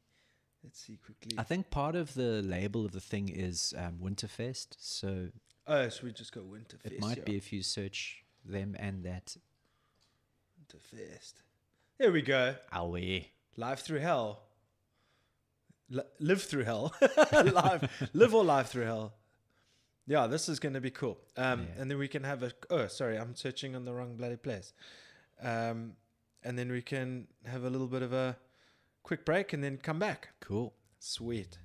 let's 0.66 0.80
see 0.80 0.98
quickly. 1.04 1.38
I 1.38 1.44
think 1.44 1.70
part 1.70 1.94
of 1.94 2.14
the 2.14 2.42
label 2.42 2.84
of 2.84 2.92
the 2.92 3.00
thing 3.00 3.28
is 3.28 3.72
um, 3.78 3.98
Winterfest, 4.02 4.76
so 4.78 5.28
oh, 5.66 5.88
so 5.88 6.04
we 6.04 6.12
just 6.12 6.32
go 6.32 6.40
Winterfest. 6.40 6.84
it 6.84 7.00
might 7.00 7.18
yeah. 7.18 7.24
be 7.24 7.36
if 7.36 7.52
you 7.52 7.62
search 7.62 8.24
them 8.44 8.76
and 8.78 9.04
that. 9.04 9.36
Winterfest. 10.60 11.34
There 11.98 12.10
we 12.10 12.20
go. 12.20 12.56
Awe. 12.72 13.20
Live 13.56 13.80
through 13.80 14.00
hell. 14.00 14.42
Li- 15.88 16.02
live 16.18 16.42
through 16.42 16.64
hell. 16.64 16.92
live, 17.32 18.08
live 18.12 18.34
or 18.34 18.44
live 18.44 18.68
through 18.68 18.84
hell. 18.84 19.14
Yeah, 20.08 20.26
this 20.26 20.48
is 20.48 20.58
going 20.58 20.74
to 20.74 20.80
be 20.80 20.90
cool. 20.90 21.18
Um, 21.36 21.60
Yeah. 21.60 21.82
And 21.82 21.90
then 21.90 21.98
we 21.98 22.08
can 22.08 22.24
have 22.24 22.42
a. 22.42 22.52
Oh, 22.70 22.88
sorry, 22.88 23.16
I'm 23.16 23.36
searching 23.36 23.76
on 23.76 23.84
the 23.84 23.94
wrong 23.94 24.16
bloody 24.16 24.36
place. 24.36 24.72
Um, 25.40 25.92
and 26.42 26.58
then 26.58 26.70
we 26.70 26.82
can 26.82 27.28
have 27.44 27.64
a 27.64 27.70
little 27.70 27.86
bit 27.86 28.02
of 28.02 28.12
a 28.12 28.36
quick 29.06 29.24
break 29.24 29.52
and 29.52 29.62
then 29.62 29.76
come 29.76 30.00
back. 30.00 30.30
Cool. 30.40 30.74
Sweet. 30.98 31.58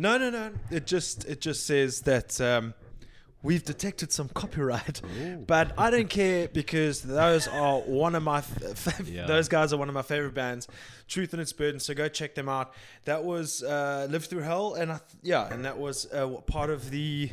No, 0.00 0.16
no, 0.16 0.30
no. 0.30 0.52
It 0.70 0.86
just 0.86 1.24
it 1.26 1.40
just 1.40 1.66
says 1.66 2.02
that 2.02 2.40
um, 2.40 2.72
we've 3.42 3.64
detected 3.64 4.12
some 4.12 4.28
copyright, 4.28 5.02
but 5.46 5.72
I 5.76 5.90
don't 5.90 6.08
care 6.08 6.46
because 6.48 7.02
those 7.02 7.48
are 7.48 7.80
one 7.80 8.14
of 8.14 8.22
my 8.22 8.38
f- 8.38 9.02
Yeah. 9.08 9.26
those 9.26 9.48
guys 9.48 9.72
are 9.72 9.76
one 9.76 9.88
of 9.88 9.94
my 9.94 10.02
favorite 10.02 10.34
bands, 10.34 10.68
Truth 11.08 11.32
and 11.32 11.42
Its 11.42 11.52
Burden. 11.52 11.80
So 11.80 11.94
go 11.94 12.08
check 12.08 12.34
them 12.36 12.48
out. 12.48 12.72
That 13.06 13.24
was 13.24 13.62
uh, 13.64 14.06
Live 14.08 14.26
Through 14.26 14.42
Hell, 14.42 14.74
and 14.74 14.92
I 14.92 14.98
th- 14.98 15.20
yeah, 15.22 15.52
and 15.52 15.64
that 15.64 15.76
was 15.78 16.06
uh, 16.12 16.28
part 16.46 16.70
of 16.70 16.90
the 16.90 17.30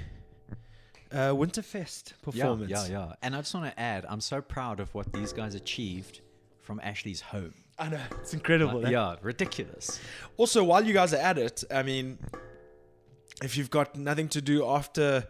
uh, 1.12 1.30
Winterfest 1.34 2.14
performance. 2.24 2.70
Yeah, 2.72 2.86
yeah, 2.88 2.92
yeah. 3.08 3.14
And 3.22 3.36
I 3.36 3.40
just 3.40 3.54
want 3.54 3.68
to 3.72 3.80
add, 3.80 4.06
I'm 4.10 4.22
so 4.22 4.42
proud 4.42 4.80
of 4.80 4.94
what 4.96 5.14
these 5.14 5.34
guys 5.34 5.54
achieved 5.56 6.22
from 6.62 6.80
Ashley's 6.84 7.22
home. 7.22 7.54
I 7.78 7.90
know 7.90 8.00
it's 8.22 8.34
incredible. 8.34 8.86
eh? 8.86 8.90
yeah, 8.90 9.18
ridiculous. 9.22 10.00
Also, 10.38 10.64
while 10.64 10.84
you 10.84 10.94
guys 10.94 11.14
are 11.14 11.18
at 11.18 11.38
it, 11.38 11.64
I 11.70 11.84
mean, 11.84 12.18
if 13.44 13.58
you've 13.58 13.70
got 13.70 13.96
nothing 13.96 14.30
to 14.30 14.42
do 14.42 14.66
after 14.66 15.28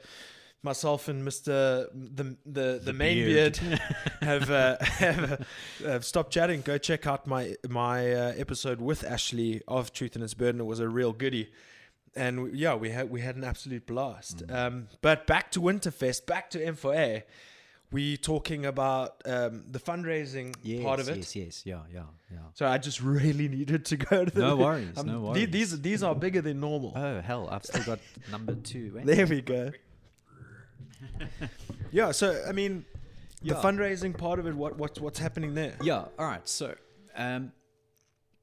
myself 0.64 1.08
and 1.08 1.24
Mister 1.24 1.88
the 1.94 2.36
the 2.46 2.82
the, 2.84 2.94
main 2.94 3.18
beard, 3.18 3.60
beard. 3.62 3.80
have, 4.22 4.50
uh, 4.50 4.78
have, 4.80 5.32
uh, 5.32 5.38
have 5.88 6.06
stopped 6.06 6.34
chatting, 6.34 6.62
go 6.62 6.78
check 6.78 7.06
out 7.08 7.28
my 7.28 7.56
my 7.70 8.12
uh, 8.12 8.34
episode 8.36 8.82
with 8.82 9.04
Ashley 9.04 9.62
of 9.68 9.94
Truth 9.94 10.16
and 10.16 10.24
Its 10.24 10.34
Burden. 10.34 10.60
It 10.62 10.66
was 10.66 10.80
a 10.80 10.90
real 10.90 11.14
goodie. 11.14 11.50
And 12.16 12.44
we- 12.44 12.52
yeah, 12.54 12.76
we 12.76 12.90
had 12.90 13.10
we 13.10 13.22
had 13.22 13.36
an 13.36 13.44
absolute 13.44 13.86
blast. 13.86 14.44
Um, 14.50 14.88
but 15.02 15.28
back 15.28 15.52
to 15.52 15.62
Winterfest, 15.62 16.26
back 16.26 16.50
to 16.52 16.60
M4A. 16.60 17.24
We 17.92 18.18
talking 18.18 18.66
about 18.66 19.22
um, 19.26 19.64
the 19.72 19.80
fundraising 19.80 20.56
Yes, 20.64 20.84
part 20.84 21.00
of 21.00 21.08
it. 21.10 21.18
Yes, 21.18 21.36
yes, 21.36 21.62
yeah, 21.66 21.80
yeah, 21.94 22.04
yeah. 22.32 22.38
So 22.54 22.66
I 22.68 22.78
just 22.78 23.02
really 23.18 23.48
needed 23.48 23.86
to 23.86 23.98
go 23.98 24.26
to 24.26 24.32
the. 24.32 24.40
No 24.42 24.58
worries, 24.58 25.04
no 25.04 25.22
worries. 25.22 25.50
These 25.50 25.82
these 25.82 26.04
are 26.04 26.16
bigger 26.16 26.42
than 26.42 26.60
normal. 26.60 26.94
Oh 26.96 27.22
hell, 27.22 27.48
I've 27.52 27.64
still 27.66 27.84
got 27.84 28.00
number 28.32 28.56
two. 28.56 28.98
eh? 29.00 29.04
There 29.06 29.28
we 29.28 29.42
go. 29.42 29.72
yeah. 31.92 32.12
So 32.12 32.44
I 32.48 32.52
mean, 32.52 32.86
the 33.42 33.54
Yeah. 33.54 33.62
fundraising 33.62 34.18
part 34.18 34.40
of 34.40 34.48
it. 34.48 34.54
What 34.56 34.78
what's 34.78 35.00
what's 35.00 35.20
happening 35.20 35.54
there? 35.54 35.76
Yeah. 35.82 36.06
All 36.20 36.26
right. 36.26 36.48
So, 36.48 36.76
um, 37.16 37.52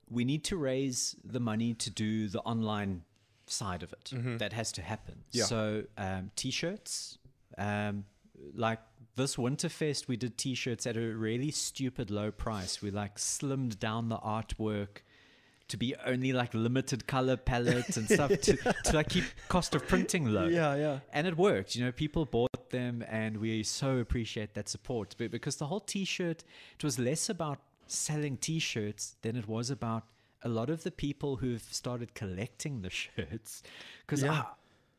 we 0.09 0.24
need 0.24 0.44
to 0.44 0.56
raise 0.56 1.16
the 1.24 1.40
money 1.40 1.74
to 1.74 1.90
do 1.90 2.28
the 2.28 2.40
online 2.40 3.02
side 3.47 3.82
of 3.82 3.93
it. 3.93 4.12
That 4.39 4.52
has 4.52 4.73
to 4.73 4.82
happen. 4.82 5.14
Mm-hmm. 5.14 5.39
Yeah. 5.39 5.44
So, 5.44 5.85
um, 5.97 6.31
t-shirts, 6.36 7.19
um, 7.59 8.05
like 8.55 8.81
this 9.16 9.36
Winterfest, 9.36 10.09
we 10.09 10.16
did 10.16 10.39
t-shirts 10.39 10.86
at 10.86 10.97
a 10.97 11.01
really 11.01 11.51
stupid 11.51 12.10
low 12.10 12.31
price. 12.31 12.81
We 12.82 12.90
like 12.90 13.16
slimmed 13.16 13.78
down 13.78 14.09
the 14.09 14.19
artwork 14.19 15.02
to 15.69 15.77
be 15.77 15.94
only 16.05 16.32
like 16.32 16.52
limited 16.55 17.06
color 17.06 17.36
palettes 17.36 17.97
and 17.97 18.09
stuff 18.09 18.31
to, 18.40 18.56
to 18.85 18.93
like 18.97 19.09
keep 19.09 19.24
cost 19.48 19.74
of 19.74 19.86
printing 19.86 20.27
low 20.27 20.47
Yeah, 20.47 20.74
yeah. 20.74 20.98
and 21.12 21.27
it 21.27 21.36
worked. 21.36 21.77
You 21.77 21.85
know, 21.85 21.93
people 21.93 22.24
bought 22.27 22.70
them, 22.70 23.05
and 23.09 23.36
we 23.39 23.62
so 23.62 23.98
appreciate 23.98 24.55
that 24.55 24.69
support. 24.69 25.14
But 25.19 25.31
because 25.31 25.56
the 25.56 25.66
whole 25.66 25.81
T-shirt, 25.81 26.44
it 26.78 26.85
was 26.85 26.98
less 26.98 27.28
about 27.28 27.60
selling 27.86 28.36
T-shirts 28.39 29.16
than 29.23 29.36
it 29.36 29.47
was 29.48 29.70
about 29.70 30.05
a 30.43 30.48
lot 30.48 30.69
of 30.70 30.82
the 30.82 30.90
people 30.90 31.36
who've 31.36 31.62
started 31.62 32.14
collecting 32.14 32.82
the 32.82 32.90
shirts. 33.02 33.62
Because 34.06 34.23
Yeah. 34.23 34.44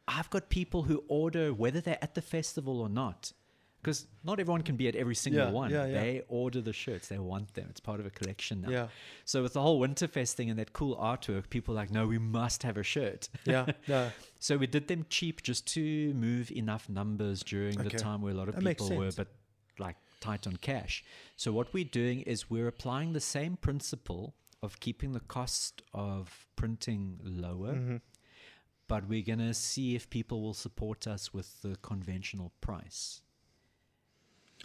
I've 0.08 0.30
got 0.30 0.50
people 0.50 0.84
who 0.84 1.04
order 1.08 1.54
whether 1.54 1.80
they're 1.82 1.98
at 2.02 2.16
the 2.16 2.22
festival 2.22 2.82
or 2.82 2.90
not. 2.90 3.32
Because 3.82 4.08
not 4.24 4.40
everyone 4.40 4.62
can 4.62 4.78
be 4.78 4.88
at 4.88 4.96
every 4.96 5.14
single 5.16 5.44
Yeah, 5.46 5.52
one. 5.52 5.70
yeah, 5.70 5.86
yeah. 5.86 6.02
They 6.02 6.22
order 6.30 6.62
the 6.62 6.72
shirts. 6.72 7.10
They 7.10 7.18
want 7.20 7.54
them. 7.54 7.68
It's 7.70 7.82
part 7.82 8.00
of 8.00 8.06
a 8.06 8.10
collection 8.10 8.62
now. 8.62 8.70
Yeah. 8.70 8.88
So 9.26 9.44
with 9.44 9.52
the 9.54 9.62
whole 9.62 9.78
Winterfest 9.82 10.34
thing 10.36 10.50
and 10.50 10.58
that 10.58 10.72
cool 10.72 10.96
artwork, 10.96 11.50
people 11.50 11.74
are 11.74 11.76
like, 11.82 11.92
no, 11.92 12.08
we 12.08 12.18
must 12.18 12.64
have 12.64 12.78
a 12.78 12.84
shirt. 12.84 13.28
Yeah, 13.46 13.66
yeah. 13.88 14.12
So 14.40 14.56
we 14.58 14.68
did 14.68 14.88
them 14.88 15.06
cheap 15.10 15.42
just 15.42 15.66
to 15.74 16.14
move 16.14 16.50
enough 16.52 16.88
numbers 16.88 17.44
during 17.44 17.78
Okay. 17.80 17.90
the 17.90 17.98
time 17.98 18.22
where 18.22 18.32
a 18.34 18.36
lot 18.38 18.48
of 18.48 18.56
That 18.56 18.64
people 18.64 18.96
were 18.96 19.12
but 19.12 19.28
like 19.80 19.98
tight 20.22 20.48
on 20.48 20.56
cash. 20.58 21.04
So 21.36 21.52
what 21.52 21.74
we're 21.74 21.84
doing 21.84 22.22
is 22.22 22.50
we're 22.50 22.68
applying 22.68 23.12
the 23.12 23.20
same 23.22 23.58
principle 23.58 24.34
of 24.62 24.80
keeping 24.80 25.12
the 25.12 25.20
cost 25.20 25.82
of 25.94 26.48
printing 26.56 27.20
lower. 27.22 27.74
Mm-hmm. 27.74 27.98
But 28.88 29.08
we're 29.08 29.24
going 29.24 29.40
to 29.40 29.54
see 29.54 29.96
if 29.96 30.10
people 30.10 30.42
will 30.42 30.54
support 30.54 31.08
us 31.08 31.34
with 31.34 31.62
the 31.62 31.78
conventional 31.78 32.52
price 32.62 33.22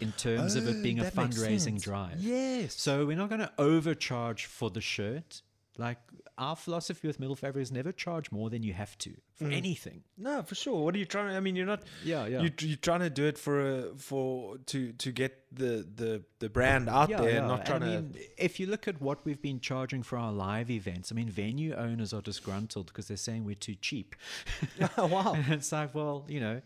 in 0.01 0.11
terms 0.13 0.55
of 0.55 0.67
it 0.67 0.77
oh, 0.79 0.83
being 0.83 0.99
a 0.99 1.03
Oh, 1.03 1.05
that 1.05 1.15
makes 1.15 1.37
fundraising 1.37 1.81
drive. 1.81 2.19
Yes. 2.19 2.73
So 2.73 3.05
we're 3.05 3.17
not 3.17 3.29
going 3.29 3.41
to 3.41 3.51
overcharge 3.57 4.45
for 4.45 4.69
the 4.69 4.81
shirt. 4.81 5.41
Like 5.79 5.97
our 6.37 6.55
philosophy 6.55 7.07
with 7.07 7.19
Middle 7.19 7.35
Favor 7.35 7.59
is 7.59 7.71
never 7.71 7.91
charge 7.93 8.31
more 8.31 8.49
than 8.49 8.63
you 8.63 8.73
have 8.73 8.97
to 8.99 9.11
for 9.33 9.45
Mm. 9.45 9.53
anything. 9.61 10.03
No, 10.17 10.43
for 10.43 10.55
sure. 10.55 10.83
What 10.83 10.93
are 10.95 10.97
you 10.97 11.05
trying? 11.05 11.29
To 11.29 11.37
I 11.37 11.39
mean, 11.39 11.55
you're 11.55 11.65
not. 11.65 11.83
Yeah, 12.03 12.27
yeah. 12.27 12.41
You 12.41 12.51
you're 12.59 12.77
trying 12.89 12.99
to 12.99 13.09
do 13.09 13.25
it 13.31 13.37
for 13.37 13.55
a, 13.61 13.95
for 13.97 14.57
to 14.71 14.91
to 15.03 15.11
get 15.11 15.31
the 15.61 15.87
the 16.01 16.11
the 16.39 16.49
brand 16.49 16.89
out 16.89 17.09
there, 17.09 17.37
and 17.39 17.47
not 17.47 17.65
trying 17.65 17.83
and 17.83 17.91
I 17.91 17.95
to. 17.95 18.01
mean, 18.01 18.23
if 18.37 18.59
you 18.59 18.67
look 18.67 18.87
at 18.87 19.01
what 19.01 19.25
we've 19.25 19.41
been 19.41 19.59
charging 19.61 20.03
for 20.03 20.17
our 20.17 20.31
live 20.33 20.69
events, 20.69 21.11
I 21.11 21.15
mean, 21.15 21.29
venue 21.29 21.73
owners 21.75 22.13
are 22.13 22.21
disgruntled 22.21 22.87
because 22.87 23.07
they're 23.07 23.17
saying 23.27 23.45
we're 23.45 23.55
too 23.69 23.75
cheap. 23.75 24.15
wow. 24.97 25.33
and 25.35 25.53
it's 25.59 25.71
like, 25.71 25.95
well, 25.95 26.25
you 26.27 26.41
know, 26.41 26.61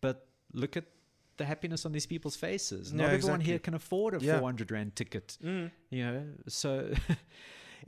but 0.00 0.26
look 0.52 0.76
at 0.76 0.84
the 1.38 1.44
happiness 1.44 1.86
on 1.86 1.92
these 1.92 2.06
people's 2.06 2.36
faces. 2.36 2.92
Not 2.92 3.04
Yeah, 3.08 3.14
everyone 3.14 3.40
here 3.40 3.58
can 3.60 3.74
afford 3.74 4.14
a 4.14 4.18
Yeah. 4.24 4.34
Mm. 4.36 4.40
400 4.40 4.70
rand 4.72 4.96
ticket. 4.96 5.38
You 5.40 5.70
know, 6.06 6.24
so. 6.48 6.92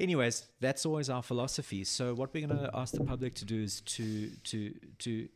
Anyways, 0.01 0.49
that's 0.61 0.87
always 0.87 1.11
our 1.11 1.23
philosophy. 1.23 1.85
So 1.85 2.15
what 2.15 2.33
we're 2.33 2.47
going 2.47 2.59
to 2.59 2.71
ask 2.73 2.95
the 2.95 3.05
public 3.05 3.35
to 3.35 3.45
do 3.45 3.63
is 3.63 3.83
to 3.83 4.31
to 4.45 4.75
to 5.01 5.29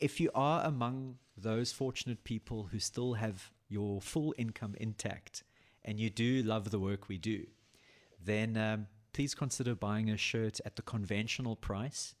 if 0.00 0.18
you 0.18 0.30
are 0.34 0.64
among 0.64 1.18
those 1.36 1.72
fortunate 1.72 2.24
people 2.24 2.68
who 2.72 2.78
still 2.78 3.14
have 3.14 3.50
your 3.68 4.00
full 4.00 4.34
income 4.38 4.74
intact 4.80 5.42
and 5.84 6.00
you 6.00 6.08
do 6.08 6.42
love 6.42 6.70
the 6.70 6.78
work 6.78 7.08
we 7.08 7.18
do, 7.18 7.46
then 8.24 8.56
um, 8.56 8.86
please 9.12 9.34
consider 9.34 9.74
buying 9.74 10.08
a 10.10 10.16
shirt 10.16 10.58
at 10.64 10.76
the 10.76 10.82
conventional 10.82 11.54
price, 11.54 12.14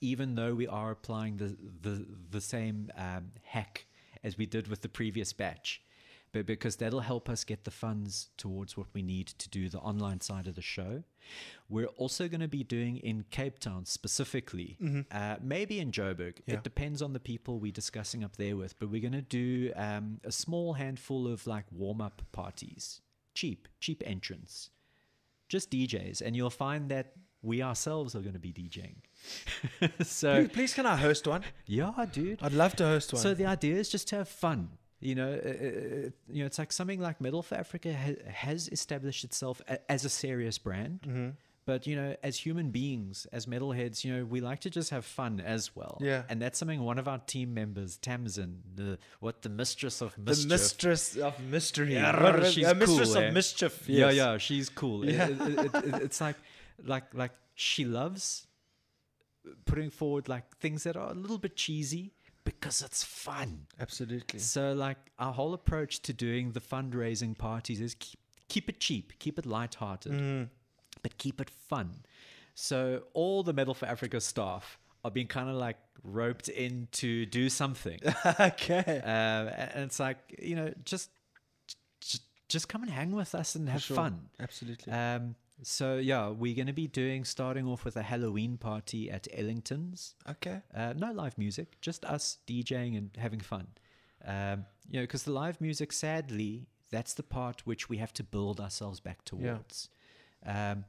even 0.00 0.34
though 0.34 0.54
we 0.54 0.66
are 0.66 0.90
applying 0.90 1.36
the 1.36 1.56
the, 1.82 2.04
the 2.30 2.40
same 2.40 2.90
um, 2.96 3.30
hack 3.44 3.86
as 4.24 4.36
we 4.36 4.44
did 4.44 4.66
with 4.66 4.82
the 4.82 4.88
previous 4.88 5.32
batch. 5.32 5.80
But 6.32 6.44
because 6.44 6.76
that'll 6.76 7.00
help 7.00 7.28
us 7.28 7.44
get 7.44 7.64
the 7.64 7.70
funds 7.70 8.28
towards 8.36 8.76
what 8.76 8.86
we 8.92 9.02
need 9.02 9.28
to 9.28 9.48
do 9.48 9.68
the 9.68 9.78
online 9.78 10.20
side 10.20 10.46
of 10.46 10.54
the 10.54 10.62
show. 10.62 11.02
We're 11.68 11.86
also 11.86 12.28
going 12.28 12.40
to 12.40 12.48
be 12.48 12.62
doing 12.62 12.98
in 12.98 13.24
Cape 13.30 13.58
Town 13.58 13.84
specifically, 13.86 14.76
uh, 15.10 15.36
maybe 15.42 15.80
in 15.80 15.90
Joburg. 15.92 16.34
Yeah. 16.46 16.54
It 16.54 16.62
depends 16.64 17.00
on 17.02 17.12
the 17.14 17.20
people 17.20 17.58
we're 17.58 17.72
discussing 17.72 18.22
up 18.22 18.36
there 18.36 18.56
with. 18.56 18.78
But 18.78 18.90
we're 18.90 19.00
going 19.00 19.12
to 19.12 19.22
do 19.22 19.72
um, 19.76 20.20
a 20.24 20.30
small 20.32 20.74
handful 20.74 21.26
of 21.26 21.46
like 21.46 21.64
warm 21.72 22.00
up 22.00 22.22
parties, 22.32 23.00
cheap, 23.34 23.66
cheap 23.80 24.02
entrance, 24.06 24.70
just 25.48 25.70
DJs, 25.70 26.20
and 26.20 26.36
you'll 26.36 26.50
find 26.50 26.90
that 26.90 27.12
we 27.42 27.62
ourselves 27.62 28.14
are 28.14 28.20
going 28.20 28.32
to 28.34 28.38
be 28.38 28.52
DJing. 28.52 28.96
so 30.04 30.42
Please, 30.42 30.48
please, 30.52 30.74
can 30.74 30.86
I 30.86 30.96
host 30.96 31.26
one? 31.26 31.42
yeah, 31.66 31.92
dude. 32.12 32.42
I'd 32.42 32.52
love 32.52 32.74
to 32.76 32.84
host 32.84 33.12
one. 33.12 33.22
So 33.22 33.34
the 33.34 33.46
idea 33.46 33.76
is 33.76 33.88
just 33.88 34.08
to 34.08 34.16
have 34.16 34.28
fun. 34.28 34.70
You 35.08 35.14
know, 35.20 35.30
uh, 35.32 35.48
uh, 35.48 36.10
you 36.34 36.40
know, 36.42 36.46
it's 36.50 36.58
like 36.58 36.72
something 36.72 37.00
like 37.00 37.20
Metal 37.20 37.42
for 37.48 37.54
Africa 37.64 37.90
ha- 38.04 38.30
has 38.46 38.68
established 38.78 39.22
itself 39.28 39.56
a- 39.68 39.78
as 39.90 40.04
a 40.04 40.08
serious 40.08 40.58
brand. 40.58 41.00
Mm-hmm. 41.06 41.28
But 41.64 41.86
you 41.86 41.96
know, 41.96 42.10
as 42.22 42.34
human 42.46 42.70
beings, 42.70 43.26
as 43.32 43.46
metalheads, 43.46 44.04
you 44.04 44.10
know, 44.14 44.24
we 44.24 44.40
like 44.40 44.60
to 44.66 44.70
just 44.78 44.90
have 44.90 45.04
fun 45.04 45.40
as 45.40 45.74
well. 45.78 45.98
Yeah. 46.00 46.22
and 46.28 46.40
that's 46.42 46.58
something 46.58 46.80
one 46.82 46.98
of 47.02 47.06
our 47.12 47.18
team 47.18 47.54
members, 47.54 47.96
Tamsin, 47.98 48.62
the 48.74 48.98
what 49.20 49.42
the 49.42 49.48
mistress 49.62 50.00
of 50.00 50.16
mystery 50.18 50.48
the 50.48 50.54
mistress 50.54 51.16
of 51.16 51.34
mystery. 51.56 51.94
Yeah, 51.94 52.22
What 52.22 52.46
she's 52.52 52.66
mistress 52.74 53.08
cool, 53.08 53.16
of 53.18 53.22
eh? 53.24 53.30
mischief. 53.30 53.88
Yeah, 53.88 54.06
yes. 54.06 54.14
yeah, 54.16 54.38
she's 54.38 54.68
cool. 54.68 55.04
Yeah. 55.08 55.28
it- 55.28 55.40
it- 55.64 55.74
it- 55.88 56.02
it's 56.06 56.20
like, 56.20 56.36
like, 56.84 57.06
like 57.14 57.32
she 57.54 57.84
loves 57.84 58.46
putting 59.64 59.90
forward 59.90 60.28
like 60.28 60.44
things 60.58 60.82
that 60.84 60.96
are 60.96 61.10
a 61.10 61.14
little 61.14 61.38
bit 61.38 61.54
cheesy 61.56 62.12
because 62.46 62.80
it's 62.80 63.02
fun. 63.04 63.66
Absolutely. 63.78 64.38
So, 64.38 64.72
like, 64.72 64.96
our 65.18 65.32
whole 65.34 65.52
approach 65.52 66.00
to 66.02 66.14
doing 66.14 66.52
the 66.52 66.60
fundraising 66.60 67.36
parties 67.36 67.80
is 67.82 67.94
keep, 67.98 68.18
keep 68.48 68.68
it 68.70 68.80
cheap, 68.80 69.12
keep 69.18 69.38
it 69.38 69.44
lighthearted, 69.44 70.12
Mm. 70.12 70.48
but 71.02 71.18
keep 71.18 71.40
it 71.42 71.50
fun. 71.50 72.04
So, 72.54 73.02
all 73.12 73.42
the 73.42 73.52
Metal 73.52 73.74
for 73.74 73.84
Africa 73.86 74.18
staff 74.20 74.78
are 75.04 75.10
being 75.10 75.26
kind 75.26 75.50
of 75.50 75.56
like 75.56 75.76
roped 76.02 76.48
in 76.48 76.88
to 76.92 77.26
do 77.26 77.50
something. 77.50 77.98
okay. 78.40 79.02
uh, 79.04 79.50
and 79.74 79.84
it's 79.84 80.00
like, 80.00 80.18
you 80.40 80.56
know, 80.56 80.72
just, 80.84 81.10
just, 82.00 82.22
just 82.48 82.68
come 82.68 82.82
and 82.82 82.90
hang 82.90 83.10
with 83.12 83.34
us 83.34 83.54
and 83.56 83.68
have 83.68 83.82
Sure. 83.82 83.96
fun. 83.96 84.28
Absolutely. 84.40 84.92
Um, 84.92 85.34
so, 85.62 85.96
yeah, 85.96 86.28
we're 86.28 86.54
going 86.54 86.66
to 86.66 86.72
be 86.72 86.86
doing, 86.86 87.24
starting 87.24 87.66
off 87.66 87.84
with 87.84 87.96
a 87.96 88.02
Halloween 88.02 88.58
party 88.58 89.10
at 89.10 89.26
Ellington's. 89.32 90.14
okay. 90.28 90.60
Uh, 90.74 90.92
no 90.96 91.12
live 91.12 91.38
music, 91.38 91.80
just 91.80 92.04
us 92.04 92.38
DJing 92.46 92.96
and 92.96 93.10
having 93.18 93.40
fun. 93.40 93.68
Um, 94.24 94.66
you 94.88 95.00
know, 95.00 95.02
because 95.02 95.22
the 95.22 95.32
live 95.32 95.60
music, 95.60 95.92
sadly, 95.92 96.66
that's 96.90 97.14
the 97.14 97.22
part 97.22 97.66
which 97.66 97.88
we 97.88 97.96
have 97.98 98.12
to 98.14 98.22
build 98.22 98.60
ourselves 98.60 99.00
back 99.00 99.24
towards. 99.24 99.88
Um, 100.44 100.84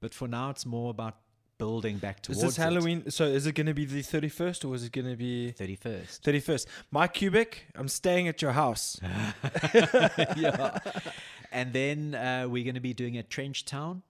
but 0.00 0.14
for 0.14 0.28
now, 0.28 0.50
it's 0.50 0.66
more 0.66 0.90
about 0.90 1.16
building 1.58 1.98
back 1.98 2.20
towards. 2.22 2.42
Is 2.42 2.44
this 2.44 2.56
Halloween? 2.56 3.10
So 3.10 3.24
is 3.24 3.46
it 3.46 3.54
going 3.54 3.66
to 3.66 3.74
be 3.74 3.84
the 3.84 4.02
31st 4.02 4.68
or 4.68 4.74
is 4.74 4.84
it 4.84 4.92
going 4.92 5.08
to 5.08 5.16
be 5.16 5.52
Thirty 5.52 5.76
first. 5.76 6.24
31st? 6.24 6.66
My 6.90 7.06
cubic, 7.06 7.66
I'm 7.74 7.88
staying 7.88 8.28
at 8.28 8.42
your 8.42 8.52
house. 8.52 9.00
yeah. 10.36 10.78
And 11.52 11.72
then 11.72 12.14
uh, 12.14 12.48
we're 12.48 12.64
going 12.64 12.74
to 12.74 12.80
be 12.80 12.94
doing 12.94 13.16
a 13.18 13.22
Trench 13.22 13.64
Town 13.64 14.02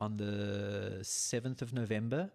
on 0.00 0.16
the 0.16 0.98
seventh 1.02 1.62
of 1.62 1.72
November. 1.72 2.30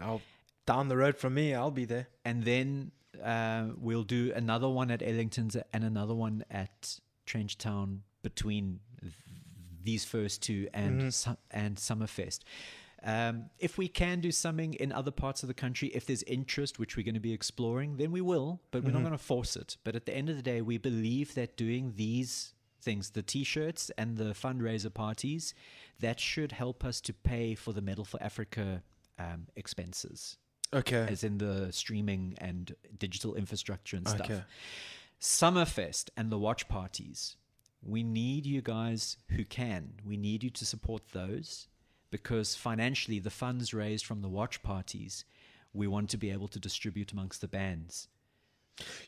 I'll 0.00 0.20
down 0.66 0.88
the 0.88 0.96
road 0.96 1.16
from 1.16 1.34
me. 1.34 1.54
I'll 1.54 1.70
be 1.70 1.84
there. 1.84 2.08
and 2.24 2.44
then 2.44 2.92
uh, 3.22 3.66
we'll 3.76 4.04
do 4.04 4.32
another 4.34 4.68
one 4.68 4.90
at 4.90 5.02
Ellington's 5.02 5.56
and 5.72 5.84
another 5.84 6.14
one 6.14 6.44
at 6.50 6.98
Trench 7.26 7.58
Town 7.58 8.02
between 8.22 8.80
th- 9.00 9.12
these 9.82 10.04
first 10.04 10.42
two 10.42 10.68
and 10.72 11.12
Su- 11.12 11.36
and 11.50 11.76
Summerfest. 11.76 12.40
Um, 13.04 13.46
if 13.58 13.76
we 13.78 13.88
can 13.88 14.20
do 14.20 14.30
something 14.30 14.74
in 14.74 14.92
other 14.92 15.10
parts 15.10 15.42
of 15.42 15.48
the 15.48 15.54
country, 15.54 15.88
if 15.88 16.06
there's 16.06 16.22
interest, 16.22 16.78
which 16.78 16.96
we're 16.96 17.02
going 17.04 17.14
to 17.14 17.20
be 17.20 17.32
exploring, 17.32 17.96
then 17.96 18.12
we 18.12 18.20
will, 18.20 18.60
but 18.70 18.84
we're 18.84 18.92
not 18.92 19.00
going 19.02 19.12
to 19.12 19.18
force 19.18 19.56
it. 19.56 19.76
But 19.84 19.96
at 19.96 20.06
the 20.06 20.14
end 20.16 20.30
of 20.30 20.36
the 20.36 20.42
day, 20.42 20.62
we 20.62 20.78
believe 20.78 21.34
that 21.34 21.56
doing 21.56 21.94
these 21.96 22.54
things, 22.82 23.10
the 23.10 23.22
t-shirts 23.22 23.90
and 23.96 24.16
the 24.16 24.34
fundraiser 24.34 24.92
parties, 24.92 25.54
that 26.00 26.20
should 26.20 26.52
help 26.52 26.84
us 26.84 27.00
to 27.02 27.12
pay 27.12 27.54
for 27.54 27.72
the 27.72 27.80
Metal 27.80 28.04
for 28.04 28.22
Africa 28.22 28.82
um, 29.18 29.46
expenses 29.56 30.36
Okay. 30.74 31.06
as 31.08 31.22
in 31.22 31.38
the 31.38 31.72
streaming 31.72 32.34
and 32.38 32.74
digital 32.98 33.34
infrastructure 33.34 33.96
and 33.96 34.08
stuff. 34.08 34.30
Okay. 34.30 34.42
Summerfest 35.20 36.08
and 36.16 36.30
the 36.30 36.38
watch 36.38 36.68
parties. 36.68 37.36
We 37.82 38.02
need 38.02 38.46
you 38.46 38.62
guys 38.62 39.16
who 39.30 39.44
can. 39.44 39.94
We 40.04 40.16
need 40.16 40.42
you 40.42 40.50
to 40.50 40.64
support 40.64 41.02
those 41.12 41.68
because 42.10 42.54
financially, 42.54 43.18
the 43.18 43.30
funds 43.30 43.72
raised 43.72 44.04
from 44.04 44.22
the 44.22 44.28
watch 44.28 44.62
parties, 44.62 45.24
we 45.72 45.86
want 45.86 46.10
to 46.10 46.16
be 46.16 46.30
able 46.30 46.48
to 46.48 46.58
distribute 46.58 47.12
amongst 47.12 47.40
the 47.40 47.48
bands 47.48 48.08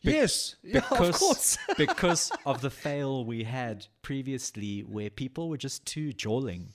yes, 0.02 0.56
yeah, 0.62 0.80
because 0.80 1.08
of 1.08 1.14
course. 1.20 1.58
because 1.76 2.32
of 2.46 2.60
the 2.60 2.70
fail 2.70 3.24
we 3.24 3.44
had 3.44 3.86
previously 4.02 4.80
where 4.80 5.10
people 5.10 5.48
were 5.48 5.56
just 5.56 5.84
too 5.86 6.12
jawling 6.12 6.72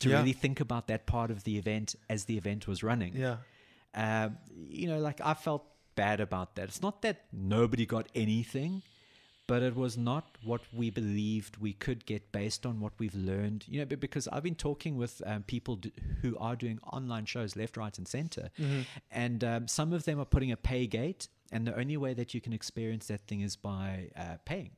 to 0.00 0.08
Yeah. 0.08 0.18
really 0.18 0.32
think 0.32 0.60
about 0.60 0.86
that 0.88 1.06
part 1.06 1.30
of 1.30 1.44
the 1.44 1.58
event 1.58 1.94
as 2.08 2.24
the 2.24 2.36
event 2.38 2.66
was 2.66 2.82
running. 2.82 3.14
yeah, 3.14 3.36
Um, 3.94 4.38
you 4.68 4.88
know, 4.88 4.98
like 4.98 5.20
I 5.22 5.34
felt 5.34 5.64
bad 5.94 6.20
about 6.20 6.54
that. 6.56 6.68
It's 6.68 6.80
not 6.82 7.02
that 7.02 7.24
nobody 7.32 7.84
got 7.86 8.08
anything, 8.14 8.82
but 9.50 9.62
it 9.62 9.74
was 9.74 9.96
not 9.98 10.24
what 10.44 10.60
we 10.72 10.90
believed 10.90 11.56
we 11.56 11.72
could 11.84 12.06
get 12.06 12.22
based 12.30 12.64
on 12.64 12.74
what 12.80 12.92
we've 13.00 13.16
learned. 13.16 13.64
You 13.68 13.80
know, 13.80 13.84
be- 13.84 13.96
because 13.96 14.28
I've 14.28 14.44
been 14.50 14.54
talking 14.68 14.96
with 14.96 15.20
um, 15.26 15.42
people 15.42 15.74
d- 15.76 15.92
who 16.22 16.38
are 16.38 16.54
doing 16.64 16.78
online 16.92 17.26
shows 17.26 17.56
left, 17.56 17.76
right, 17.76 17.96
and 17.98 18.06
center, 18.06 18.50
and 19.10 19.42
um, 19.42 19.66
some 19.68 19.92
of 19.92 20.04
them 20.04 20.20
are 20.20 20.24
putting 20.24 20.52
a 20.52 20.56
pay 20.56 20.86
gate, 20.86 21.26
and 21.52 21.66
the 21.66 21.76
only 21.76 21.96
way 21.96 22.14
that 22.14 22.32
you 22.34 22.40
can 22.40 22.52
experience 22.52 23.06
that 23.08 23.22
thing 23.26 23.40
is 23.40 23.56
by 23.56 24.10
uh, 24.16 24.36
paying. 24.44 24.70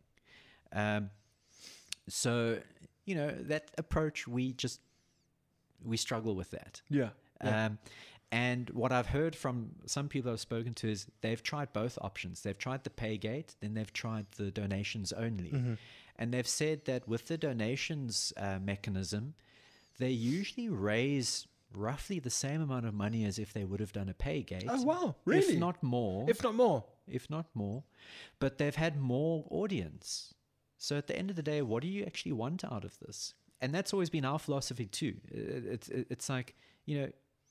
Um, 0.72 1.10
so, 2.08 2.58
you 3.04 3.14
know, 3.14 3.30
that 3.52 3.70
approach 3.76 4.26
we 4.26 4.52
just 4.54 4.80
we 5.84 5.96
struggle 5.96 6.34
with 6.34 6.50
that. 6.52 6.80
yeah, 6.88 7.10
yeah. 7.44 7.68
And 8.32 8.70
what 8.70 8.92
I've 8.92 9.08
heard 9.08 9.36
from 9.36 9.72
some 9.84 10.08
people 10.08 10.32
I've 10.32 10.40
spoken 10.40 10.72
to 10.74 10.90
is 10.90 11.06
they've 11.20 11.42
tried 11.42 11.70
both 11.74 11.98
options. 12.00 12.40
They've 12.40 12.56
tried 12.56 12.82
the 12.82 12.90
pay 12.90 13.18
gate, 13.18 13.54
then 13.60 13.74
they've 13.74 13.92
tried 13.92 14.24
the 14.38 14.50
donations 14.50 15.12
only. 15.12 15.52
And 16.16 16.32
they've 16.32 16.48
said 16.48 16.86
that 16.86 17.06
with 17.06 17.28
the 17.28 17.36
donations 17.36 18.32
uh, 18.38 18.58
mechanism, 18.58 19.34
they 19.98 20.10
usually 20.10 20.70
raise 20.70 21.46
roughly 21.74 22.18
the 22.20 22.30
same 22.30 22.62
amount 22.62 22.86
of 22.86 22.94
money 22.94 23.24
as 23.26 23.38
if 23.38 23.52
they 23.52 23.64
would 23.64 23.80
have 23.80 23.92
done 23.92 24.08
a 24.08 24.14
pay 24.14 24.42
gate. 24.42 24.64
Oh, 24.68 24.82
wow. 24.82 25.16
Really? 25.26 25.54
If 25.54 25.58
not 25.60 25.82
more. 25.82 26.24
if 26.28 26.42
not 26.42 26.54
more. 26.54 26.84
if 27.06 27.28
not 27.28 27.46
more. 27.54 27.84
But 28.38 28.56
they've 28.56 28.74
had 28.74 28.98
more 28.98 29.44
audience. 29.50 30.34
So 30.78 30.96
at 30.96 31.06
the 31.06 31.16
end 31.16 31.28
of 31.28 31.36
the 31.36 31.42
day, 31.42 31.60
what 31.60 31.82
do 31.82 31.88
you 31.88 32.04
actually 32.04 32.32
want 32.32 32.64
out 32.64 32.84
of 32.84 32.98
this? 32.98 33.34
And 33.60 33.74
that's 33.74 33.92
always 33.92 34.10
been 34.10 34.24
our 34.24 34.38
philosophy 34.38 34.86
too. 34.86 35.16
It's 35.30 35.88
it's 35.88 36.28
like 36.28 36.56
you 36.84 36.98
know, 36.98 37.08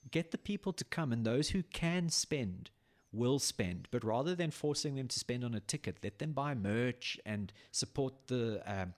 get 0.10 0.32
the 0.32 0.38
people 0.38 0.74
to 0.74 0.84
come, 0.84 1.12
and 1.12 1.26
those 1.26 1.50
who 1.50 1.64
can 1.64 2.10
spend 2.10 2.72
will 3.12 3.40
spend. 3.40 3.88
But 3.92 4.04
rather 4.04 4.36
than 4.36 4.52
forcing 4.52 4.96
them 4.96 5.08
to 5.08 5.20
spend 5.20 5.44
on 5.44 5.54
a 5.54 5.60
ticket, 5.60 5.98
let 6.04 6.20
them 6.20 6.32
buy 6.32 6.56
merch 6.56 7.20
and 7.26 7.52
support 7.72 8.28
the. 8.28 8.62
Um, 8.66 8.94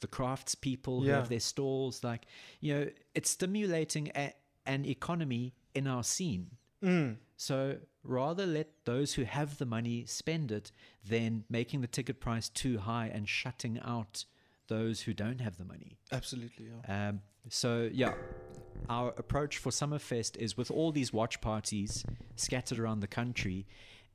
the 0.00 0.06
crafts 0.06 0.54
people 0.54 1.02
who 1.02 1.10
have 1.10 1.28
their 1.28 1.40
stalls, 1.40 2.02
like 2.02 2.22
you 2.60 2.74
know, 2.74 2.86
it's 3.14 3.28
stimulating 3.28 4.10
a, 4.16 4.32
an 4.64 4.86
economy 4.86 5.52
in 5.74 5.86
our 5.86 6.02
scene. 6.02 6.52
So 7.36 7.76
rather 8.02 8.46
let 8.46 8.68
those 8.86 9.14
who 9.14 9.24
have 9.24 9.58
the 9.58 9.66
money 9.66 10.04
spend 10.06 10.50
it 10.52 10.72
than 11.06 11.44
making 11.50 11.82
the 11.82 11.86
ticket 11.86 12.20
price 12.20 12.48
too 12.48 12.78
high 12.78 13.10
and 13.12 13.28
shutting 13.28 13.78
out 13.84 14.24
those 14.68 15.02
who 15.02 15.12
don't 15.12 15.40
have 15.40 15.58
the 15.58 15.64
money. 15.64 15.98
Absolutely. 16.12 16.68
Yeah. 16.88 17.08
Um, 17.08 17.20
so 17.48 17.88
yeah, 17.92 18.14
our 18.88 19.10
approach 19.16 19.58
for 19.58 19.70
Summerfest 19.70 20.36
is 20.36 20.56
with 20.56 20.70
all 20.70 20.92
these 20.92 21.12
watch 21.12 21.40
parties 21.40 22.04
scattered 22.36 22.78
around 22.78 23.00
the 23.00 23.06
country, 23.06 23.66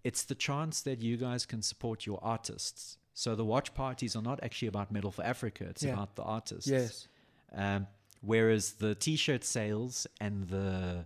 it's 0.03 0.23
the 0.23 0.35
chance 0.35 0.81
that 0.81 1.01
you 1.01 1.17
guys 1.17 1.45
can 1.45 1.61
support 1.61 2.05
your 2.05 2.19
artists. 2.23 2.97
So 3.13 3.35
the 3.35 3.45
watch 3.45 3.73
parties 3.73 4.15
are 4.15 4.21
not 4.21 4.43
actually 4.43 4.67
about 4.67 4.91
Metal 4.91 5.11
for 5.11 5.23
Africa; 5.23 5.65
it's 5.69 5.83
Yeah. 5.83 5.93
about 5.93 6.15
the 6.15 6.23
artists. 6.23 6.69
Yes. 6.69 7.07
Um, 7.53 7.87
whereas 8.21 8.73
the 8.73 8.95
T-shirt 8.95 9.43
sales 9.43 10.07
and 10.19 10.47
the 10.49 11.05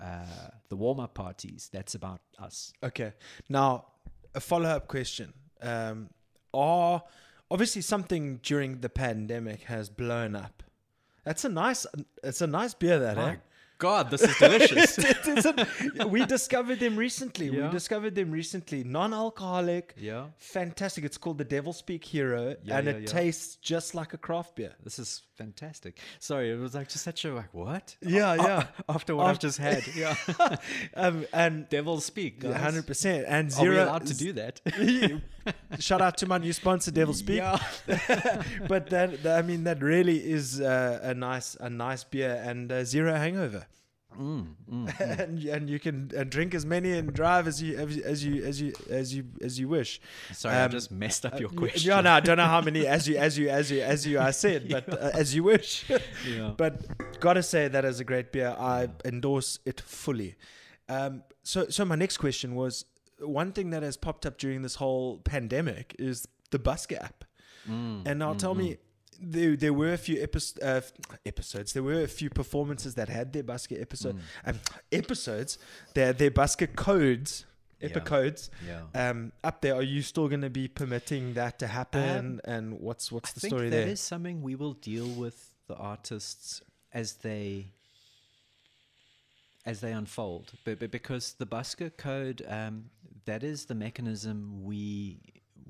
uh, 0.00 0.24
the 0.70 0.76
warm-up 0.76 1.12
parties, 1.14 1.68
that's 1.72 1.94
about 1.94 2.20
us. 2.38 2.72
Okay. 2.82 3.12
Now, 3.50 3.86
a 4.34 4.40
follow 4.40 4.68
up 4.70 4.88
question. 4.88 5.34
Um, 5.60 6.08
are 6.54 7.02
obviously 7.50 7.82
something 7.82 8.38
during 8.42 8.80
the 8.80 8.88
pandemic 8.88 9.64
has 9.64 9.90
blown 9.90 10.34
up. 10.34 10.62
That's 11.30 11.44
a 11.44 11.48
nice. 11.48 11.86
It's 12.24 12.40
a 12.40 12.46
nice 12.48 12.74
beer. 12.74 12.98
That. 12.98 13.16
eh? 13.16 13.36
God, 13.80 14.10
this 14.10 14.22
is 14.22 14.36
delicious. 14.38 14.98
It 15.26 16.08
we 16.08 16.24
discovered 16.26 16.78
them 16.80 16.94
recently. 16.96 17.50
We 17.50 17.66
discovered 17.70 18.14
them 18.14 18.30
recently. 18.30 18.84
Non-alcoholic. 18.84 19.94
Yeah. 19.96 20.26
Fantastic. 20.38 21.04
It's 21.04 21.16
called 21.18 21.38
the 21.38 21.44
Devil's 21.44 21.80
Peak 21.82 22.04
Hero, 22.04 22.54
Yeah, 22.62 22.76
and 22.78 22.86
yeah, 22.86 22.92
it 22.92 23.00
yeah. 23.00 23.06
tastes 23.06 23.56
just 23.56 23.94
like 23.94 24.12
a 24.12 24.18
craft 24.18 24.54
beer. 24.56 24.74
this 24.84 24.98
is 24.98 25.22
fantastic. 25.36 25.98
Sorry, 26.18 26.50
it 26.52 26.58
was 26.58 26.74
like 26.74 26.88
just 26.90 27.02
such 27.04 27.24
a 27.24 27.32
like 27.34 27.52
what? 27.54 27.96
Yeah, 28.02 28.34
yeah. 28.34 28.66
After 28.88 29.16
what 29.16 29.26
I've 29.26 29.38
just 29.38 29.58
had, 29.58 29.82
yeah. 29.96 30.14
Um, 30.94 31.26
and 31.32 31.66
Devil's 31.70 32.10
Peak, 32.10 32.40
guys. 32.40 32.56
hundred 32.60 32.86
percent. 32.86 33.24
And 33.26 33.48
Are 33.48 33.50
zero. 33.62 33.74
we 33.74 33.80
allowed 33.80 34.06
to 34.06 34.14
do 34.16 34.32
that? 34.34 34.60
Shout 35.78 36.02
out 36.02 36.18
to 36.18 36.26
my 36.26 36.36
new 36.38 36.52
sponsor, 36.52 36.90
Devil's 36.90 37.22
Peak. 37.22 37.38
Yeah. 37.38 37.58
but 38.68 38.90
that, 38.90 39.22
that- 39.22 39.38
I 39.38 39.42
mean, 39.42 39.64
that 39.64 39.82
really 39.82 40.18
is 40.18 40.60
uh, 40.60 41.00
a 41.02 41.14
nice, 41.14 41.56
a 41.60 41.70
nice 41.70 42.04
beer 42.04 42.42
and 42.44 42.70
uh, 42.70 42.84
zero 42.84 43.14
hangover. 43.14 43.66
Mm, 44.20 45.00
and, 45.00 45.44
and 45.44 45.70
you 45.70 45.78
can 45.80 46.10
uh, 46.16 46.24
drink 46.24 46.54
as 46.54 46.66
many 46.66 46.92
and 46.92 47.12
drive 47.12 47.48
as 47.48 47.62
you 47.62 47.78
as 47.78 47.96
you 47.96 48.02
as 48.04 48.22
you 48.24 48.42
as 48.44 48.60
you 48.60 48.72
as 48.90 49.14
you, 49.14 49.24
as 49.40 49.58
you 49.58 49.68
wish. 49.68 50.00
Sorry, 50.32 50.54
I 50.54 50.64
Um, 50.64 50.70
just 50.70 50.90
messed 50.90 51.24
up 51.24 51.40
your 51.40 51.48
Uh, 51.48 51.54
question. 51.54 51.88
Yeah, 51.90 52.00
no, 52.02 52.12
I 52.12 52.20
don't 52.20 52.36
know 52.36 52.44
how 52.44 52.60
many 52.60 52.86
as 52.96 53.08
you 53.08 53.16
as 53.16 53.38
you 53.38 53.48
as 53.48 53.70
you 53.70 53.80
as 53.80 54.06
you 54.06 54.20
I 54.20 54.32
said, 54.32 54.68
but 54.68 54.88
uh, 55.02 55.10
as 55.14 55.34
you 55.34 55.42
wish. 55.44 55.88
Yeah. 56.28 56.52
But 56.56 57.18
gotta 57.20 57.42
say 57.42 57.68
that 57.68 57.84
is 57.84 57.98
a 58.00 58.04
great 58.04 58.30
beer. 58.30 58.54
I 58.58 58.88
endorse 59.04 59.58
it 59.64 59.80
fully. 59.80 60.34
Um, 60.88 61.22
so 61.42 61.68
so 61.68 61.84
my 61.84 61.96
next 61.96 62.18
question 62.18 62.54
was 62.54 62.84
one 63.20 63.52
thing 63.52 63.70
that 63.70 63.82
has 63.82 63.96
popped 63.96 64.26
up 64.26 64.36
during 64.38 64.62
this 64.62 64.74
whole 64.76 65.18
pandemic 65.18 65.96
is 65.98 66.26
the 66.50 66.58
Busker 66.58 67.02
app. 67.02 67.24
Mm, 67.68 68.02
and 68.06 68.18
now 68.18 68.34
tell 68.34 68.54
me. 68.54 68.76
There, 69.22 69.54
there 69.56 69.72
were 69.74 69.92
a 69.92 69.98
few 69.98 70.22
epi- 70.22 70.62
uh, 70.62 70.80
episodes. 71.26 71.72
There 71.74 71.82
were 71.82 72.02
a 72.02 72.08
few 72.08 72.30
performances 72.30 72.94
that 72.94 73.08
had 73.08 73.32
their 73.34 73.42
Busker 73.42 73.80
episode 73.80 74.18
um, 74.46 74.58
episodes. 74.90 75.58
Their 75.94 76.12
their 76.14 76.30
Busker 76.30 76.74
codes, 76.74 77.44
Yeah. 77.80 77.88
epicodes, 77.88 78.48
Yeah. 78.66 78.84
um, 79.10 79.32
up 79.44 79.60
there. 79.60 79.74
Are 79.74 79.82
you 79.82 80.02
still 80.02 80.28
going 80.28 80.40
to 80.42 80.50
be 80.50 80.68
permitting 80.68 81.34
that 81.34 81.58
to 81.58 81.66
happen? 81.66 82.40
and 82.44 82.80
what's 82.80 83.12
what's 83.12 83.30
I 83.30 83.34
the 83.34 83.40
story 83.48 83.68
that 83.70 83.76
there? 83.76 83.88
is 83.88 84.00
something 84.00 84.40
we 84.42 84.54
will 84.54 84.74
deal 84.74 85.08
with 85.08 85.54
the 85.66 85.76
artists 85.76 86.62
as 86.92 87.16
they 87.16 87.72
as 89.66 89.80
they 89.80 89.92
unfold. 89.92 90.52
But, 90.64 90.78
but 90.78 90.90
because 90.90 91.34
the 91.34 91.46
Busker 91.46 91.94
code, 91.96 92.42
um, 92.48 92.86
that 93.26 93.42
is 93.42 93.66
the 93.66 93.74
mechanism 93.74 94.64
we 94.64 95.20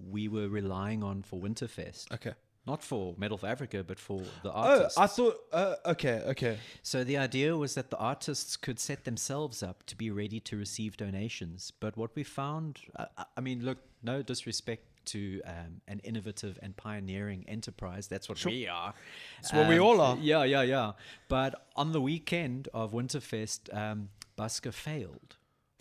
we 0.08 0.28
were 0.28 0.48
relying 0.48 1.02
on 1.02 1.22
for 1.22 1.38
Winterfest. 1.40 2.12
okay. 2.12 2.32
Not 2.70 2.82
for 2.84 3.14
Metal 3.18 3.36
for 3.42 3.48
Africa, 3.56 3.78
but 3.90 3.98
for 3.98 4.20
the 4.44 4.50
artists. 4.52 4.96
Oh, 4.96 5.00
artists. 5.02 5.04
I 5.04 5.06
thought. 5.16 5.36
Uh, 5.52 5.74
okay, 5.94 6.16
okay. 6.32 6.54
So 6.82 6.96
the 7.04 7.16
idea 7.28 7.56
was 7.56 7.74
that 7.74 7.88
the 7.90 7.96
artists 7.98 8.56
could 8.56 8.78
set 8.78 9.00
themselves 9.04 9.62
up 9.62 9.78
to 9.90 9.94
be 9.96 10.08
ready 10.22 10.38
to 10.48 10.56
receive 10.56 10.96
donations. 10.96 11.72
But 11.84 11.96
what 11.96 12.10
we 12.14 12.22
found, 12.22 12.72
I, 12.96 13.06
I- 13.18 13.24
I 13.38 13.40
mean, 13.40 13.58
look, 13.68 13.78
no 14.02 14.22
disrespect 14.22 14.84
to 15.06 15.40
um, 15.46 15.80
an 15.88 15.98
innovative 16.10 16.54
and 16.62 16.76
pioneering 16.76 17.44
enterprise. 17.48 18.06
That's 18.06 18.28
what 18.28 18.44
we 18.44 18.68
are. 18.68 18.92
It's 19.40 19.52
what 19.52 19.66
we 19.68 19.78
all 19.80 19.98
are. 20.00 20.16
Yeah, 20.20 20.44
yeah, 20.44 20.62
yeah. 20.62 20.92
But 21.28 21.52
on 21.74 21.90
the 21.92 22.00
weekend 22.00 22.68
of 22.72 22.92
Winterfest, 22.92 23.74
um, 23.76 24.10
Busker 24.38 24.72
failed. 24.72 25.36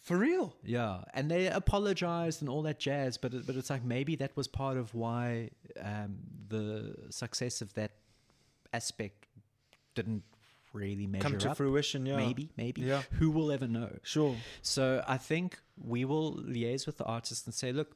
For 0.09 0.17
real? 0.17 0.55
Yeah, 0.63 1.01
and 1.13 1.29
they 1.29 1.45
apologized 1.45 2.41
and 2.41 2.49
all 2.49 2.63
that 2.63 2.79
jazz, 2.79 3.15
but 3.15 3.31
it, 3.35 3.45
but 3.45 3.55
it's 3.55 3.69
like 3.69 3.83
maybe 3.85 4.15
that 4.15 4.35
was 4.35 4.47
part 4.47 4.75
of 4.75 4.95
why 4.95 5.51
um, 5.79 6.17
the 6.47 6.95
success 7.11 7.61
of 7.61 7.71
that 7.75 7.91
aspect 8.73 9.27
didn't 9.93 10.23
really 10.73 11.05
measure 11.05 11.21
Come 11.21 11.37
to 11.37 11.51
up. 11.51 11.57
fruition, 11.57 12.07
yeah. 12.07 12.15
Maybe, 12.15 12.49
maybe. 12.57 12.81
Yeah. 12.81 13.03
Who 13.19 13.29
will 13.29 13.51
ever 13.51 13.67
know? 13.67 13.91
Sure. 14.01 14.35
So 14.63 15.03
I 15.07 15.17
think 15.17 15.59
we 15.77 16.05
will 16.05 16.33
liaise 16.37 16.87
with 16.87 16.97
the 16.97 17.05
artist 17.05 17.45
and 17.45 17.53
say, 17.53 17.71
look, 17.71 17.95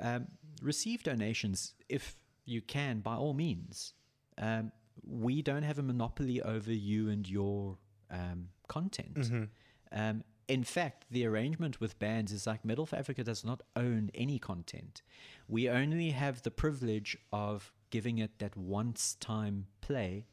um, 0.00 0.28
receive 0.62 1.02
donations 1.02 1.74
if 1.90 2.16
you 2.46 2.62
can, 2.62 3.00
by 3.00 3.16
all 3.16 3.34
means. 3.34 3.92
Um, 4.38 4.72
we 5.06 5.42
don't 5.42 5.62
have 5.62 5.78
a 5.78 5.82
monopoly 5.82 6.40
over 6.40 6.72
you 6.72 7.10
and 7.10 7.28
your 7.28 7.76
um, 8.10 8.48
content. 8.66 9.48
Um, 9.92 10.24
in 10.48 10.64
fact, 10.64 11.04
the 11.10 11.26
arrangement 11.26 11.80
with 11.80 11.98
bands 11.98 12.32
is 12.32 12.46
like 12.46 12.64
Metal 12.64 12.86
for 12.86 12.96
Africa 12.96 13.22
does 13.22 13.44
not 13.44 13.62
own 13.76 14.10
any 14.14 14.38
content. 14.38 15.02
We 15.46 15.68
only 15.68 16.10
have 16.10 16.42
the 16.42 16.50
privilege 16.50 17.16
of 17.32 17.72
giving 17.90 18.18
it 18.18 18.38
that 18.38 18.56
once 18.56 19.14
time 19.20 19.66
play 19.80 20.24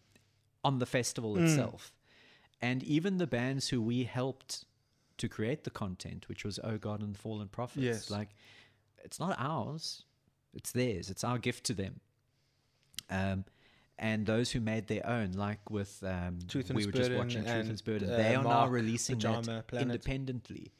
on 0.64 0.80
the 0.80 0.86
festival 0.86 1.38
itself. 1.38 1.92
And 2.62 2.82
even 2.84 3.18
the 3.18 3.28
bands 3.28 3.70
who 3.70 3.82
we 3.82 4.06
helped 4.06 4.66
to 5.18 5.28
create 5.30 5.64
the 5.66 5.70
content, 5.70 6.28
which 6.28 6.44
was 6.44 6.60
Oh 6.64 6.78
God 6.78 7.02
and 7.02 7.14
the 7.16 7.20
Fallen 7.20 7.48
Prophets, 7.50 7.84
Yes. 7.84 8.10
like 8.10 8.30
it's 9.04 9.20
not 9.20 9.36
ours. 9.38 10.04
It's 10.54 10.72
theirs. 10.72 11.10
It's 11.10 11.24
our 11.24 11.38
gift 11.38 11.66
to 11.66 11.74
them. 11.74 12.00
Um, 13.10 13.46
and 13.98 14.26
those 14.26 14.52
who 14.52 14.60
made 14.60 14.88
their 14.88 15.06
own, 15.08 15.32
like 15.34 15.70
with 15.70 16.04
um, 16.06 16.40
Truth 16.48 16.70
and 16.70 16.78
we 16.78 16.86
were 16.86 16.92
just 16.92 17.12
watching 17.12 17.44
Truth 17.44 17.56
and 17.56 17.70
and, 17.88 18.04
uh, 18.12 18.18
they 18.18 18.36
are 18.36 18.44
now 18.44 18.68
releasing 18.68 19.16
Pajama 19.16 19.42
that 19.44 19.68
Planet. 19.68 19.88
independently. 19.96 20.72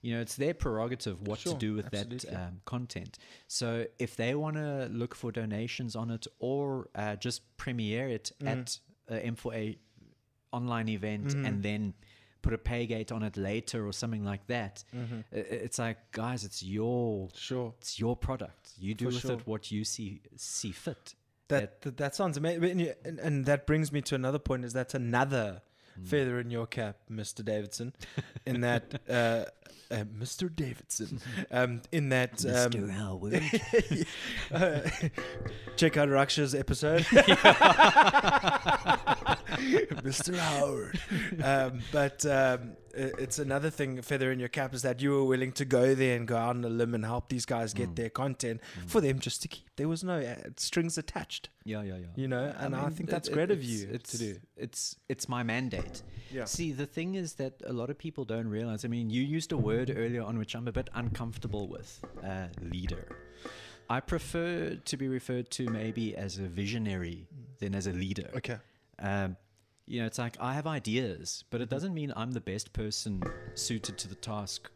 You 0.00 0.14
know, 0.14 0.20
it's 0.20 0.34
their 0.36 0.52
prerogative 0.54 1.20
what 1.28 1.38
Sure, 1.40 1.52
to 1.52 1.58
do 1.58 1.74
with 1.74 1.86
absolutely. 1.86 2.30
that 2.30 2.36
um, 2.36 2.60
content. 2.64 3.18
So 3.46 3.86
if 4.00 4.16
they 4.16 4.34
want 4.34 4.56
to 4.56 4.88
look 4.90 5.14
for 5.14 5.30
donations 5.30 5.94
on 5.94 6.10
it 6.10 6.26
or 6.40 6.88
uh, 6.94 7.16
just 7.16 7.42
premiere 7.56 8.08
it 8.08 8.32
Mm. 8.40 8.48
at 8.48 8.78
a 9.08 9.30
M4A 9.30 9.78
online 10.52 10.88
event 10.88 11.28
Mm-hmm. 11.28 11.46
and 11.46 11.62
then 11.62 11.94
put 12.42 12.52
a 12.52 12.58
pay 12.58 12.86
gate 12.86 13.12
on 13.12 13.22
it 13.22 13.36
later 13.36 13.86
or 13.86 13.92
something 13.92 14.24
like 14.24 14.44
that, 14.48 14.82
Mm-hmm. 14.96 15.20
it's 15.30 15.78
like, 15.78 15.98
guys, 16.12 16.44
it's 16.44 16.62
your 16.64 17.28
Sure. 17.34 17.72
it's 17.78 17.98
your 18.00 18.16
product. 18.16 18.72
You 18.78 18.94
do 18.94 19.04
For 19.06 19.12
with 19.12 19.20
sure. 19.20 19.32
it 19.34 19.46
what 19.46 19.70
you 19.70 19.84
see 19.84 20.20
see 20.36 20.72
fit. 20.72 21.14
That 21.48 21.82
that, 21.82 21.96
that 21.98 22.14
sounds 22.14 22.36
amazing, 22.36 22.92
and, 23.04 23.18
and, 23.18 23.46
that 23.46 23.66
brings 23.66 23.92
me 23.92 24.00
to 24.02 24.14
another 24.14 24.38
point. 24.38 24.64
Is 24.64 24.72
that's 24.72 24.94
another 24.94 25.62
Hmm. 25.96 26.04
feather 26.04 26.40
in 26.40 26.50
your 26.50 26.66
cap, 26.66 26.96
Mister 27.08 27.42
Davidson? 27.42 27.94
In 28.46 28.62
that, 28.62 29.00
uh, 29.10 29.44
uh, 29.90 30.04
Mister 30.18 30.48
Davidson, 30.48 31.20
um, 31.50 31.82
in 31.90 32.08
that, 32.10 32.44
um, 32.46 32.88
Howard. 32.88 33.34
uh, 34.52 34.80
check 35.76 35.96
out 35.96 36.08
Raksha's 36.08 36.54
episode, 36.54 37.06
Mister 40.04 40.36
Howard. 40.36 40.98
Um, 41.42 41.80
but 41.92 42.24
um, 42.26 42.72
it's 42.94 43.38
another 43.38 43.70
thing, 43.70 44.00
feather 44.02 44.30
in 44.32 44.38
your 44.38 44.48
cap, 44.48 44.74
is 44.74 44.82
that 44.82 45.00
you 45.00 45.10
were 45.12 45.24
willing 45.24 45.52
to 45.52 45.64
go 45.64 45.94
there 45.94 46.16
and 46.16 46.26
go 46.28 46.36
out 46.36 46.50
on 46.56 46.64
a 46.64 46.68
limb 46.68 46.94
and 46.94 47.04
help 47.04 47.28
these 47.28 47.46
guys 47.46 47.72
get 47.74 47.96
their 47.96 48.10
content 48.10 48.60
for 48.86 49.00
them 49.00 49.18
just 49.18 49.42
to 49.42 49.48
keep. 49.48 49.64
There 49.76 49.88
was 49.88 50.04
no 50.04 50.18
uh, 50.20 50.34
strings 50.56 50.98
attached 50.98 51.48
Yeah, 51.64 51.82
yeah, 51.82 51.96
yeah. 51.96 52.06
you 52.14 52.28
know 52.28 52.52
and 52.58 52.76
i, 52.76 52.82
mean, 52.82 52.90
think 52.90 53.08
that's 53.10 53.28
it- 53.28 53.32
great 53.34 53.50
of 53.50 53.62
you 53.62 53.88
it's, 53.90 54.10
to 54.12 54.18
do 54.18 54.36
It's 54.56 54.96
it's 55.08 55.28
my 55.28 55.42
mandate. 55.42 56.02
Yeah. 56.30 56.44
See, 56.44 56.72
the 56.72 56.86
thing 56.86 57.14
is 57.14 57.34
that 57.34 57.54
a 57.66 57.72
lot 57.72 57.90
of 57.90 57.98
people 57.98 58.24
don't 58.24 58.48
realize. 58.48 58.84
I 58.84 58.88
mean, 58.88 59.10
you 59.10 59.22
used 59.22 59.52
a 59.52 59.56
word 59.56 59.92
earlier 59.94 60.22
on 60.22 60.38
which 60.38 60.54
I'm 60.54 60.68
a 60.68 60.72
bit 60.72 60.88
uncomfortable 60.94 61.68
with. 61.68 62.02
Uh, 62.22 62.46
leader. 62.60 63.06
I 63.90 64.00
prefer 64.00 64.76
to 64.76 64.96
be 64.96 65.08
referred 65.08 65.50
to 65.52 65.68
maybe 65.68 66.16
as 66.16 66.38
a 66.38 66.42
visionary 66.42 67.26
than 67.58 67.74
as 67.74 67.86
a 67.86 67.92
leader. 67.92 68.30
okay 68.36 68.56
Um, 68.98 69.36
you 69.86 70.00
know, 70.00 70.06
it's 70.06 70.18
like 70.18 70.36
I 70.40 70.54
have 70.54 70.66
ideas, 70.66 71.44
but 71.50 71.60
it 71.60 71.68
doesn't 71.68 71.94
mean 71.94 72.12
I'm 72.16 72.32
the 72.32 72.40
best 72.40 72.72
person 72.72 73.22
suited 73.54 73.98
to 73.98 74.08
the 74.08 74.14
task 74.14 74.70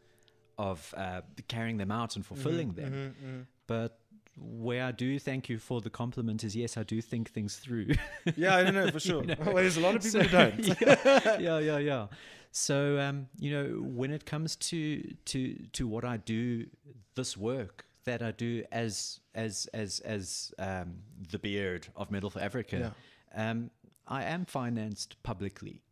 of 0.58 0.92
uh, 0.96 1.20
carrying 1.48 1.76
them 1.76 1.90
out 1.90 2.16
and 2.16 2.24
fulfilling 2.24 2.72
them. 2.72 3.46
But 3.66 3.98
where 4.38 4.84
I 4.84 4.92
do 4.92 5.18
thank 5.18 5.48
you 5.48 5.58
for 5.58 5.80
the 5.80 5.90
compliment 5.90 6.44
is 6.44 6.54
yes, 6.54 6.76
I 6.76 6.82
do 6.82 7.00
think 7.00 7.30
things 7.30 7.56
through. 7.56 7.88
yeah 8.36 8.54
i 8.56 8.62
don't 8.64 8.74
know 8.74 8.90
for 8.90 9.00
sure 9.08 9.22
know. 9.24 9.34
well, 9.46 9.54
there's 9.54 9.76
a 9.78 9.80
lot 9.80 9.94
of 9.96 10.02
people 10.02 10.20
So- 10.22 10.26
who 10.26 10.28
don't 10.28 10.80
yeah, 10.80 11.38
yeah, 11.38 11.58
yeah, 11.58 11.78
yeah. 11.78 12.06
So 12.52 12.98
um, 12.98 13.28
you 13.38 13.50
know, 13.50 13.66
when 13.82 14.10
it 14.10 14.24
comes 14.26 14.56
to 14.56 15.02
to 15.26 15.56
to 15.72 15.86
what 15.86 16.04
I 16.04 16.16
do, 16.18 16.66
this 17.14 17.36
work 17.36 17.84
that 18.04 18.22
I 18.22 18.30
do 18.30 18.64
as 18.72 19.20
as 19.34 19.66
as 19.74 20.00
as 20.00 20.52
um, 20.58 20.96
the 21.30 21.38
beard 21.38 21.88
of 21.96 22.10
Metal 22.10 22.30
for 22.30 22.40
Africa, 22.40 22.94
um, 23.34 23.70
I 24.06 24.24
am 24.24 24.44
financed 24.44 25.20
publicly. 25.22 25.82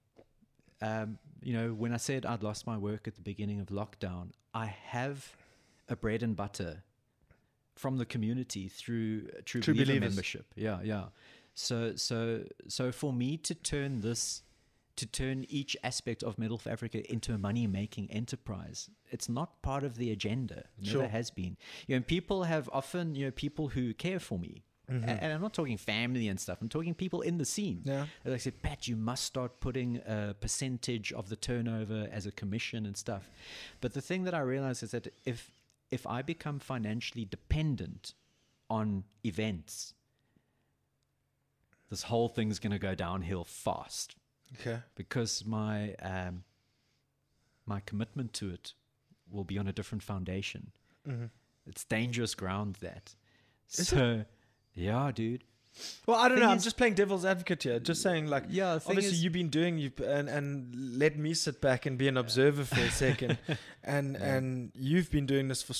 Um, 0.81 1.19
you 1.43 1.53
know, 1.53 1.73
when 1.73 1.93
I 1.93 1.97
said 1.99 2.25
I'd 2.27 2.43
lost 2.43 2.67
my 2.67 2.77
work 2.79 3.07
at 3.09 3.15
the 3.17 3.23
beginning 3.23 3.61
of 3.61 3.67
lockdown, 3.69 4.31
I 4.53 4.67
have 4.67 5.35
a 5.89 5.97
bread 5.97 6.23
and 6.23 6.35
butter 6.37 6.83
from 7.77 7.97
the 7.99 8.07
community 8.07 8.69
through 8.69 9.29
True, 9.45 9.61
True 9.61 9.75
Believer 9.75 9.87
Believers. 9.93 10.11
membership. 10.11 10.47
Yeah, 10.57 10.79
yeah. 10.83 11.05
So, 11.55 11.97
so, 11.97 12.45
so 12.69 12.93
for 12.93 13.13
me 13.13 13.37
to 13.39 13.55
turn 13.55 14.01
this, 14.01 14.43
to 14.97 15.07
turn 15.07 15.45
each 15.49 15.77
aspect 15.83 16.23
of 16.23 16.39
Middle 16.39 16.61
Africa 16.67 17.11
into 17.13 17.33
a 17.35 17.39
money-making 17.39 18.11
enterprise, 18.11 18.89
it's 19.11 19.29
not 19.29 19.61
part 19.63 19.83
of 19.85 19.97
the 19.97 20.11
agenda. 20.13 20.59
It 20.59 20.67
Never 20.87 20.91
Sure. 20.91 21.09
has 21.09 21.31
been. 21.31 21.57
You 21.87 21.97
know, 21.97 22.03
people 22.03 22.45
have 22.45 22.71
often, 22.73 23.15
you 23.17 23.27
know, 23.27 23.31
people 23.33 23.69
who 23.69 23.93
care 23.95 24.21
for 24.21 24.39
me. 24.39 24.63
A- 24.89 24.93
And 24.93 25.33
I'm 25.33 25.41
not 25.41 25.55
talking 25.55 25.77
family 25.79 26.29
and 26.29 26.39
stuff. 26.39 26.59
I'm 26.61 26.69
talking 26.69 26.95
people 26.95 27.23
in 27.23 27.39
the 27.39 27.45
scene. 27.45 27.79
Mm-hmm. 27.79 27.89
Yeah. 27.89 28.07
They 28.25 28.39
said, 28.39 28.61
Pat, 28.63 28.87
you 28.87 28.97
must 28.97 29.25
start 29.25 29.61
putting 29.61 29.97
a 30.07 30.35
percentage 30.39 31.13
of 31.13 31.29
the 31.29 31.37
turnover 31.37 32.09
as 32.13 32.27
a 32.27 32.33
commission 32.33 32.85
and 32.87 32.97
stuff. 32.97 33.31
But 33.81 33.95
the 33.95 34.01
thing 34.03 34.25
that 34.25 34.35
I 34.35 34.41
realize 34.41 34.83
is 34.83 34.91
that 34.91 35.09
if 35.25 35.51
if 35.91 36.07
I 36.07 36.23
become 36.23 36.59
financially 36.59 37.25
dependent 37.25 38.15
on 38.69 39.05
events, 39.25 39.95
this 41.91 42.05
whole 42.05 42.29
thing's 42.29 42.59
going 42.59 42.73
to 42.73 42.79
go 42.79 42.95
downhill 42.95 43.45
fast 43.45 44.17
okay 44.61 44.81
because 44.95 45.45
my 45.47 45.95
um, 45.95 46.45
my 47.67 47.81
commitment 47.81 48.33
to 48.35 48.51
it 48.51 48.73
will 49.31 49.45
be 49.45 49.59
on 49.59 49.67
a 49.69 49.73
different 49.73 50.03
foundation. 50.03 50.73
It's 51.67 51.85
dangerous 51.85 52.35
ground 52.35 52.77
that. 52.81 53.15
so, 53.69 54.25
yeah, 54.75 55.11
dude. 55.15 55.45
well 56.07 56.17
i 56.17 56.29
don't 56.29 56.39
know. 56.39 56.49
I'm 56.49 56.61
just 56.61 56.77
playing 56.77 56.95
devil's 56.95 57.25
advocate 57.25 57.63
here. 57.63 57.81
Just 57.81 58.03
saying 58.03 58.27
like 58.29 58.45
Yeah, 58.49 58.75
obviously 58.75 59.07
is- 59.07 59.25
you've 59.25 59.33
been 59.33 59.49
doing 59.49 59.79
you 59.79 59.91
and 60.05 60.29
and 60.29 60.99
let 60.99 61.17
me 61.17 61.35
sit 61.35 61.61
back 61.61 61.87
and 61.87 61.99
be 61.99 62.09
an 62.09 62.17
observer 62.17 62.65
for 62.65 62.81
a 62.81 62.91
second. 62.91 63.39
And 63.87 64.17
and 64.17 64.73
you've 64.75 65.11
been 65.11 65.27
doing 65.27 65.49
this 65.49 65.63
for 65.63 65.75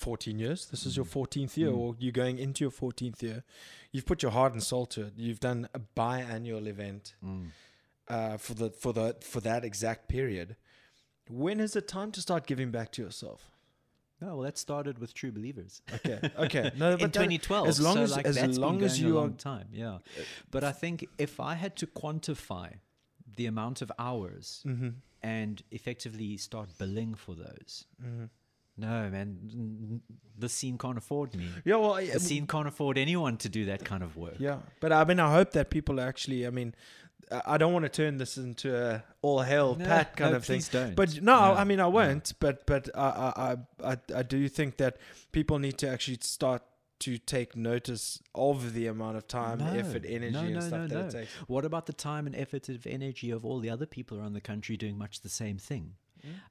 14 0.00 0.38
years. 0.38 0.66
This 0.66 0.86
is 0.86 0.96
your 0.96 1.04
mm. 1.04 1.12
14th 1.12 1.56
year 1.58 1.70
mm. 1.70 1.76
or 1.76 1.94
you're 1.98 2.12
going 2.12 2.38
into 2.38 2.64
your 2.64 2.70
14th 2.70 3.20
year. 3.22 3.44
You've 3.92 4.06
put 4.06 4.22
your 4.22 4.32
heart 4.32 4.54
and 4.54 4.62
soul 4.62 4.86
to 4.86 5.02
it. 5.02 5.12
You've 5.16 5.40
done 5.40 5.68
a 5.74 5.80
biannual 5.80 6.66
event 6.66 7.14
mm. 7.22 7.48
uh, 8.08 8.38
for 8.38 8.54
the 8.54 8.70
for 8.70 8.92
the 8.92 9.16
for 9.20 9.40
that 9.40 9.64
exact 9.64 10.08
period. 10.08 10.56
When 11.28 11.60
is 11.60 11.76
it 11.76 11.86
time 11.86 12.10
to 12.12 12.20
start 12.20 12.46
giving 12.46 12.70
back 12.70 12.90
to 12.92 13.02
yourself 13.02 13.50
No, 14.20 14.28
well, 14.36 14.40
that 14.42 14.58
started 14.58 14.98
with 14.98 15.14
True 15.14 15.32
Believers. 15.32 15.80
okay 15.94 16.20
okay 16.38 16.70
no 16.76 16.90
in 16.92 16.98
but 16.98 17.12
that- 17.12 17.28
2012. 17.28 17.68
as 17.68 17.80
long 17.80 17.94
so 17.96 18.02
as 18.02 18.12
like 18.16 18.26
as 18.26 18.58
long 18.58 18.82
as 18.82 19.00
you 19.00 19.18
are 19.18 19.28
time, 19.30 19.68
yeah. 19.72 19.98
But 20.50 20.62
I 20.64 20.72
think 20.72 21.06
if 21.18 21.40
I 21.40 21.54
had 21.54 21.74
to 21.76 21.86
quantify 21.86 22.74
the 23.36 23.46
amount 23.46 23.80
of 23.82 23.90
hours 23.98 24.62
Mm-hmm. 24.66 24.88
and 25.22 25.62
effectively 25.70 26.36
start 26.36 26.68
billing 26.78 27.14
for 27.14 27.34
those, 27.34 27.86
no, 28.76 29.10
man, 29.10 30.00
the 30.38 30.48
scene 30.48 30.78
can't 30.78 30.96
afford 30.98 31.34
me. 31.36 31.48
yeah 31.64 31.76
well 31.76 31.94
I- 31.94 32.06
The 32.10 32.20
scene 32.20 32.46
can't 32.46 32.66
afford 32.68 32.96
anyone 32.98 33.36
to 33.38 33.48
do 33.48 33.64
that 33.66 33.84
kind 33.84 34.02
of 34.02 34.16
work. 34.16 34.36
Yeah, 34.38 34.58
but 34.80 34.92
I 34.92 35.04
mean, 35.04 35.20
I 35.20 35.32
hope 35.32 35.52
that 35.52 35.70
people 35.70 36.00
actually. 36.00 36.46
I 36.46 36.50
mean, 36.50 36.74
I- 37.46 37.58
don't 37.58 37.72
want 37.72 37.84
to 37.84 37.88
turn 37.88 38.16
this 38.18 38.36
into 38.38 38.76
a 38.76 39.02
all 39.22 39.40
hell 39.40 39.74
No, 39.76 39.84
pat 39.84 40.16
kind 40.16 40.32
no, 40.32 40.36
of 40.38 40.44
thing. 40.44 40.62
don't. 40.72 40.94
But 40.96 41.20
no, 41.22 41.34
No, 41.38 41.54
I 41.54 41.64
mean, 41.64 41.80
I 41.80 41.86
won't. 41.86 42.32
But 42.40 42.66
but 42.66 42.88
I, 42.94 43.56
I 43.82 43.92
I 43.92 43.96
I 44.14 44.22
do 44.22 44.48
think 44.48 44.76
that 44.78 44.96
people 45.32 45.58
need 45.58 45.78
to 45.78 45.88
actually 45.88 46.18
start 46.22 46.62
to 47.00 47.16
take 47.16 47.56
notice 47.56 48.20
of 48.34 48.74
the 48.74 48.86
amount 48.86 49.16
of 49.16 49.26
time, 49.26 49.60
effort, 49.62 50.04
energy, 50.06 50.32
no, 50.32 50.40
and 50.40 50.54
no, 50.54 50.60
stuff 50.60 50.80
no, 50.80 50.86
that 50.88 50.94
no. 50.94 51.06
it 51.06 51.10
takes. 51.12 51.32
What 51.46 51.64
about 51.64 51.86
the 51.86 51.94
time 51.94 52.26
and 52.26 52.36
effort 52.36 52.68
of 52.68 52.86
energy 52.86 53.30
of 53.30 53.44
all 53.44 53.58
the 53.58 53.70
other 53.70 53.86
people 53.86 54.18
around 54.18 54.34
the 54.34 54.40
country 54.42 54.76
doing 54.76 54.98
much 54.98 55.20
the 55.20 55.30
same 55.30 55.56
thing? 55.58 55.94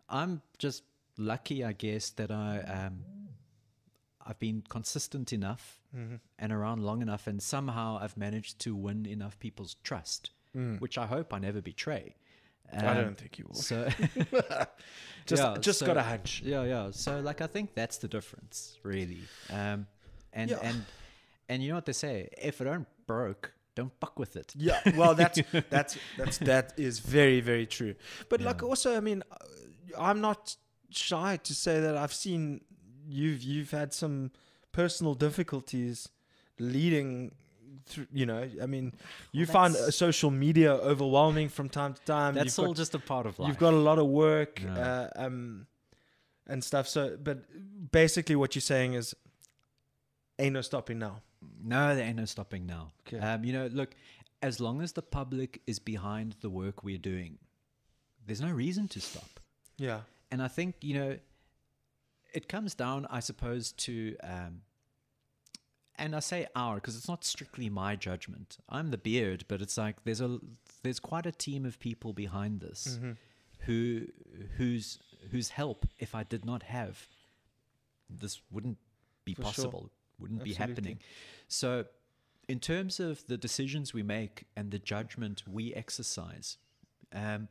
I'm 0.10 0.42
just 0.58 0.82
lucky, 1.18 1.64
I 1.64 1.74
guess, 1.74 2.10
that 2.12 2.32
I 2.32 2.60
um, 2.62 3.04
I've 4.26 4.40
been 4.40 4.64
consistent 4.70 5.34
enough 5.34 5.76
Mm-hmm. 5.96 6.18
and 6.38 6.52
around 6.54 6.84
long 6.84 7.02
enough, 7.02 7.26
and 7.26 7.42
somehow 7.42 7.98
I've 8.00 8.16
managed 8.16 8.60
to 8.60 8.76
win 8.76 9.08
enough 9.08 9.40
people's 9.40 9.74
trust, 9.84 10.30
which 10.54 10.98
I 10.98 11.06
hope 11.06 11.34
I 11.34 11.40
never 11.40 11.62
betray. 11.62 12.16
Mm. 12.74 12.84
I 12.84 12.88
Um, 12.88 13.04
don't 13.04 13.18
think 13.18 13.38
you 13.40 13.46
will. 13.48 13.56
So 13.56 13.88
Just 15.26 15.44
yeah, 15.44 15.58
just 15.60 15.80
so- 15.80 15.86
got 15.86 15.98
a 15.98 16.04
hunch. 16.04 16.42
Yeah, 16.46 16.64
yeah. 16.64 16.92
So 16.92 17.20
like 17.20 17.42
I 17.42 17.48
think 17.48 17.74
that's 17.76 17.98
the 17.98 18.08
difference, 18.08 18.78
really. 18.84 19.22
Um, 19.52 19.88
and 20.34 20.50
Yeah. 20.52 20.60
and 20.64 20.86
and 21.50 21.64
you 21.64 21.70
know 21.70 21.76
what 21.76 21.86
they 21.86 21.94
say: 21.94 22.30
if 22.42 22.62
it 22.62 22.68
aren't 22.68 22.88
broke, 23.08 23.54
don't 23.76 23.92
fuck 24.00 24.18
with 24.20 24.36
it. 24.36 24.54
Yeah, 24.56 24.80
well, 24.96 25.16
that's 25.16 25.40
that's 25.70 25.98
that's 26.18 26.38
that 26.40 26.74
is 26.78 27.00
very 27.00 27.42
very 27.42 27.66
true. 27.68 27.96
But 28.30 28.42
like 28.42 28.64
also, 28.64 28.96
I 28.98 29.00
mean, 29.02 29.24
uh, 29.32 29.36
I'm 29.98 30.22
not 30.22 30.56
shy 30.90 31.38
to 31.44 31.54
say 31.54 31.80
that 31.80 31.96
I've 31.98 32.14
seen 32.14 32.62
you've 33.08 33.42
you've 33.44 33.72
had 33.72 33.94
some 33.94 34.32
personal 34.72 35.14
difficulties 35.16 36.10
leading. 36.60 37.32
Through, 37.86 38.08
you 38.14 38.26
know, 38.26 38.48
I 38.62 38.66
mean, 38.66 38.94
you 39.32 39.46
find 39.46 39.76
uh, 39.76 39.90
social 39.92 40.30
media 40.32 40.74
overwhelming 40.74 41.50
from 41.50 41.70
time 41.70 41.94
to 41.94 42.02
time. 42.04 42.36
That's 42.36 42.58
you've 42.58 42.68
all 42.68 42.74
got, 42.74 42.78
just 42.78 42.94
a 42.96 43.00
part 43.00 43.26
of 43.26 43.40
life. 43.40 43.48
you've 43.48 43.58
got 43.58 43.74
a 43.74 43.78
lot 43.78 43.98
of 44.00 44.08
work, 44.08 44.62
Yeah. 44.64 44.78
uh, 44.78 45.10
um, 45.26 45.66
and 46.48 46.64
stuff. 46.64 46.88
So, 46.88 47.18
but 47.22 47.40
basically, 47.92 48.36
what 48.36 48.54
you're 48.56 48.62
saying 48.62 48.94
is, 48.94 49.16
ain't 50.38 50.54
no 50.54 50.62
stopping 50.62 51.00
now. 51.00 51.22
no, 51.64 51.96
there 51.96 52.06
ain't 52.06 52.18
no 52.18 52.26
stopping 52.26 52.66
now. 52.66 52.92
Okay. 53.08 53.20
Um, 53.20 53.44
you 53.44 53.54
know, 53.54 53.68
look, 53.68 53.96
as 54.42 54.60
long 54.60 54.82
as 54.82 54.92
the 54.94 55.02
public 55.02 55.62
is 55.68 55.80
behind 55.80 56.36
the 56.42 56.50
work 56.50 56.84
we're 56.84 56.98
doing, 56.98 57.38
there's 58.26 58.42
no 58.42 58.52
reason 58.52 58.88
to 58.90 59.00
stop. 59.02 59.40
Yeah. 59.78 60.02
And 60.32 60.42
I 60.42 60.48
think 60.48 60.76
you 60.82 60.94
know, 60.96 61.18
it 62.34 62.48
comes 62.48 62.76
down, 62.76 63.08
I 63.10 63.20
suppose, 63.22 63.72
to 63.74 64.16
um, 64.24 64.62
and 66.00 66.16
I 66.16 66.20
say 66.20 66.48
our 66.56 66.76
because 66.76 66.96
it's 66.98 67.08
not 67.08 67.24
strictly 67.24 67.70
my 67.70 67.96
judgment. 67.96 68.58
I'm 68.70 68.90
the 68.92 68.98
beard, 68.98 69.46
but 69.48 69.62
it's 69.62 69.78
like 69.78 70.04
there's 70.06 70.22
a 70.22 70.40
there's 70.84 71.00
quite 71.00 71.26
a 71.26 71.32
team 71.32 71.66
of 71.66 71.80
people 71.80 72.14
behind 72.14 72.62
this 72.62 72.98
Mm-hmm. 72.98 73.12
who 73.66 74.06
whose 74.58 75.00
whose 75.32 75.50
help 75.50 75.86
if 76.00 76.16
I 76.16 76.24
did 76.24 76.46
not 76.46 76.64
have 76.64 77.08
this 78.10 78.42
wouldn't 78.52 78.78
be 79.26 79.34
For 79.36 79.42
sure. 79.44 79.52
possible, 79.52 79.90
wouldn't 80.18 80.44
be 80.44 80.54
happening. 80.54 81.00
So, 81.48 81.86
in 82.48 82.60
terms 82.60 83.00
of 83.00 83.26
the 83.28 83.38
decisions 83.38 83.94
we 83.94 84.02
make 84.02 84.46
and 84.56 84.72
the 84.72 84.80
judgment 84.80 85.44
we 85.48 85.74
exercise, 85.76 86.58
um, 87.14 87.48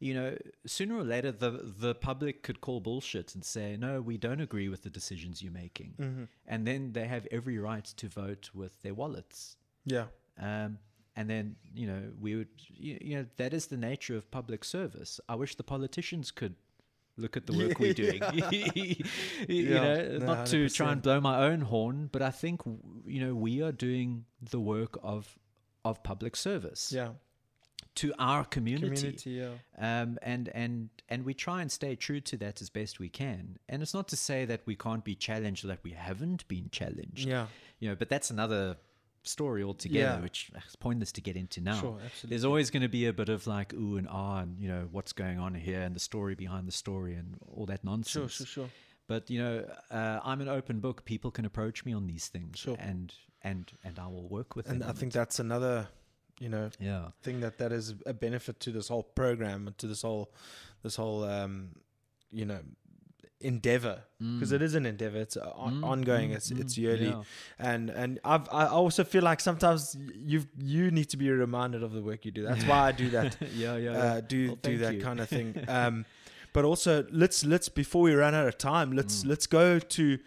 you 0.00 0.14
know, 0.14 0.36
sooner 0.66 0.96
or 0.96 1.04
later 1.04 1.30
the 1.30 1.50
the 1.78 1.94
public 1.94 2.42
could 2.42 2.60
call 2.60 2.80
bullshit 2.80 3.34
and 3.34 3.44
say, 3.44 3.76
no, 3.78 4.00
we 4.00 4.16
don't 4.18 4.40
agree 4.40 4.68
with 4.68 4.82
the 4.82 4.90
decisions 4.90 5.42
you're 5.42 5.52
making, 5.52 5.94
Mm-hmm. 6.00 6.24
and 6.46 6.66
then 6.66 6.92
they 6.92 7.06
have 7.06 7.26
every 7.30 7.58
right 7.58 7.84
to 7.84 8.08
vote 8.08 8.50
with 8.54 8.80
their 8.82 8.94
wallets. 8.94 9.56
Yeah. 9.84 10.06
Um, 10.38 10.78
and 11.16 11.28
then 11.28 11.56
you 11.74 11.86
know 11.86 12.02
we 12.20 12.36
would 12.36 12.48
you, 12.68 12.96
you 13.00 13.16
know 13.16 13.26
that 13.36 13.52
is 13.52 13.66
the 13.66 13.76
nature 13.76 14.16
of 14.16 14.30
public 14.30 14.64
service. 14.64 15.20
I 15.28 15.34
wish 15.34 15.54
the 15.56 15.64
politicians 15.64 16.30
could 16.30 16.54
look 17.16 17.36
at 17.36 17.44
the 17.46 17.52
work 17.52 17.78
we're 17.78 17.92
doing. 17.92 18.22
you 19.48 19.64
Yeah, 19.74 19.80
know, 19.80 20.18
no, 20.18 20.26
not 20.26 20.46
to 20.46 20.68
try 20.70 20.86
100%. 20.88 20.92
and 20.92 21.02
blow 21.02 21.20
my 21.20 21.44
own 21.44 21.60
horn, 21.62 22.08
but 22.12 22.22
I 22.22 22.30
think 22.30 22.62
you 23.06 23.20
know 23.26 23.34
we 23.34 23.60
are 23.62 23.72
doing 23.72 24.24
the 24.40 24.60
work 24.60 24.96
of 25.02 25.38
of 25.84 26.02
public 26.02 26.36
service 26.36 26.92
Yeah. 26.94 27.10
To 27.96 28.12
our 28.18 28.44
community. 28.44 28.96
Community. 28.96 29.30
Yeah. 29.30 30.02
Um, 30.02 30.18
and 30.22 30.48
and 30.50 30.88
and 31.08 31.24
we 31.24 31.34
try 31.34 31.60
and 31.60 31.70
stay 31.70 31.96
true 31.96 32.20
to 32.20 32.36
that 32.38 32.60
as 32.62 32.70
best 32.70 32.98
we 33.00 33.08
can. 33.08 33.58
And 33.68 33.82
it's 33.82 33.94
not 33.94 34.08
to 34.08 34.16
say 34.16 34.44
that 34.46 34.60
we 34.64 34.76
can't 34.76 35.04
be 35.04 35.14
challenged, 35.14 35.66
that 35.66 35.80
we 35.82 35.90
haven't 35.92 36.46
been 36.48 36.68
challenged 36.70 37.26
Yeah. 37.28 37.46
you 37.80 37.88
know, 37.88 37.96
but 37.96 38.08
that's 38.08 38.30
another 38.30 38.76
story 39.22 39.62
altogether, 39.62 40.16
Yeah. 40.16 40.20
which 40.20 40.50
is 40.68 40.76
pointless 40.76 41.12
to 41.12 41.20
get 41.20 41.36
into 41.36 41.60
now. 41.60 41.78
Sure, 41.80 41.98
absolutely. 42.04 42.30
There's 42.30 42.44
always 42.44 42.70
going 42.70 42.82
to 42.82 42.88
be 42.88 43.06
a 43.06 43.12
bit 43.12 43.28
of 43.28 43.46
like 43.46 43.74
ooh 43.74 43.96
and 43.96 44.08
ah, 44.08 44.38
and 44.40 44.58
you 44.60 44.68
know 44.68 44.88
what's 44.92 45.12
going 45.12 45.38
on 45.38 45.54
here, 45.54 45.80
and 45.82 45.94
the 45.94 46.00
story 46.00 46.34
behind 46.34 46.66
the 46.68 46.72
story, 46.72 47.14
and 47.14 47.38
all 47.54 47.66
that 47.66 47.84
nonsense. 47.84 48.32
Sure. 48.32 48.46
Sure. 48.46 48.64
Sure. 48.64 48.70
But 49.08 49.28
you 49.28 49.40
know, 49.42 49.68
uh, 49.90 50.20
I'm 50.24 50.40
an 50.40 50.48
open 50.48 50.78
book. 50.80 51.04
People 51.04 51.30
can 51.32 51.44
approach 51.44 51.84
me 51.84 51.92
on 51.92 52.06
these 52.06 52.28
things, 52.28 52.58
Sure. 52.60 52.76
and 52.78 53.12
and 53.42 53.70
and 53.84 53.98
I 53.98 54.06
will 54.06 54.28
work 54.28 54.54
with 54.56 54.66
And 54.70 54.80
them. 54.80 54.88
And 54.88 54.96
I 54.96 54.98
think 55.00 55.12
that's 55.12 55.38
another, 55.40 55.88
you 56.40 56.48
know, 56.48 56.70
yeah, 56.80 57.10
thing 57.22 57.40
that 57.40 57.58
that 57.58 57.70
is 57.70 57.94
a 58.06 58.12
benefit 58.12 58.58
to 58.60 58.72
this 58.72 58.88
whole 58.88 59.04
program 59.04 59.66
and 59.68 59.78
to 59.78 59.86
this 59.86 60.02
whole 60.02 60.32
this 60.82 60.96
whole 60.96 61.22
um 61.24 61.54
you 62.32 62.44
know 62.46 62.60
endeavor 63.42 64.02
because 64.18 64.52
it 64.52 64.60
is 64.60 64.74
an 64.74 64.84
endeavor 64.84 65.16
it's 65.16 65.36
uh, 65.36 65.50
on, 65.54 65.80
Mm, 65.80 65.84
ongoing 65.84 66.30
mm, 66.30 66.36
it's 66.36 66.50
mm, 66.52 66.60
it's 66.60 66.76
yearly 66.76 67.06
yeah. 67.08 67.22
and 67.58 67.88
and 67.88 68.20
I've 68.22 68.46
I 68.52 68.66
also 68.66 69.02
feel 69.02 69.22
like 69.22 69.40
sometimes 69.40 69.96
you 70.14 70.44
you 70.58 70.90
need 70.90 71.08
to 71.10 71.16
be 71.16 71.30
reminded 71.30 71.82
of 71.82 71.92
the 71.92 72.02
work 72.02 72.26
you 72.26 72.32
do 72.32 72.42
that's 72.42 72.64
why 72.64 72.88
I 72.88 72.92
do 72.92 73.08
that 73.10 73.36
yeah, 73.54 73.76
yeah. 73.78 73.90
uh, 73.92 73.94
yeah. 74.16 74.20
do 74.20 74.46
Well, 74.48 74.56
do 74.62 74.78
that 74.78 74.94
you. 74.96 75.00
kind 75.00 75.20
of 75.20 75.28
thing 75.30 75.54
um 75.68 76.04
but 76.52 76.66
also 76.66 77.06
let's 77.10 77.42
let's 77.46 77.70
before 77.70 78.02
we 78.02 78.12
run 78.14 78.34
out 78.34 78.46
of 78.46 78.58
time 78.58 78.92
let's 78.92 79.24
Mm. 79.24 79.28
let's 79.28 79.46
go 79.46 79.78
to 79.78 80.18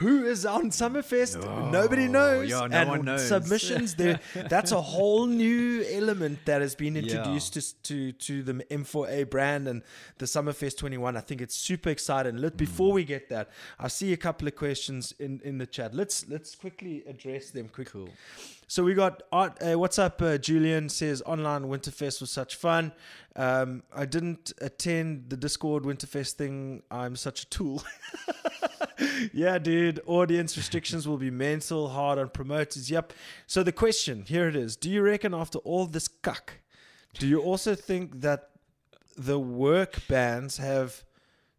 who 0.00 0.24
is 0.24 0.44
on 0.46 0.70
Summerfest? 0.70 1.36
Nobody 1.70 2.08
knows. 2.08 2.48
yeah, 2.50 2.66
no 2.66 2.76
and 2.78 2.88
one 2.90 3.04
knows. 3.04 3.28
Submissions 3.28 3.94
there. 3.94 4.18
That's 4.48 4.72
a 4.72 4.80
whole 4.80 5.26
new 5.26 5.84
element 5.88 6.38
that 6.46 6.60
has 6.62 6.74
been 6.74 6.94
Yeah. 6.96 7.02
introduced 7.02 7.54
to, 7.54 7.62
to 7.88 8.12
to 8.26 8.42
the 8.42 8.54
M4A 8.70 9.28
brand 9.30 9.68
and 9.68 9.82
the 10.18 10.26
Summerfest 10.26 10.76
21. 10.78 11.16
I 11.16 11.20
think 11.20 11.40
it's 11.40 11.54
super 11.54 11.90
exciting. 11.90 12.38
Let 12.38 12.56
before 12.56 12.92
we 12.92 13.04
get 13.04 13.28
that, 13.28 13.50
I 13.78 13.88
see 13.88 14.12
a 14.12 14.16
couple 14.16 14.48
of 14.48 14.56
questions 14.56 15.14
in 15.18 15.40
in 15.44 15.58
the 15.58 15.66
chat. 15.66 15.94
Let's 15.94 16.26
let's 16.28 16.54
quickly 16.54 17.02
address 17.06 17.50
them 17.50 17.68
quickly. 17.68 17.90
Cool. 18.06 18.10
So 18.68 18.84
we 18.84 18.94
got 18.94 19.22
art. 19.32 19.58
Uh, 19.60 19.76
what's 19.78 19.98
up? 19.98 20.22
Uh, 20.22 20.38
Julian 20.38 20.88
says 20.88 21.22
online 21.26 21.64
Winterfest 21.64 22.20
was 22.20 22.30
such 22.30 22.54
fun. 22.56 22.92
Um, 23.36 23.82
I 23.92 24.06
didn't 24.06 24.52
attend 24.60 25.28
the 25.30 25.36
Discord 25.36 25.82
Winterfest 25.84 26.32
thing. 26.34 26.82
I'm 26.90 27.16
such 27.16 27.42
a 27.42 27.46
tool. 27.46 27.82
yeah, 29.32 29.58
dude. 29.58 30.00
Audience 30.06 30.56
restrictions 30.56 31.06
will 31.06 31.16
be 31.16 31.30
mental 31.30 31.88
hard 31.90 32.18
on 32.18 32.28
promoters. 32.28 32.90
Yep. 32.90 33.12
So 33.46 33.62
the 33.62 33.72
question 33.72 34.24
here 34.26 34.48
it 34.48 34.56
is: 34.56 34.76
Do 34.76 34.90
you 34.90 35.02
reckon 35.02 35.34
after 35.34 35.58
all 35.58 35.86
this 35.86 36.08
cuck, 36.08 36.54
do 37.14 37.26
you 37.26 37.40
also 37.40 37.74
think 37.74 38.20
that 38.20 38.50
the 39.16 39.38
work 39.38 40.06
bands 40.08 40.58
have 40.58 41.04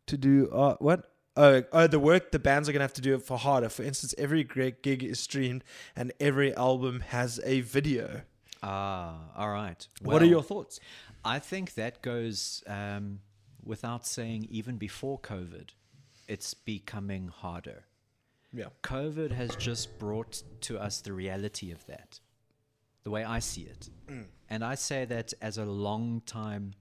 to 0.07 0.17
do 0.17 0.49
uh, 0.51 0.75
what? 0.79 1.07
Oh, 1.37 1.63
oh, 1.71 1.87
the 1.87 1.99
work 1.99 2.31
the 2.31 2.39
bands 2.39 2.67
are 2.67 2.73
gonna 2.73 2.83
have 2.83 2.93
to 2.93 3.01
do 3.01 3.15
it 3.15 3.21
for 3.23 3.37
harder. 3.37 3.69
For 3.69 3.83
instance, 3.83 4.13
every 4.17 4.43
great 4.43 4.83
gig 4.83 5.03
is 5.03 5.19
streamed 5.19 5.63
and 5.95 6.11
every 6.19 6.53
album 6.55 7.01
has 7.07 7.39
a 7.45 7.61
video. 7.61 8.21
Ah, 8.63 9.15
all 9.35 9.49
right. 9.49 9.87
what 10.01 10.21
are 10.21 10.25
your 10.25 10.43
thoughts? 10.43 10.79
I 11.23 11.39
think 11.39 11.75
that 11.75 12.01
goes 12.01 12.63
um, 12.67 13.19
without 13.63 14.05
saying. 14.05 14.47
Even 14.49 14.77
before 14.77 15.19
COVID, 15.19 15.69
it's 16.31 16.53
becoming 16.53 17.27
harder. 17.27 17.83
Yeah. 18.53 18.67
COVID 18.83 19.31
has 19.31 19.53
just 19.57 19.99
brought 19.99 20.43
to 20.61 20.79
us 20.79 21.01
the 21.01 21.11
reality 21.11 21.71
of 21.71 21.85
that, 21.87 22.21
the 23.03 23.09
way 23.09 23.25
I 23.25 23.39
see 23.39 23.63
it. 23.63 23.89
And 24.49 24.63
I 24.63 24.75
say 24.75 25.03
that 25.05 25.33
as 25.41 25.57
a 25.57 25.65
long 25.65 26.21
time 26.25 26.73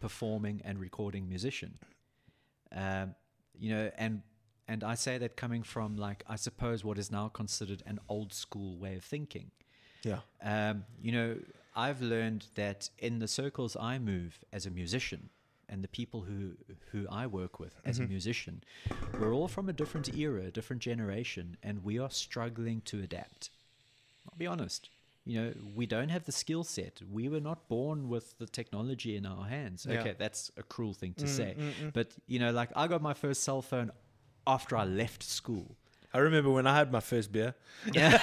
performing 0.00 0.62
and 0.64 0.78
recording 0.78 1.28
musician. 1.28 1.78
Um, 2.74 3.14
you 3.58 3.74
know, 3.74 3.90
and 3.98 4.22
and 4.66 4.82
I 4.82 4.94
say 4.94 5.18
that 5.18 5.36
coming 5.36 5.62
from 5.62 5.96
like 5.96 6.24
I 6.26 6.36
suppose 6.36 6.82
what 6.82 6.96
is 6.96 7.10
now 7.10 7.28
considered 7.28 7.82
an 7.84 7.98
old 8.08 8.32
school 8.32 8.78
way 8.78 8.96
of 8.96 9.04
thinking. 9.04 9.50
Yeah. 10.02 10.20
Um, 10.42 10.84
you 11.02 11.12
know, 11.12 11.36
I've 11.76 12.00
learned 12.00 12.46
that 12.54 12.88
in 12.98 13.18
the 13.18 13.28
circles 13.28 13.76
I 13.76 13.98
move 13.98 14.40
as 14.52 14.64
a 14.64 14.70
musician 14.70 15.28
and 15.70 15.82
the 15.82 15.88
people 15.88 16.22
who 16.22 16.52
who 16.92 17.06
I 17.10 17.26
work 17.26 17.58
with 17.58 17.80
as 17.84 17.98
a 17.98 18.02
mm-hmm. 18.02 18.10
musician, 18.10 18.64
we're 19.18 19.32
all 19.32 19.48
from 19.48 19.68
a 19.68 19.72
different 19.72 20.14
era, 20.14 20.46
a 20.46 20.50
different 20.50 20.82
generation, 20.82 21.56
and 21.62 21.84
we 21.84 21.98
are 21.98 22.10
struggling 22.10 22.82
to 22.86 23.02
adapt. 23.02 23.50
I'll 24.26 24.38
be 24.38 24.46
honest. 24.46 24.90
You 25.24 25.40
know, 25.40 25.52
we 25.76 25.86
don't 25.86 26.08
have 26.08 26.24
the 26.24 26.32
skill 26.32 26.64
set. 26.64 27.02
We 27.10 27.28
were 27.28 27.40
not 27.40 27.68
born 27.68 28.08
with 28.08 28.38
the 28.38 28.46
technology 28.46 29.16
in 29.16 29.26
our 29.26 29.44
hands. 29.44 29.86
Yeah. 29.88 30.00
Okay, 30.00 30.14
that's 30.18 30.50
a 30.56 30.62
cruel 30.62 30.94
thing 30.94 31.14
to 31.18 31.26
mm, 31.26 31.28
say. 31.28 31.56
Mm, 31.58 31.72
mm. 31.72 31.92
But, 31.92 32.12
you 32.26 32.38
know, 32.38 32.50
like 32.52 32.70
I 32.74 32.88
got 32.88 33.02
my 33.02 33.12
first 33.12 33.42
cell 33.42 33.60
phone 33.60 33.92
after 34.46 34.76
I 34.76 34.84
left 34.84 35.22
school. 35.22 35.76
I 36.12 36.18
remember 36.18 36.50
when 36.50 36.66
I 36.66 36.74
had 36.74 36.90
my 36.90 37.00
first 37.00 37.30
beer. 37.32 37.54
Yeah. 37.92 38.18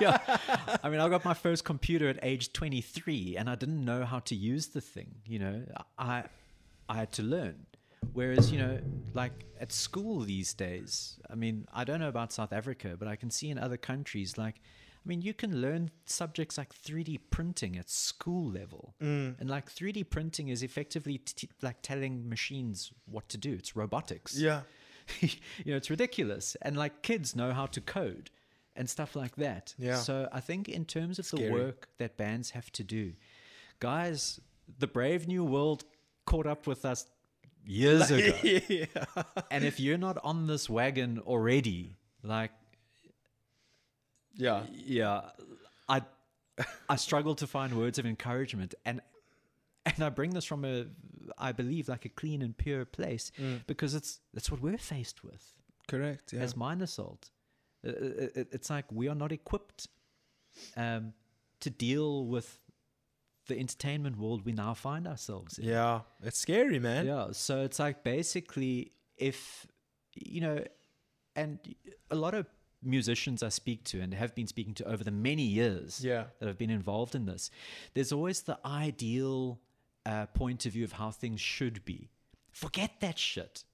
yeah. 0.00 0.38
I 0.82 0.88
mean, 0.88 1.00
I 1.00 1.08
got 1.08 1.24
my 1.24 1.34
first 1.34 1.64
computer 1.64 2.08
at 2.08 2.18
age 2.22 2.52
23 2.52 3.36
and 3.36 3.50
I 3.50 3.56
didn't 3.56 3.84
know 3.84 4.04
how 4.04 4.20
to 4.20 4.34
use 4.34 4.68
the 4.68 4.80
thing, 4.80 5.16
you 5.26 5.38
know. 5.38 5.62
I 5.98 6.24
I 6.92 6.96
had 6.96 7.12
to 7.12 7.22
learn. 7.22 7.66
Whereas, 8.12 8.52
you 8.52 8.58
know, 8.58 8.78
like 9.14 9.32
at 9.58 9.72
school 9.72 10.20
these 10.20 10.52
days, 10.52 11.18
I 11.30 11.34
mean, 11.34 11.66
I 11.72 11.84
don't 11.84 12.00
know 12.00 12.08
about 12.08 12.32
South 12.32 12.52
Africa, 12.52 12.96
but 12.98 13.08
I 13.08 13.16
can 13.16 13.30
see 13.30 13.48
in 13.48 13.58
other 13.58 13.78
countries 13.78 14.36
like 14.36 14.56
I 15.04 15.08
mean, 15.08 15.22
you 15.22 15.34
can 15.34 15.60
learn 15.60 15.90
subjects 16.04 16.56
like 16.56 16.72
3D 16.72 17.18
printing 17.30 17.76
at 17.76 17.90
school 17.90 18.52
level. 18.52 18.94
Mm. 19.02 19.40
And 19.40 19.50
like 19.50 19.68
3D 19.68 20.08
printing 20.08 20.48
is 20.48 20.62
effectively 20.62 21.18
t- 21.18 21.48
like 21.60 21.82
telling 21.82 22.28
machines 22.28 22.92
what 23.06 23.28
to 23.30 23.38
do. 23.38 23.52
It's 23.54 23.74
robotics 23.74 24.38
Yeah. 24.38 24.60
you 25.20 25.72
know, 25.72 25.76
it's 25.76 25.90
ridiculous. 25.90 26.56
And 26.62 26.76
like 26.76 27.02
kids 27.02 27.34
know 27.34 27.52
how 27.52 27.66
to 27.66 27.80
code 27.80 28.30
and 28.76 28.88
stuff 28.88 29.16
like 29.16 29.34
that. 29.36 29.74
Yeah. 29.76 29.96
So 29.96 30.28
I 30.30 30.40
think 30.40 30.68
in 30.68 30.84
terms 30.84 31.18
of 31.18 31.26
Scary. 31.26 31.46
the 31.46 31.52
work 31.52 31.88
that 31.98 32.16
bands 32.16 32.50
have 32.50 32.70
to 32.72 32.84
do, 32.84 33.14
guys, 33.80 34.40
the 34.78 34.86
Brave 34.86 35.26
New 35.26 35.44
World 35.44 35.84
caught 36.24 36.46
up 36.46 36.66
with 36.66 36.84
us 36.84 37.06
years 37.64 38.10
ago. 38.16 38.36
yeah. 38.68 38.86
and 39.50 39.64
if 39.64 39.78
you're 39.80 39.98
not 39.98 40.18
on 40.24 40.46
this 40.46 40.68
wagon 40.70 41.18
already, 41.26 41.96
like, 42.22 42.50
Yeah. 44.34 44.64
yeah, 44.72 45.30
I 45.88 46.02
I 46.88 46.96
struggle 46.96 47.34
to 47.36 47.46
find 47.46 47.74
words 47.76 47.98
of 47.98 48.06
encouragement 48.06 48.74
and 48.84 49.00
and 49.84 50.02
I 50.02 50.08
bring 50.10 50.30
this 50.30 50.44
from 50.44 50.64
a 50.64 50.86
I 51.38 51.52
believe 51.52 51.88
like 51.88 52.04
a 52.04 52.08
clean 52.08 52.42
and 52.42 52.56
pure 52.56 52.84
place 52.84 53.30
because 53.66 53.94
it's 53.94 54.20
that's 54.34 54.50
what 54.50 54.60
we're 54.60 54.78
faced 54.78 55.24
with 55.24 55.54
Correct. 55.88 56.32
Yeah. 56.32 56.40
as 56.42 56.54
Minnesalt. 56.54 57.30
Uh, 57.84 57.88
uh, 57.90 58.28
it- 58.40 58.48
It's 58.52 58.70
like 58.70 58.86
we 58.92 59.08
are 59.08 59.14
not 59.16 59.32
equipped 59.32 59.88
um, 60.76 61.12
to 61.60 61.70
deal 61.70 62.26
with 62.26 62.58
the 63.48 63.58
entertainment 63.58 64.18
world 64.18 64.44
we 64.44 64.52
now 64.52 64.74
find 64.74 65.06
ourselves 65.06 65.58
in. 65.58 65.66
yeah. 65.68 66.00
It's 66.22 66.38
scary, 66.38 66.78
man. 66.78 67.06
Yeah. 67.06 67.28
So 67.32 67.62
it's 67.62 67.78
like 67.78 68.04
basically, 68.04 68.92
if, 69.16 69.66
you 70.14 70.40
know, 70.40 70.64
and 71.34 71.58
a 72.10 72.14
lot 72.14 72.34
of 72.34 72.46
musicians 72.82 73.42
I 73.42 73.48
speak 73.48 73.84
to 73.84 74.00
and 74.00 74.12
have 74.14 74.34
been 74.34 74.46
speaking 74.46 74.74
to 74.74 74.84
over 74.84 75.02
the 75.04 75.10
many 75.10 75.42
years 75.44 76.04
Yeah. 76.04 76.24
that 76.38 76.46
have 76.46 76.58
been 76.58 76.70
involved 76.70 77.14
in 77.14 77.26
this, 77.26 77.50
there's 77.94 78.12
always 78.12 78.42
the 78.42 78.58
ideal 78.64 79.60
uh, 80.06 80.26
point 80.26 80.66
of 80.66 80.72
view 80.72 80.84
of 80.84 80.92
how 80.92 81.10
things 81.10 81.40
should 81.40 81.84
be. 81.84 82.10
Forget 82.52 82.90
that 83.00 83.18
shit. 83.18 83.64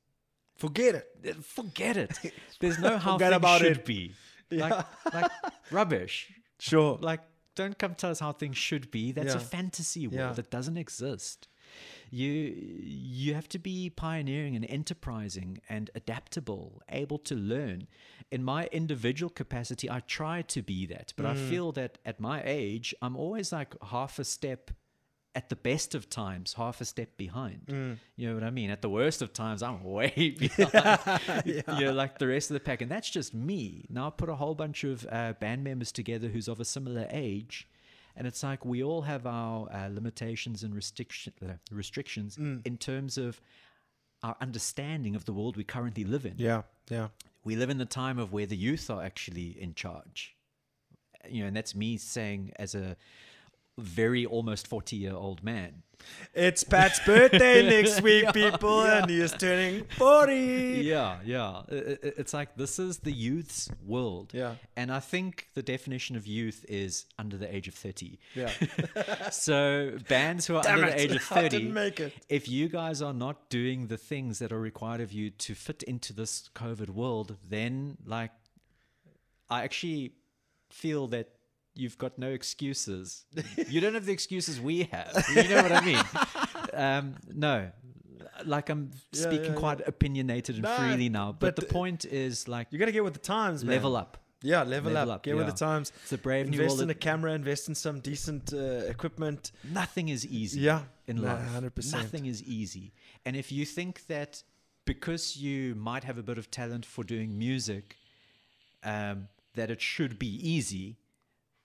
Forget 0.56 0.94
it. 0.94 1.06
Uh, 1.28 1.40
Forget 1.40 1.96
it. 1.96 2.18
There's 2.60 2.78
no 2.78 2.98
how 2.98 3.12
Forget 3.14 3.30
things 3.30 3.36
about 3.36 3.60
should 3.60 3.76
it. 3.78 3.84
be. 3.84 4.12
Like, 4.50 4.84
like 5.14 5.30
rubbish. 5.70 6.32
Sure. 6.58 6.98
Like, 7.00 7.20
don't 7.62 7.78
come 7.82 7.94
tell 7.94 8.10
us 8.14 8.20
how 8.20 8.32
things 8.32 8.56
should 8.56 8.86
be. 8.98 9.04
That's 9.12 9.34
a 9.34 9.40
fantasy 9.56 10.06
world 10.06 10.30
Yeah. 10.30 10.32
that 10.40 10.50
doesn't 10.50 10.76
exist. 10.86 11.48
You 12.10 12.32
you 13.20 13.34
have 13.38 13.48
to 13.56 13.58
be 13.58 13.90
pioneering 13.90 14.54
and 14.58 14.64
enterprising 14.78 15.50
and 15.68 15.90
adaptable, 16.00 16.66
able 17.02 17.18
to 17.30 17.34
learn. 17.34 17.78
In 18.30 18.42
my 18.54 18.62
individual 18.80 19.30
capacity, 19.42 19.86
I 19.90 20.00
try 20.00 20.36
to 20.54 20.60
be 20.62 20.86
that, 20.94 21.12
but 21.16 21.26
I 21.26 21.34
Mm. 21.34 21.48
feel 21.50 21.68
that 21.72 21.92
at 22.10 22.20
my 22.30 22.38
age, 22.62 22.94
I'm 23.02 23.16
always 23.24 23.52
like 23.52 23.70
half 23.94 24.18
a 24.18 24.24
step 24.24 24.62
at 25.34 25.48
the 25.50 25.56
best 25.56 25.94
of 25.94 26.10
times, 26.10 26.54
half 26.54 26.80
a 26.80 26.84
step 26.84 27.16
behind. 27.16 27.60
Mm. 27.68 27.98
You 28.16 28.28
know 28.28 28.34
what 28.34 28.42
I 28.44 28.50
mean? 28.50 28.70
At 28.70 28.82
the 28.82 28.88
worst 28.88 29.22
of 29.22 29.32
times, 29.32 29.62
I'm 29.62 29.84
way 29.98 30.10
behind. 30.38 31.44
You 31.46 31.62
know, 31.66 31.92
like 31.92 32.18
the 32.18 32.26
rest 32.26 32.50
of 32.50 32.54
the 32.54 32.60
pack. 32.60 32.82
And 32.82 32.90
that's 32.90 33.08
just 33.10 33.34
me. 33.34 33.86
Now 33.88 34.08
I 34.08 34.10
put 34.10 34.28
a 34.28 34.34
whole 34.34 34.54
bunch 34.54 34.84
of 34.84 35.06
uh, 35.10 35.34
band 35.34 35.62
members 35.64 35.92
together 35.92 36.28
who's 36.28 36.48
of 36.48 36.60
a 36.60 36.64
similar 36.64 37.06
age. 37.10 37.68
And 38.16 38.26
it's 38.26 38.42
like 38.42 38.64
we 38.64 38.82
all 38.82 39.02
have 39.02 39.26
our 39.26 39.70
uh, 39.72 39.88
limitations 39.92 40.64
and 40.64 40.74
restriction, 40.74 41.32
uh, 41.42 41.52
restrictions 41.70 42.36
Mm. 42.36 42.66
in 42.66 42.76
terms 42.76 43.16
of 43.16 43.40
our 44.24 44.34
understanding 44.40 45.14
of 45.14 45.24
the 45.24 45.32
world 45.32 45.56
we 45.56 45.62
currently 45.62 46.02
live 46.04 46.26
in. 46.26 46.34
Yeah. 46.38 46.62
Yeah. 46.90 47.08
We 47.44 47.54
live 47.54 47.70
in 47.70 47.78
the 47.78 47.84
time 47.86 48.18
of 48.18 48.32
where 48.32 48.46
the 48.46 48.56
youth 48.56 48.90
are 48.90 49.02
actually 49.04 49.56
in 49.60 49.74
charge. 49.74 50.34
You 51.28 51.42
know, 51.42 51.48
and 51.48 51.56
that's 51.56 51.74
me 51.76 51.96
saying 51.96 52.52
as 52.56 52.74
a 52.74 52.96
very 53.78 54.26
almost 54.26 54.66
40 54.66 54.96
year 54.96 55.14
old 55.14 55.42
man. 55.42 55.82
It's 56.32 56.62
Pat's 56.62 57.00
birthday 57.04 57.68
next 57.68 58.02
week, 58.02 58.32
people, 58.32 58.82
and 58.82 59.10
he 59.10 59.20
is 59.20 59.32
turning 59.32 59.84
40. 59.98 60.82
yeah, 60.84 61.18
yeah. 61.24 61.62
It's 61.68 62.32
like 62.32 62.56
this 62.56 62.78
is 62.78 62.98
the 62.98 63.10
youth's 63.12 63.68
world. 63.84 64.30
Yeah. 64.32 64.54
And 64.76 64.92
I 64.92 65.00
think 65.00 65.48
the 65.54 65.62
definition 65.62 66.14
of 66.16 66.24
youth 66.26 66.64
is 66.68 67.04
under 67.18 67.36
the 67.36 67.52
age 67.54 67.66
of 67.68 67.74
30. 67.74 68.18
Yeah. 68.34 68.50
So 69.30 69.98
bands 70.08 70.46
who 70.46 70.56
are 70.56 70.62
Damn 70.62 70.78
under 70.78 70.86
it, 70.88 70.96
the 70.96 71.02
age 71.02 71.10
of 71.16 71.32
I 71.32 71.42
30, 71.42 71.48
didn't 71.48 71.74
make 71.74 72.00
it. 72.00 72.12
if 72.28 72.48
you 72.48 72.68
guys 72.68 73.02
are 73.02 73.12
not 73.12 73.50
doing 73.50 73.88
the 73.88 73.96
things 73.98 74.38
that 74.38 74.52
are 74.52 74.60
required 74.60 75.00
of 75.00 75.12
you 75.12 75.30
to 75.30 75.54
fit 75.54 75.82
into 75.82 76.12
this 76.12 76.48
COVID 76.54 76.90
world, 76.90 77.36
then 77.46 77.98
like 78.06 78.30
I 79.50 79.64
actually 79.64 80.12
feel 80.70 81.08
that 81.08 81.28
you've 81.78 81.98
got 81.98 82.18
no 82.18 82.28
excuses. 82.28 83.24
you 83.68 83.80
don't 83.80 83.94
have 83.94 84.06
the 84.06 84.12
excuses 84.12 84.60
we 84.60 84.84
have. 84.84 85.24
You 85.34 85.48
know 85.48 85.62
what 85.62 85.72
I 85.72 85.84
mean? 85.84 86.04
Um, 86.74 87.16
no. 87.34 87.70
Like 88.44 88.68
I'm 88.68 88.92
speaking 89.12 89.52
yeah, 89.52 89.58
quite 89.58 89.88
opinionated 89.88 90.56
and 90.56 90.64
No, 90.64 90.76
freely 90.76 91.08
now, 91.08 91.32
but, 91.32 91.56
but, 91.56 91.56
the 91.56 91.72
point 91.72 92.04
is 92.04 92.46
like 92.46 92.68
You 92.70 92.78
got 92.78 92.84
to 92.84 92.92
get 92.92 93.02
with 93.02 93.14
the 93.14 93.18
times, 93.18 93.64
man. 93.64 93.74
level 93.74 93.96
up. 93.96 94.18
Yeah, 94.42 94.62
level, 94.62 94.92
Level 94.92 95.10
up. 95.10 95.16
up, 95.16 95.22
Get 95.24 95.36
with 95.36 95.46
the 95.46 95.52
times. 95.52 95.90
It's 96.02 96.12
a 96.12 96.18
brave 96.18 96.48
new 96.48 96.60
Invest 96.60 96.80
in 96.82 96.90
a 96.90 96.94
camera, 96.94 97.32
invest 97.32 97.68
in 97.68 97.74
some 97.74 97.98
decent 97.98 98.52
uh, 98.52 98.86
equipment. 98.86 99.50
Nothing 99.64 100.10
is 100.10 100.24
easy. 100.26 100.60
Yeah, 100.60 100.82
in 101.08 101.20
life. 101.20 101.40
100%. 101.56 101.92
Nothing 101.92 102.26
is 102.26 102.44
easy. 102.44 102.92
And 103.24 103.34
if 103.34 103.50
you 103.50 103.64
think 103.64 104.06
that 104.06 104.44
because 104.84 105.36
you 105.36 105.74
might 105.74 106.04
have 106.04 106.18
a 106.18 106.22
bit 106.22 106.38
of 106.38 106.50
talent 106.50 106.86
for 106.86 107.02
doing 107.02 107.36
music, 107.36 107.96
um, 108.84 109.28
that 109.54 109.70
it 109.70 109.80
should 109.82 110.18
be 110.18 110.28
easy, 110.28 110.96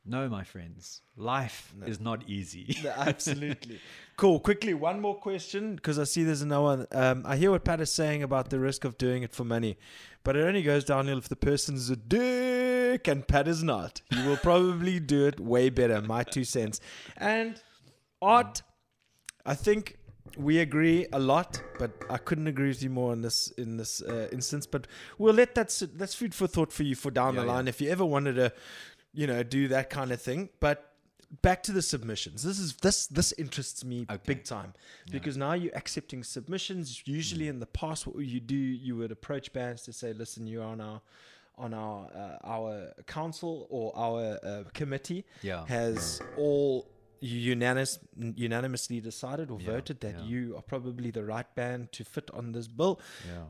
no, 0.06 0.28
my 0.28 0.44
friends, 0.44 1.02
life 1.16 1.74
is 1.86 2.00
not 2.00 2.28
easy. 2.28 2.78
Absolutely. 2.98 3.80
cool. 4.18 4.40
Quickly, 4.40 4.74
one 4.74 5.00
more 5.00 5.16
question 5.16 5.76
because 5.76 5.98
I 5.98 6.04
see 6.04 6.24
there's 6.24 6.42
another 6.42 6.64
one. 6.64 6.88
Um, 6.92 7.24
I 7.26 7.38
hear 7.38 7.52
what 7.52 7.64
Pat 7.64 7.80
is 7.80 7.92
saying 7.92 8.22
about 8.22 8.50
the 8.50 8.60
risk 8.60 8.84
of 8.84 8.98
doing 8.98 9.24
it 9.24 9.32
for 9.34 9.46
money, 9.46 9.78
but 10.24 10.36
it 10.36 10.42
only 10.42 10.62
goes 10.62 10.84
downhill 10.84 11.18
if 11.18 11.30
the 11.30 11.38
person's 11.38 11.90
a 11.90 11.96
dick 11.96 13.08
and 13.08 13.28
Pat 13.28 13.48
is 13.48 13.64
not. 13.64 14.02
You 14.12 14.26
will 14.28 14.38
probably 14.38 15.00
do 15.00 15.26
it 15.26 15.40
way 15.40 15.70
better. 15.70 16.02
My 16.02 16.24
two 16.24 16.44
cents. 16.44 16.82
And 17.16 17.62
art, 18.22 18.62
I 19.46 19.56
think 19.56 19.98
we 20.38 20.60
agree 20.60 21.06
a 21.14 21.20
lot, 21.20 21.62
but 21.78 21.92
I 22.10 22.18
couldn't 22.18 22.48
agree 22.48 22.70
with 22.70 22.82
you 22.82 22.90
more 22.90 23.14
in 23.14 23.22
this 23.22 23.50
in 23.58 23.78
this 23.78 24.02
uh, 24.02 24.30
instance. 24.32 24.66
But 24.66 24.88
we'll 25.18 25.34
let 25.34 25.54
that 25.56 25.72
sit, 25.72 25.98
that's 25.98 26.16
food 26.16 26.34
for 26.34 26.48
thought 26.48 26.72
for 26.74 26.84
you 26.84 26.96
for 26.96 27.12
down 27.12 27.36
Yeah, 27.36 27.42
the 27.42 27.48
yeah. 27.48 27.54
line 27.54 27.68
if 27.68 27.80
you 27.82 27.90
ever 27.92 28.04
wanted 28.06 28.34
to, 28.36 28.52
you 29.14 29.28
know, 29.28 29.44
do 29.44 29.68
that 29.70 29.90
kind 29.90 30.12
of 30.12 30.22
thing. 30.22 30.50
But 30.60 30.90
back 31.42 31.64
to 31.64 31.72
the 31.72 31.82
submissions. 31.82 32.44
This 32.44 32.60
is 32.60 32.74
this 32.78 33.08
this 33.08 33.32
interests 33.34 33.84
me 33.84 34.06
Okay. 34.10 34.22
big 34.26 34.44
time 34.44 34.74
because 35.12 35.36
now 35.38 35.54
you're 35.54 35.76
accepting 35.76 36.24
submissions. 36.24 37.04
Usually 37.08 37.48
in 37.48 37.60
the 37.60 37.66
past, 37.66 38.06
what 38.08 38.24
you 38.26 38.40
do, 38.40 38.56
you 38.56 38.96
would 38.98 39.12
approach 39.12 39.52
bands 39.54 39.84
to 39.84 39.94
say, 39.94 40.14
"Listen, 40.14 40.48
you're 40.48 40.64
on 40.64 40.82
our." 40.82 41.02
On 41.56 41.72
our 41.72 42.08
uh, 42.16 42.38
our 42.56 42.92
council 43.06 43.68
or 43.70 43.96
our 43.96 44.40
uh, 44.44 44.64
committee 44.74 45.24
Yeah, 45.44 45.68
has 45.68 46.20
all 46.36 46.90
unanimous, 47.20 48.00
unanimously 48.18 49.00
decided 49.02 49.52
or 49.52 49.60
Yeah, 49.62 49.68
voted 49.74 50.00
that 50.02 50.16
yeah. 50.18 50.24
you 50.26 50.56
are 50.58 50.64
probably 50.64 51.12
the 51.12 51.24
right 51.24 51.46
band 51.56 51.92
to 51.92 52.04
fit 52.04 52.32
on 52.34 52.54
this 52.54 52.68
bill. 52.68 53.00
yeah. 53.32 53.46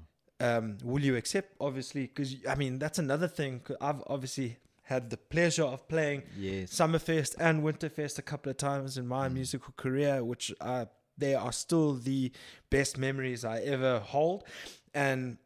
Um, 0.58 0.78
will 0.84 1.02
you 1.02 1.16
accept? 1.16 1.56
Obviously, 1.62 2.08
because 2.08 2.36
I 2.46 2.56
mean 2.56 2.78
that's 2.78 3.00
another 3.00 3.30
thing. 3.30 3.62
I've 3.80 4.04
obviously 4.08 4.58
had 4.84 5.10
the 5.10 5.18
pleasure 5.18 5.64
of 5.64 5.88
playing 5.88 6.24
Yes. 6.38 6.72
Summerfest 6.74 7.36
and 7.40 7.64
Winterfest 7.64 8.20
a 8.20 8.22
couple 8.22 8.50
of 8.50 8.58
times 8.58 8.98
in 8.98 9.08
my 9.08 9.30
musical 9.30 9.74
career, 9.78 10.24
which 10.24 10.54
uh, 10.62 10.86
they 11.18 11.36
are 11.36 11.52
still 11.52 11.94
the 11.94 12.32
best 12.70 12.98
memories 12.98 13.46
I 13.46 13.60
ever 13.62 14.00
hold. 14.00 14.44
And 14.94 15.38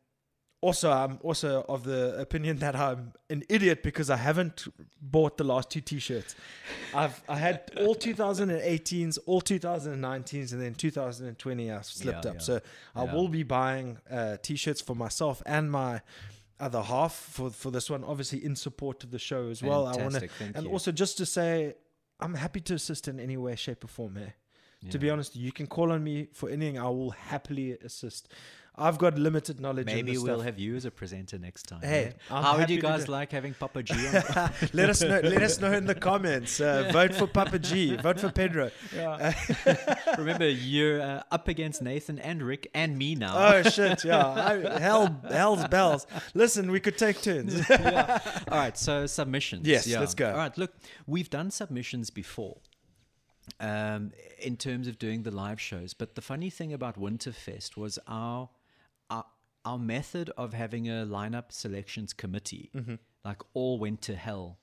also, 0.60 0.90
I'm 0.92 1.20
also 1.22 1.64
of 1.70 1.84
the 1.84 2.18
opinion 2.20 2.58
that 2.58 2.76
I'm 2.76 3.14
an 3.30 3.44
idiot 3.48 3.84
because 3.84 4.10
I 4.10 4.18
haven't 4.18 4.66
bought 5.00 5.38
the 5.38 5.44
last 5.44 5.70
two 5.70 5.82
T-shirts. 5.82 6.36
I've 6.96 7.22
I 7.30 7.36
had 7.38 7.70
all 7.78 7.94
2018s, 8.08 9.20
all 9.28 9.42
2019s, 9.42 10.54
and 10.54 10.62
then 10.62 10.74
2020 10.74 11.72
I 11.72 11.82
slipped 11.82 12.26
Yeah, 12.26 12.32
up. 12.32 12.38
yeah. 12.38 12.42
So 12.42 12.62
I 12.96 13.04
Yeah. 13.04 13.14
will 13.14 13.28
be 13.28 13.44
buying 13.44 14.00
uh, 14.10 14.38
T-shirts 14.42 14.82
for 14.82 14.96
myself 14.96 15.44
and 15.46 15.70
my 15.72 16.02
other 16.60 16.82
half 16.82 17.14
for 17.14 17.50
for 17.50 17.72
this 17.72 17.90
one. 17.90 18.04
Obviously, 18.04 18.44
in 18.44 18.56
support 18.56 19.04
of 19.04 19.12
the 19.12 19.20
show 19.20 19.50
as 19.50 19.62
well. 19.62 19.86
I 19.88 19.96
want 19.98 20.16
to 20.16 20.30
and 20.56 20.66
you. 20.66 20.72
also 20.72 20.92
just 20.92 21.18
to 21.18 21.26
say, 21.26 21.76
I'm 22.20 22.34
happy 22.34 22.62
to 22.62 22.74
assist 22.74 23.08
in 23.08 23.20
any 23.20 23.38
way, 23.38 23.56
shape, 23.56 23.84
or 23.84 23.88
form 23.88 24.16
here. 24.16 24.34
To 24.92 25.00
be 25.00 25.10
honest, 25.10 25.36
you 25.36 25.52
can 25.52 25.68
call 25.68 25.92
on 25.92 26.04
me 26.04 26.28
for 26.34 26.50
anything. 26.50 26.78
I 26.78 26.84
will 26.84 27.10
happily 27.12 27.72
assist. 27.74 28.32
I've 28.78 28.98
got 29.00 29.18
limited 29.18 29.60
knowledge. 29.60 29.88
Maybe 29.88 30.18
we'll 30.18 30.36
stuff. 30.36 30.46
have 30.46 30.60
you 30.60 30.76
as 30.76 30.86
a 30.86 30.92
presenter 30.92 31.40
next 31.40 31.64
time. 31.64 31.82
Hey, 31.82 32.14
yeah? 32.30 32.36
I'm 32.38 32.44
how 32.44 32.58
would 32.58 32.70
you 32.70 32.80
guys 32.80 33.08
like 33.08 33.32
having 33.32 33.56
Papa 33.56 33.82
G 33.82 33.94
on? 33.94 34.14
let 34.74 34.90
us 34.90 35.02
know. 35.02 35.20
Let 35.20 35.42
us 35.42 35.60
know 35.60 35.72
in 35.72 35.86
the 35.86 35.96
comments. 35.96 36.62
Uh, 36.62 36.90
vote 36.94 37.16
for 37.16 37.26
Papa 37.26 37.58
G. 37.58 37.96
Vote 37.96 38.20
for 38.20 38.32
Pedro. 38.32 38.70
Remember, 40.18 40.48
you're 40.48 41.02
uh, 41.02 41.24
up 41.32 41.48
against 41.48 41.82
Nathan 41.82 42.20
and 42.20 42.44
Rick 42.44 42.70
and 42.76 42.98
me 42.98 43.16
now. 43.16 43.34
Oh 43.36 43.64
shit! 43.64 44.04
Yeah, 44.04 44.28
I, 44.28 44.80
hell, 44.80 45.22
hell's 45.28 45.68
bells. 45.68 46.06
Listen, 46.36 46.70
we 46.70 46.80
could 46.80 46.98
take 46.98 47.22
turns. 47.22 47.60
All 47.70 48.20
right, 48.52 48.78
so 48.78 49.08
submissions. 49.08 49.68
Yes, 49.68 49.88
let's 49.88 50.14
go. 50.14 50.30
All 50.30 50.38
right, 50.38 50.58
look, 50.58 50.74
we've 51.08 51.30
done 51.30 51.50
submissions 51.50 52.12
before 52.12 52.58
um, 53.60 54.12
in 54.40 54.58
terms 54.58 54.88
of 54.88 55.00
doing 55.00 55.24
the 55.24 55.32
live 55.32 55.60
shows, 55.60 55.94
but 55.94 56.16
the 56.16 56.22
funny 56.22 56.50
thing 56.50 56.74
about 56.74 57.00
Winterfest 57.00 57.78
was 57.78 57.98
our 58.08 58.50
our, 59.10 59.26
our 59.66 59.78
method 59.78 60.30
of 60.38 60.54
having 60.54 60.88
a 60.90 61.06
lineup 61.06 61.52
selections 61.52 62.14
committee, 62.14 62.70
Mm-hmm. 62.76 62.96
like 63.26 63.42
all 63.54 63.80
went 63.80 64.02
to 64.04 64.16
hell 64.16 64.58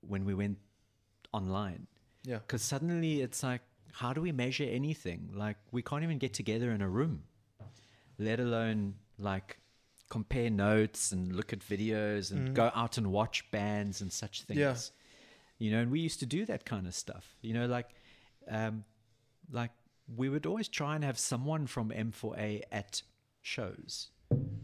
when 0.00 0.24
we 0.24 0.34
went 0.34 0.58
online. 1.32 1.86
Yeah. 2.24 2.38
Because 2.38 2.62
suddenly 2.62 3.20
it's 3.20 3.42
like, 3.42 3.62
how 3.92 4.12
do 4.12 4.20
we 4.20 4.32
measure 4.32 4.64
anything? 4.64 5.30
Like, 5.34 5.56
we 5.72 5.82
can't 5.82 6.02
even 6.02 6.18
get 6.18 6.32
together 6.34 6.72
in 6.72 6.80
a 6.80 6.88
room, 6.88 7.24
let 8.18 8.40
alone 8.40 8.94
like 9.18 9.58
compare 10.10 10.50
notes 10.50 11.12
and 11.12 11.34
look 11.34 11.52
at 11.52 11.60
videos 11.60 12.30
and 12.30 12.54
go 12.54 12.70
out 12.74 12.98
and 12.98 13.08
watch 13.12 13.50
bands 13.50 14.00
and 14.00 14.12
such 14.12 14.42
things. 14.42 14.58
Yeah. 14.58 14.76
You 15.58 15.70
know, 15.70 15.80
and 15.80 15.90
we 15.90 16.00
used 16.00 16.18
to 16.20 16.26
do 16.26 16.44
that 16.46 16.64
kind 16.64 16.86
of 16.86 16.94
stuff. 16.94 17.36
You 17.40 17.54
know, 17.54 17.66
like, 17.66 17.88
um, 18.48 18.84
like 19.50 19.70
we 20.16 20.28
would 20.28 20.46
always 20.46 20.68
try 20.68 20.94
and 20.96 21.04
have 21.04 21.18
someone 21.18 21.66
from 21.66 21.90
M4A 21.90 22.62
at 22.72 23.02
shows. 23.44 24.10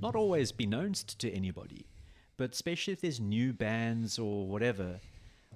Not 0.00 0.16
always 0.16 0.52
be 0.52 0.66
known 0.66 0.92
to 0.92 1.30
anybody, 1.30 1.86
but 2.36 2.52
especially 2.52 2.92
if 2.92 3.00
there's 3.00 3.20
new 3.20 3.52
bands 3.52 4.18
or 4.18 4.46
whatever, 4.46 4.98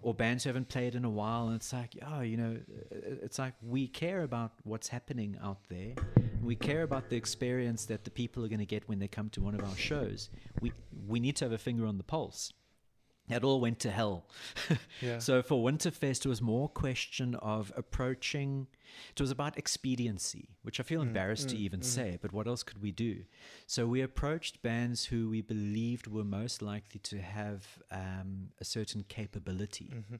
or 0.02 0.12
bands 0.12 0.44
who 0.44 0.48
haven't 0.48 0.68
played 0.68 0.94
in 0.94 1.04
a 1.04 1.10
while, 1.10 1.46
and 1.46 1.56
it's 1.56 1.72
like, 1.72 1.96
oh, 2.06 2.20
you 2.20 2.36
know, 2.36 2.56
it's 2.90 3.38
like 3.38 3.54
we 3.62 3.88
care 3.88 4.22
about 4.22 4.52
what's 4.64 4.88
happening 4.88 5.38
out 5.42 5.58
there. 5.70 5.94
We 6.42 6.54
care 6.54 6.82
about 6.82 7.08
the 7.08 7.16
experience 7.16 7.86
that 7.86 8.04
the 8.04 8.10
people 8.10 8.44
are 8.44 8.48
going 8.48 8.58
to 8.58 8.66
get 8.66 8.86
when 8.86 8.98
they 8.98 9.08
come 9.08 9.30
to 9.30 9.40
one 9.40 9.54
of 9.54 9.64
our 9.64 9.76
shows. 9.76 10.28
We 10.60 10.72
we 11.08 11.20
need 11.20 11.36
to 11.36 11.46
have 11.46 11.52
a 11.52 11.58
finger 11.58 11.86
on 11.86 11.96
the 11.96 12.04
pulse. 12.04 12.52
That 13.28 13.42
all 13.44 13.60
went 13.60 13.78
to 13.80 13.90
hell. 13.90 14.26
Yeah. 15.00 15.18
So 15.18 15.42
for 15.42 15.62
Winterfest, 15.62 16.24
it 16.24 16.28
was 16.28 16.40
more 16.40 16.68
question 16.68 17.34
of 17.36 17.72
approaching. 17.76 18.66
It 19.10 19.20
was 19.20 19.30
about 19.30 19.58
expediency, 19.58 20.48
which 20.62 20.78
I 20.80 20.82
feel 20.82 21.00
Mm, 21.00 21.08
embarrassed 21.08 21.48
to 21.50 21.56
even 21.56 21.82
say. 21.82 22.18
But 22.22 22.32
what 22.32 22.46
else 22.46 22.62
could 22.62 22.80
we 22.80 22.92
do? 22.92 23.24
So 23.66 23.86
we 23.86 24.00
approached 24.02 24.62
bands 24.62 25.06
who 25.06 25.28
we 25.28 25.40
believed 25.42 26.06
were 26.06 26.24
most 26.24 26.62
likely 26.62 27.00
to 27.00 27.20
have 27.20 27.66
um, 27.90 28.50
a 28.60 28.64
certain 28.64 29.04
capability. 29.08 29.92
Mm-hmm. 29.94 30.14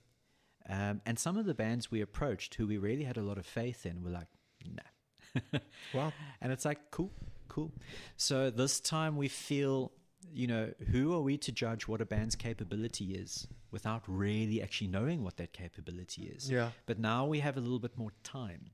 Um, 0.72 1.00
and 1.06 1.18
some 1.18 1.36
of 1.36 1.44
the 1.46 1.54
bands 1.54 1.90
we 1.90 2.00
approached, 2.00 2.54
who 2.56 2.66
we 2.66 2.78
really 2.78 3.04
had 3.04 3.16
a 3.16 3.22
lot 3.22 3.38
of 3.38 3.46
faith 3.46 3.84
in, 3.86 4.02
were 4.02 4.10
like, 4.10 4.28
"Nah." 4.66 4.90
Wow. 5.94 6.12
And 6.40 6.52
it's 6.52 6.64
like, 6.64 6.90
cool, 6.90 7.12
cool. 7.48 7.70
So 8.16 8.50
this 8.50 8.80
time 8.80 9.16
we 9.16 9.28
feel, 9.28 9.92
you 10.34 10.46
know, 10.46 10.72
who 10.90 11.14
are 11.14 11.20
we 11.20 11.38
to 11.38 11.52
judge 11.52 11.86
what 11.86 12.00
a 12.00 12.04
band's 12.04 12.34
capability 12.34 13.14
is 13.14 13.46
without 13.70 14.02
really 14.06 14.62
actually 14.62 14.88
knowing 14.88 15.22
what 15.22 15.36
that 15.36 15.52
capability 15.52 16.24
is? 16.24 16.50
Yeah. 16.50 16.70
But 16.86 16.98
now 16.98 17.26
we 17.26 17.40
have 17.40 17.56
a 17.56 17.60
little 17.60 17.78
bit 17.78 17.96
more 17.96 18.12
time. 18.22 18.70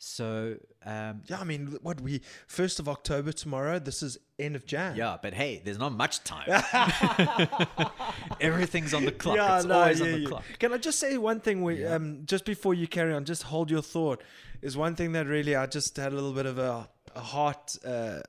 So, 0.00 0.56
um, 0.86 1.22
Yeah, 1.26 1.38
I 1.40 1.44
mean, 1.44 1.76
what 1.82 2.00
we 2.00 2.20
first 2.46 2.78
of 2.78 2.88
October 2.88 3.32
tomorrow. 3.32 3.78
This 3.80 4.02
is 4.02 4.16
end 4.38 4.54
of 4.54 4.64
Jan. 4.64 4.94
yeah, 4.96 5.16
but 5.20 5.34
hey, 5.34 5.60
there's 5.64 5.78
not 5.78 5.92
much 5.92 6.22
time. 6.22 6.48
Everything's 8.40 8.94
on 8.94 9.04
the 9.04 9.12
clock. 9.12 9.36
Yeah, 9.36 9.56
it's 9.56 9.66
no, 9.66 9.74
always 9.80 10.00
yeah, 10.00 10.06
on 10.06 10.12
the 10.12 10.18
yeah. 10.20 10.28
clock. 10.28 10.44
Can 10.58 10.72
I 10.72 10.78
just 10.78 10.98
say 10.98 11.18
one 11.18 11.40
thing? 11.40 11.62
We, 11.62 11.82
Yeah. 11.82 11.94
um, 11.94 12.22
just 12.26 12.44
before 12.44 12.74
you 12.74 12.86
carry 12.86 13.12
on, 13.12 13.24
just 13.24 13.44
hold 13.44 13.70
your 13.70 13.82
thought. 13.82 14.22
Is 14.62 14.76
one 14.76 14.94
thing 14.96 15.12
that 15.12 15.26
really 15.26 15.54
I 15.56 15.66
just 15.66 15.96
had 15.96 16.12
a 16.12 16.14
little 16.14 16.32
bit 16.32 16.46
of 16.46 16.58
a, 16.58 16.88
a 17.14 17.20
heart 17.20 17.76
uh, 17.84 18.20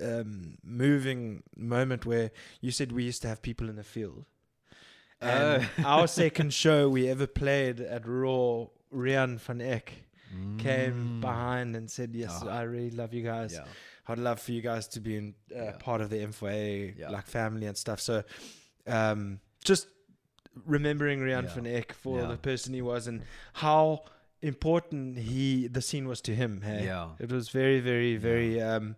um, 0.00 0.56
moving 0.62 1.42
moment 1.56 2.06
where 2.06 2.30
you 2.60 2.70
said 2.70 2.92
we 2.92 3.04
used 3.04 3.22
to 3.22 3.28
have 3.28 3.42
people 3.42 3.68
in 3.68 3.76
the 3.76 3.84
field. 3.84 4.24
And 5.20 5.68
Oh. 5.78 5.84
our 5.84 6.06
second 6.22 6.52
show 6.52 6.88
we 6.88 7.08
ever 7.08 7.26
played 7.26 7.80
at 7.80 8.06
Raw, 8.06 8.66
Rian 8.92 9.38
van 9.40 9.60
Eck 9.62 10.03
came 10.58 11.20
behind 11.20 11.76
and 11.76 11.90
said, 11.90 12.14
"Yes, 12.14 12.32
Ah. 12.42 12.48
I 12.60 12.62
really 12.62 12.90
love 12.90 13.12
you 13.14 13.22
guys. 13.22 13.52
Yeah. 13.54 13.64
I'd 14.06 14.18
love 14.18 14.38
for 14.40 14.52
you 14.52 14.60
guys 14.62 14.86
to 14.88 15.00
be 15.00 15.16
in 15.16 15.34
uh, 15.54 15.62
Yeah. 15.64 15.72
part 15.78 16.00
of 16.00 16.10
the 16.10 16.18
M4A 16.18 16.94
Yeah. 16.98 17.10
like 17.10 17.26
family 17.26 17.66
and 17.66 17.76
stuff." 17.76 18.00
So, 18.00 18.22
um, 18.86 19.40
just 19.64 19.88
remembering 20.66 21.20
Rian 21.20 21.48
van 21.54 21.66
Eck 21.66 21.92
for 21.92 22.26
the 22.26 22.36
person 22.36 22.74
he 22.74 22.82
was 22.82 23.06
and 23.06 23.22
how 23.54 24.04
important 24.42 25.18
he 25.18 25.66
the 25.68 25.80
scene 25.82 26.06
was 26.06 26.20
to 26.22 26.34
him. 26.34 26.60
Hey? 26.62 26.84
Yeah. 26.84 27.10
it 27.18 27.30
was 27.32 27.48
very, 27.48 27.80
very, 27.80 28.16
very 28.16 28.60
um, 28.60 28.96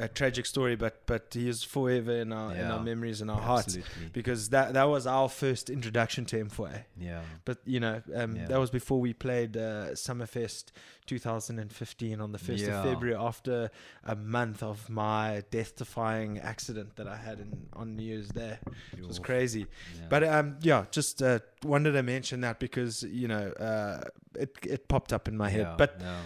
a 0.00 0.08
tragic 0.08 0.46
story, 0.46 0.76
but 0.76 0.94
but 1.06 1.22
he 1.34 1.48
is 1.48 1.62
forever 1.62 2.12
in 2.24 2.32
our 2.32 2.54
in 2.54 2.66
our 2.74 2.80
memories 2.90 3.20
and 3.20 3.30
our 3.30 3.40
hearts 3.40 3.78
because 4.12 4.48
that 4.50 4.72
that 4.74 4.88
was 4.88 5.06
our 5.06 5.28
first 5.28 5.70
introduction 5.70 6.24
to 6.26 6.44
M4A. 6.44 6.84
Yeah. 6.98 7.22
But 7.44 7.58
you 7.64 7.80
know, 7.80 8.02
um, 8.14 8.36
Yeah. 8.36 8.46
that 8.50 8.58
was 8.60 8.70
before 8.70 9.00
we 9.00 9.12
played 9.12 9.56
uh, 9.56 9.94
Summerfest 9.94 10.64
2015 11.06 12.20
on 12.20 12.32
the 12.32 12.38
first 12.38 12.62
Yeah. 12.64 12.78
of 12.78 12.84
February, 12.84 13.16
after 13.16 13.70
a 14.04 14.14
month 14.16 14.62
of 14.62 14.88
my 14.88 15.42
death-defying 15.50 16.38
accident 16.38 16.96
that 16.96 17.06
I 17.08 17.16
had 17.16 17.40
in, 17.40 17.66
on 17.72 17.96
New 17.96 18.04
Year's 18.04 18.28
Day. 18.28 18.58
It 18.96 19.06
was 19.06 19.18
crazy. 19.18 19.60
Yeah. 19.98 20.06
But 20.08 20.22
um, 20.24 20.56
yeah, 20.62 20.84
just 20.90 21.22
uh, 21.22 21.40
wanted 21.64 21.92
to 21.92 22.02
mention 22.02 22.40
that 22.42 22.58
because 22.60 23.02
you 23.02 23.28
know 23.28 23.50
uh, 23.68 24.02
it 24.44 24.50
it 24.62 24.88
popped 24.88 25.12
up 25.12 25.28
in 25.28 25.36
my 25.36 25.48
head. 25.50 25.66
Yeah, 25.70 25.74
But 25.76 25.96
yeah. 26.00 26.20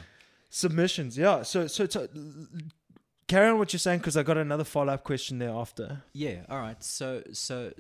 submissions, 0.51 1.17
yeah. 1.17 1.43
So 1.43 1.67
so, 1.67 1.87
so 1.87 2.09
carry 3.27 3.49
on 3.49 3.59
what 3.59 3.73
you're 3.73 3.81
saying 3.81 3.99
because 3.99 4.17
I 4.17 4.23
got 4.23 4.37
another 4.37 4.65
follow-up 4.65 5.05
question 5.05 5.39
there 5.39 5.51
after. 5.51 6.03
Yeah. 6.13 6.45
All 6.49 6.59
right. 6.61 6.83
So 6.83 7.23
so 7.33 7.73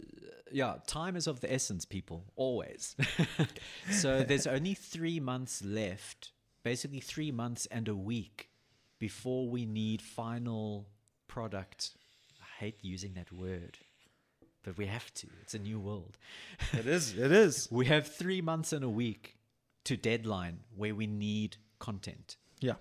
yeah, 0.50 0.76
time 0.86 1.16
is 1.16 1.26
of 1.26 1.40
the 1.40 1.52
essence, 1.52 1.84
people. 1.84 2.24
Always. 2.36 2.96
so 3.90 4.22
there's 4.22 4.46
only 4.46 4.74
three 4.74 5.20
months 5.20 5.64
left. 5.64 6.30
Basically, 6.62 7.00
three 7.00 7.30
months 7.30 7.66
and 7.66 7.88
a 7.88 7.94
week 7.94 8.48
before 8.98 9.48
we 9.48 9.66
need 9.66 10.00
final 10.00 10.86
product. 11.28 11.90
I 12.40 12.64
hate 12.64 12.78
using 12.82 13.14
that 13.14 13.32
word, 13.32 13.78
but 14.62 14.78
we 14.78 14.86
have 14.86 15.12
to. 15.14 15.26
It's 15.42 15.54
a 15.54 15.58
new 15.58 15.78
world. 15.78 16.16
It 16.72 16.86
is. 16.86 17.16
It 17.18 17.32
is. 17.32 17.68
We 17.70 17.86
have 17.86 18.06
three 18.06 18.40
months 18.40 18.72
and 18.72 18.84
a 18.84 18.88
week 18.88 19.36
to 19.84 19.96
deadline 19.96 20.60
where 20.74 20.94
we 20.94 21.06
need 21.06 21.56
content. 21.78 22.36
Yeah. 22.60 22.76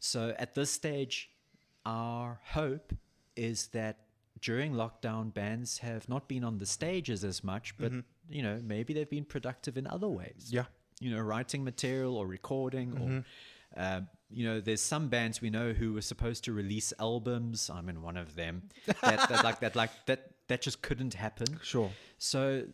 So 0.00 0.34
at 0.38 0.54
this 0.54 0.70
stage, 0.70 1.30
our 1.88 2.38
hope 2.44 2.92
is 3.34 3.68
that 3.68 4.00
during 4.40 4.74
lockdown, 4.74 5.32
bands 5.32 5.78
have 5.78 6.08
not 6.08 6.28
been 6.28 6.44
on 6.44 6.58
the 6.58 6.66
stages 6.66 7.24
as 7.24 7.42
much, 7.42 7.76
but 7.78 7.92
you 8.28 8.42
know 8.42 8.60
maybe 8.62 8.92
they've 8.92 9.10
been 9.10 9.24
productive 9.24 9.76
in 9.76 9.86
other 9.86 10.08
ways. 10.08 10.48
Yeah. 10.50 10.66
You 11.00 11.14
know, 11.14 11.20
writing 11.20 11.64
material 11.64 12.16
or 12.16 12.26
recording, 12.26 12.92
or 13.00 13.24
um, 13.76 14.08
you 14.30 14.44
know, 14.44 14.60
there's 14.60 14.80
some 14.80 15.08
bands 15.08 15.40
we 15.40 15.50
know 15.50 15.72
who 15.72 15.92
were 15.94 16.02
supposed 16.02 16.44
to 16.44 16.52
release 16.52 16.92
albums. 16.98 17.70
I'm 17.72 17.88
in 17.88 18.02
one 18.02 18.16
of 18.16 18.34
them. 18.34 18.68
That, 19.02 19.28
that 19.28 19.44
like 19.44 19.60
that 19.60 19.76
like 19.76 19.90
that 20.06 20.30
that 20.48 20.60
just 20.60 20.82
couldn't 20.82 21.14
happen. 21.14 21.60
Sure. 21.62 21.90
So, 22.18 22.64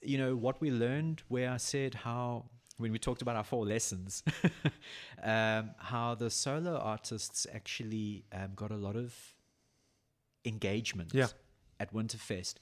you 0.00 0.18
know, 0.18 0.34
what 0.34 0.60
we 0.60 0.70
learned 0.70 1.22
where 1.28 1.50
I 1.50 1.58
said 1.58 1.94
how, 1.94 2.46
when 2.78 2.90
we 2.92 2.98
talked 2.98 3.22
about 3.22 3.36
our 3.36 3.44
four 3.44 3.64
lessons, 3.64 4.22
um, 5.22 5.70
how 5.78 6.14
the 6.14 6.30
solo 6.30 6.76
artists 6.76 7.46
actually 7.54 8.24
um, 8.32 8.50
got 8.56 8.70
a 8.70 8.76
lot 8.76 8.96
of 8.96 9.14
engagement 10.44 11.12
Yeah. 11.14 11.28
at 11.80 11.92
Winterfest. 11.92 12.54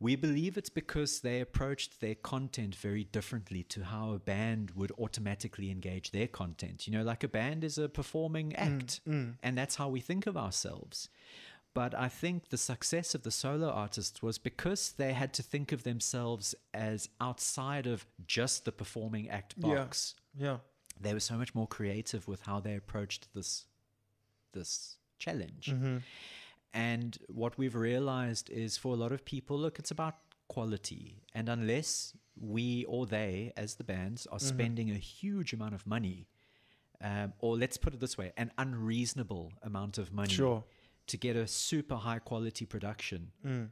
We 0.00 0.16
believe 0.16 0.58
it's 0.58 0.68
because 0.70 1.20
they 1.20 1.40
approached 1.40 2.00
their 2.00 2.16
content 2.16 2.74
very 2.74 3.04
differently 3.04 3.62
to 3.64 3.84
how 3.84 4.12
a 4.12 4.18
band 4.18 4.72
would 4.72 4.90
automatically 4.98 5.70
engage 5.70 6.10
their 6.10 6.26
content. 6.26 6.88
You 6.88 6.92
know, 6.94 7.04
like 7.04 7.22
a 7.22 7.28
band 7.28 7.62
is 7.62 7.78
a 7.78 7.88
performing 7.88 8.54
act, 8.56 9.00
and 9.06 9.56
that's 9.56 9.76
how 9.76 9.88
we 9.88 10.00
think 10.00 10.26
of 10.26 10.36
ourselves. 10.36 11.08
But 11.74 11.94
I 11.94 12.08
think 12.08 12.50
the 12.50 12.58
success 12.58 13.14
of 13.14 13.22
the 13.22 13.30
solo 13.30 13.70
artists 13.70 14.22
was 14.22 14.36
because 14.38 14.92
they 14.92 15.14
had 15.14 15.32
to 15.34 15.42
think 15.42 15.72
of 15.72 15.84
themselves 15.84 16.54
as 16.74 17.08
outside 17.20 17.86
of 17.86 18.06
just 18.26 18.64
the 18.66 18.72
performing 18.72 19.30
act 19.30 19.58
box. 19.58 20.14
Yeah. 20.36 20.46
yeah. 20.46 20.56
They 21.00 21.14
were 21.14 21.20
so 21.20 21.36
much 21.36 21.54
more 21.54 21.66
creative 21.66 22.28
with 22.28 22.42
how 22.42 22.60
they 22.60 22.74
approached 22.76 23.28
this 23.34 23.66
this 24.52 24.96
challenge. 25.18 25.70
Mm-hmm. 25.72 25.96
And 26.74 27.18
what 27.28 27.56
we've 27.56 27.74
realized 27.74 28.50
is 28.50 28.76
for 28.76 28.92
a 28.92 28.96
lot 28.96 29.12
of 29.12 29.24
people, 29.24 29.58
look, 29.58 29.78
it's 29.78 29.90
about 29.90 30.16
quality. 30.48 31.22
And 31.34 31.48
unless 31.48 32.14
we 32.38 32.84
or 32.84 33.06
they, 33.06 33.52
as 33.56 33.76
the 33.76 33.84
bands, 33.84 34.26
Mm-hmm. 34.26 34.36
are 34.36 34.38
spending 34.40 34.90
a 34.90 34.94
huge 34.94 35.52
amount 35.54 35.74
of 35.74 35.86
money, 35.86 36.28
um, 37.02 37.32
or 37.38 37.56
let's 37.56 37.76
put 37.78 37.94
it 37.94 38.00
this 38.00 38.16
way, 38.18 38.32
an 38.36 38.50
unreasonable 38.58 39.52
amount 39.62 39.98
of 39.98 40.12
money 40.12 40.32
Sure. 40.32 40.64
To 41.08 41.16
get 41.16 41.36
a 41.36 41.46
super 41.46 41.96
high 41.96 42.18
quality 42.20 42.64
production, 42.66 43.32
Mm. 43.44 43.70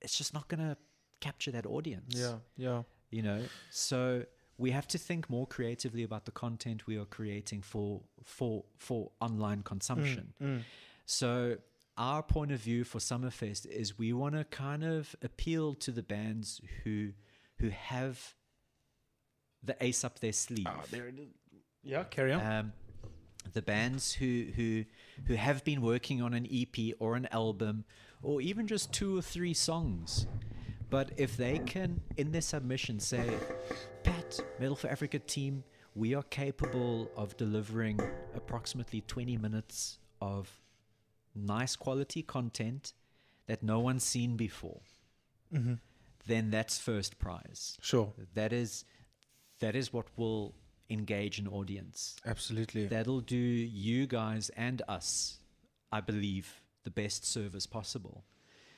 it's 0.00 0.16
just 0.18 0.34
not 0.34 0.48
going 0.48 0.60
to 0.60 0.76
capture 1.20 1.50
that 1.52 1.64
audience 1.66 2.14
Yeah. 2.16 2.38
Yeah. 2.56 2.82
you 3.10 3.22
know 3.22 3.42
so 3.70 4.26
we 4.58 4.70
have 4.72 4.86
to 4.88 4.98
think 4.98 5.30
more 5.30 5.46
creatively 5.46 6.02
about 6.02 6.24
the 6.26 6.32
content 6.32 6.86
we 6.86 6.98
are 6.98 7.06
creating 7.06 7.62
for 7.62 8.02
for 8.22 8.64
for 8.76 9.10
online 9.20 9.62
consumption 9.62 10.34
so 11.06 11.56
our 11.96 12.22
point 12.22 12.50
of 12.52 12.60
view 12.60 12.84
for 12.84 12.98
summerfest 12.98 13.64
is 13.66 13.96
we 13.98 14.12
want 14.12 14.34
to 14.34 14.44
kind 14.44 14.84
of 14.84 15.16
appeal 15.22 15.74
to 15.76 15.90
the 15.92 16.02
bands 16.02 16.60
who 16.82 17.12
who 17.60 17.68
have 17.70 18.34
the 19.62 19.76
ace 19.80 20.04
up 20.04 20.18
their 20.20 20.32
sleeve 20.32 20.66
there 20.90 21.08
it 21.08 21.18
is. 21.18 21.28
Yeah. 21.82 22.04
Carry 22.04 22.32
on. 22.32 22.40
um, 22.46 22.72
the 23.54 23.62
bands 23.62 24.14
who 24.14 24.46
who 24.54 24.84
who 25.26 25.34
have 25.34 25.64
been 25.64 25.80
working 25.80 26.20
on 26.20 26.34
an 26.34 26.46
EP 26.52 26.94
or 26.98 27.16
an 27.16 27.26
album 27.32 27.84
or 28.22 28.40
even 28.40 28.66
just 28.66 28.92
two 28.92 29.16
or 29.18 29.22
three 29.22 29.54
songs. 29.54 30.26
But 30.90 31.12
if 31.16 31.36
they 31.36 31.58
can, 31.58 32.00
in 32.16 32.32
their 32.32 32.40
submission, 32.40 33.00
say, 33.00 33.28
Pat, 34.02 34.40
Metal 34.60 34.76
for 34.76 34.88
Africa 34.88 35.18
team, 35.18 35.64
we 35.94 36.14
are 36.14 36.22
capable 36.22 37.10
of 37.16 37.36
delivering 37.36 38.00
approximately 38.34 39.00
20 39.00 39.36
minutes 39.36 39.98
of 40.20 40.60
nice 41.34 41.76
quality 41.76 42.22
content 42.22 42.92
that 43.46 43.62
no 43.62 43.80
one's 43.80 44.04
seen 44.04 44.36
before, 44.36 44.80
mm-hmm. 45.52 45.74
then 46.26 46.50
that's 46.50 46.78
first 46.78 47.18
prize. 47.18 47.76
sure. 47.80 48.12
That 48.34 48.52
is 48.52 48.84
that 49.60 49.76
is 49.76 49.92
what 49.92 50.06
will 50.16 50.54
engage 50.90 51.38
an 51.38 51.48
audience. 51.48 52.16
Absolutely. 52.26 52.86
That'll 52.86 53.20
do 53.20 53.36
you 53.36 54.06
guys 54.06 54.50
and 54.56 54.82
us, 54.88 55.38
I 55.90 56.00
believe, 56.00 56.60
the 56.84 56.90
best 56.90 57.24
service 57.24 57.66
possible. 57.66 58.24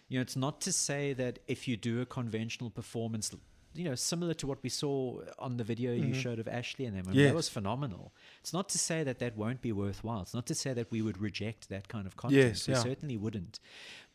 You 0.09 0.19
know, 0.19 0.23
it's 0.23 0.37
not 0.37 0.61
to 0.63 0.73
say 0.73 1.13
that 1.15 1.41
if 1.49 1.67
you 1.67 1.77
do 1.77 2.01
a 2.01 2.07
conventional 2.07 2.71
performance, 2.71 3.35
you 3.75 3.85
know, 3.85 3.97
similar 3.97 4.35
to 4.35 4.47
what 4.47 4.63
we 4.63 4.69
saw 4.69 5.21
on 5.39 5.57
the 5.57 5.65
video 5.65 5.93
you 5.93 6.15
showed 6.15 6.39
of 6.39 6.47
Ashley 6.47 6.85
and 6.87 6.97
them, 6.97 7.05
I 7.07 7.11
mean, 7.11 7.19
Yes. 7.19 7.31
that 7.31 7.35
was 7.35 7.49
phenomenal. 7.49 8.15
It's 8.41 8.53
not 8.53 8.69
to 8.71 8.79
say 8.79 9.03
that 9.03 9.19
that 9.19 9.37
won't 9.37 9.61
be 9.61 9.73
worthwhile. 9.73 10.23
It's 10.23 10.33
not 10.35 10.47
to 10.47 10.55
say 10.55 10.73
that 10.75 10.91
we 10.93 11.03
would 11.03 11.19
reject 11.19 11.69
that 11.69 11.89
kind 11.89 12.07
of 12.07 12.17
content. 12.17 12.43
Yes, 12.43 12.69
we 12.69 12.75
yeah. 12.75 12.83
certainly 12.83 13.17
wouldn't. 13.17 13.59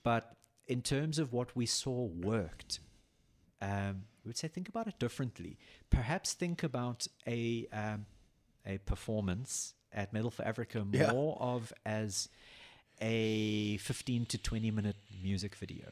But 0.04 0.36
in 0.68 0.82
terms 0.82 1.20
of 1.20 1.34
what 1.34 1.56
we 1.56 1.66
saw 1.66 2.06
worked, 2.06 2.80
um, 3.62 4.04
we 4.24 4.30
would 4.30 4.38
say 4.38 4.48
think 4.48 4.70
about 4.70 4.88
it 4.88 5.00
differently. 5.00 5.58
Perhaps 5.90 6.34
think 6.34 6.64
about 6.64 7.08
a 7.28 7.68
um, 7.74 8.06
a 8.66 8.78
performance 8.80 9.74
at 9.92 10.14
Metal 10.14 10.32
for 10.32 10.44
Africa 10.44 10.86
Yeah. 10.92 11.12
more 11.12 11.38
of 11.40 11.74
as 11.86 12.30
a 13.02 13.78
15 13.78 14.26
to 14.28 14.38
20 14.38 14.72
minute 14.72 14.96
music 15.24 15.56
video. 15.56 15.90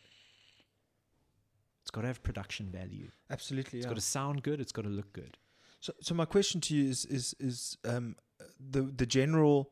It's 1.81 1.91
got 1.91 2.01
to 2.01 2.07
have 2.07 2.21
production 2.21 2.69
value. 2.69 3.09
Absolutely. 3.31 3.79
It's 3.79 3.85
yeah. 3.85 3.89
got 3.89 3.95
to 3.95 4.01
sound 4.01 4.43
good. 4.43 4.61
It's 4.61 4.71
got 4.71 4.83
to 4.83 4.89
look 4.89 5.11
good. 5.11 5.37
So, 5.79 5.93
so 6.01 6.13
my 6.13 6.25
question 6.25 6.61
to 6.61 6.75
you 6.75 6.89
is 6.89 7.05
is 7.05 7.35
is 7.39 7.77
um, 7.85 8.15
the 8.59 8.81
the 8.81 9.05
general 9.05 9.71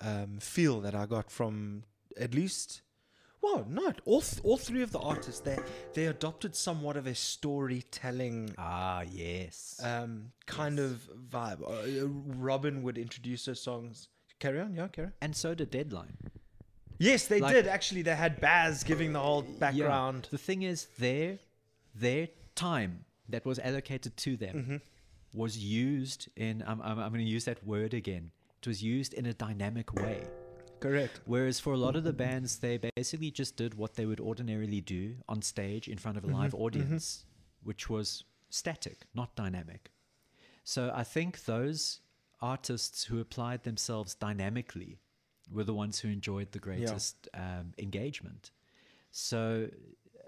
um, 0.00 0.38
feel 0.40 0.80
that 0.80 0.94
I 0.94 1.06
got 1.06 1.30
from 1.30 1.84
at 2.18 2.34
least, 2.34 2.82
well, 3.42 3.66
not 3.68 4.00
all 4.04 4.20
th- 4.22 4.42
all 4.44 4.56
three 4.56 4.82
of 4.82 4.92
the 4.92 4.98
artists. 5.00 5.40
They 5.40 5.58
they 5.94 6.06
adopted 6.06 6.54
somewhat 6.56 6.96
of 6.96 7.06
a 7.06 7.14
storytelling 7.14 8.54
Ah, 8.58 9.02
yes. 9.02 9.80
um, 9.82 10.32
kind 10.46 10.78
of 10.78 11.08
vibe. 11.30 11.60
Uh, 11.62 12.08
Robin 12.38 12.82
would 12.82 12.96
introduce 12.98 13.46
her 13.46 13.54
songs. 13.54 14.08
Carry 14.38 14.60
on, 14.60 14.74
yeah, 14.74 14.88
carry 14.88 15.06
on. 15.08 15.12
and 15.20 15.36
so 15.36 15.54
did 15.54 15.70
Deadline. 15.70 16.16
Yes, 16.98 17.26
they 17.26 17.40
Like- 17.40 17.54
did 17.54 17.66
actually. 17.66 18.02
They 18.02 18.14
had 18.16 18.40
Baz 18.40 18.84
giving 18.84 19.12
the 19.12 19.20
whole 19.20 19.44
Yeah. 19.44 19.58
background. 19.58 20.28
The 20.30 20.38
thing 20.38 20.62
is, 20.62 20.86
their 20.98 21.38
their 21.94 22.28
time 22.54 23.04
that 23.28 23.44
was 23.44 23.58
allocated 23.58 24.16
to 24.18 24.36
them 24.36 24.54
Mm-hmm. 24.56 24.76
was 25.38 25.58
used 25.58 26.28
in. 26.36 26.62
I'm, 26.66 26.80
I'm, 26.82 26.98
I'm 26.98 27.10
going 27.12 27.24
to 27.24 27.30
use 27.38 27.44
that 27.46 27.64
word 27.66 27.92
again. 27.94 28.30
It 28.60 28.66
was 28.68 28.82
used 28.82 29.12
in 29.14 29.26
a 29.26 29.34
dynamic 29.34 29.92
way. 29.94 30.22
Correct. 30.82 31.20
Whereas 31.26 31.60
for 31.60 31.72
a 31.72 31.78
lot 31.78 31.96
of 31.96 32.04
the 32.04 32.12
bands, 32.12 32.58
they 32.58 32.78
basically 32.96 33.30
just 33.30 33.56
did 33.56 33.74
what 33.74 33.94
they 33.94 34.06
would 34.06 34.20
ordinarily 34.20 34.80
do 34.80 35.16
on 35.28 35.42
stage 35.42 35.88
in 35.88 35.98
front 35.98 36.18
of 36.18 36.24
a 36.24 36.26
Mm-hmm, 36.26 36.36
live 36.36 36.54
audience, 36.54 37.24
which 37.62 37.88
was 37.88 38.24
static, 38.50 39.06
not 39.14 39.34
dynamic. 39.36 39.90
So 40.64 40.92
I 40.94 41.04
think 41.04 41.44
those 41.44 42.00
artists 42.40 43.04
who 43.04 43.20
applied 43.20 43.62
themselves 43.64 44.14
dynamically 44.14 44.98
were 45.50 45.64
the 45.64 45.74
ones 45.74 46.00
who 46.00 46.08
enjoyed 46.08 46.52
the 46.52 46.58
greatest 46.58 47.28
um, 47.34 47.72
engagement. 47.78 48.50
So, 49.10 49.68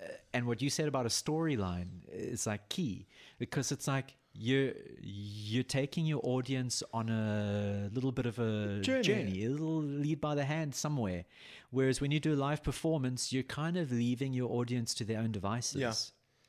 uh, 0.02 0.06
and 0.32 0.46
what 0.46 0.62
you 0.62 0.70
said 0.70 0.88
about 0.88 1.06
a 1.06 1.08
storyline 1.08 2.04
is 2.10 2.46
like 2.46 2.68
key 2.68 3.06
because 3.38 3.72
it's 3.72 3.88
like 3.88 4.16
you're 4.34 4.72
you're 5.00 5.62
taking 5.62 6.06
your 6.06 6.20
audience 6.24 6.82
on 6.92 7.08
a 7.08 7.88
little 7.92 8.12
bit 8.12 8.26
of 8.26 8.38
a 8.38 8.80
Journey. 8.80 9.02
journey, 9.02 9.44
a 9.44 9.48
little 9.48 9.80
lead 9.80 10.20
by 10.20 10.34
the 10.34 10.44
hand 10.44 10.74
somewhere. 10.74 11.24
Whereas 11.70 12.00
when 12.00 12.10
you 12.10 12.20
do 12.20 12.34
a 12.34 12.36
live 12.36 12.62
performance, 12.62 13.32
you're 13.32 13.42
kind 13.44 13.76
of 13.76 13.92
leaving 13.92 14.32
your 14.34 14.50
audience 14.50 14.94
to 14.94 15.04
their 15.04 15.20
own 15.20 15.32
devices. 15.32 15.80
Yeah. 15.80 15.94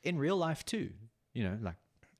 In 0.08 0.18
real 0.18 0.36
life 0.36 0.64
too, 0.64 0.90
you 1.32 1.44
know, 1.44 1.58
like 1.62 1.76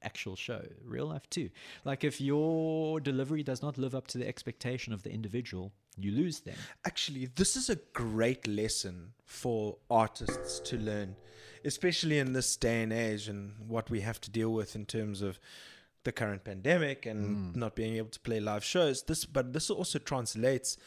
actual 0.06 0.36
show, 0.36 0.62
real 0.84 1.06
life 1.06 1.28
too. 1.28 1.50
Like 1.84 2.04
if 2.04 2.20
your 2.20 3.00
delivery 3.00 3.42
does 3.42 3.60
not 3.60 3.76
live 3.76 3.94
up 3.94 4.06
to 4.08 4.18
the 4.18 4.26
expectation 4.26 4.92
of 4.92 5.02
the 5.02 5.10
individual, 5.10 5.72
you 5.98 6.12
lose 6.12 6.40
them. 6.40 6.56
Actually, 6.86 7.26
this 7.34 7.56
is 7.56 7.68
a 7.68 7.76
great 7.92 8.46
lesson 8.46 9.12
for 9.24 9.76
artists 9.90 10.60
to 10.60 10.76
learn, 10.78 11.16
especially 11.64 12.18
in 12.18 12.32
this 12.32 12.56
day 12.56 12.82
and 12.82 12.92
age 12.92 13.28
and 13.28 13.54
what 13.66 13.90
we 13.90 14.00
have 14.00 14.20
to 14.22 14.30
deal 14.30 14.52
with 14.52 14.76
in 14.76 14.86
terms 14.86 15.22
of 15.22 15.38
the 16.04 16.12
current 16.12 16.44
pandemic 16.44 17.04
and 17.04 17.52
hmm. 17.52 17.58
not 17.58 17.74
being 17.74 17.96
able 17.96 18.10
to 18.10 18.20
play 18.20 18.40
live 18.40 18.64
shows. 18.64 19.02
This, 19.02 19.24
but 19.24 19.52
this 19.52 19.68
also 19.70 19.98
translates 19.98 20.78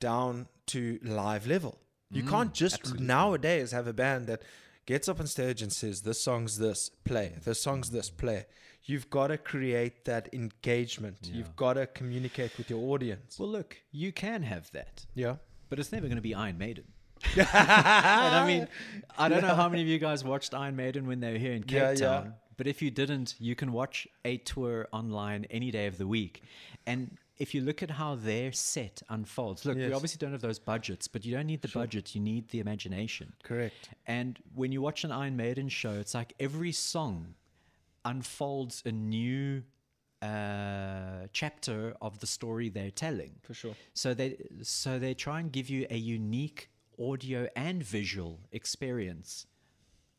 down 0.00 0.48
to 0.66 0.98
live 1.02 1.46
level. 1.46 1.78
You 2.10 2.22
hmm, 2.22 2.28
can't 2.28 2.54
just 2.54 3.00
nowadays 3.00 3.72
have 3.72 3.86
a 3.86 3.92
band 3.92 4.26
that 4.26 4.42
gets 4.86 5.08
up 5.08 5.20
on 5.20 5.26
stage 5.26 5.62
and 5.62 5.72
says, 5.72 6.02
"This 6.02 6.20
song's 6.22 6.58
this, 6.58 6.90
play. 7.04 7.34
This 7.44 7.60
song's 7.60 7.90
this, 7.90 8.08
play." 8.10 8.46
You've 8.84 9.10
got 9.10 9.28
to 9.28 9.38
create 9.38 10.04
that 10.04 10.28
engagement. 10.32 11.18
You've 11.24 11.56
got 11.56 11.72
to 11.72 11.86
communicate 11.88 12.56
with 12.56 12.70
your 12.70 12.88
audience. 12.92 13.36
Well, 13.36 13.48
look, 13.48 13.76
you 13.90 14.12
can 14.12 14.42
have 14.44 14.70
that, 14.70 15.04
Yeah. 15.14 15.36
but 15.68 15.80
it's 15.80 15.90
never 15.90 16.06
going 16.06 16.16
to 16.16 16.22
be 16.22 16.36
Iron 16.36 16.56
Maiden. 16.56 16.84
and 17.36 17.46
I 17.48 18.46
mean, 18.46 18.68
I 19.18 19.28
don't 19.28 19.42
know 19.42 19.54
how 19.56 19.68
many 19.68 19.82
of 19.82 19.88
you 19.88 19.98
guys 19.98 20.22
watched 20.22 20.54
Iron 20.54 20.76
Maiden 20.76 21.06
when 21.08 21.18
they 21.18 21.32
were 21.32 21.38
here 21.38 21.52
in 21.52 21.62
Cape 21.64 21.72
Yeah, 21.80 21.90
yeah. 21.90 21.96
Town, 21.96 22.34
but 22.56 22.66
if 22.68 22.80
you 22.80 22.92
didn't, 22.92 23.34
you 23.40 23.56
can 23.56 23.72
watch 23.72 24.06
a 24.24 24.36
tour 24.36 24.86
online 24.92 25.46
any 25.50 25.70
day 25.72 25.86
of 25.86 25.98
the 25.98 26.06
week. 26.06 26.42
And 26.86 27.16
if 27.38 27.54
you 27.54 27.60
look 27.60 27.82
at 27.82 27.90
how 27.90 28.14
their 28.14 28.52
set 28.52 29.02
unfolds, 29.08 29.64
look, 29.64 29.76
we 29.76 29.92
obviously 29.92 30.18
don't 30.18 30.32
have 30.32 30.40
those 30.40 30.58
budgets, 30.58 31.06
but 31.06 31.24
you 31.24 31.34
don't 31.34 31.46
need 31.46 31.62
the 31.62 31.68
budget, 31.68 32.14
you 32.14 32.20
need 32.20 32.48
the 32.48 32.60
imagination. 32.60 33.34
Correct. 33.42 33.90
And 34.06 34.38
when 34.54 34.72
you 34.72 34.80
watch 34.80 35.04
an 35.04 35.12
Iron 35.12 35.36
Maiden 35.36 35.68
show, 35.68 35.92
it's 35.92 36.14
like 36.14 36.32
every 36.40 36.72
song 36.72 37.34
unfolds 38.04 38.82
a 38.86 38.92
new 38.92 39.62
uh, 40.22 41.26
chapter 41.32 41.94
of 42.00 42.20
the 42.20 42.26
story 42.26 42.68
they're 42.68 42.90
telling. 42.90 43.32
For 43.42 43.54
sure. 43.54 43.74
So 43.92 44.14
they 44.14 44.36
so 44.62 44.98
they 44.98 45.14
try 45.14 45.40
and 45.40 45.52
give 45.52 45.68
you 45.68 45.86
a 45.90 45.96
unique 45.96 46.70
audio 46.98 47.48
and 47.54 47.82
visual 47.82 48.40
experience 48.50 49.46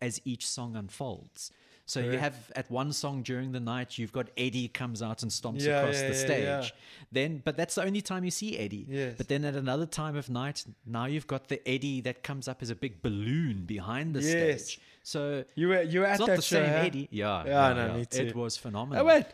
as 0.02 0.22
each 0.23 0.48
song 0.48 0.76
unfolds. 0.76 1.52
So 1.88 2.01
you 2.01 2.18
have 2.19 2.35
at 2.53 2.69
one 2.69 2.91
song 2.91 3.23
during 3.23 3.53
the 3.53 3.61
night, 3.61 3.97
you've 3.97 4.11
got 4.11 4.27
Eddie 4.38 4.68
comes 4.68 5.01
out 5.01 5.23
and 5.23 5.31
stomps 5.31 5.65
Yeah, 5.65 5.80
across 5.80 5.95
yeah, 6.01 6.07
the 6.09 6.14
yeah, 6.14 6.59
stage. 6.61 6.73
Then, 7.14 7.41
but 7.45 7.55
that's 7.55 7.76
the 7.76 7.84
only 7.85 8.01
time 8.01 8.26
you 8.26 8.31
see 8.31 8.57
Eddie. 8.57 8.85
Yes. 8.89 9.14
But 9.18 9.30
then 9.30 9.45
at 9.45 9.55
another 9.55 9.85
time 9.85 10.18
of 10.18 10.30
night, 10.30 10.65
now 10.85 11.05
you've 11.05 11.27
got 11.27 11.47
the 11.47 11.65
Eddie 11.65 12.01
that 12.01 12.23
comes 12.23 12.49
up 12.49 12.61
as 12.61 12.69
a 12.69 12.76
big 12.76 13.01
balloon 13.01 13.64
behind 13.65 14.14
the 14.14 14.19
Yes. 14.22 14.31
stage. 14.65 14.81
So 15.01 15.45
You 15.55 15.69
were 15.69 15.81
you 15.81 16.01
were 16.01 16.07
it's 16.07 16.15
at 16.22 16.27
not 16.27 16.35
the 16.35 16.41
show. 16.41 16.57
same 16.61 16.69
huh? 16.73 16.80
Eddie. 16.88 17.07
Yeah, 17.09 17.43
Yeah, 17.45 17.49
yeah, 17.51 17.65
I 17.68 17.73
know, 17.73 17.88
yeah. 17.88 17.95
me 17.99 18.05
too. 18.05 18.23
It 18.27 18.35
was 18.35 18.57
phenomenal. 18.57 19.03
Oh 19.03 19.07
wait. 19.07 19.26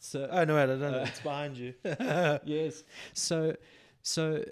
So 0.00 0.28
Oh 0.30 0.44
no, 0.44 0.56
I 0.56 0.66
don't 0.66 0.80
know. 0.80 0.98
It's 1.02 1.20
behind 1.20 1.56
you. 1.56 1.74
yes. 2.44 2.84
So, 3.14 3.56
so, 4.02 4.44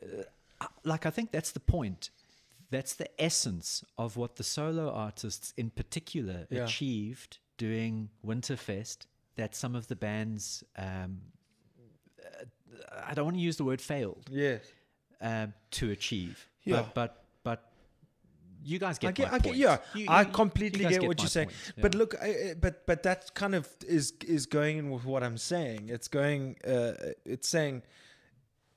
uh, 0.60 0.66
like, 0.82 1.06
I 1.06 1.10
think 1.10 1.30
that's 1.30 1.52
the 1.52 1.60
point. 1.60 2.10
That's 2.72 2.94
the 2.94 3.08
essence 3.20 3.84
of 3.96 4.16
what 4.16 4.36
the 4.36 4.44
solo 4.44 4.90
artists 4.90 5.52
in 5.56 5.70
particular 5.70 6.46
Yeah. 6.50 6.64
achieved 6.64 7.38
doing 7.58 8.10
Winterfest. 8.26 9.06
That 9.36 9.54
some 9.54 9.74
of 9.80 9.86
the 9.86 9.96
bands, 9.96 10.62
um, 10.76 11.20
uh, 12.22 12.44
I 13.10 13.14
don't 13.14 13.24
want 13.24 13.36
to 13.36 13.42
use 13.42 13.56
the 13.56 13.64
word 13.64 13.80
failed, 13.80 14.24
yes. 14.30 14.60
um, 15.20 15.54
to 15.78 15.90
achieve. 15.90 16.48
Yeah. 16.64 16.76
But, 16.82 16.94
but, 16.94 17.24
but 17.42 17.72
you 18.64 18.78
guys 18.78 18.98
get 18.98 19.08
I 19.08 19.12
get, 19.12 19.30
my 19.30 19.36
I 19.36 19.38
get, 19.38 19.56
yeah, 19.56 19.78
You- 19.94 20.06
I 20.08 20.20
you- 20.22 20.26
you 20.28 20.32
completely 20.32 20.84
guys 20.84 20.98
get, 20.98 21.08
what 21.08 21.18
you're 21.20 21.28
saying. 21.38 21.48
point, 21.48 21.74
But 21.84 21.94
look, 21.94 22.14
I, 22.20 22.26
I- 22.50 22.54
but 22.60 22.86
but 22.86 23.02
that 23.04 23.34
kind 23.34 23.54
of 23.54 23.66
is 23.86 24.12
is 24.36 24.44
going 24.46 24.76
in 24.78 24.90
with 24.90 25.04
what 25.04 25.22
I'm 25.22 25.38
saying. 25.38 25.88
It's 25.88 26.08
going, 26.08 26.56
uh, 26.74 26.92
it's 27.24 27.48
saying, 27.48 27.82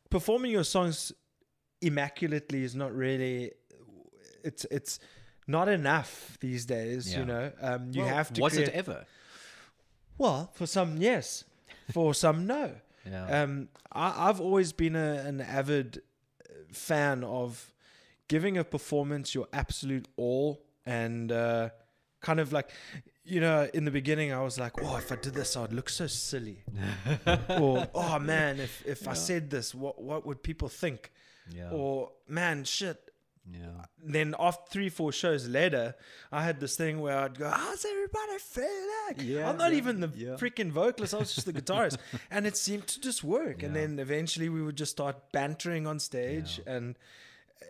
performing 0.09 0.51
your 0.51 0.63
songs 0.63 1.11
immaculately 1.81 2.63
is 2.63 2.75
not 2.75 2.91
really, 2.95 3.51
it's 4.45 4.65
it's 4.71 4.99
not 5.47 5.67
enough 5.67 6.37
these 6.39 6.65
days. 6.65 7.11
Yeah. 7.11 7.19
You 7.19 7.25
know, 7.25 7.51
um, 7.61 7.91
you 7.91 8.01
Well, 8.01 8.13
have 8.13 8.33
to. 8.33 8.41
Was 8.41 8.53
create, 8.53 8.69
it 8.69 8.73
ever? 8.73 9.05
Well, 10.17 10.49
for 10.53 10.65
some, 10.65 10.97
yes. 10.97 11.43
For 11.91 12.13
some, 12.13 12.47
no. 12.47 12.71
Yeah. 13.05 13.43
Um, 13.43 13.69
I, 13.91 14.29
I've 14.29 14.39
always 14.41 14.71
been 14.71 14.95
a, 14.95 15.23
an 15.25 15.41
avid 15.41 16.01
fan 16.71 17.23
of 17.23 17.73
giving 18.27 18.57
a 18.57 18.63
performance 18.63 19.35
your 19.35 19.47
absolute 19.53 20.07
all 20.17 20.63
and 20.85 21.31
uh, 21.31 21.69
kind 22.21 22.39
of 22.39 22.51
like, 22.51 22.71
you 23.23 23.39
know, 23.39 23.69
in 23.73 23.85
the 23.85 23.91
beginning, 23.91 24.31
I 24.31 24.41
was 24.41 24.57
like, 24.57 24.73
oh, 24.81 24.97
if 24.97 25.11
I 25.11 25.15
did 25.15 25.33
this, 25.33 25.55
I'd 25.57 25.73
look 25.73 25.89
so 25.89 26.07
silly. 26.07 26.63
or, 27.49 27.87
oh, 27.93 28.19
man, 28.19 28.59
if, 28.59 28.83
if 28.85 29.07
I 29.07 29.13
said 29.13 29.49
this, 29.49 29.75
what, 29.75 30.01
what 30.01 30.25
would 30.25 30.41
people 30.41 30.69
think? 30.69 31.11
yeah. 31.51 31.69
Or, 31.71 32.11
man, 32.27 32.63
shit, 32.63 33.04
yeah. 33.51 33.85
then 34.03 34.35
after 34.39 34.63
three, 34.71 34.89
four 34.89 35.11
shows 35.11 35.47
later, 35.47 35.95
I 36.31 36.43
had 36.43 36.59
this 36.59 36.75
thing 36.75 36.99
where 37.01 37.17
I'd 37.17 37.37
go, 37.37 37.49
"How's 37.49 37.85
everybody 37.85 38.37
feeling?" 38.39 39.17
Yeah, 39.19 39.49
I'm 39.49 39.57
not 39.57 39.71
yeah, 39.71 39.77
even 39.77 39.99
the 39.99 40.11
yeah. 40.15 40.29
freaking 40.35 40.71
vocalist; 40.71 41.13
I 41.13 41.17
was 41.17 41.33
just 41.35 41.45
the 41.45 41.53
guitarist, 41.61 41.97
and 42.31 42.45
it 42.47 42.57
seemed 42.57 42.87
to 42.87 42.99
just 43.01 43.23
work. 43.23 43.63
And 43.63 43.75
then 43.75 43.99
eventually, 43.99 44.49
we 44.49 44.61
would 44.61 44.75
just 44.75 44.91
start 44.91 45.31
bantering 45.31 45.87
on 45.87 45.99
stage, 45.99 46.59
and 46.65 46.97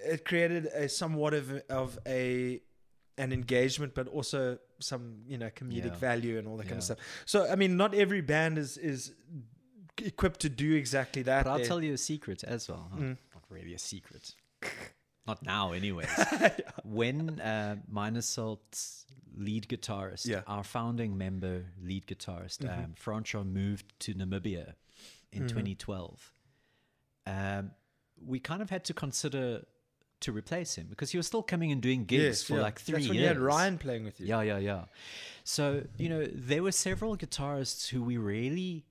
it 0.06 0.26
created 0.26 0.65
a 0.68 0.88
somewhat 0.89 1.34
of 1.34 1.61
of 1.69 1.99
a 2.07 2.61
an 3.18 3.31
engagement, 3.31 3.93
but 3.95 4.07
also 4.07 4.57
some 4.80 5.23
you 5.27 5.38
know 5.38 5.49
comedic 5.49 5.95
value 5.95 6.38
and 6.38 6.47
all 6.47 6.57
that 6.57 6.68
kind 6.68 6.77
of 6.77 6.84
stuff. 6.84 6.97
So, 7.26 7.47
I 7.49 7.56
mean, 7.56 7.77
not 7.77 7.93
every 7.93 8.22
band 8.22 8.57
is 8.57 8.77
is 8.77 9.14
equipped 9.97 10.41
to 10.41 10.49
do 10.49 10.73
exactly 10.76 11.22
that. 11.23 11.45
But 11.45 11.52
I'll 11.52 11.57
They- 11.60 11.65
tell 11.65 11.84
you 11.84 11.93
a 11.93 11.97
secret 11.97 12.43
as 12.43 12.68
well. 12.68 12.89
huh? 12.91 12.99
Mm. 12.99 13.18
Not 13.34 13.43
really 13.49 13.73
a 13.73 13.80
secret. 13.80 14.34
Not 15.27 15.43
now, 15.43 15.72
anyways. 15.72 16.10
When 16.84 17.39
uh, 17.39 17.77
lead 19.38 19.68
guitarist, 19.68 20.27
Yeah. 20.27 20.41
Our 20.47 20.64
founding 20.64 21.18
member 21.18 21.65
lead 21.81 22.07
guitarist, 22.07 22.68
um, 22.69 22.93
Franco 22.95 23.43
moved 23.43 23.85
to 24.02 24.14
Namibia 24.14 24.73
in 25.31 25.47
2012, 25.47 26.31
um, 27.27 27.72
we 28.26 28.39
kind 28.39 28.61
of 28.61 28.69
had 28.69 28.85
to 28.85 28.93
consider 28.93 29.65
to 30.22 30.31
replace 30.31 30.76
him 30.76 30.88
because 30.89 31.11
he 31.11 31.18
was 31.18 31.27
still 31.27 31.43
coming 31.43 31.72
and 31.72 31.81
doing 31.81 32.06
gigs 32.06 32.43
for 32.43 32.56
yeah. 32.56 32.61
like 32.61 32.80
three 32.80 32.93
That's 32.93 33.10
when 33.10 33.18
years. 33.18 33.23
you 33.23 33.27
had 33.27 33.39
Ryan 33.39 33.77
playing 33.77 34.06
with 34.06 34.19
you. 34.19 34.27
Yeah, 34.27 34.41
yeah, 34.41 34.57
yeah. 34.57 34.85
So, 35.43 35.84
you 35.97 36.10
know, 36.10 36.26
there 36.34 36.64
were 36.64 36.72
several 36.72 37.18
guitarists 37.18 37.89
who 37.89 38.02
we 38.02 38.18
really 38.18 38.85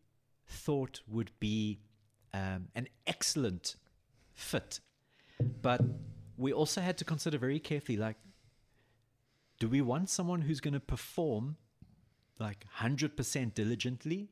thought 0.47 1.01
would 1.09 1.31
be 1.40 1.81
um, 2.32 2.69
an 2.74 2.89
excellent 3.06 3.77
fit. 4.35 4.81
But 5.62 5.81
we 6.36 6.52
also 6.52 6.81
had 6.81 6.98
to 6.98 7.05
consider 7.05 7.39
very 7.39 7.59
carefully 7.59 7.97
like, 7.98 8.16
do 9.61 9.69
we 9.69 9.81
want 9.81 10.11
someone 10.11 10.43
who's 10.43 10.61
going 10.61 10.74
to 10.74 10.81
perform 10.81 11.56
like 12.39 12.65
100% 12.81 13.55
diligently? 13.55 14.31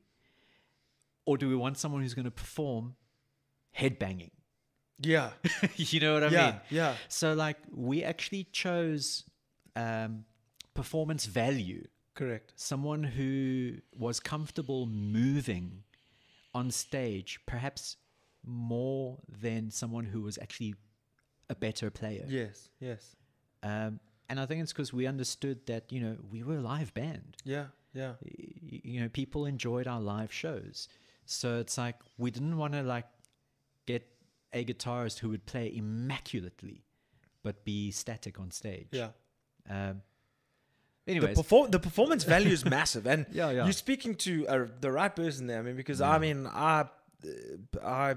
Or 1.25 1.39
do 1.39 1.49
we 1.49 1.55
want 1.55 1.79
someone 1.79 2.03
who's 2.03 2.15
going 2.15 2.25
to 2.25 2.31
perform 2.33 2.97
headbanging? 3.79 4.33
Yeah. 4.99 5.31
you 5.77 6.01
know 6.01 6.15
what 6.15 6.25
I 6.25 6.29
Yeah, 6.29 6.47
mean? 6.47 6.61
yeah. 6.71 6.95
So, 7.09 7.35
like, 7.35 7.59
we 7.73 8.03
actually 8.03 8.45
chose 8.53 9.25
um, 9.77 10.25
performance 10.75 11.27
value 11.27 11.87
Correct. 12.15 12.53
someone 12.57 13.05
who 13.05 13.75
was 13.97 14.19
comfortable 14.19 14.87
moving 14.87 15.85
on 16.55 16.71
stage, 16.73 17.39
perhaps 17.47 17.97
more 18.45 19.19
than 19.29 19.71
someone 19.71 20.05
who 20.07 20.23
was 20.23 20.39
actually 20.39 20.75
a 21.53 21.55
better 21.67 21.91
player. 21.91 22.25
Yes. 22.29 22.69
Yes. 22.81 23.17
Um, 23.63 24.01
and 24.29 24.41
I 24.41 24.47
think 24.47 24.63
it's 24.63 24.73
because 24.73 24.93
we 24.93 25.07
understood 25.07 25.59
that 25.67 25.93
you 25.95 26.01
know 26.01 26.17
we 26.33 26.43
were 26.43 26.57
a 26.57 26.61
live 26.75 26.93
band. 26.95 27.37
Yeah. 27.45 27.67
Yeah. 27.95 28.15
You 28.23 29.01
know, 29.03 29.09
people 29.09 29.45
enjoyed 29.47 29.87
our 29.87 30.01
live 30.01 30.33
shows, 30.33 30.89
so 31.27 31.59
it's 31.59 31.77
like 31.77 31.97
we 32.19 32.31
didn't 32.31 32.57
want 32.57 32.73
to 32.73 32.83
like 32.83 33.05
get 33.87 34.03
a 34.53 34.65
guitarist 34.65 35.19
who 35.21 35.29
would 35.29 35.45
play 35.47 35.67
immaculately, 35.75 36.85
but 37.43 37.65
be 37.65 37.91
static 37.91 38.41
on 38.41 38.51
stage. 38.51 38.89
Yeah. 38.93 39.11
Um, 39.69 40.03
The, 41.05 41.13
anyways, 41.13 41.37
perform- 41.37 41.71
the 41.71 41.79
performance 41.81 42.25
value 42.25 42.53
is 42.53 42.65
massive, 42.65 43.07
and 43.07 43.27
Yeah, 43.33 43.51
yeah. 43.51 43.65
you're 43.65 43.73
speaking 43.87 44.15
to 44.27 44.33
uh, 44.49 44.67
the 44.81 44.91
right 44.91 45.15
person 45.15 45.47
there. 45.49 45.59
I 45.59 45.63
mean, 45.63 45.77
because 45.77 46.01
I 46.01 46.19
mean, 46.19 46.47
I, 46.47 46.81
uh, 46.81 46.87
I, 47.85 48.15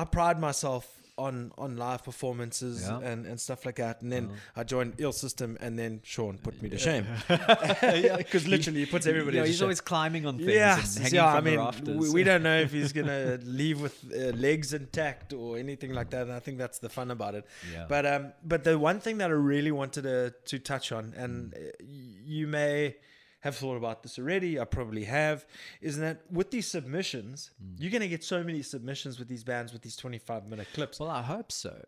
I 0.00 0.04
pride 0.04 0.38
myself 0.38 0.84
on 1.26 1.52
on 1.64 1.76
live 1.76 2.02
performances 2.04 2.76
Yeah. 2.82 2.98
and, 3.10 3.26
and 3.30 3.36
stuff 3.46 3.60
like 3.66 3.76
that. 3.84 4.02
And 4.02 4.10
then 4.14 4.24
I 4.56 4.62
joined 4.64 4.92
Ill 4.98 5.12
System, 5.24 5.56
and 5.64 5.78
then 5.80 6.00
Sean 6.04 6.34
put 6.38 6.54
me 6.62 6.68
to 6.74 6.78
shame 6.78 7.06
because 7.28 8.46
literally 8.46 8.80
he 8.80 8.86
puts 8.86 9.06
everybody. 9.06 9.36
yeah, 9.38 9.46
he's 9.46 9.56
shame. 9.56 9.64
always 9.64 9.80
climbing 9.80 10.26
on 10.26 10.38
things. 10.38 10.50
Yeah, 10.52 10.82
yeah. 11.10 11.34
I 11.34 11.40
mean, 11.40 11.60
we, 12.00 12.10
we 12.10 12.22
don't 12.24 12.42
know 12.42 12.58
if 12.58 12.72
he's 12.72 12.92
gonna 12.98 13.38
leave 13.44 13.80
with 13.80 13.96
uh, 14.12 14.36
legs 14.46 14.72
intact 14.74 15.32
or 15.32 15.58
anything 15.58 15.92
like 15.92 16.10
that. 16.10 16.22
And 16.22 16.32
I 16.32 16.40
think 16.40 16.58
that's 16.58 16.78
the 16.78 16.88
fun 16.88 17.10
about 17.10 17.34
it. 17.34 17.44
Yeah. 17.72 17.86
But 17.88 18.06
um, 18.06 18.32
but 18.44 18.64
the 18.64 18.78
one 18.78 19.00
thing 19.00 19.18
that 19.18 19.30
I 19.30 19.34
really 19.34 19.72
wanted 19.72 20.02
to 20.02 20.34
to 20.50 20.58
touch 20.58 20.92
on, 20.92 21.12
and 21.16 21.54
y- 21.56 21.70
you 22.24 22.46
may 22.46 22.96
have 23.42 23.56
thought 23.56 23.76
about 23.76 24.02
this 24.02 24.18
already. 24.18 24.58
I 24.58 24.64
probably 24.64 25.04
have. 25.04 25.46
Is 25.80 25.98
that 25.98 26.22
with 26.30 26.50
these 26.50 26.66
submissions, 26.66 27.50
you're 27.78 27.90
gonna 27.92 28.08
get 28.08 28.24
so 28.24 28.42
many 28.42 28.62
submissions 28.62 29.18
with 29.18 29.28
these 29.28 29.44
bands 29.44 29.72
with 29.72 29.82
these 29.82 29.96
25 29.96 30.48
minute 30.48 30.68
clips. 30.74 30.98
Well, 30.98 31.10
I 31.10 31.22
hope 31.22 31.52
so. 31.52 31.84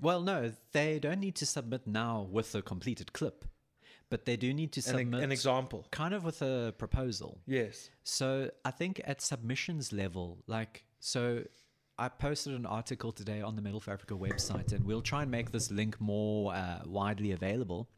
Well, 0.00 0.22
no, 0.22 0.52
they 0.72 0.98
don't 0.98 1.20
need 1.20 1.34
to 1.36 1.46
submit 1.46 1.86
now 1.86 2.26
with 2.30 2.54
a 2.54 2.62
completed 2.62 3.12
clip, 3.12 3.44
but 4.08 4.24
they 4.24 4.36
do 4.36 4.54
need 4.54 4.72
to 4.72 4.80
An, 4.80 4.84
submit 4.84 5.22
an 5.22 5.30
example. 5.32 5.86
kind 5.90 6.14
of 6.14 6.24
with 6.24 6.40
a 6.40 6.72
proposal. 6.78 7.40
Yes. 7.46 7.90
So 8.02 8.50
I 8.64 8.70
think 8.70 9.00
at 9.04 9.20
submissions 9.20 9.92
level, 9.92 10.38
like, 10.46 10.84
so 11.00 11.42
I 11.98 12.08
posted 12.08 12.54
an 12.54 12.64
article 12.64 13.12
today 13.12 13.42
on 13.42 13.56
the 13.56 13.62
Metal 13.62 13.78
for 13.80 13.90
Africa 13.92 14.14
website, 14.14 14.72
and 14.72 14.86
we'll 14.86 15.02
try 15.02 15.20
and 15.22 15.30
make 15.30 15.50
this 15.50 15.70
link 15.70 16.00
more 16.00 16.54
uh, 16.54 16.80
widely 16.86 17.32
available. 17.32 17.90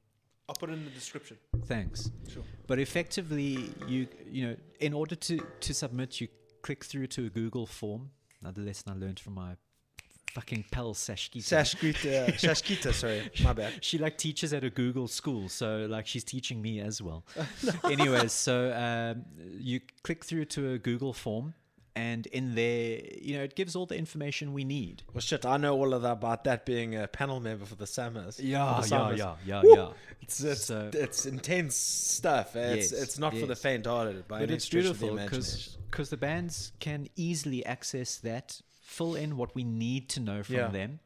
I'll 0.49 0.55
put 0.55 0.71
it 0.71 0.75
in 0.75 0.85
the 0.85 0.91
description. 0.91 1.39
Thanks. 1.67 2.11
Sure. 2.29 2.43
But 2.67 2.79
effectively, 2.79 3.71
you 3.87 4.09
you 4.31 4.49
know, 4.49 4.57
in 4.81 4.93
order 4.93 5.15
to 5.15 5.39
to 5.61 5.75
submit, 5.75 6.21
you 6.21 6.29
click 6.63 6.85
through 6.85 7.09
to 7.09 7.27
a 7.27 7.31
Google 7.31 7.67
form. 7.67 8.11
Another 8.41 8.63
lesson 8.63 8.93
I 8.93 8.97
learned 8.99 9.21
from 9.21 9.35
my 9.35 9.57
fucking 10.33 10.65
pal 10.71 10.95
Sashkita. 10.95 11.43
Sashkita, 11.43 12.27
Shashkita, 12.41 12.93
sorry, 12.93 13.31
my 13.45 13.53
bad. 13.53 13.85
she 13.85 13.99
like 13.99 14.17
teaches 14.19 14.53
at 14.53 14.65
a 14.65 14.71
Google 14.71 15.07
school, 15.07 15.49
so 15.49 15.87
like 15.89 16.07
she's 16.07 16.25
teaching 16.25 16.61
me 16.61 16.81
as 16.81 17.01
well. 17.03 17.25
Anyways, 17.85 18.33
so 18.33 18.73
um, 18.73 19.25
you 19.59 19.81
click 20.03 20.25
through 20.25 20.47
to 20.47 20.73
a 20.73 20.79
Google 20.79 21.13
form, 21.13 21.55
and 21.95 22.27
in 22.29 22.55
there, 22.55 23.01
you 23.21 23.37
know, 23.37 23.43
it 23.45 23.55
gives 23.55 23.77
all 23.77 23.85
the 23.87 23.97
information 23.97 24.53
we 24.53 24.65
need. 24.65 25.03
Well, 25.13 25.21
shit, 25.21 25.45
I 25.45 25.57
know 25.59 25.75
all 25.77 25.93
of 25.95 26.03
that 26.03 26.13
about 26.13 26.45
that 26.45 26.65
being 26.65 26.97
a 26.97 27.07
panel 27.07 27.39
member 27.41 27.67
for 27.67 27.75
the 27.75 27.87
Summers. 27.87 28.41
Yeah, 28.41 28.59
the 28.59 28.65
yeah, 28.65 28.81
Summers. 28.81 29.19
yeah, 29.19 29.35
yeah, 29.47 29.63
Woo! 29.63 29.75
yeah. 29.77 29.89
It's 30.23 30.43
it's, 30.43 30.65
So- 30.65 30.91
it's 30.93 31.27
intense 31.27 31.77
stuff. 31.77 32.57
It's 32.57 32.93
Yes, 32.93 33.03
it's 33.03 33.19
not 33.19 33.37
for 33.37 33.47
the 33.47 33.57
faint-hearted 33.57 34.27
by 34.29 34.39
But 34.41 34.45
any 34.49 34.55
it's 34.55 34.69
beautiful 34.69 35.19
of 35.19 35.31
the 35.31 35.69
because 35.91 36.09
the 36.11 36.17
bands 36.17 36.73
can 36.81 37.09
easily 37.17 37.65
access 37.67 38.17
that, 38.19 38.63
fill 38.81 39.15
in 39.15 39.37
what 39.37 39.55
we 39.55 39.63
need 39.65 40.09
to 40.11 40.21
know 40.21 40.43
from 40.43 40.55
Yeah. 40.57 40.69
them, 40.69 41.01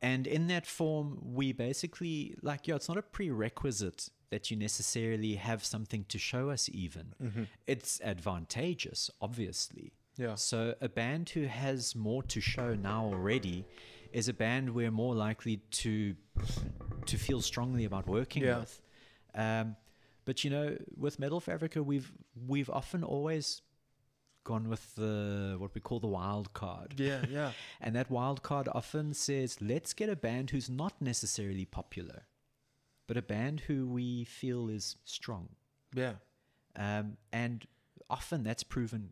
and 0.00 0.26
in 0.26 0.46
that 0.48 0.66
form, 0.66 1.18
we 1.22 1.52
basically 1.52 2.34
like 2.42 2.66
yeah, 2.66 2.76
it's 2.76 2.88
not 2.88 2.96
a 2.98 3.02
prerequisite 3.02 4.08
that 4.30 4.50
you 4.50 4.56
necessarily 4.56 5.34
have 5.34 5.62
something 5.62 6.06
to 6.08 6.18
show 6.18 6.48
us. 6.48 6.70
Even 6.72 7.14
Mm-hmm. 7.22 7.42
it's 7.66 8.00
advantageous, 8.02 9.10
obviously. 9.20 9.92
Yeah. 10.18 10.34
So 10.36 10.74
a 10.80 10.88
band 10.88 11.30
who 11.30 11.44
has 11.46 11.94
more 11.94 12.22
to 12.24 12.40
show 12.40 12.74
now 12.74 13.04
already 13.06 13.64
is 14.12 14.28
a 14.28 14.32
band 14.34 14.74
we're 14.74 14.90
more 14.90 15.14
likely 15.14 15.58
to 15.70 16.14
to 17.06 17.16
feel 17.16 17.40
strongly 17.40 17.84
about 17.84 18.06
working 18.06 18.42
Yeah. 18.44 18.58
with. 18.60 18.80
Um, 19.34 19.76
but 20.24 20.44
you 20.44 20.50
know, 20.50 20.76
with 20.96 21.18
Metal 21.18 21.40
for 21.40 21.52
Africa, 21.52 21.82
we've 21.82 22.12
we've 22.46 22.70
often 22.70 23.02
always 23.02 23.62
gone 24.44 24.68
with 24.68 24.94
the 24.96 25.56
what 25.58 25.74
we 25.74 25.80
call 25.80 26.00
the 26.00 26.06
wild 26.08 26.52
card. 26.52 26.94
Yeah, 26.98 27.24
yeah, 27.30 27.52
And 27.80 27.94
that 27.96 28.10
wild 28.10 28.42
card 28.42 28.68
often 28.74 29.14
says, 29.14 29.60
let's 29.60 29.92
get 29.94 30.08
a 30.08 30.16
band 30.16 30.50
who's 30.50 30.68
not 30.68 31.00
necessarily 31.00 31.64
popular, 31.64 32.24
but 33.06 33.16
a 33.16 33.22
band 33.22 33.60
who 33.60 33.86
we 33.86 34.24
feel 34.24 34.68
is 34.68 34.96
strong. 35.04 35.48
yeah. 35.94 36.14
Um, 36.74 37.18
and 37.32 37.66
often 38.10 38.42
that's 38.44 38.62
proven 38.64 39.10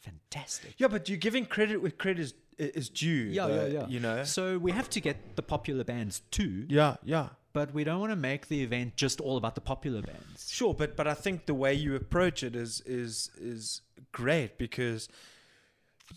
fantastic. 0.00 0.74
Yeah, 0.78 0.88
but 0.88 1.08
you're 1.08 1.18
giving 1.18 1.46
credit 1.46 1.80
where 1.82 1.90
credit 1.90 2.22
is 2.22 2.34
is 2.58 2.88
due. 2.88 3.08
Yeah, 3.30 3.46
yeah, 3.48 3.66
yeah. 3.66 3.86
You 3.88 4.00
know. 4.00 4.24
So 4.24 4.58
we 4.58 4.72
have 4.72 4.90
to 4.90 5.00
get 5.00 5.36
the 5.36 5.42
popular 5.42 5.84
bands 5.84 6.22
too, 6.32 6.66
Yeah, 6.68 6.96
yeah. 7.04 7.28
but 7.52 7.72
we 7.72 7.84
don't 7.84 8.00
want 8.00 8.10
to 8.10 8.16
make 8.16 8.48
the 8.48 8.62
event 8.64 8.96
just 8.96 9.20
all 9.20 9.36
about 9.36 9.54
the 9.54 9.60
popular 9.60 10.02
bands. 10.02 10.50
Sure, 10.50 10.74
but 10.74 10.96
but 10.96 11.06
I 11.06 11.14
think 11.14 11.46
the 11.46 11.54
way 11.54 11.72
you 11.74 11.94
approach 11.94 12.42
it 12.42 12.56
is 12.56 12.80
is 12.84 13.30
is 13.36 13.82
great 14.12 14.58
because 14.58 15.08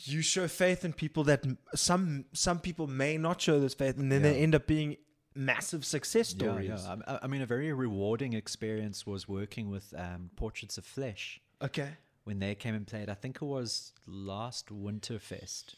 you 0.06 0.22
show 0.22 0.48
faith 0.48 0.84
in 0.86 0.94
people 0.94 1.24
that 1.26 1.44
some 1.76 2.26
some 2.34 2.60
people 2.60 2.88
may 2.88 3.18
not 3.18 3.40
show 3.42 3.60
this 3.60 3.74
faith, 3.76 3.98
and 3.98 4.12
then 4.12 4.22
they 4.24 4.38
end 4.42 4.56
up 4.56 4.66
being 4.66 4.98
massive 5.36 5.86
success 5.86 6.34
Yeah, 6.34 6.40
stories. 6.46 6.70
yeah. 6.86 6.96
I, 7.08 7.20
I 7.24 7.28
mean, 7.28 7.42
a 7.42 7.46
very 7.46 7.72
rewarding 7.72 8.34
experience 8.34 9.06
was 9.06 9.28
working 9.28 9.70
with 9.70 9.94
um, 9.98 10.30
Portraits 10.36 10.78
of 10.78 10.86
Flesh 10.86 11.40
Okay. 11.62 11.90
When 12.24 12.40
they 12.40 12.56
came 12.56 12.76
and 12.76 12.88
played. 12.88 13.10
I 13.10 13.14
think 13.14 13.38
it 13.38 13.46
was 13.46 13.94
last 14.08 14.68
Winterfest, 14.68 15.76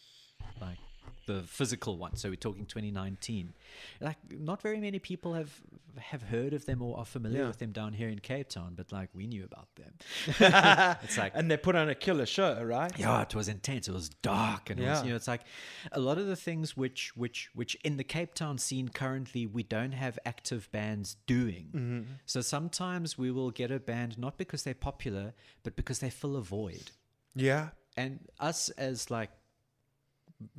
like 0.60 0.80
the 1.26 1.42
physical 1.44 1.98
one. 1.98 2.16
So 2.18 2.30
we're 2.30 2.36
talking 2.36 2.66
2019. 2.66 3.54
Like, 4.02 4.18
not 4.32 4.62
very 4.62 4.80
many 4.80 5.00
people 5.00 5.34
have 5.34 5.62
have 5.98 6.24
heard 6.24 6.54
of 6.54 6.66
them 6.66 6.82
or 6.82 6.98
are 6.98 7.06
familiar 7.06 7.42
Yeah. 7.42 7.48
with 7.48 7.60
them 7.60 7.72
down 7.72 7.94
here 7.94 8.10
in 8.10 8.18
Cape 8.18 8.50
Town, 8.50 8.74
but 8.76 8.92
like 8.92 9.10
we 9.14 9.28
knew 9.28 9.44
about 9.44 9.68
them. 9.76 9.94
it's 11.04 11.18
like 11.20 11.34
And 11.36 11.52
they 11.52 11.56
put 11.58 11.76
on 11.76 11.88
a 11.88 11.94
killer 11.96 12.26
show, 12.26 12.64
right? 12.64 12.92
yeah, 12.98 13.22
it 13.22 13.36
was 13.36 13.48
intense. 13.48 13.88
It 13.88 13.94
was 13.94 14.10
dark, 14.10 14.70
and 14.72 14.80
it 14.80 14.88
was, 14.88 15.04
you 15.04 15.10
know, 15.12 15.16
it's 15.16 15.28
like 15.28 15.42
a 15.92 16.00
lot 16.00 16.18
of 16.18 16.26
the 16.26 16.36
things 16.36 16.76
which, 16.76 17.16
which, 17.16 17.52
which 17.54 17.76
in 17.84 17.98
the 17.98 18.04
Cape 18.04 18.34
Town 18.34 18.58
scene 18.58 18.90
currently 18.90 19.46
we 19.46 19.62
don't 19.62 19.92
have 19.94 20.18
active 20.26 20.68
bands 20.72 21.16
doing. 21.28 21.68
Mm-hmm. 21.76 22.02
So 22.26 22.42
sometimes 22.42 23.18
we 23.18 23.30
will 23.30 23.52
get 23.52 23.70
a 23.70 23.80
band 23.80 24.18
not 24.18 24.38
because 24.38 24.64
they're 24.64 24.74
popular, 24.74 25.34
but 25.62 25.76
because 25.76 26.00
they 26.00 26.10
fill 26.10 26.36
a 26.36 26.42
void. 26.42 26.90
Yeah. 27.36 27.70
And 27.96 28.20
us 28.40 28.70
as 28.70 29.12
like 29.12 29.30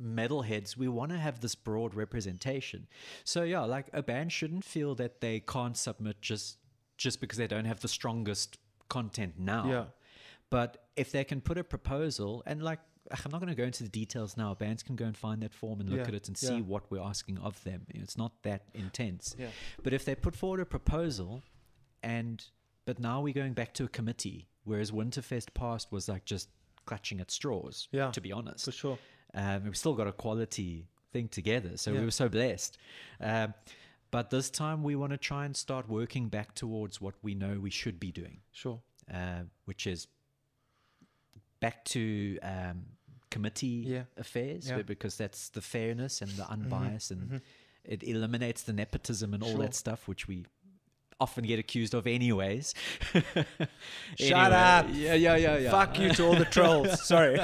metalheads, 0.01 0.77
we 0.77 0.89
want 0.89 1.11
to 1.13 1.19
have 1.19 1.41
this 1.41 1.55
broad 1.55 1.95
representation. 1.95 2.87
So 3.25 3.43
yeah, 3.43 3.61
like 3.61 3.87
a 3.93 4.03
band 4.03 4.33
shouldn't 4.33 4.65
feel 4.65 4.95
that 4.97 5.21
they 5.21 5.41
can't 5.41 5.77
submit 5.77 6.21
just 6.21 6.59
just 6.97 7.21
because 7.21 7.39
they 7.39 7.47
don't 7.47 7.65
have 7.65 7.81
the 7.81 7.89
strongest 7.89 8.59
content 8.89 9.35
now. 9.39 9.69
Yeah. 9.69 9.85
But 10.51 10.85
if 10.97 11.11
they 11.11 11.25
can 11.25 11.41
put 11.41 11.59
a 11.59 11.65
proposal 11.65 12.43
and 12.47 12.63
like 12.63 12.79
I'm 13.11 13.31
not 13.31 13.41
going 13.41 13.49
to 13.51 13.55
go 13.55 13.65
into 13.65 13.83
the 13.83 13.89
details 13.91 14.37
now. 14.37 14.55
Bands 14.55 14.83
can 14.83 14.97
go 14.97 15.05
and 15.05 15.17
find 15.17 15.43
that 15.43 15.53
form 15.53 15.81
and 15.81 15.91
look 15.91 16.01
Yeah, 16.01 16.09
at 16.09 16.15
it 16.15 16.29
and 16.29 16.39
see 16.39 16.55
yeah. 16.57 16.61
what 16.63 16.91
we're 16.91 17.03
asking 17.03 17.39
of 17.39 17.63
them. 17.63 17.83
It's 17.91 18.17
not 18.17 18.43
that 18.45 18.63
intense. 18.73 19.37
Yeah. 19.39 19.49
But 19.83 19.93
if 19.93 20.05
they 20.07 20.15
put 20.15 20.35
forward 20.35 20.61
a 20.61 20.65
proposal 20.65 21.43
and 22.03 22.43
but 22.87 22.99
now 22.99 23.21
we're 23.21 23.35
going 23.35 23.53
back 23.55 23.73
to 23.75 23.85
a 23.85 23.89
committee, 23.89 24.49
whereas 24.65 24.91
Winterfest 24.91 25.55
past 25.55 25.91
was 25.93 26.09
like 26.09 26.25
just 26.25 26.49
clutching 26.87 27.21
at 27.21 27.31
straws. 27.31 27.89
Yeah, 27.93 28.11
To 28.11 28.21
be 28.21 28.33
honest. 28.33 28.65
For 28.67 28.73
sure. 28.73 28.99
Um, 29.35 29.65
we've 29.65 29.77
still 29.77 29.95
got 29.95 30.07
a 30.07 30.13
quality 30.13 30.87
thing 31.13 31.29
together. 31.29 31.77
So 31.77 31.93
Yeah. 31.93 31.99
we 32.01 32.05
were 32.07 32.11
so 32.11 32.29
blessed. 32.29 32.79
Um, 33.21 33.55
but 34.11 34.31
this 34.31 34.49
time 34.51 34.83
we 34.85 34.95
want 34.95 35.11
to 35.13 35.19
try 35.19 35.45
and 35.45 35.57
start 35.57 35.89
working 35.89 36.29
back 36.29 36.55
towards 36.55 37.01
what 37.01 37.15
we 37.23 37.35
know 37.35 37.59
we 37.61 37.71
should 37.71 37.99
be 37.99 38.13
doing, 38.13 38.41
Sure. 38.53 38.81
uh, 39.13 39.43
which 39.65 39.87
is 39.87 40.07
back 41.61 41.85
to 41.87 42.39
um, 42.43 42.87
committee 43.31 43.85
Yeah. 43.87 44.05
affairs, 44.17 44.69
Yeah. 44.69 44.75
Mm-hmm. 44.79 44.87
because 44.87 45.17
that's 45.17 45.49
the 45.49 45.61
fairness 45.61 46.23
and 46.23 46.31
the 46.33 46.49
unbiased, 46.49 47.11
and 47.11 47.41
it 47.85 48.03
eliminates 48.05 48.63
the 48.63 48.73
nepotism 48.73 49.35
and 49.35 49.43
all 49.43 49.51
Sure. 49.51 49.59
that 49.63 49.75
stuff, 49.75 50.07
which 50.07 50.29
we 50.29 50.47
often 51.21 51.45
get 51.45 51.59
accused 51.59 51.95
of, 51.95 52.07
anyways. 52.07 52.75
Shut 54.19 54.53
up. 54.53 54.87
Yeah, 54.93 55.15
yeah, 55.15 55.37
yeah, 55.37 55.59
yeah. 55.59 55.71
Fuck 55.71 55.99
you 55.99 56.11
to 56.11 56.25
all 56.27 56.37
the 56.37 56.45
trolls. 56.45 57.05
Sorry. 57.07 57.39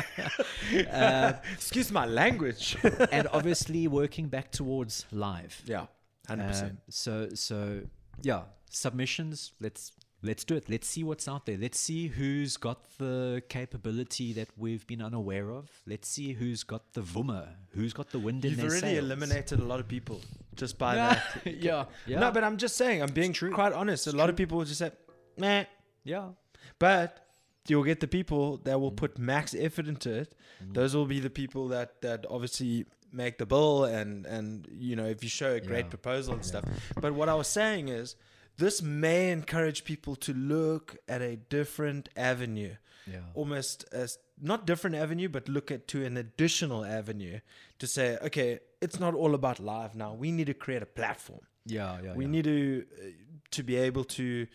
Uh, 0.91 1.33
Excuse 1.53 1.91
my 1.91 2.07
language. 2.07 2.77
and 3.13 3.29
obviously 3.33 3.89
working 3.89 4.29
back 4.29 4.51
towards 4.51 5.07
live. 5.13 5.63
yeah. 5.67 5.87
100%. 6.29 6.63
Um, 6.63 6.79
so 6.89 7.29
so 7.35 7.81
yeah, 8.23 8.43
submissions. 8.71 9.53
Let's 9.61 9.93
let's 10.23 10.45
do 10.45 10.55
it. 10.57 10.69
Let's 10.69 10.89
see 10.89 11.03
what's 11.05 11.27
out 11.29 11.47
there. 11.47 11.57
Let's 11.57 11.79
see 11.79 12.09
who's 12.09 12.57
got 12.57 12.79
the 12.99 13.43
capability 13.49 14.33
that 14.35 14.49
we've 14.57 14.87
been 14.87 15.03
unaware 15.03 15.51
of. 15.51 15.71
Let's 15.87 16.09
see 16.09 16.33
who's 16.33 16.63
got 16.63 16.93
the 16.93 17.03
vummer, 17.03 17.49
who's 17.71 17.93
got 17.93 18.11
the 18.11 18.19
wind 18.19 18.45
in 18.45 18.57
their 18.57 18.71
sails. 18.71 18.75
You've 18.75 18.83
already 18.83 18.99
eliminated 18.99 19.61
a 19.61 19.65
lot 19.65 19.81
of 19.81 19.89
people 19.89 20.21
just 20.57 20.79
by 20.79 20.97
Yeah, 20.97 21.21
that. 21.45 21.55
yeah, 21.57 21.85
yeah. 22.07 22.21
No, 22.21 22.31
but 22.31 22.45
I'm 22.45 22.57
just 22.57 22.77
saying, 22.77 23.03
I'm 23.03 23.13
being 23.13 23.33
true. 23.33 23.53
quite 23.53 23.73
honest. 23.73 24.07
A 24.07 24.13
lot 24.13 24.29
of 24.29 24.37
people 24.37 24.59
will 24.59 24.65
just 24.67 24.79
say, 24.79 24.91
nah. 25.37 25.65
yeah, 26.05 26.29
But 26.79 27.27
you'll 27.69 27.85
get 27.85 28.01
the 28.01 28.09
people 28.09 28.59
that 28.65 28.77
Mm. 28.77 28.81
will 28.81 28.91
put 28.93 29.19
max 29.19 29.55
effort 29.55 29.87
into 29.87 30.11
it. 30.13 30.35
Those 30.73 30.95
will 30.95 31.07
be 31.07 31.21
the 31.21 31.31
people 31.31 31.69
that, 31.69 32.01
that 32.03 32.27
obviously 32.29 32.87
make 33.13 33.39
the 33.39 33.47
bill 33.47 33.85
and, 33.85 34.27
and, 34.27 34.69
you 34.71 34.95
know, 34.97 35.07
if 35.07 35.23
you 35.23 35.29
show 35.31 35.53
a 35.55 35.61
great 35.61 35.87
Yeah. 35.87 35.91
proposal 35.91 36.35
and 36.35 36.45
stuff. 36.45 36.65
But 37.01 37.15
what 37.15 37.29
I 37.29 37.35
was 37.35 37.49
saying 37.49 37.89
is, 37.89 38.17
this 38.61 38.83
may 38.83 39.31
encourage 39.31 39.85
people 39.85 40.15
to 40.17 40.33
look 40.35 40.97
at 41.09 41.21
a 41.23 41.37
different 41.37 42.09
avenue. 42.17 42.75
yeah. 43.07 43.21
almost 43.35 43.87
as 43.93 44.19
not 44.41 44.67
different 44.67 44.97
avenue, 44.97 45.29
but 45.29 45.49
look 45.49 45.71
at 45.71 45.89
to 45.89 46.05
an 46.05 46.17
additional 46.17 46.85
avenue 46.85 47.41
to 47.79 47.87
say, 47.87 48.19
okay, 48.23 48.61
it's 48.81 49.01
not 49.01 49.15
all 49.15 49.35
about 49.35 49.59
live 49.59 49.95
now. 49.95 50.15
We 50.15 50.31
need 50.31 50.47
to 50.47 50.55
create 50.55 50.83
a 50.83 50.87
platform. 51.01 51.41
Yeah, 51.67 51.99
yeah. 52.03 52.15
we 52.15 52.25
yeah. 52.25 52.31
need 52.31 52.45
to 52.45 52.85
uh, 52.99 53.05
to 53.57 53.63
be 53.63 53.77
able 53.77 54.05
to. 54.05 54.47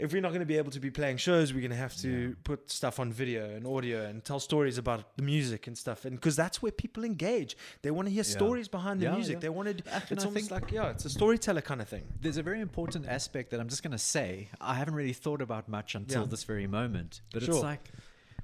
If 0.00 0.12
we're 0.14 0.22
not 0.22 0.30
going 0.30 0.40
to 0.40 0.46
be 0.46 0.56
able 0.56 0.70
to 0.70 0.80
be 0.80 0.90
playing 0.90 1.18
shows, 1.18 1.52
we're 1.52 1.60
going 1.60 1.72
to 1.72 1.76
have 1.76 1.94
to 1.98 2.34
put 2.44 2.70
stuff 2.70 2.98
on 2.98 3.12
video 3.12 3.50
and 3.50 3.66
audio 3.66 4.06
and 4.06 4.24
tell 4.24 4.40
stories 4.40 4.78
about 4.78 5.14
the 5.16 5.22
music 5.22 5.66
and 5.66 5.76
stuff. 5.76 6.06
And 6.06 6.16
because 6.16 6.36
that's 6.36 6.62
where 6.62 6.72
people 6.72 7.04
engage, 7.04 7.54
they 7.82 7.90
want 7.90 8.06
to 8.08 8.10
hear 8.10 8.24
Yeah. 8.24 8.36
stories 8.38 8.66
behind 8.66 9.00
the 9.00 9.04
Yeah, 9.06 9.14
music. 9.14 9.34
yeah. 9.34 9.40
They 9.40 9.48
want 9.50 9.66
to. 9.68 9.92
And 9.92 10.02
It's 10.10 10.24
I 10.24 10.26
almost 10.28 10.50
like 10.50 10.70
yeah, 10.72 10.88
it's 10.90 11.04
a 11.04 11.10
storyteller 11.10 11.60
kind 11.60 11.82
of 11.82 11.88
thing. 11.88 12.04
There's 12.20 12.38
a 12.38 12.42
very 12.42 12.60
important 12.62 13.06
aspect 13.06 13.50
that 13.50 13.60
I'm 13.60 13.68
just 13.68 13.82
going 13.82 13.92
to 13.92 13.98
say 13.98 14.48
I 14.60 14.74
haven't 14.74 14.94
really 14.94 15.12
thought 15.12 15.42
about 15.42 15.68
much 15.68 15.94
until 15.94 16.22
Yeah. 16.22 16.28
this 16.28 16.44
very 16.44 16.66
moment. 16.66 17.20
But 17.32 17.42
Sure. 17.42 17.54
it's 17.56 17.62
like, 17.62 17.90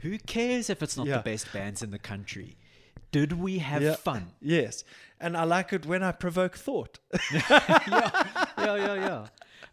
who 0.03 0.19
cares 0.19 0.69
if 0.69 0.83
it's 0.83 0.97
not 0.97 1.07
Yeah. 1.07 1.17
the 1.19 1.23
best 1.23 1.51
bands 1.55 1.83
in 1.83 1.91
the 1.91 1.99
country? 1.99 2.59
Did 3.13 3.33
we 3.33 3.59
have 3.61 3.83
Yeah. 3.83 3.95
fun? 3.97 4.33
Yes, 4.43 4.85
and 5.19 5.37
I 5.39 5.45
like 5.45 5.73
it 5.73 5.87
when 5.87 6.03
I 6.03 6.13
provoke 6.13 6.57
thought. 6.59 6.99
yeah, 7.33 7.41
yeah, 8.59 8.77
yeah, 8.77 8.95
yeah. 8.95 9.27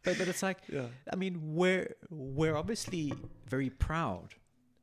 But 0.03 0.17
but 0.17 0.27
it's 0.27 0.43
like, 0.43 0.57
Yeah. 0.71 0.87
I 1.11 1.15
mean, 1.15 1.55
we're 1.55 1.95
we're 2.09 2.55
obviously 2.55 3.13
very 3.47 3.69
proud 3.69 4.35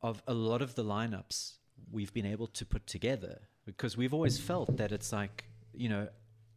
of 0.03 0.23
a 0.27 0.35
lot 0.35 0.63
of 0.63 0.75
the 0.75 0.85
lineups 0.85 1.55
we've 1.91 2.13
been 2.15 2.27
able 2.27 2.47
to 2.47 2.65
put 2.65 2.87
together 2.87 3.41
because 3.67 3.97
we've 3.97 4.15
always 4.15 4.39
felt 4.39 4.77
that 4.79 4.93
it's 4.93 5.13
like 5.13 5.45
you 5.75 5.89
know. 5.89 6.09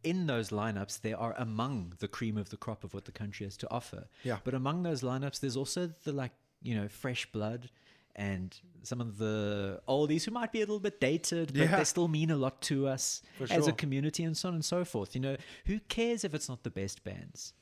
In 0.02 0.26
those 0.26 0.50
lineups, 0.50 1.00
they 1.00 1.14
are 1.14 1.34
among 1.38 1.94
the 1.98 2.08
cream 2.08 2.36
of 2.36 2.50
the 2.50 2.58
crop 2.58 2.84
of 2.84 2.92
what 2.92 3.06
the 3.06 3.10
country 3.12 3.46
has 3.46 3.56
to 3.56 3.70
offer. 3.70 4.04
Yeah. 4.22 4.36
But 4.44 4.52
among 4.52 4.82
those 4.82 5.00
lineups, 5.00 5.40
there's 5.40 5.56
also 5.56 5.86
the 6.04 6.12
like, 6.12 6.32
you 6.60 6.74
know, 6.74 6.88
fresh 6.88 7.24
blood 7.32 7.70
and 8.14 8.54
some 8.82 9.00
of 9.00 9.16
the 9.16 9.80
oldies 9.88 10.24
who 10.24 10.30
might 10.30 10.52
be 10.52 10.58
a 10.58 10.66
little 10.68 10.78
bit 10.78 11.00
dated, 11.00 11.54
but 11.54 11.56
Yeah. 11.62 11.76
they 11.78 11.84
still 11.84 12.06
mean 12.08 12.30
a 12.30 12.36
lot 12.36 12.60
to 12.68 12.86
us 12.86 13.22
For 13.38 13.44
as 13.50 13.66
a 13.66 13.72
community 13.72 14.24
and 14.24 14.36
so 14.36 14.48
on 14.50 14.54
and 14.56 14.62
so 14.64 14.84
forth. 14.84 15.14
You 15.14 15.22
know, 15.22 15.36
who 15.64 15.80
cares 15.80 16.22
if 16.22 16.34
it's 16.34 16.50
not 16.50 16.64
the 16.64 16.70
best 16.70 17.02
bands? 17.02 17.54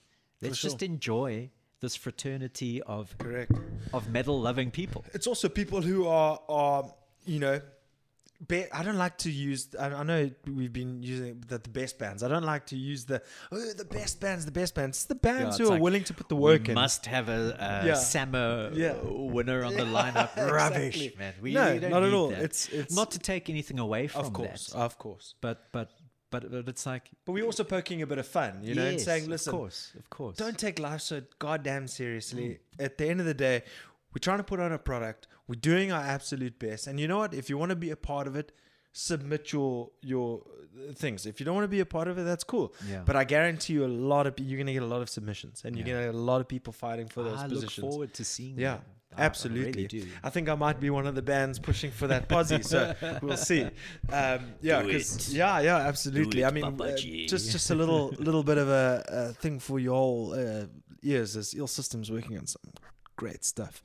Let's 0.42 0.58
sure. 0.58 0.70
just 0.70 0.82
enjoy 0.82 1.50
this 1.80 1.96
fraternity 1.96 2.82
of 2.82 3.16
Correct. 3.18 3.52
of 3.92 4.08
metal 4.10 4.40
loving 4.40 4.70
people. 4.70 5.04
it's 5.14 5.26
also 5.26 5.48
people 5.48 5.80
who 5.82 6.06
are 6.06 6.38
are 6.48 6.84
you 7.24 7.38
know 7.40 7.60
be, 8.48 8.64
I 8.72 8.82
don't 8.82 8.96
like 8.98 9.18
to 9.18 9.30
use 9.30 9.68
I, 9.78 9.86
I 9.86 10.02
know 10.02 10.28
we've 10.46 10.72
been 10.72 11.00
using 11.00 11.44
the, 11.46 11.58
the 11.58 11.68
best 11.68 11.96
bands 11.98 12.24
I 12.24 12.28
don't 12.28 12.42
like 12.42 12.66
to 12.66 12.76
use 12.76 13.04
the 13.04 13.22
oh 13.52 13.72
the 13.82 13.84
best 13.84 14.18
bands 14.20 14.44
the 14.44 14.50
best 14.50 14.74
bands 14.74 14.98
it's 14.98 15.04
the 15.06 15.14
bands 15.14 15.50
it's 15.50 15.58
who 15.58 15.66
are 15.66 15.74
like, 15.74 15.82
willing 15.82 16.02
to 16.04 16.14
put 16.14 16.28
the 16.28 16.34
work 16.34 16.68
in 16.68 16.74
must 16.74 17.06
have 17.06 17.28
a, 17.28 17.56
a 17.82 17.86
Yeah. 17.86 17.94
SAMA 17.94 18.70
Yeah. 18.74 18.94
winner 19.04 19.62
on 19.64 19.74
the 19.74 19.84
lineup. 19.84 20.34
Rubbish, 20.60 20.96
Exactly. 20.96 21.14
man. 21.18 21.34
We, 21.40 21.52
No, 21.54 21.74
we 21.74 21.88
not 21.88 22.02
at 22.02 22.12
all. 22.12 22.30
that. 22.30 22.38
It's- 22.42 22.68
it's- 22.72 22.92
not 22.96 23.12
to 23.12 23.20
take 23.20 23.48
anything 23.48 23.78
away 23.78 24.08
from 24.08 24.24
of 24.26 24.32
course 24.32 24.68
that, 24.68 24.78
of 24.78 24.98
course 24.98 25.34
but 25.40 25.66
but 25.70 25.90
but 26.32 26.50
but 26.50 26.68
it's 26.68 26.84
like 26.84 27.04
but 27.24 27.32
we're 27.32 27.44
also 27.44 27.62
poking 27.62 28.02
a 28.02 28.06
bit 28.06 28.18
of 28.18 28.26
fun 28.26 28.58
you 28.62 28.74
know 28.74 28.86
and 28.86 29.00
saying 29.00 29.28
listen 29.28 29.54
of 29.54 29.60
course, 29.60 29.92
of 29.96 30.10
course, 30.10 30.36
don't 30.36 30.58
take 30.58 30.80
life 30.80 31.02
so 31.02 31.22
goddamn 31.38 31.86
seriously. 31.86 32.58
Mm. 32.78 32.84
At 32.86 32.98
the 32.98 33.06
end 33.06 33.20
of 33.20 33.26
the 33.26 33.34
day, 33.34 33.62
we're 34.12 34.20
trying 34.20 34.38
to 34.38 34.44
put 34.44 34.60
on 34.60 34.72
a 34.72 34.78
product. 34.78 35.28
We're 35.48 35.60
doing 35.60 35.92
our 35.92 36.02
absolute 36.02 36.58
best. 36.58 36.86
And 36.86 36.98
you 37.00 37.08
know 37.08 37.18
what? 37.18 37.34
If 37.34 37.48
you 37.48 37.56
want 37.58 37.70
to 37.70 37.76
be 37.76 37.90
a 37.90 37.96
part 37.96 38.26
of 38.26 38.36
it, 38.36 38.52
submit 38.92 39.52
your 39.52 39.90
your 40.02 40.42
uh, 40.88 40.92
things. 40.92 41.26
If 41.26 41.40
you 41.40 41.46
don't 41.46 41.54
want 41.54 41.64
to 41.64 41.68
be 41.68 41.80
a 41.80 41.86
part 41.86 42.08
of 42.08 42.18
it, 42.18 42.24
that's 42.24 42.44
cool. 42.44 42.74
Yeah. 42.88 43.02
But 43.04 43.16
I 43.16 43.24
guarantee 43.24 43.74
you, 43.74 43.84
a 43.84 43.86
lot 43.86 44.26
of 44.26 44.38
you're 44.38 44.58
gonna 44.58 44.72
get 44.72 44.82
a 44.82 44.86
lot 44.86 45.02
of 45.02 45.08
submissions, 45.08 45.62
and 45.64 45.76
you're 45.76 45.86
gonna 45.86 46.06
get 46.06 46.14
a 46.14 46.18
lot 46.18 46.40
of 46.40 46.48
people 46.48 46.72
fighting 46.72 47.08
for 47.08 47.22
those 47.22 47.38
I 47.38 47.48
positions. 47.48 47.78
look 47.78 47.90
forward 47.90 48.14
to 48.14 48.24
seeing. 48.24 48.58
Yeah, 48.58 48.76
them. 48.76 48.84
I- 49.16 49.22
I 49.22 49.24
absolutely. 49.24 49.88
really. 49.92 50.08
I 50.22 50.30
think 50.30 50.48
I 50.48 50.54
might 50.54 50.80
be 50.80 50.90
one 50.90 51.06
of 51.06 51.14
the 51.14 51.22
bands 51.22 51.58
pushing 51.58 51.90
for 51.90 52.06
that 52.08 52.28
posse, 52.28 52.62
so 52.62 52.94
we'll 53.22 53.36
see. 53.36 53.62
Um, 54.10 54.54
yeah, 54.60 54.82
Do 54.82 54.92
'cause- 54.92 55.28
it. 55.28 55.34
yeah, 55.34 55.60
yeah, 55.60 55.76
absolutely. 55.78 56.42
it, 56.42 56.46
I 56.46 56.50
mean, 56.50 56.64
uh, 56.64 56.96
just 56.96 57.50
just 57.52 57.70
a 57.70 57.74
little 57.74 58.08
little 58.18 58.42
bit 58.42 58.58
of 58.58 58.68
a, 58.68 59.04
a 59.08 59.32
thing 59.34 59.58
for 59.58 59.78
your 59.78 59.94
whole 59.94 60.32
uh, 60.34 60.66
ears. 61.02 61.36
As 61.36 61.54
Ill 61.54 61.66
Systems 61.66 62.10
working 62.10 62.38
on 62.38 62.46
some 62.46 62.62
great 63.16 63.44
stuff, 63.44 63.82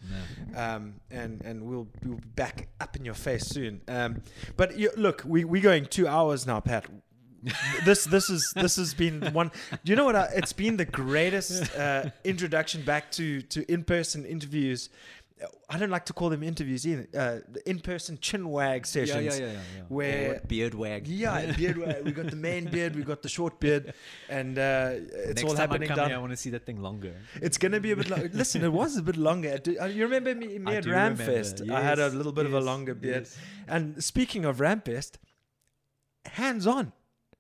No. 0.51 0.59
um, 0.59 0.95
and 1.11 1.41
and 1.43 1.63
we'll 1.63 1.87
we'll 2.03 2.17
be 2.17 2.27
back 2.35 2.69
up 2.79 2.95
in 2.95 3.05
your 3.05 3.13
face 3.13 3.45
soon. 3.45 3.81
Um, 3.87 4.21
but 4.55 4.77
you, 4.79 4.89
look, 4.97 5.23
we 5.25 5.43
we're 5.43 5.61
going 5.61 5.85
two 5.85 6.07
hours 6.07 6.45
now, 6.47 6.59
Pat. 6.59 6.85
This 7.85 8.05
this 8.05 8.29
is 8.29 8.53
this 8.55 8.75
has 8.77 8.93
been 8.93 9.33
one. 9.33 9.51
Do 9.83 9.91
you 9.91 9.95
know 9.95 10.05
what? 10.05 10.15
I, 10.15 10.29
it's 10.35 10.53
been 10.53 10.77
the 10.77 10.85
greatest 10.85 11.75
uh, 11.75 12.09
introduction 12.23 12.83
back 12.83 13.11
to 13.11 13.41
to 13.43 13.71
in 13.71 13.83
person 13.83 14.25
interviews. 14.25 14.89
I 15.69 15.77
don't 15.77 15.91
like 15.91 16.05
to 16.05 16.13
call 16.13 16.29
them 16.31 16.41
interviews 16.41 16.87
either. 16.87 17.07
Uh, 17.15 17.59
in 17.67 17.77
person 17.79 18.17
chin 18.19 18.49
wag 18.49 18.87
sessions. 18.87 19.37
yeah, 19.37 19.45
yeah, 19.45 19.51
yeah, 19.53 19.59
yeah. 19.75 19.81
Where 19.87 20.41
beard 20.47 20.73
wag. 20.73 21.07
yeah, 21.07 21.51
beard 21.57 21.77
wag. 21.77 22.03
We 22.03 22.11
got 22.11 22.31
the 22.31 22.35
main 22.35 22.65
beard, 22.65 22.95
we 22.95 23.03
got 23.03 23.21
the 23.21 23.29
short 23.29 23.59
beard, 23.59 23.93
and 24.29 24.57
uh, 24.57 24.93
it's 24.95 25.43
Next 25.43 25.43
all 25.43 25.55
I 25.55 25.59
happening 25.61 25.89
come 25.89 25.97
down. 25.97 26.07
here, 26.07 26.17
I 26.17 26.19
want 26.19 26.31
to 26.31 26.37
see 26.37 26.49
that 26.49 26.65
thing 26.65 26.81
longer. 26.81 27.13
It's 27.35 27.59
gonna 27.59 27.79
be 27.79 27.91
a 27.91 27.95
bit. 27.95 28.09
Lo- 28.09 28.27
Listen, 28.33 28.63
it 28.63 28.73
was 28.73 28.97
a 28.97 29.03
bit 29.03 29.15
longer. 29.15 29.59
Uh, 29.79 29.85
You 29.85 30.05
remember 30.05 30.33
me, 30.33 30.57
me 30.57 30.71
I 30.71 30.75
at 30.77 30.85
Ramfest? 30.85 31.69
I 31.69 31.81
had 31.83 31.99
a 31.99 32.09
little 32.09 32.31
bit 32.31 32.47
of 32.47 32.53
a 32.55 32.59
longer 32.61 32.95
beard. 32.95 33.25
yes. 33.25 33.37
And 33.67 34.03
speaking 34.03 34.43
of 34.43 34.57
Ramfest, 34.57 35.17
hands 36.25 36.65
on. 36.65 36.93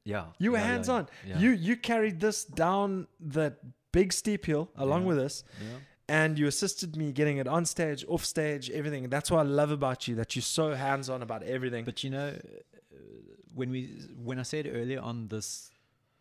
Yeah. 0.07 0.25
You 0.39 0.51
were 0.53 0.57
yeah, 0.57 0.63
hands 0.71 0.89
on. 0.89 1.07
Yeah. 1.27 1.39
You 1.39 1.49
you 1.51 1.75
carried 1.75 2.19
this 2.21 2.45
down 2.45 3.07
that 3.19 3.53
big 3.91 4.13
steep 4.13 4.45
hill 4.45 4.69
along 4.75 5.05
with 5.05 5.19
us, 5.19 5.43
Yeah. 5.59 5.79
and 6.07 6.39
you 6.39 6.47
assisted 6.47 6.95
me 6.95 7.11
getting 7.11 7.37
it 7.37 7.47
on 7.47 7.65
stage, 7.65 8.05
off 8.07 8.23
stage, 8.23 8.69
everything. 8.69 9.09
That's 9.09 9.29
what 9.31 9.39
I 9.39 9.49
love 9.61 9.71
about 9.71 10.07
you. 10.07 10.15
That 10.15 10.35
you're 10.35 10.43
so 10.59 10.75
hands 10.75 11.09
on 11.09 11.21
about 11.21 11.43
everything. 11.43 11.83
But 11.83 12.03
you 12.05 12.09
know, 12.09 12.29
when 13.53 13.69
we 13.69 13.81
when 14.23 14.39
I 14.39 14.43
said 14.43 14.69
earlier 14.71 15.01
on 15.01 15.27
this 15.27 15.71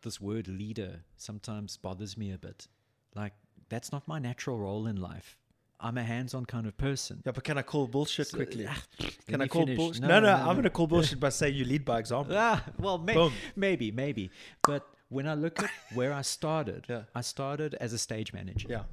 this 0.03 0.21
word 0.21 0.49
leader 0.49 1.01
sometimes 1.17 1.77
bothers 1.77 2.17
me 2.17 2.33
a 2.33 2.39
bit. 2.39 2.69
Like 3.15 3.35
that's 3.69 3.93
not 3.93 4.07
my 4.09 4.19
natural 4.19 4.59
role 4.59 4.87
in 4.87 4.97
life. 4.97 5.37
I'm 5.81 5.99
a 5.99 6.03
hands-on 6.03 6.47
kind 6.47 6.67
of 6.67 6.77
person. 6.79 7.23
yeah, 7.27 7.33
but 7.33 7.45
can 7.45 7.59
I 7.59 7.63
call 7.63 7.87
bullshit 7.87 8.29
So, 8.29 8.37
quickly? 8.39 8.67
ah, 8.69 8.83
Can 9.29 9.43
I 9.43 9.47
call 9.49 9.67
bullshit? 9.67 10.03
No, 10.03 10.09
No, 10.09 10.21
no, 10.21 10.27
no, 10.27 10.33
I'm 10.43 10.47
no. 10.49 10.55
gonna 10.55 10.71
call 10.71 10.87
bullshit 10.87 11.21
by 11.21 11.29
saying 11.31 11.55
you 11.55 11.65
lead 11.65 11.85
by 11.85 11.99
example. 11.99 12.35
Ah, 12.37 12.65
well, 12.79 12.99
may- 12.99 13.31
maybe, 13.55 13.91
maybe. 13.91 14.31
But 14.63 14.87
when 15.09 15.27
I 15.27 15.35
look 15.35 15.63
at 15.63 15.71
where 15.95 16.13
I 16.13 16.23
started, 16.23 16.87
Yeah. 16.89 17.03
I 17.15 17.21
started 17.21 17.75
as 17.75 17.93
a 17.93 17.99
stage 17.99 18.33
manager. 18.33 18.69
Yeah, 18.71 18.85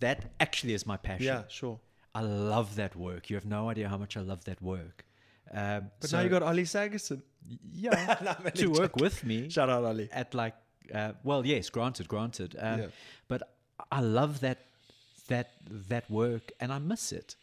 That 0.00 0.32
actually 0.40 0.74
is 0.74 0.86
my 0.86 0.96
passion. 0.96 1.26
yeah, 1.26 1.42
sure. 1.48 1.78
I 2.14 2.20
love 2.22 2.76
that 2.76 2.96
work. 2.96 3.30
You 3.30 3.36
have 3.36 3.46
no 3.46 3.68
idea 3.70 3.88
how 3.88 3.98
much 3.98 4.16
I 4.16 4.20
love 4.20 4.44
that 4.44 4.60
work. 4.62 5.04
Um, 5.52 5.90
But 6.00 6.10
so- 6.10 6.16
now 6.16 6.22
you 6.24 6.30
got 6.30 6.42
Ollie 6.42 6.64
Sagerson. 6.64 7.22
yeah 7.72 8.16
No, 8.44 8.50
to 8.50 8.66
work 8.68 8.92
joking. 8.92 9.02
with 9.02 9.24
me 9.24 9.48
Shout 9.50 9.68
out 9.68 9.84
Ollie. 9.84 10.08
at 10.12 10.32
like 10.34 10.54
uh, 10.94 11.12
well 11.24 11.44
yes 11.44 11.70
granted 11.70 12.06
granted 12.08 12.54
um, 12.58 12.80
Yeah. 12.80 12.86
but 13.28 13.42
I 13.90 14.00
love 14.00 14.40
that 14.40 14.58
that 15.28 15.52
that 15.88 16.10
work 16.10 16.50
and 16.60 16.72
I 16.72 16.78
miss 16.78 17.12
it 17.12 17.36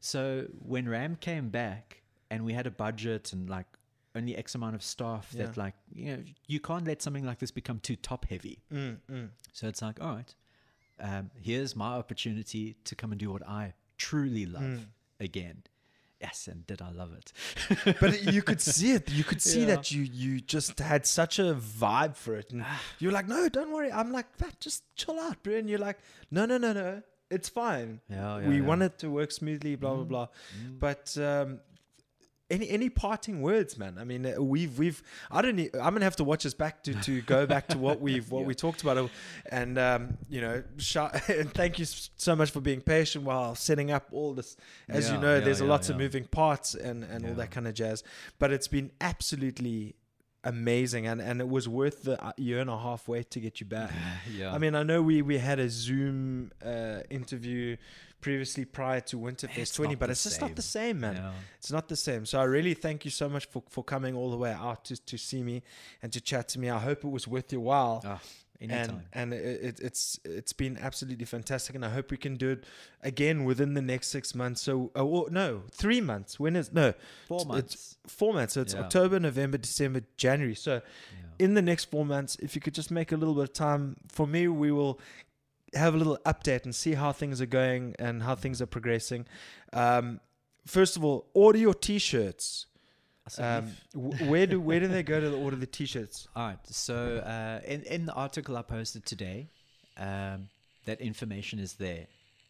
so 0.00 0.46
when 0.64 0.88
Ram 0.88 1.16
came 1.16 1.48
back 1.50 2.02
and 2.30 2.44
we 2.44 2.52
had 2.52 2.66
a 2.66 2.70
budget 2.70 3.32
and 3.32 3.48
like 3.50 3.66
only 4.14 4.36
X 4.36 4.54
amount 4.54 4.74
of 4.74 4.82
staff 4.82 5.28
Yeah. 5.32 5.46
that 5.46 5.56
like 5.56 5.74
you 5.92 6.16
know 6.16 6.22
you 6.46 6.60
can't 6.60 6.86
let 6.86 7.02
something 7.02 7.24
like 7.24 7.38
this 7.38 7.50
become 7.50 7.78
too 7.80 7.96
top 7.96 8.26
heavy. 8.26 8.58
Mm, 8.72 8.96
mm. 9.10 9.28
So 9.52 9.66
it's 9.68 9.82
like, 9.82 10.00
all 10.00 10.14
right, 10.16 10.34
um, 11.00 11.30
here's 11.40 11.74
my 11.76 11.92
opportunity 11.94 12.76
to 12.84 12.94
come 12.94 13.12
and 13.12 13.18
do 13.18 13.30
what 13.30 13.46
I 13.46 13.74
truly 13.96 14.46
love 14.46 14.62
Mm. 14.62 14.84
again. 15.20 15.62
Yes, 16.20 16.48
and 16.48 16.66
did 16.66 16.80
I 16.82 16.90
love 16.90 17.12
it? 17.12 17.32
but 18.00 18.22
you 18.32 18.42
could 18.42 18.60
see 18.60 18.92
it. 18.92 19.08
You 19.10 19.22
could 19.24 19.40
see 19.42 19.60
Yeah. 19.60 19.76
that 19.76 19.92
you 19.92 20.02
you 20.02 20.40
just 20.40 20.78
had 20.80 21.06
such 21.06 21.38
a 21.38 21.54
vibe 21.54 22.16
for 22.16 22.34
it, 22.36 22.50
and 22.52 22.64
you're 22.98 23.12
like, 23.12 23.28
no, 23.28 23.48
don't 23.48 23.70
worry. 23.72 23.92
I'm 23.92 24.10
like, 24.12 24.36
"Pat, 24.38 24.58
just 24.60 24.82
chill 24.96 25.18
out, 25.20 25.42
bro. 25.44 25.54
And 25.56 25.68
you're 25.70 25.78
like, 25.78 25.98
no, 26.30 26.44
no, 26.46 26.58
no, 26.58 26.72
no, 26.72 27.02
it's 27.30 27.48
fine. 27.48 28.00
Yeah, 28.08 28.46
we 28.48 28.56
yeah, 28.56 28.62
want 28.62 28.82
it 28.82 28.98
to 29.00 29.10
work 29.10 29.30
smoothly, 29.32 29.76
blah 29.76 29.94
blah 29.94 30.04
Mm. 30.04 30.08
blah. 30.08 30.28
But 30.78 31.16
um, 31.18 31.60
any 32.50 32.70
any 32.70 32.88
parting 32.88 33.42
words, 33.42 33.76
man? 33.76 33.98
I 33.98 34.04
mean, 34.04 34.24
uh, 34.24 34.40
we've 34.42 34.78
we've 34.78 35.02
I 35.30 35.42
don't. 35.42 35.56
Need, 35.56 35.74
I'm 35.76 35.92
gonna 35.92 36.04
have 36.06 36.16
to 36.16 36.24
watch 36.24 36.44
this 36.44 36.54
back 36.54 36.82
to 36.84 36.94
to 36.94 37.20
go 37.22 37.46
back 37.46 37.68
to 37.68 37.78
what 37.78 38.00
we've 38.06 38.30
what 38.30 38.46
we 38.46 38.54
talked 38.54 38.80
about, 38.82 39.10
and 39.52 39.78
um, 39.78 40.16
you 40.30 40.40
know, 40.40 40.62
shout, 40.78 41.28
and 41.28 41.52
thank 41.52 41.78
you 41.78 41.84
so 41.84 42.34
much 42.34 42.50
for 42.50 42.60
being 42.62 42.80
patient 42.80 43.24
while 43.24 43.54
setting 43.54 43.90
up 43.90 44.08
all 44.12 44.32
this. 44.32 44.56
As 44.88 45.10
you 45.10 45.18
know, 45.18 45.34
yeah, 45.34 45.40
there's 45.44 45.60
a 45.60 45.64
yeah, 45.64 45.70
lots 45.70 45.90
of 45.90 45.98
moving 45.98 46.24
parts 46.24 46.74
and 46.74 47.04
and 47.04 47.26
all 47.26 47.34
that 47.34 47.50
kind 47.50 47.68
of 47.68 47.74
jazz. 47.74 48.02
But 48.38 48.50
it's 48.52 48.68
been 48.68 48.92
absolutely 49.02 49.94
amazing, 50.44 51.06
and 51.06 51.20
and 51.20 51.40
it 51.40 51.48
was 51.48 51.68
worth 51.68 52.04
the 52.04 52.22
uh, 52.22 52.32
year 52.36 52.60
and 52.60 52.70
a 52.70 52.78
half 52.78 53.08
wait 53.08 53.30
to 53.32 53.40
get 53.40 53.60
you 53.60 53.66
back. 53.66 53.90
yeah. 54.34 54.52
I 54.54 54.58
mean, 54.58 54.74
I 54.74 54.82
know 54.82 55.02
we 55.02 55.22
we 55.22 55.38
had 55.38 55.58
a 55.58 55.68
Zoom 55.68 56.52
uh, 56.64 57.00
interview 57.10 57.76
previously 58.20 58.64
prior 58.64 59.00
to 59.00 59.16
Winterfest 59.16 59.58
It's 59.58 59.72
20, 59.72 59.94
but 59.94 60.10
it's 60.10 60.24
just 60.24 60.40
not 60.40 60.56
the 60.56 60.62
same. 60.62 60.94
same, 60.94 61.00
man. 61.00 61.16
Yeah. 61.16 61.32
It's 61.58 61.70
not 61.70 61.88
the 61.88 61.96
same. 61.96 62.26
So 62.26 62.40
I 62.40 62.44
really 62.44 62.74
thank 62.74 63.04
you 63.04 63.10
so 63.10 63.28
much 63.28 63.46
for, 63.46 63.62
for 63.68 63.84
coming 63.84 64.14
all 64.14 64.30
the 64.30 64.36
way 64.36 64.52
out 64.52 64.84
to, 64.86 64.96
to 64.96 65.16
see 65.16 65.42
me 65.42 65.62
and 66.02 66.12
to 66.12 66.20
chat 66.20 66.48
to 66.48 66.58
me. 66.58 66.68
I 66.68 66.78
hope 66.78 67.04
it 67.04 67.10
was 67.10 67.28
worth 67.28 67.52
your 67.52 67.60
while. 67.60 68.02
Ah, 68.04 68.20
anytime. 68.60 69.02
and 69.12 69.32
it, 69.32 69.64
it, 69.64 69.80
it's 69.80 70.18
it's 70.24 70.52
been 70.52 70.76
absolutely 70.78 71.24
fantastic, 71.24 71.74
and 71.74 71.84
I 71.84 71.90
hope 71.90 72.10
we 72.10 72.16
can 72.16 72.36
do 72.36 72.50
it 72.50 72.64
again 73.02 73.44
within 73.44 73.74
the 73.74 73.82
next 73.82 74.08
six 74.08 74.34
months. 74.34 74.62
So, 74.62 74.90
oh, 74.94 75.04
well, 75.04 75.26
no, 75.30 75.62
three 75.70 76.00
months. 76.00 76.38
When 76.40 76.56
is 76.56 76.72
no 76.72 76.94
Four 77.26 77.44
months. 77.46 77.74
It's 77.74 77.96
four 78.12 78.32
months. 78.34 78.54
So 78.54 78.62
it's 78.62 78.74
Yeah. 78.74 78.80
October, 78.80 79.20
November, 79.20 79.58
December, 79.58 80.02
January. 80.16 80.54
So 80.54 80.74
Yeah. 80.74 81.44
in 81.46 81.54
the 81.54 81.62
next 81.62 81.86
four 81.90 82.04
months, 82.04 82.36
if 82.40 82.54
you 82.54 82.60
could 82.60 82.74
just 82.74 82.90
make 82.90 83.12
a 83.12 83.16
little 83.16 83.34
bit 83.34 83.44
of 83.44 83.52
time 83.52 83.96
for 84.08 84.26
me, 84.26 84.48
we 84.48 84.72
will 84.72 84.98
have 85.74 85.94
a 85.94 85.98
little 85.98 86.18
update 86.24 86.64
and 86.64 86.74
see 86.74 86.94
how 86.94 87.12
things 87.12 87.40
are 87.40 87.46
going 87.46 87.94
and 87.98 88.22
how 88.22 88.34
things 88.34 88.62
are 88.62 88.66
progressing. 88.66 89.26
Um, 89.72 90.20
first 90.66 90.96
of 90.96 91.04
all, 91.04 91.28
order 91.34 91.58
your 91.58 91.74
t-shirts. 91.74 92.66
Um, 93.38 93.72
where 94.28 94.46
do 94.46 94.60
where 94.60 94.80
do 94.80 94.88
they 94.88 95.02
go 95.02 95.20
to 95.20 95.34
order 95.34 95.56
the 95.56 95.66
t-shirts? 95.66 96.28
All 96.34 96.48
right. 96.48 96.58
So 96.66 97.18
uh, 97.18 97.60
in 97.66 97.82
in 97.82 98.06
the 98.06 98.14
article 98.14 98.56
I 98.56 98.62
posted 98.62 99.04
today, 99.04 99.48
um, 99.96 100.48
that 100.86 101.00
information 101.00 101.58
is 101.58 101.74
there. 101.74 102.06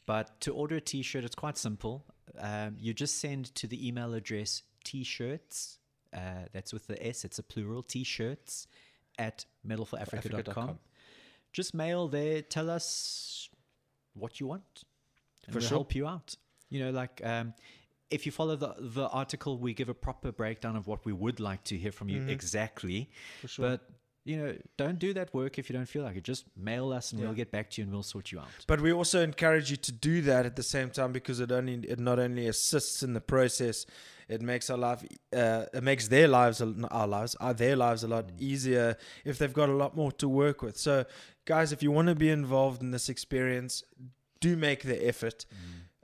But 0.06 0.40
to 0.40 0.54
order 0.54 0.76
a 0.76 0.80
T-shirt, 0.80 1.22
it's 1.22 1.34
quite 1.34 1.58
simple. 1.58 2.04
Um, 2.38 2.76
you 2.78 2.94
just 2.94 3.20
send 3.20 3.54
to 3.56 3.66
the 3.66 3.86
email 3.86 4.14
address 4.14 4.62
T-shirts. 4.84 5.78
Uh, 6.14 6.46
that's 6.52 6.72
with 6.72 6.86
the 6.86 7.06
S. 7.06 7.26
It's 7.26 7.38
a 7.38 7.42
plural. 7.42 7.82
T-shirts 7.82 8.68
at 9.18 9.44
metalforafrica.com. 9.66 10.00
Africa.com. 10.00 10.78
Just 11.52 11.74
mail 11.74 12.08
there. 12.08 12.40
Tell 12.40 12.70
us 12.70 13.50
what 14.14 14.40
you 14.40 14.46
want, 14.46 14.84
and 15.46 15.52
For 15.52 15.58
we'll 15.58 15.68
sure. 15.68 15.78
help 15.78 15.94
you 15.94 16.06
out. 16.06 16.36
You 16.70 16.84
know, 16.84 16.90
like 16.90 17.20
um, 17.24 17.52
if 18.10 18.24
you 18.26 18.32
follow 18.32 18.56
the 18.56 18.74
the 18.78 19.08
article, 19.08 19.58
we 19.58 19.74
give 19.74 19.88
a 19.88 19.94
proper 19.94 20.32
breakdown 20.32 20.76
of 20.76 20.86
what 20.86 21.04
we 21.04 21.12
would 21.12 21.40
like 21.40 21.64
to 21.64 21.76
hear 21.76 21.92
from 21.92 22.08
you 22.08 22.26
exactly. 22.28 23.00
Mm-hmm. 23.00 23.40
For 23.42 23.48
sure. 23.48 23.68
But 23.70 23.80
you 24.24 24.36
know, 24.36 24.54
don't 24.76 24.98
do 24.98 25.14
that 25.14 25.32
work 25.32 25.58
if 25.58 25.70
you 25.70 25.74
don't 25.76 25.88
feel 25.88 26.02
like 26.02 26.16
it. 26.16 26.22
Just 26.22 26.44
mail 26.54 26.92
us 26.92 27.12
and 27.12 27.20
Yeah. 27.20 27.26
we'll 27.28 27.34
get 27.34 27.50
back 27.50 27.70
to 27.70 27.80
you 27.80 27.84
and 27.84 27.92
we'll 27.92 28.02
sort 28.02 28.30
you 28.30 28.38
out. 28.40 28.48
But 28.66 28.80
we 28.82 28.92
also 28.92 29.22
encourage 29.22 29.70
you 29.70 29.78
to 29.78 29.92
do 29.92 30.20
that 30.22 30.44
at 30.44 30.54
the 30.54 30.62
same 30.62 30.90
time 30.90 31.12
because 31.12 31.40
it 31.40 31.50
only 31.50 31.74
it 31.88 31.98
not 31.98 32.18
only 32.18 32.46
assists 32.46 33.02
in 33.02 33.14
the 33.14 33.22
process, 33.22 33.86
it 34.28 34.42
makes 34.42 34.68
our 34.68 34.76
life 34.76 35.02
uh, 35.34 35.64
it 35.72 35.82
makes 35.82 36.08
their 36.08 36.28
lives 36.28 36.60
our 36.90 37.06
lives 37.08 37.36
uh, 37.40 37.52
their 37.54 37.76
lives 37.76 38.04
a 38.04 38.08
lot 38.08 38.30
easier 38.38 38.96
if 39.24 39.38
they've 39.38 39.54
got 39.62 39.68
a 39.70 39.74
lot 39.74 39.96
more 39.96 40.12
to 40.12 40.28
work 40.28 40.60
with. 40.62 40.76
So, 40.76 41.04
guys, 41.46 41.72
if 41.72 41.82
you 41.82 41.90
want 41.90 42.08
to 42.08 42.14
be 42.14 42.28
involved 42.28 42.82
in 42.82 42.90
this 42.90 43.08
experience, 43.08 43.82
do 44.40 44.56
make 44.56 44.82
the 44.82 45.06
effort. 45.08 45.46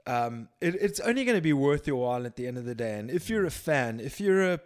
Um, 0.07 0.49
it, 0.61 0.75
it's 0.75 0.99
only 0.99 1.25
going 1.25 1.37
to 1.37 1.41
be 1.41 1.53
worth 1.53 1.87
your 1.87 1.97
while 1.97 2.25
at 2.25 2.35
the 2.35 2.45
end 2.47 2.57
of 2.57 2.65
the 2.65 2.75
day. 2.75 2.99
And 2.99 3.09
if 3.09 3.29
you're 3.29 3.45
a 3.45 3.51
fan, 3.51 3.99
if 3.99 4.19
you're 4.19 4.53
a 4.53 4.59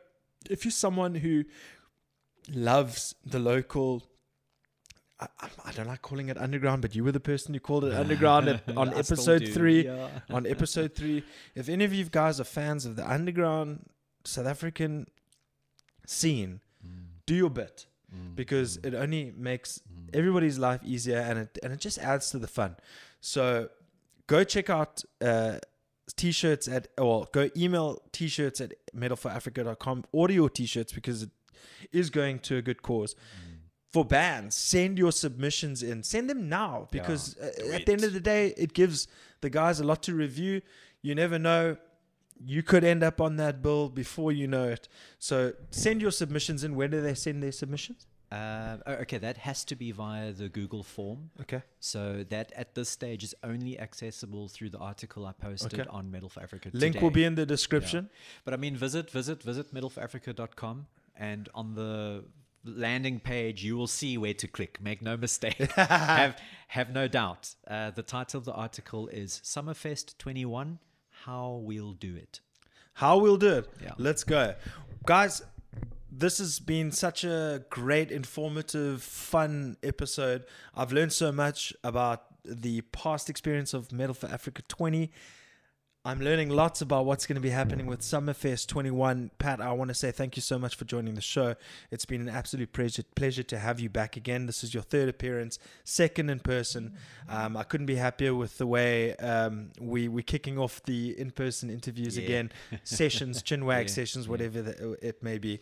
if 0.50 0.66
you're 0.66 0.72
someone 0.72 1.16
who 1.16 1.44
loves 2.54 3.16
the 3.26 3.40
local 3.40 4.04
I, 5.20 5.28
I- 5.66 5.72
don't 5.74 5.88
like 5.88 6.02
calling 6.02 6.30
it 6.30 6.38
underground, 6.38 6.82
but 6.82 6.96
you 6.96 7.04
were 7.04 7.12
the 7.12 7.20
person 7.20 7.54
who 7.54 7.60
called 7.60 7.84
it 7.86 7.94
underground 8.04 8.48
at, 8.48 8.64
on 8.78 8.94
episode 8.94 9.48
three. 9.50 9.86
yeah. 9.86 10.08
On 10.30 10.48
episode 10.48 10.96
three, 10.96 11.24
if 11.56 11.68
any 11.68 11.84
of 11.84 11.94
you 11.94 12.06
guys 12.06 12.40
are 12.40 12.46
fans 12.46 12.86
of 12.86 12.96
the 12.96 13.10
underground 13.10 13.90
South 14.24 14.46
African 14.48 15.08
scene, 16.06 16.62
do 17.26 17.36
your 17.36 17.50
bit 17.50 17.86
because 18.34 18.78
it 18.78 18.96
only 18.96 19.32
makes 19.38 19.82
everybody's 20.14 20.58
life 20.58 20.82
easier 20.84 21.18
and 21.20 21.38
it 21.38 21.60
and 21.62 21.72
it 21.72 21.80
just 21.80 22.00
adds 22.00 22.32
to 22.32 22.40
the 22.40 22.48
fun. 22.48 22.76
So 23.22 23.70
go 24.30 24.44
check 24.44 24.70
out 24.70 25.04
uh, 25.22 25.58
t-shirts 26.16 26.68
at 26.68 26.88
or 26.98 27.28
go 27.34 27.50
email 27.58 28.02
t-shirts 28.12 28.62
at 28.62 28.74
metalforafrica.com. 28.96 30.06
Order 30.12 30.34
your 30.34 30.50
t-shirts 30.50 30.94
because 30.94 31.24
it 31.24 31.32
is 31.92 32.10
going 32.10 32.40
to 32.40 32.58
a 32.58 32.62
good 32.62 32.82
cause. 32.82 33.16
For 33.92 34.06
bands, 34.06 34.56
send 34.56 35.00
your 35.00 35.12
submissions 35.12 35.82
in. 35.82 36.04
Send 36.04 36.30
them 36.30 36.48
now 36.48 36.88
because 36.92 37.36
uh, 37.38 37.50
do 37.58 37.72
at 37.72 37.88
the 37.88 37.92
end 37.92 38.04
of 38.04 38.14
the 38.14 38.20
day, 38.20 38.54
it 38.56 38.74
gives 38.74 39.08
the 39.42 39.50
guys 39.50 39.80
a 39.80 39.84
lot 39.84 40.04
to 40.04 40.14
review. 40.14 40.62
You 41.02 41.16
never 41.16 41.40
know. 41.40 41.76
You 42.42 42.62
could 42.62 42.84
end 42.84 43.02
up 43.04 43.20
on 43.20 43.38
that 43.38 43.64
bill 43.64 43.90
before 43.90 44.32
you 44.32 44.48
know 44.48 44.70
it. 44.70 44.88
So 45.18 45.54
send 45.72 46.04
your 46.04 46.12
submissions 46.12 46.64
in. 46.64 46.76
Where 46.76 46.88
do 46.88 47.02
they 47.02 47.16
send 47.16 47.42
their 47.42 47.52
submissions? 47.52 48.06
Uh, 48.32 48.78
okay, 48.88 49.18
that 49.18 49.38
has 49.38 49.66
to 49.66 49.76
be 49.76 49.92
via 49.92 50.32
the 50.32 50.50
Google 50.50 50.84
form. 50.84 51.32
Okay. 51.42 51.64
So 51.80 52.24
that 52.30 52.52
at 52.56 52.76
this 52.76 52.90
stage 52.90 53.24
is 53.24 53.34
only 53.44 53.80
accessible 53.80 54.48
through 54.50 54.70
the 54.70 54.78
article 54.78 55.26
I 55.26 55.32
posted 55.32 55.80
Okay. 55.80 55.90
on 55.90 56.12
Metal 56.12 56.30
for 56.30 56.42
Africa. 56.42 56.70
Link 56.74 56.94
today. 56.94 57.04
will 57.04 57.12
be 57.12 57.24
in 57.24 57.36
the 57.36 57.46
description. 57.46 58.10
But 58.46 58.54
I 58.54 58.58
mean, 58.58 58.76
visit, 58.76 59.10
visit, 59.10 59.42
visit 59.42 59.74
metalforafrica.com 59.74 60.86
and 61.16 61.50
on 61.56 61.74
the 61.74 62.26
landing 62.64 63.20
page, 63.20 63.64
you 63.64 63.76
will 63.78 63.88
see 63.88 64.18
where 64.18 64.34
to 64.36 64.48
click. 64.48 64.80
Make 64.82 65.02
no 65.02 65.18
mistake. 65.18 65.58
have, 65.76 66.38
have 66.68 66.92
no 66.92 67.08
doubt. 67.08 67.56
Uh, 67.68 67.92
the 67.92 68.04
title 68.04 68.38
of 68.38 68.46
the 68.46 68.54
article 68.54 69.08
is 69.08 69.42
Summerfest 69.44 70.18
21 70.20 70.80
How 71.26 71.62
We'll 71.64 71.94
Do 71.94 72.16
It. 72.16 72.42
How 72.94 73.18
we'll 73.18 73.38
do 73.38 73.54
it. 73.60 73.70
Yeah. 73.82 73.94
Let's 73.98 74.26
go. 74.26 74.56
Guys, 75.06 75.42
this 76.12 76.40
has 76.40 76.60
been 76.60 76.92
such 76.92 77.24
a 77.24 77.64
great, 77.70 78.12
informative, 78.12 79.04
fun 79.04 79.78
episode. 79.84 80.46
I've 80.76 80.92
learned 80.92 81.14
so 81.14 81.32
much 81.32 81.74
about 81.84 82.24
the 82.44 82.82
past 82.82 83.30
experience 83.30 83.74
of 83.74 83.92
Metal 83.92 84.16
for 84.16 84.28
Africa 84.28 84.62
20. 84.68 85.12
I'm 86.06 86.22
learning 86.22 86.50
lots 86.50 86.80
about 86.82 87.06
what's 87.06 87.28
going 87.28 87.36
to 87.36 87.42
be 87.42 87.50
happening 87.50 87.86
with 87.86 88.00
Summerfest 88.00 88.68
21. 88.68 89.32
Pat, 89.38 89.60
I 89.60 89.74
want 89.74 89.90
to 89.90 89.94
say 89.94 90.12
thank 90.12 90.38
you 90.38 90.42
so 90.42 90.58
much 90.58 90.76
for 90.76 90.86
joining 90.86 91.14
the 91.16 91.22
show. 91.22 91.56
It's 91.92 92.06
been 92.06 92.22
an 92.22 92.30
absolute 92.30 92.72
pleasure, 92.72 93.04
pleasure 93.16 93.44
to 93.44 93.60
have 93.60 93.82
you 93.82 93.90
back 93.90 94.16
again. 94.16 94.46
This 94.46 94.64
is 94.64 94.74
your 94.74 94.82
third 94.82 95.10
appearance, 95.10 95.60
second 95.84 96.30
in 96.30 96.40
person. 96.40 96.96
Um, 97.28 97.58
I 97.58 97.64
couldn't 97.64 97.86
be 97.86 97.96
happier 97.96 98.34
with 98.34 98.58
the 98.58 98.66
way 98.66 99.14
um, 99.18 99.72
we, 99.80 100.08
we're 100.08 100.24
kicking 100.24 100.58
off 100.58 100.82
the 100.86 101.20
in 101.20 101.32
person 101.32 101.70
interviews 101.70 102.18
Yeah. 102.18 102.24
again, 102.24 102.52
sessions, 102.86 103.44
chinwag 103.44 103.82
Yeah, 103.82 103.88
sessions, 103.88 104.26
yeah. 104.26 104.32
whatever 104.32 104.62
the, 104.62 104.98
it 105.06 105.22
may 105.22 105.38
be. 105.38 105.60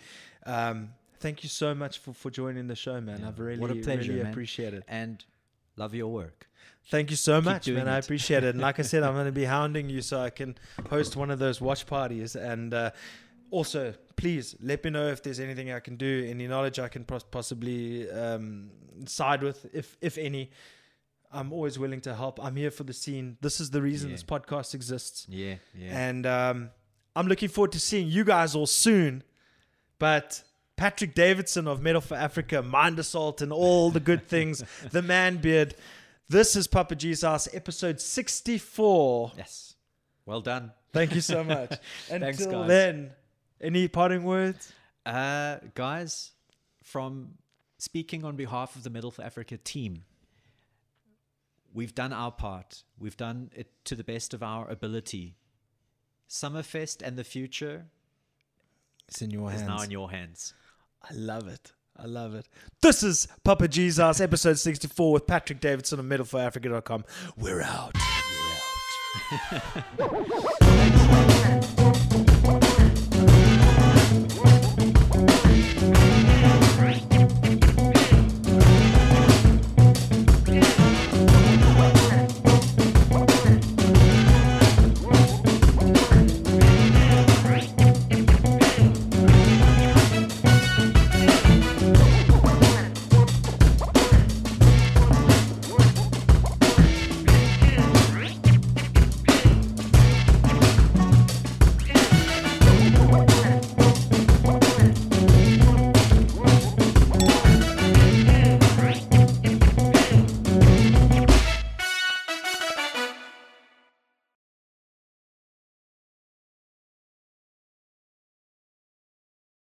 Um, 0.48 0.90
thank 1.20 1.44
you 1.44 1.50
so 1.50 1.76
much 1.76 2.00
for, 2.00 2.14
for 2.14 2.30
joining 2.32 2.68
the 2.68 2.76
show, 2.76 3.00
man. 3.02 3.20
Yeah. 3.22 3.28
I've 3.28 3.40
really, 3.40 3.60
What 3.60 3.72
a 3.72 3.76
pleasure, 3.76 4.14
really 4.14 4.30
appreciate 4.30 4.74
it. 4.74 4.84
And 4.88 5.24
love 5.76 5.94
your 5.94 6.08
work. 6.08 6.48
Thank 6.90 7.10
you 7.12 7.18
so 7.18 7.42
much, 7.42 7.66
doing 7.66 7.80
man. 7.80 7.90
I 7.90 7.98
appreciate 7.98 8.44
it. 8.46 8.56
And 8.56 8.62
like 8.62 8.80
I 8.80 8.84
said, 8.84 9.04
I'm 9.04 9.14
going 9.20 9.26
to 9.26 9.32
be 9.32 9.44
hounding 9.44 9.90
you 9.90 10.02
so 10.02 10.20
I 10.22 10.30
can 10.30 10.58
host 10.90 11.16
one 11.18 11.30
of 11.32 11.38
those 11.40 11.60
watch 11.60 11.86
parties. 11.86 12.36
And 12.38 12.74
uh, 12.74 12.92
also, 13.52 13.94
please 14.16 14.56
let 14.62 14.84
me 14.86 14.92
know 14.92 15.08
if 15.08 15.22
there's 15.22 15.40
anything 15.42 15.72
I 15.72 15.82
can 15.82 15.98
do, 15.98 16.26
any 16.30 16.48
knowledge 16.48 16.80
I 16.80 16.88
can 16.88 17.04
pos- 17.04 17.24
possibly 17.24 18.10
um, 18.10 18.70
side 19.06 19.44
with, 19.44 19.66
if 19.74 19.98
if 20.02 20.18
any. 20.18 20.52
I'm 21.30 21.52
always 21.52 21.78
willing 21.78 22.00
to 22.02 22.16
help. 22.16 22.42
I'm 22.42 22.56
here 22.56 22.72
for 22.72 22.86
the 22.86 22.94
scene. 22.94 23.38
This 23.42 23.60
is 23.60 23.70
the 23.70 23.82
reason 23.82 24.10
Yeah. 24.10 24.16
this 24.16 24.24
podcast 24.24 24.74
exists. 24.74 25.26
Yeah, 25.30 25.56
yeah. 25.78 26.08
And 26.08 26.26
um, 26.26 26.70
I'm 27.18 27.28
looking 27.28 27.50
forward 27.50 27.74
to 27.74 27.82
seeing 27.82 28.08
you 28.08 28.24
guys 28.24 28.56
all 28.56 28.66
soon. 28.66 29.24
But 30.00 30.44
Patrick 30.76 31.16
Davidson 31.16 31.68
of 31.68 31.82
Metal 31.82 32.02
for 32.02 32.16
Africa, 32.16 32.62
Mind 32.62 33.00
Assault, 33.00 33.42
and 33.42 33.52
all 33.52 33.90
the 33.90 34.00
good 34.00 34.28
things, 34.28 34.64
the 34.92 35.02
man 35.02 35.38
beard. 35.38 35.76
This 36.30 36.56
is 36.56 36.68
Papa 36.68 36.96
G's 36.96 37.22
House, 37.22 37.48
episode 37.54 38.00
64. 38.02 39.32
yes. 39.38 39.76
Well 40.26 40.42
done. 40.42 40.72
Thank 40.92 41.16
you 41.16 41.22
so 41.22 41.44
much. 41.44 41.74
Thanks, 42.08 42.40
Until 42.42 42.60
guys. 42.62 42.68
then, 42.68 43.12
any 43.62 43.88
parting 43.88 44.24
words? 44.24 44.72
Uh, 45.06 45.58
guys, 45.74 46.32
from 46.84 47.36
speaking 47.78 48.26
on 48.26 48.36
behalf 48.36 48.76
of 48.76 48.84
the 48.84 48.90
Metal 48.90 49.10
for 49.10 49.22
Africa 49.24 49.58
team, 49.58 50.04
we've 51.74 51.96
done 51.96 52.12
our 52.12 52.32
part. 52.32 52.84
We've 53.00 53.16
done 53.18 53.52
it 53.56 53.72
to 53.86 53.96
the 53.96 54.04
best 54.04 54.34
of 54.34 54.44
our 54.44 54.70
ability. 54.70 55.38
Summerfest 56.30 57.02
and 57.02 57.16
the 57.18 57.24
future 57.24 57.86
It's 59.08 59.22
in 59.22 59.32
your 59.32 59.52
is 59.52 59.62
hands. 59.62 59.68
now 59.68 59.82
in 59.82 59.92
your 59.92 60.12
hands. 60.12 60.54
I 61.04 61.14
love 61.14 61.48
it. 61.48 61.72
I 61.98 62.06
love 62.06 62.36
it. 62.36 62.48
This 62.82 63.02
is 63.02 63.28
Papa 63.44 63.68
G's, 63.68 64.00
episode 64.00 64.60
64 64.60 65.12
with 65.14 65.26
Patrick 65.26 65.60
Davidson 65.60 66.00
of 66.00 66.06
MetalForAfrica.com. 66.06 67.06
We're 67.38 67.62
out. 67.62 67.96
We're 69.98 70.06
out. 70.06 70.44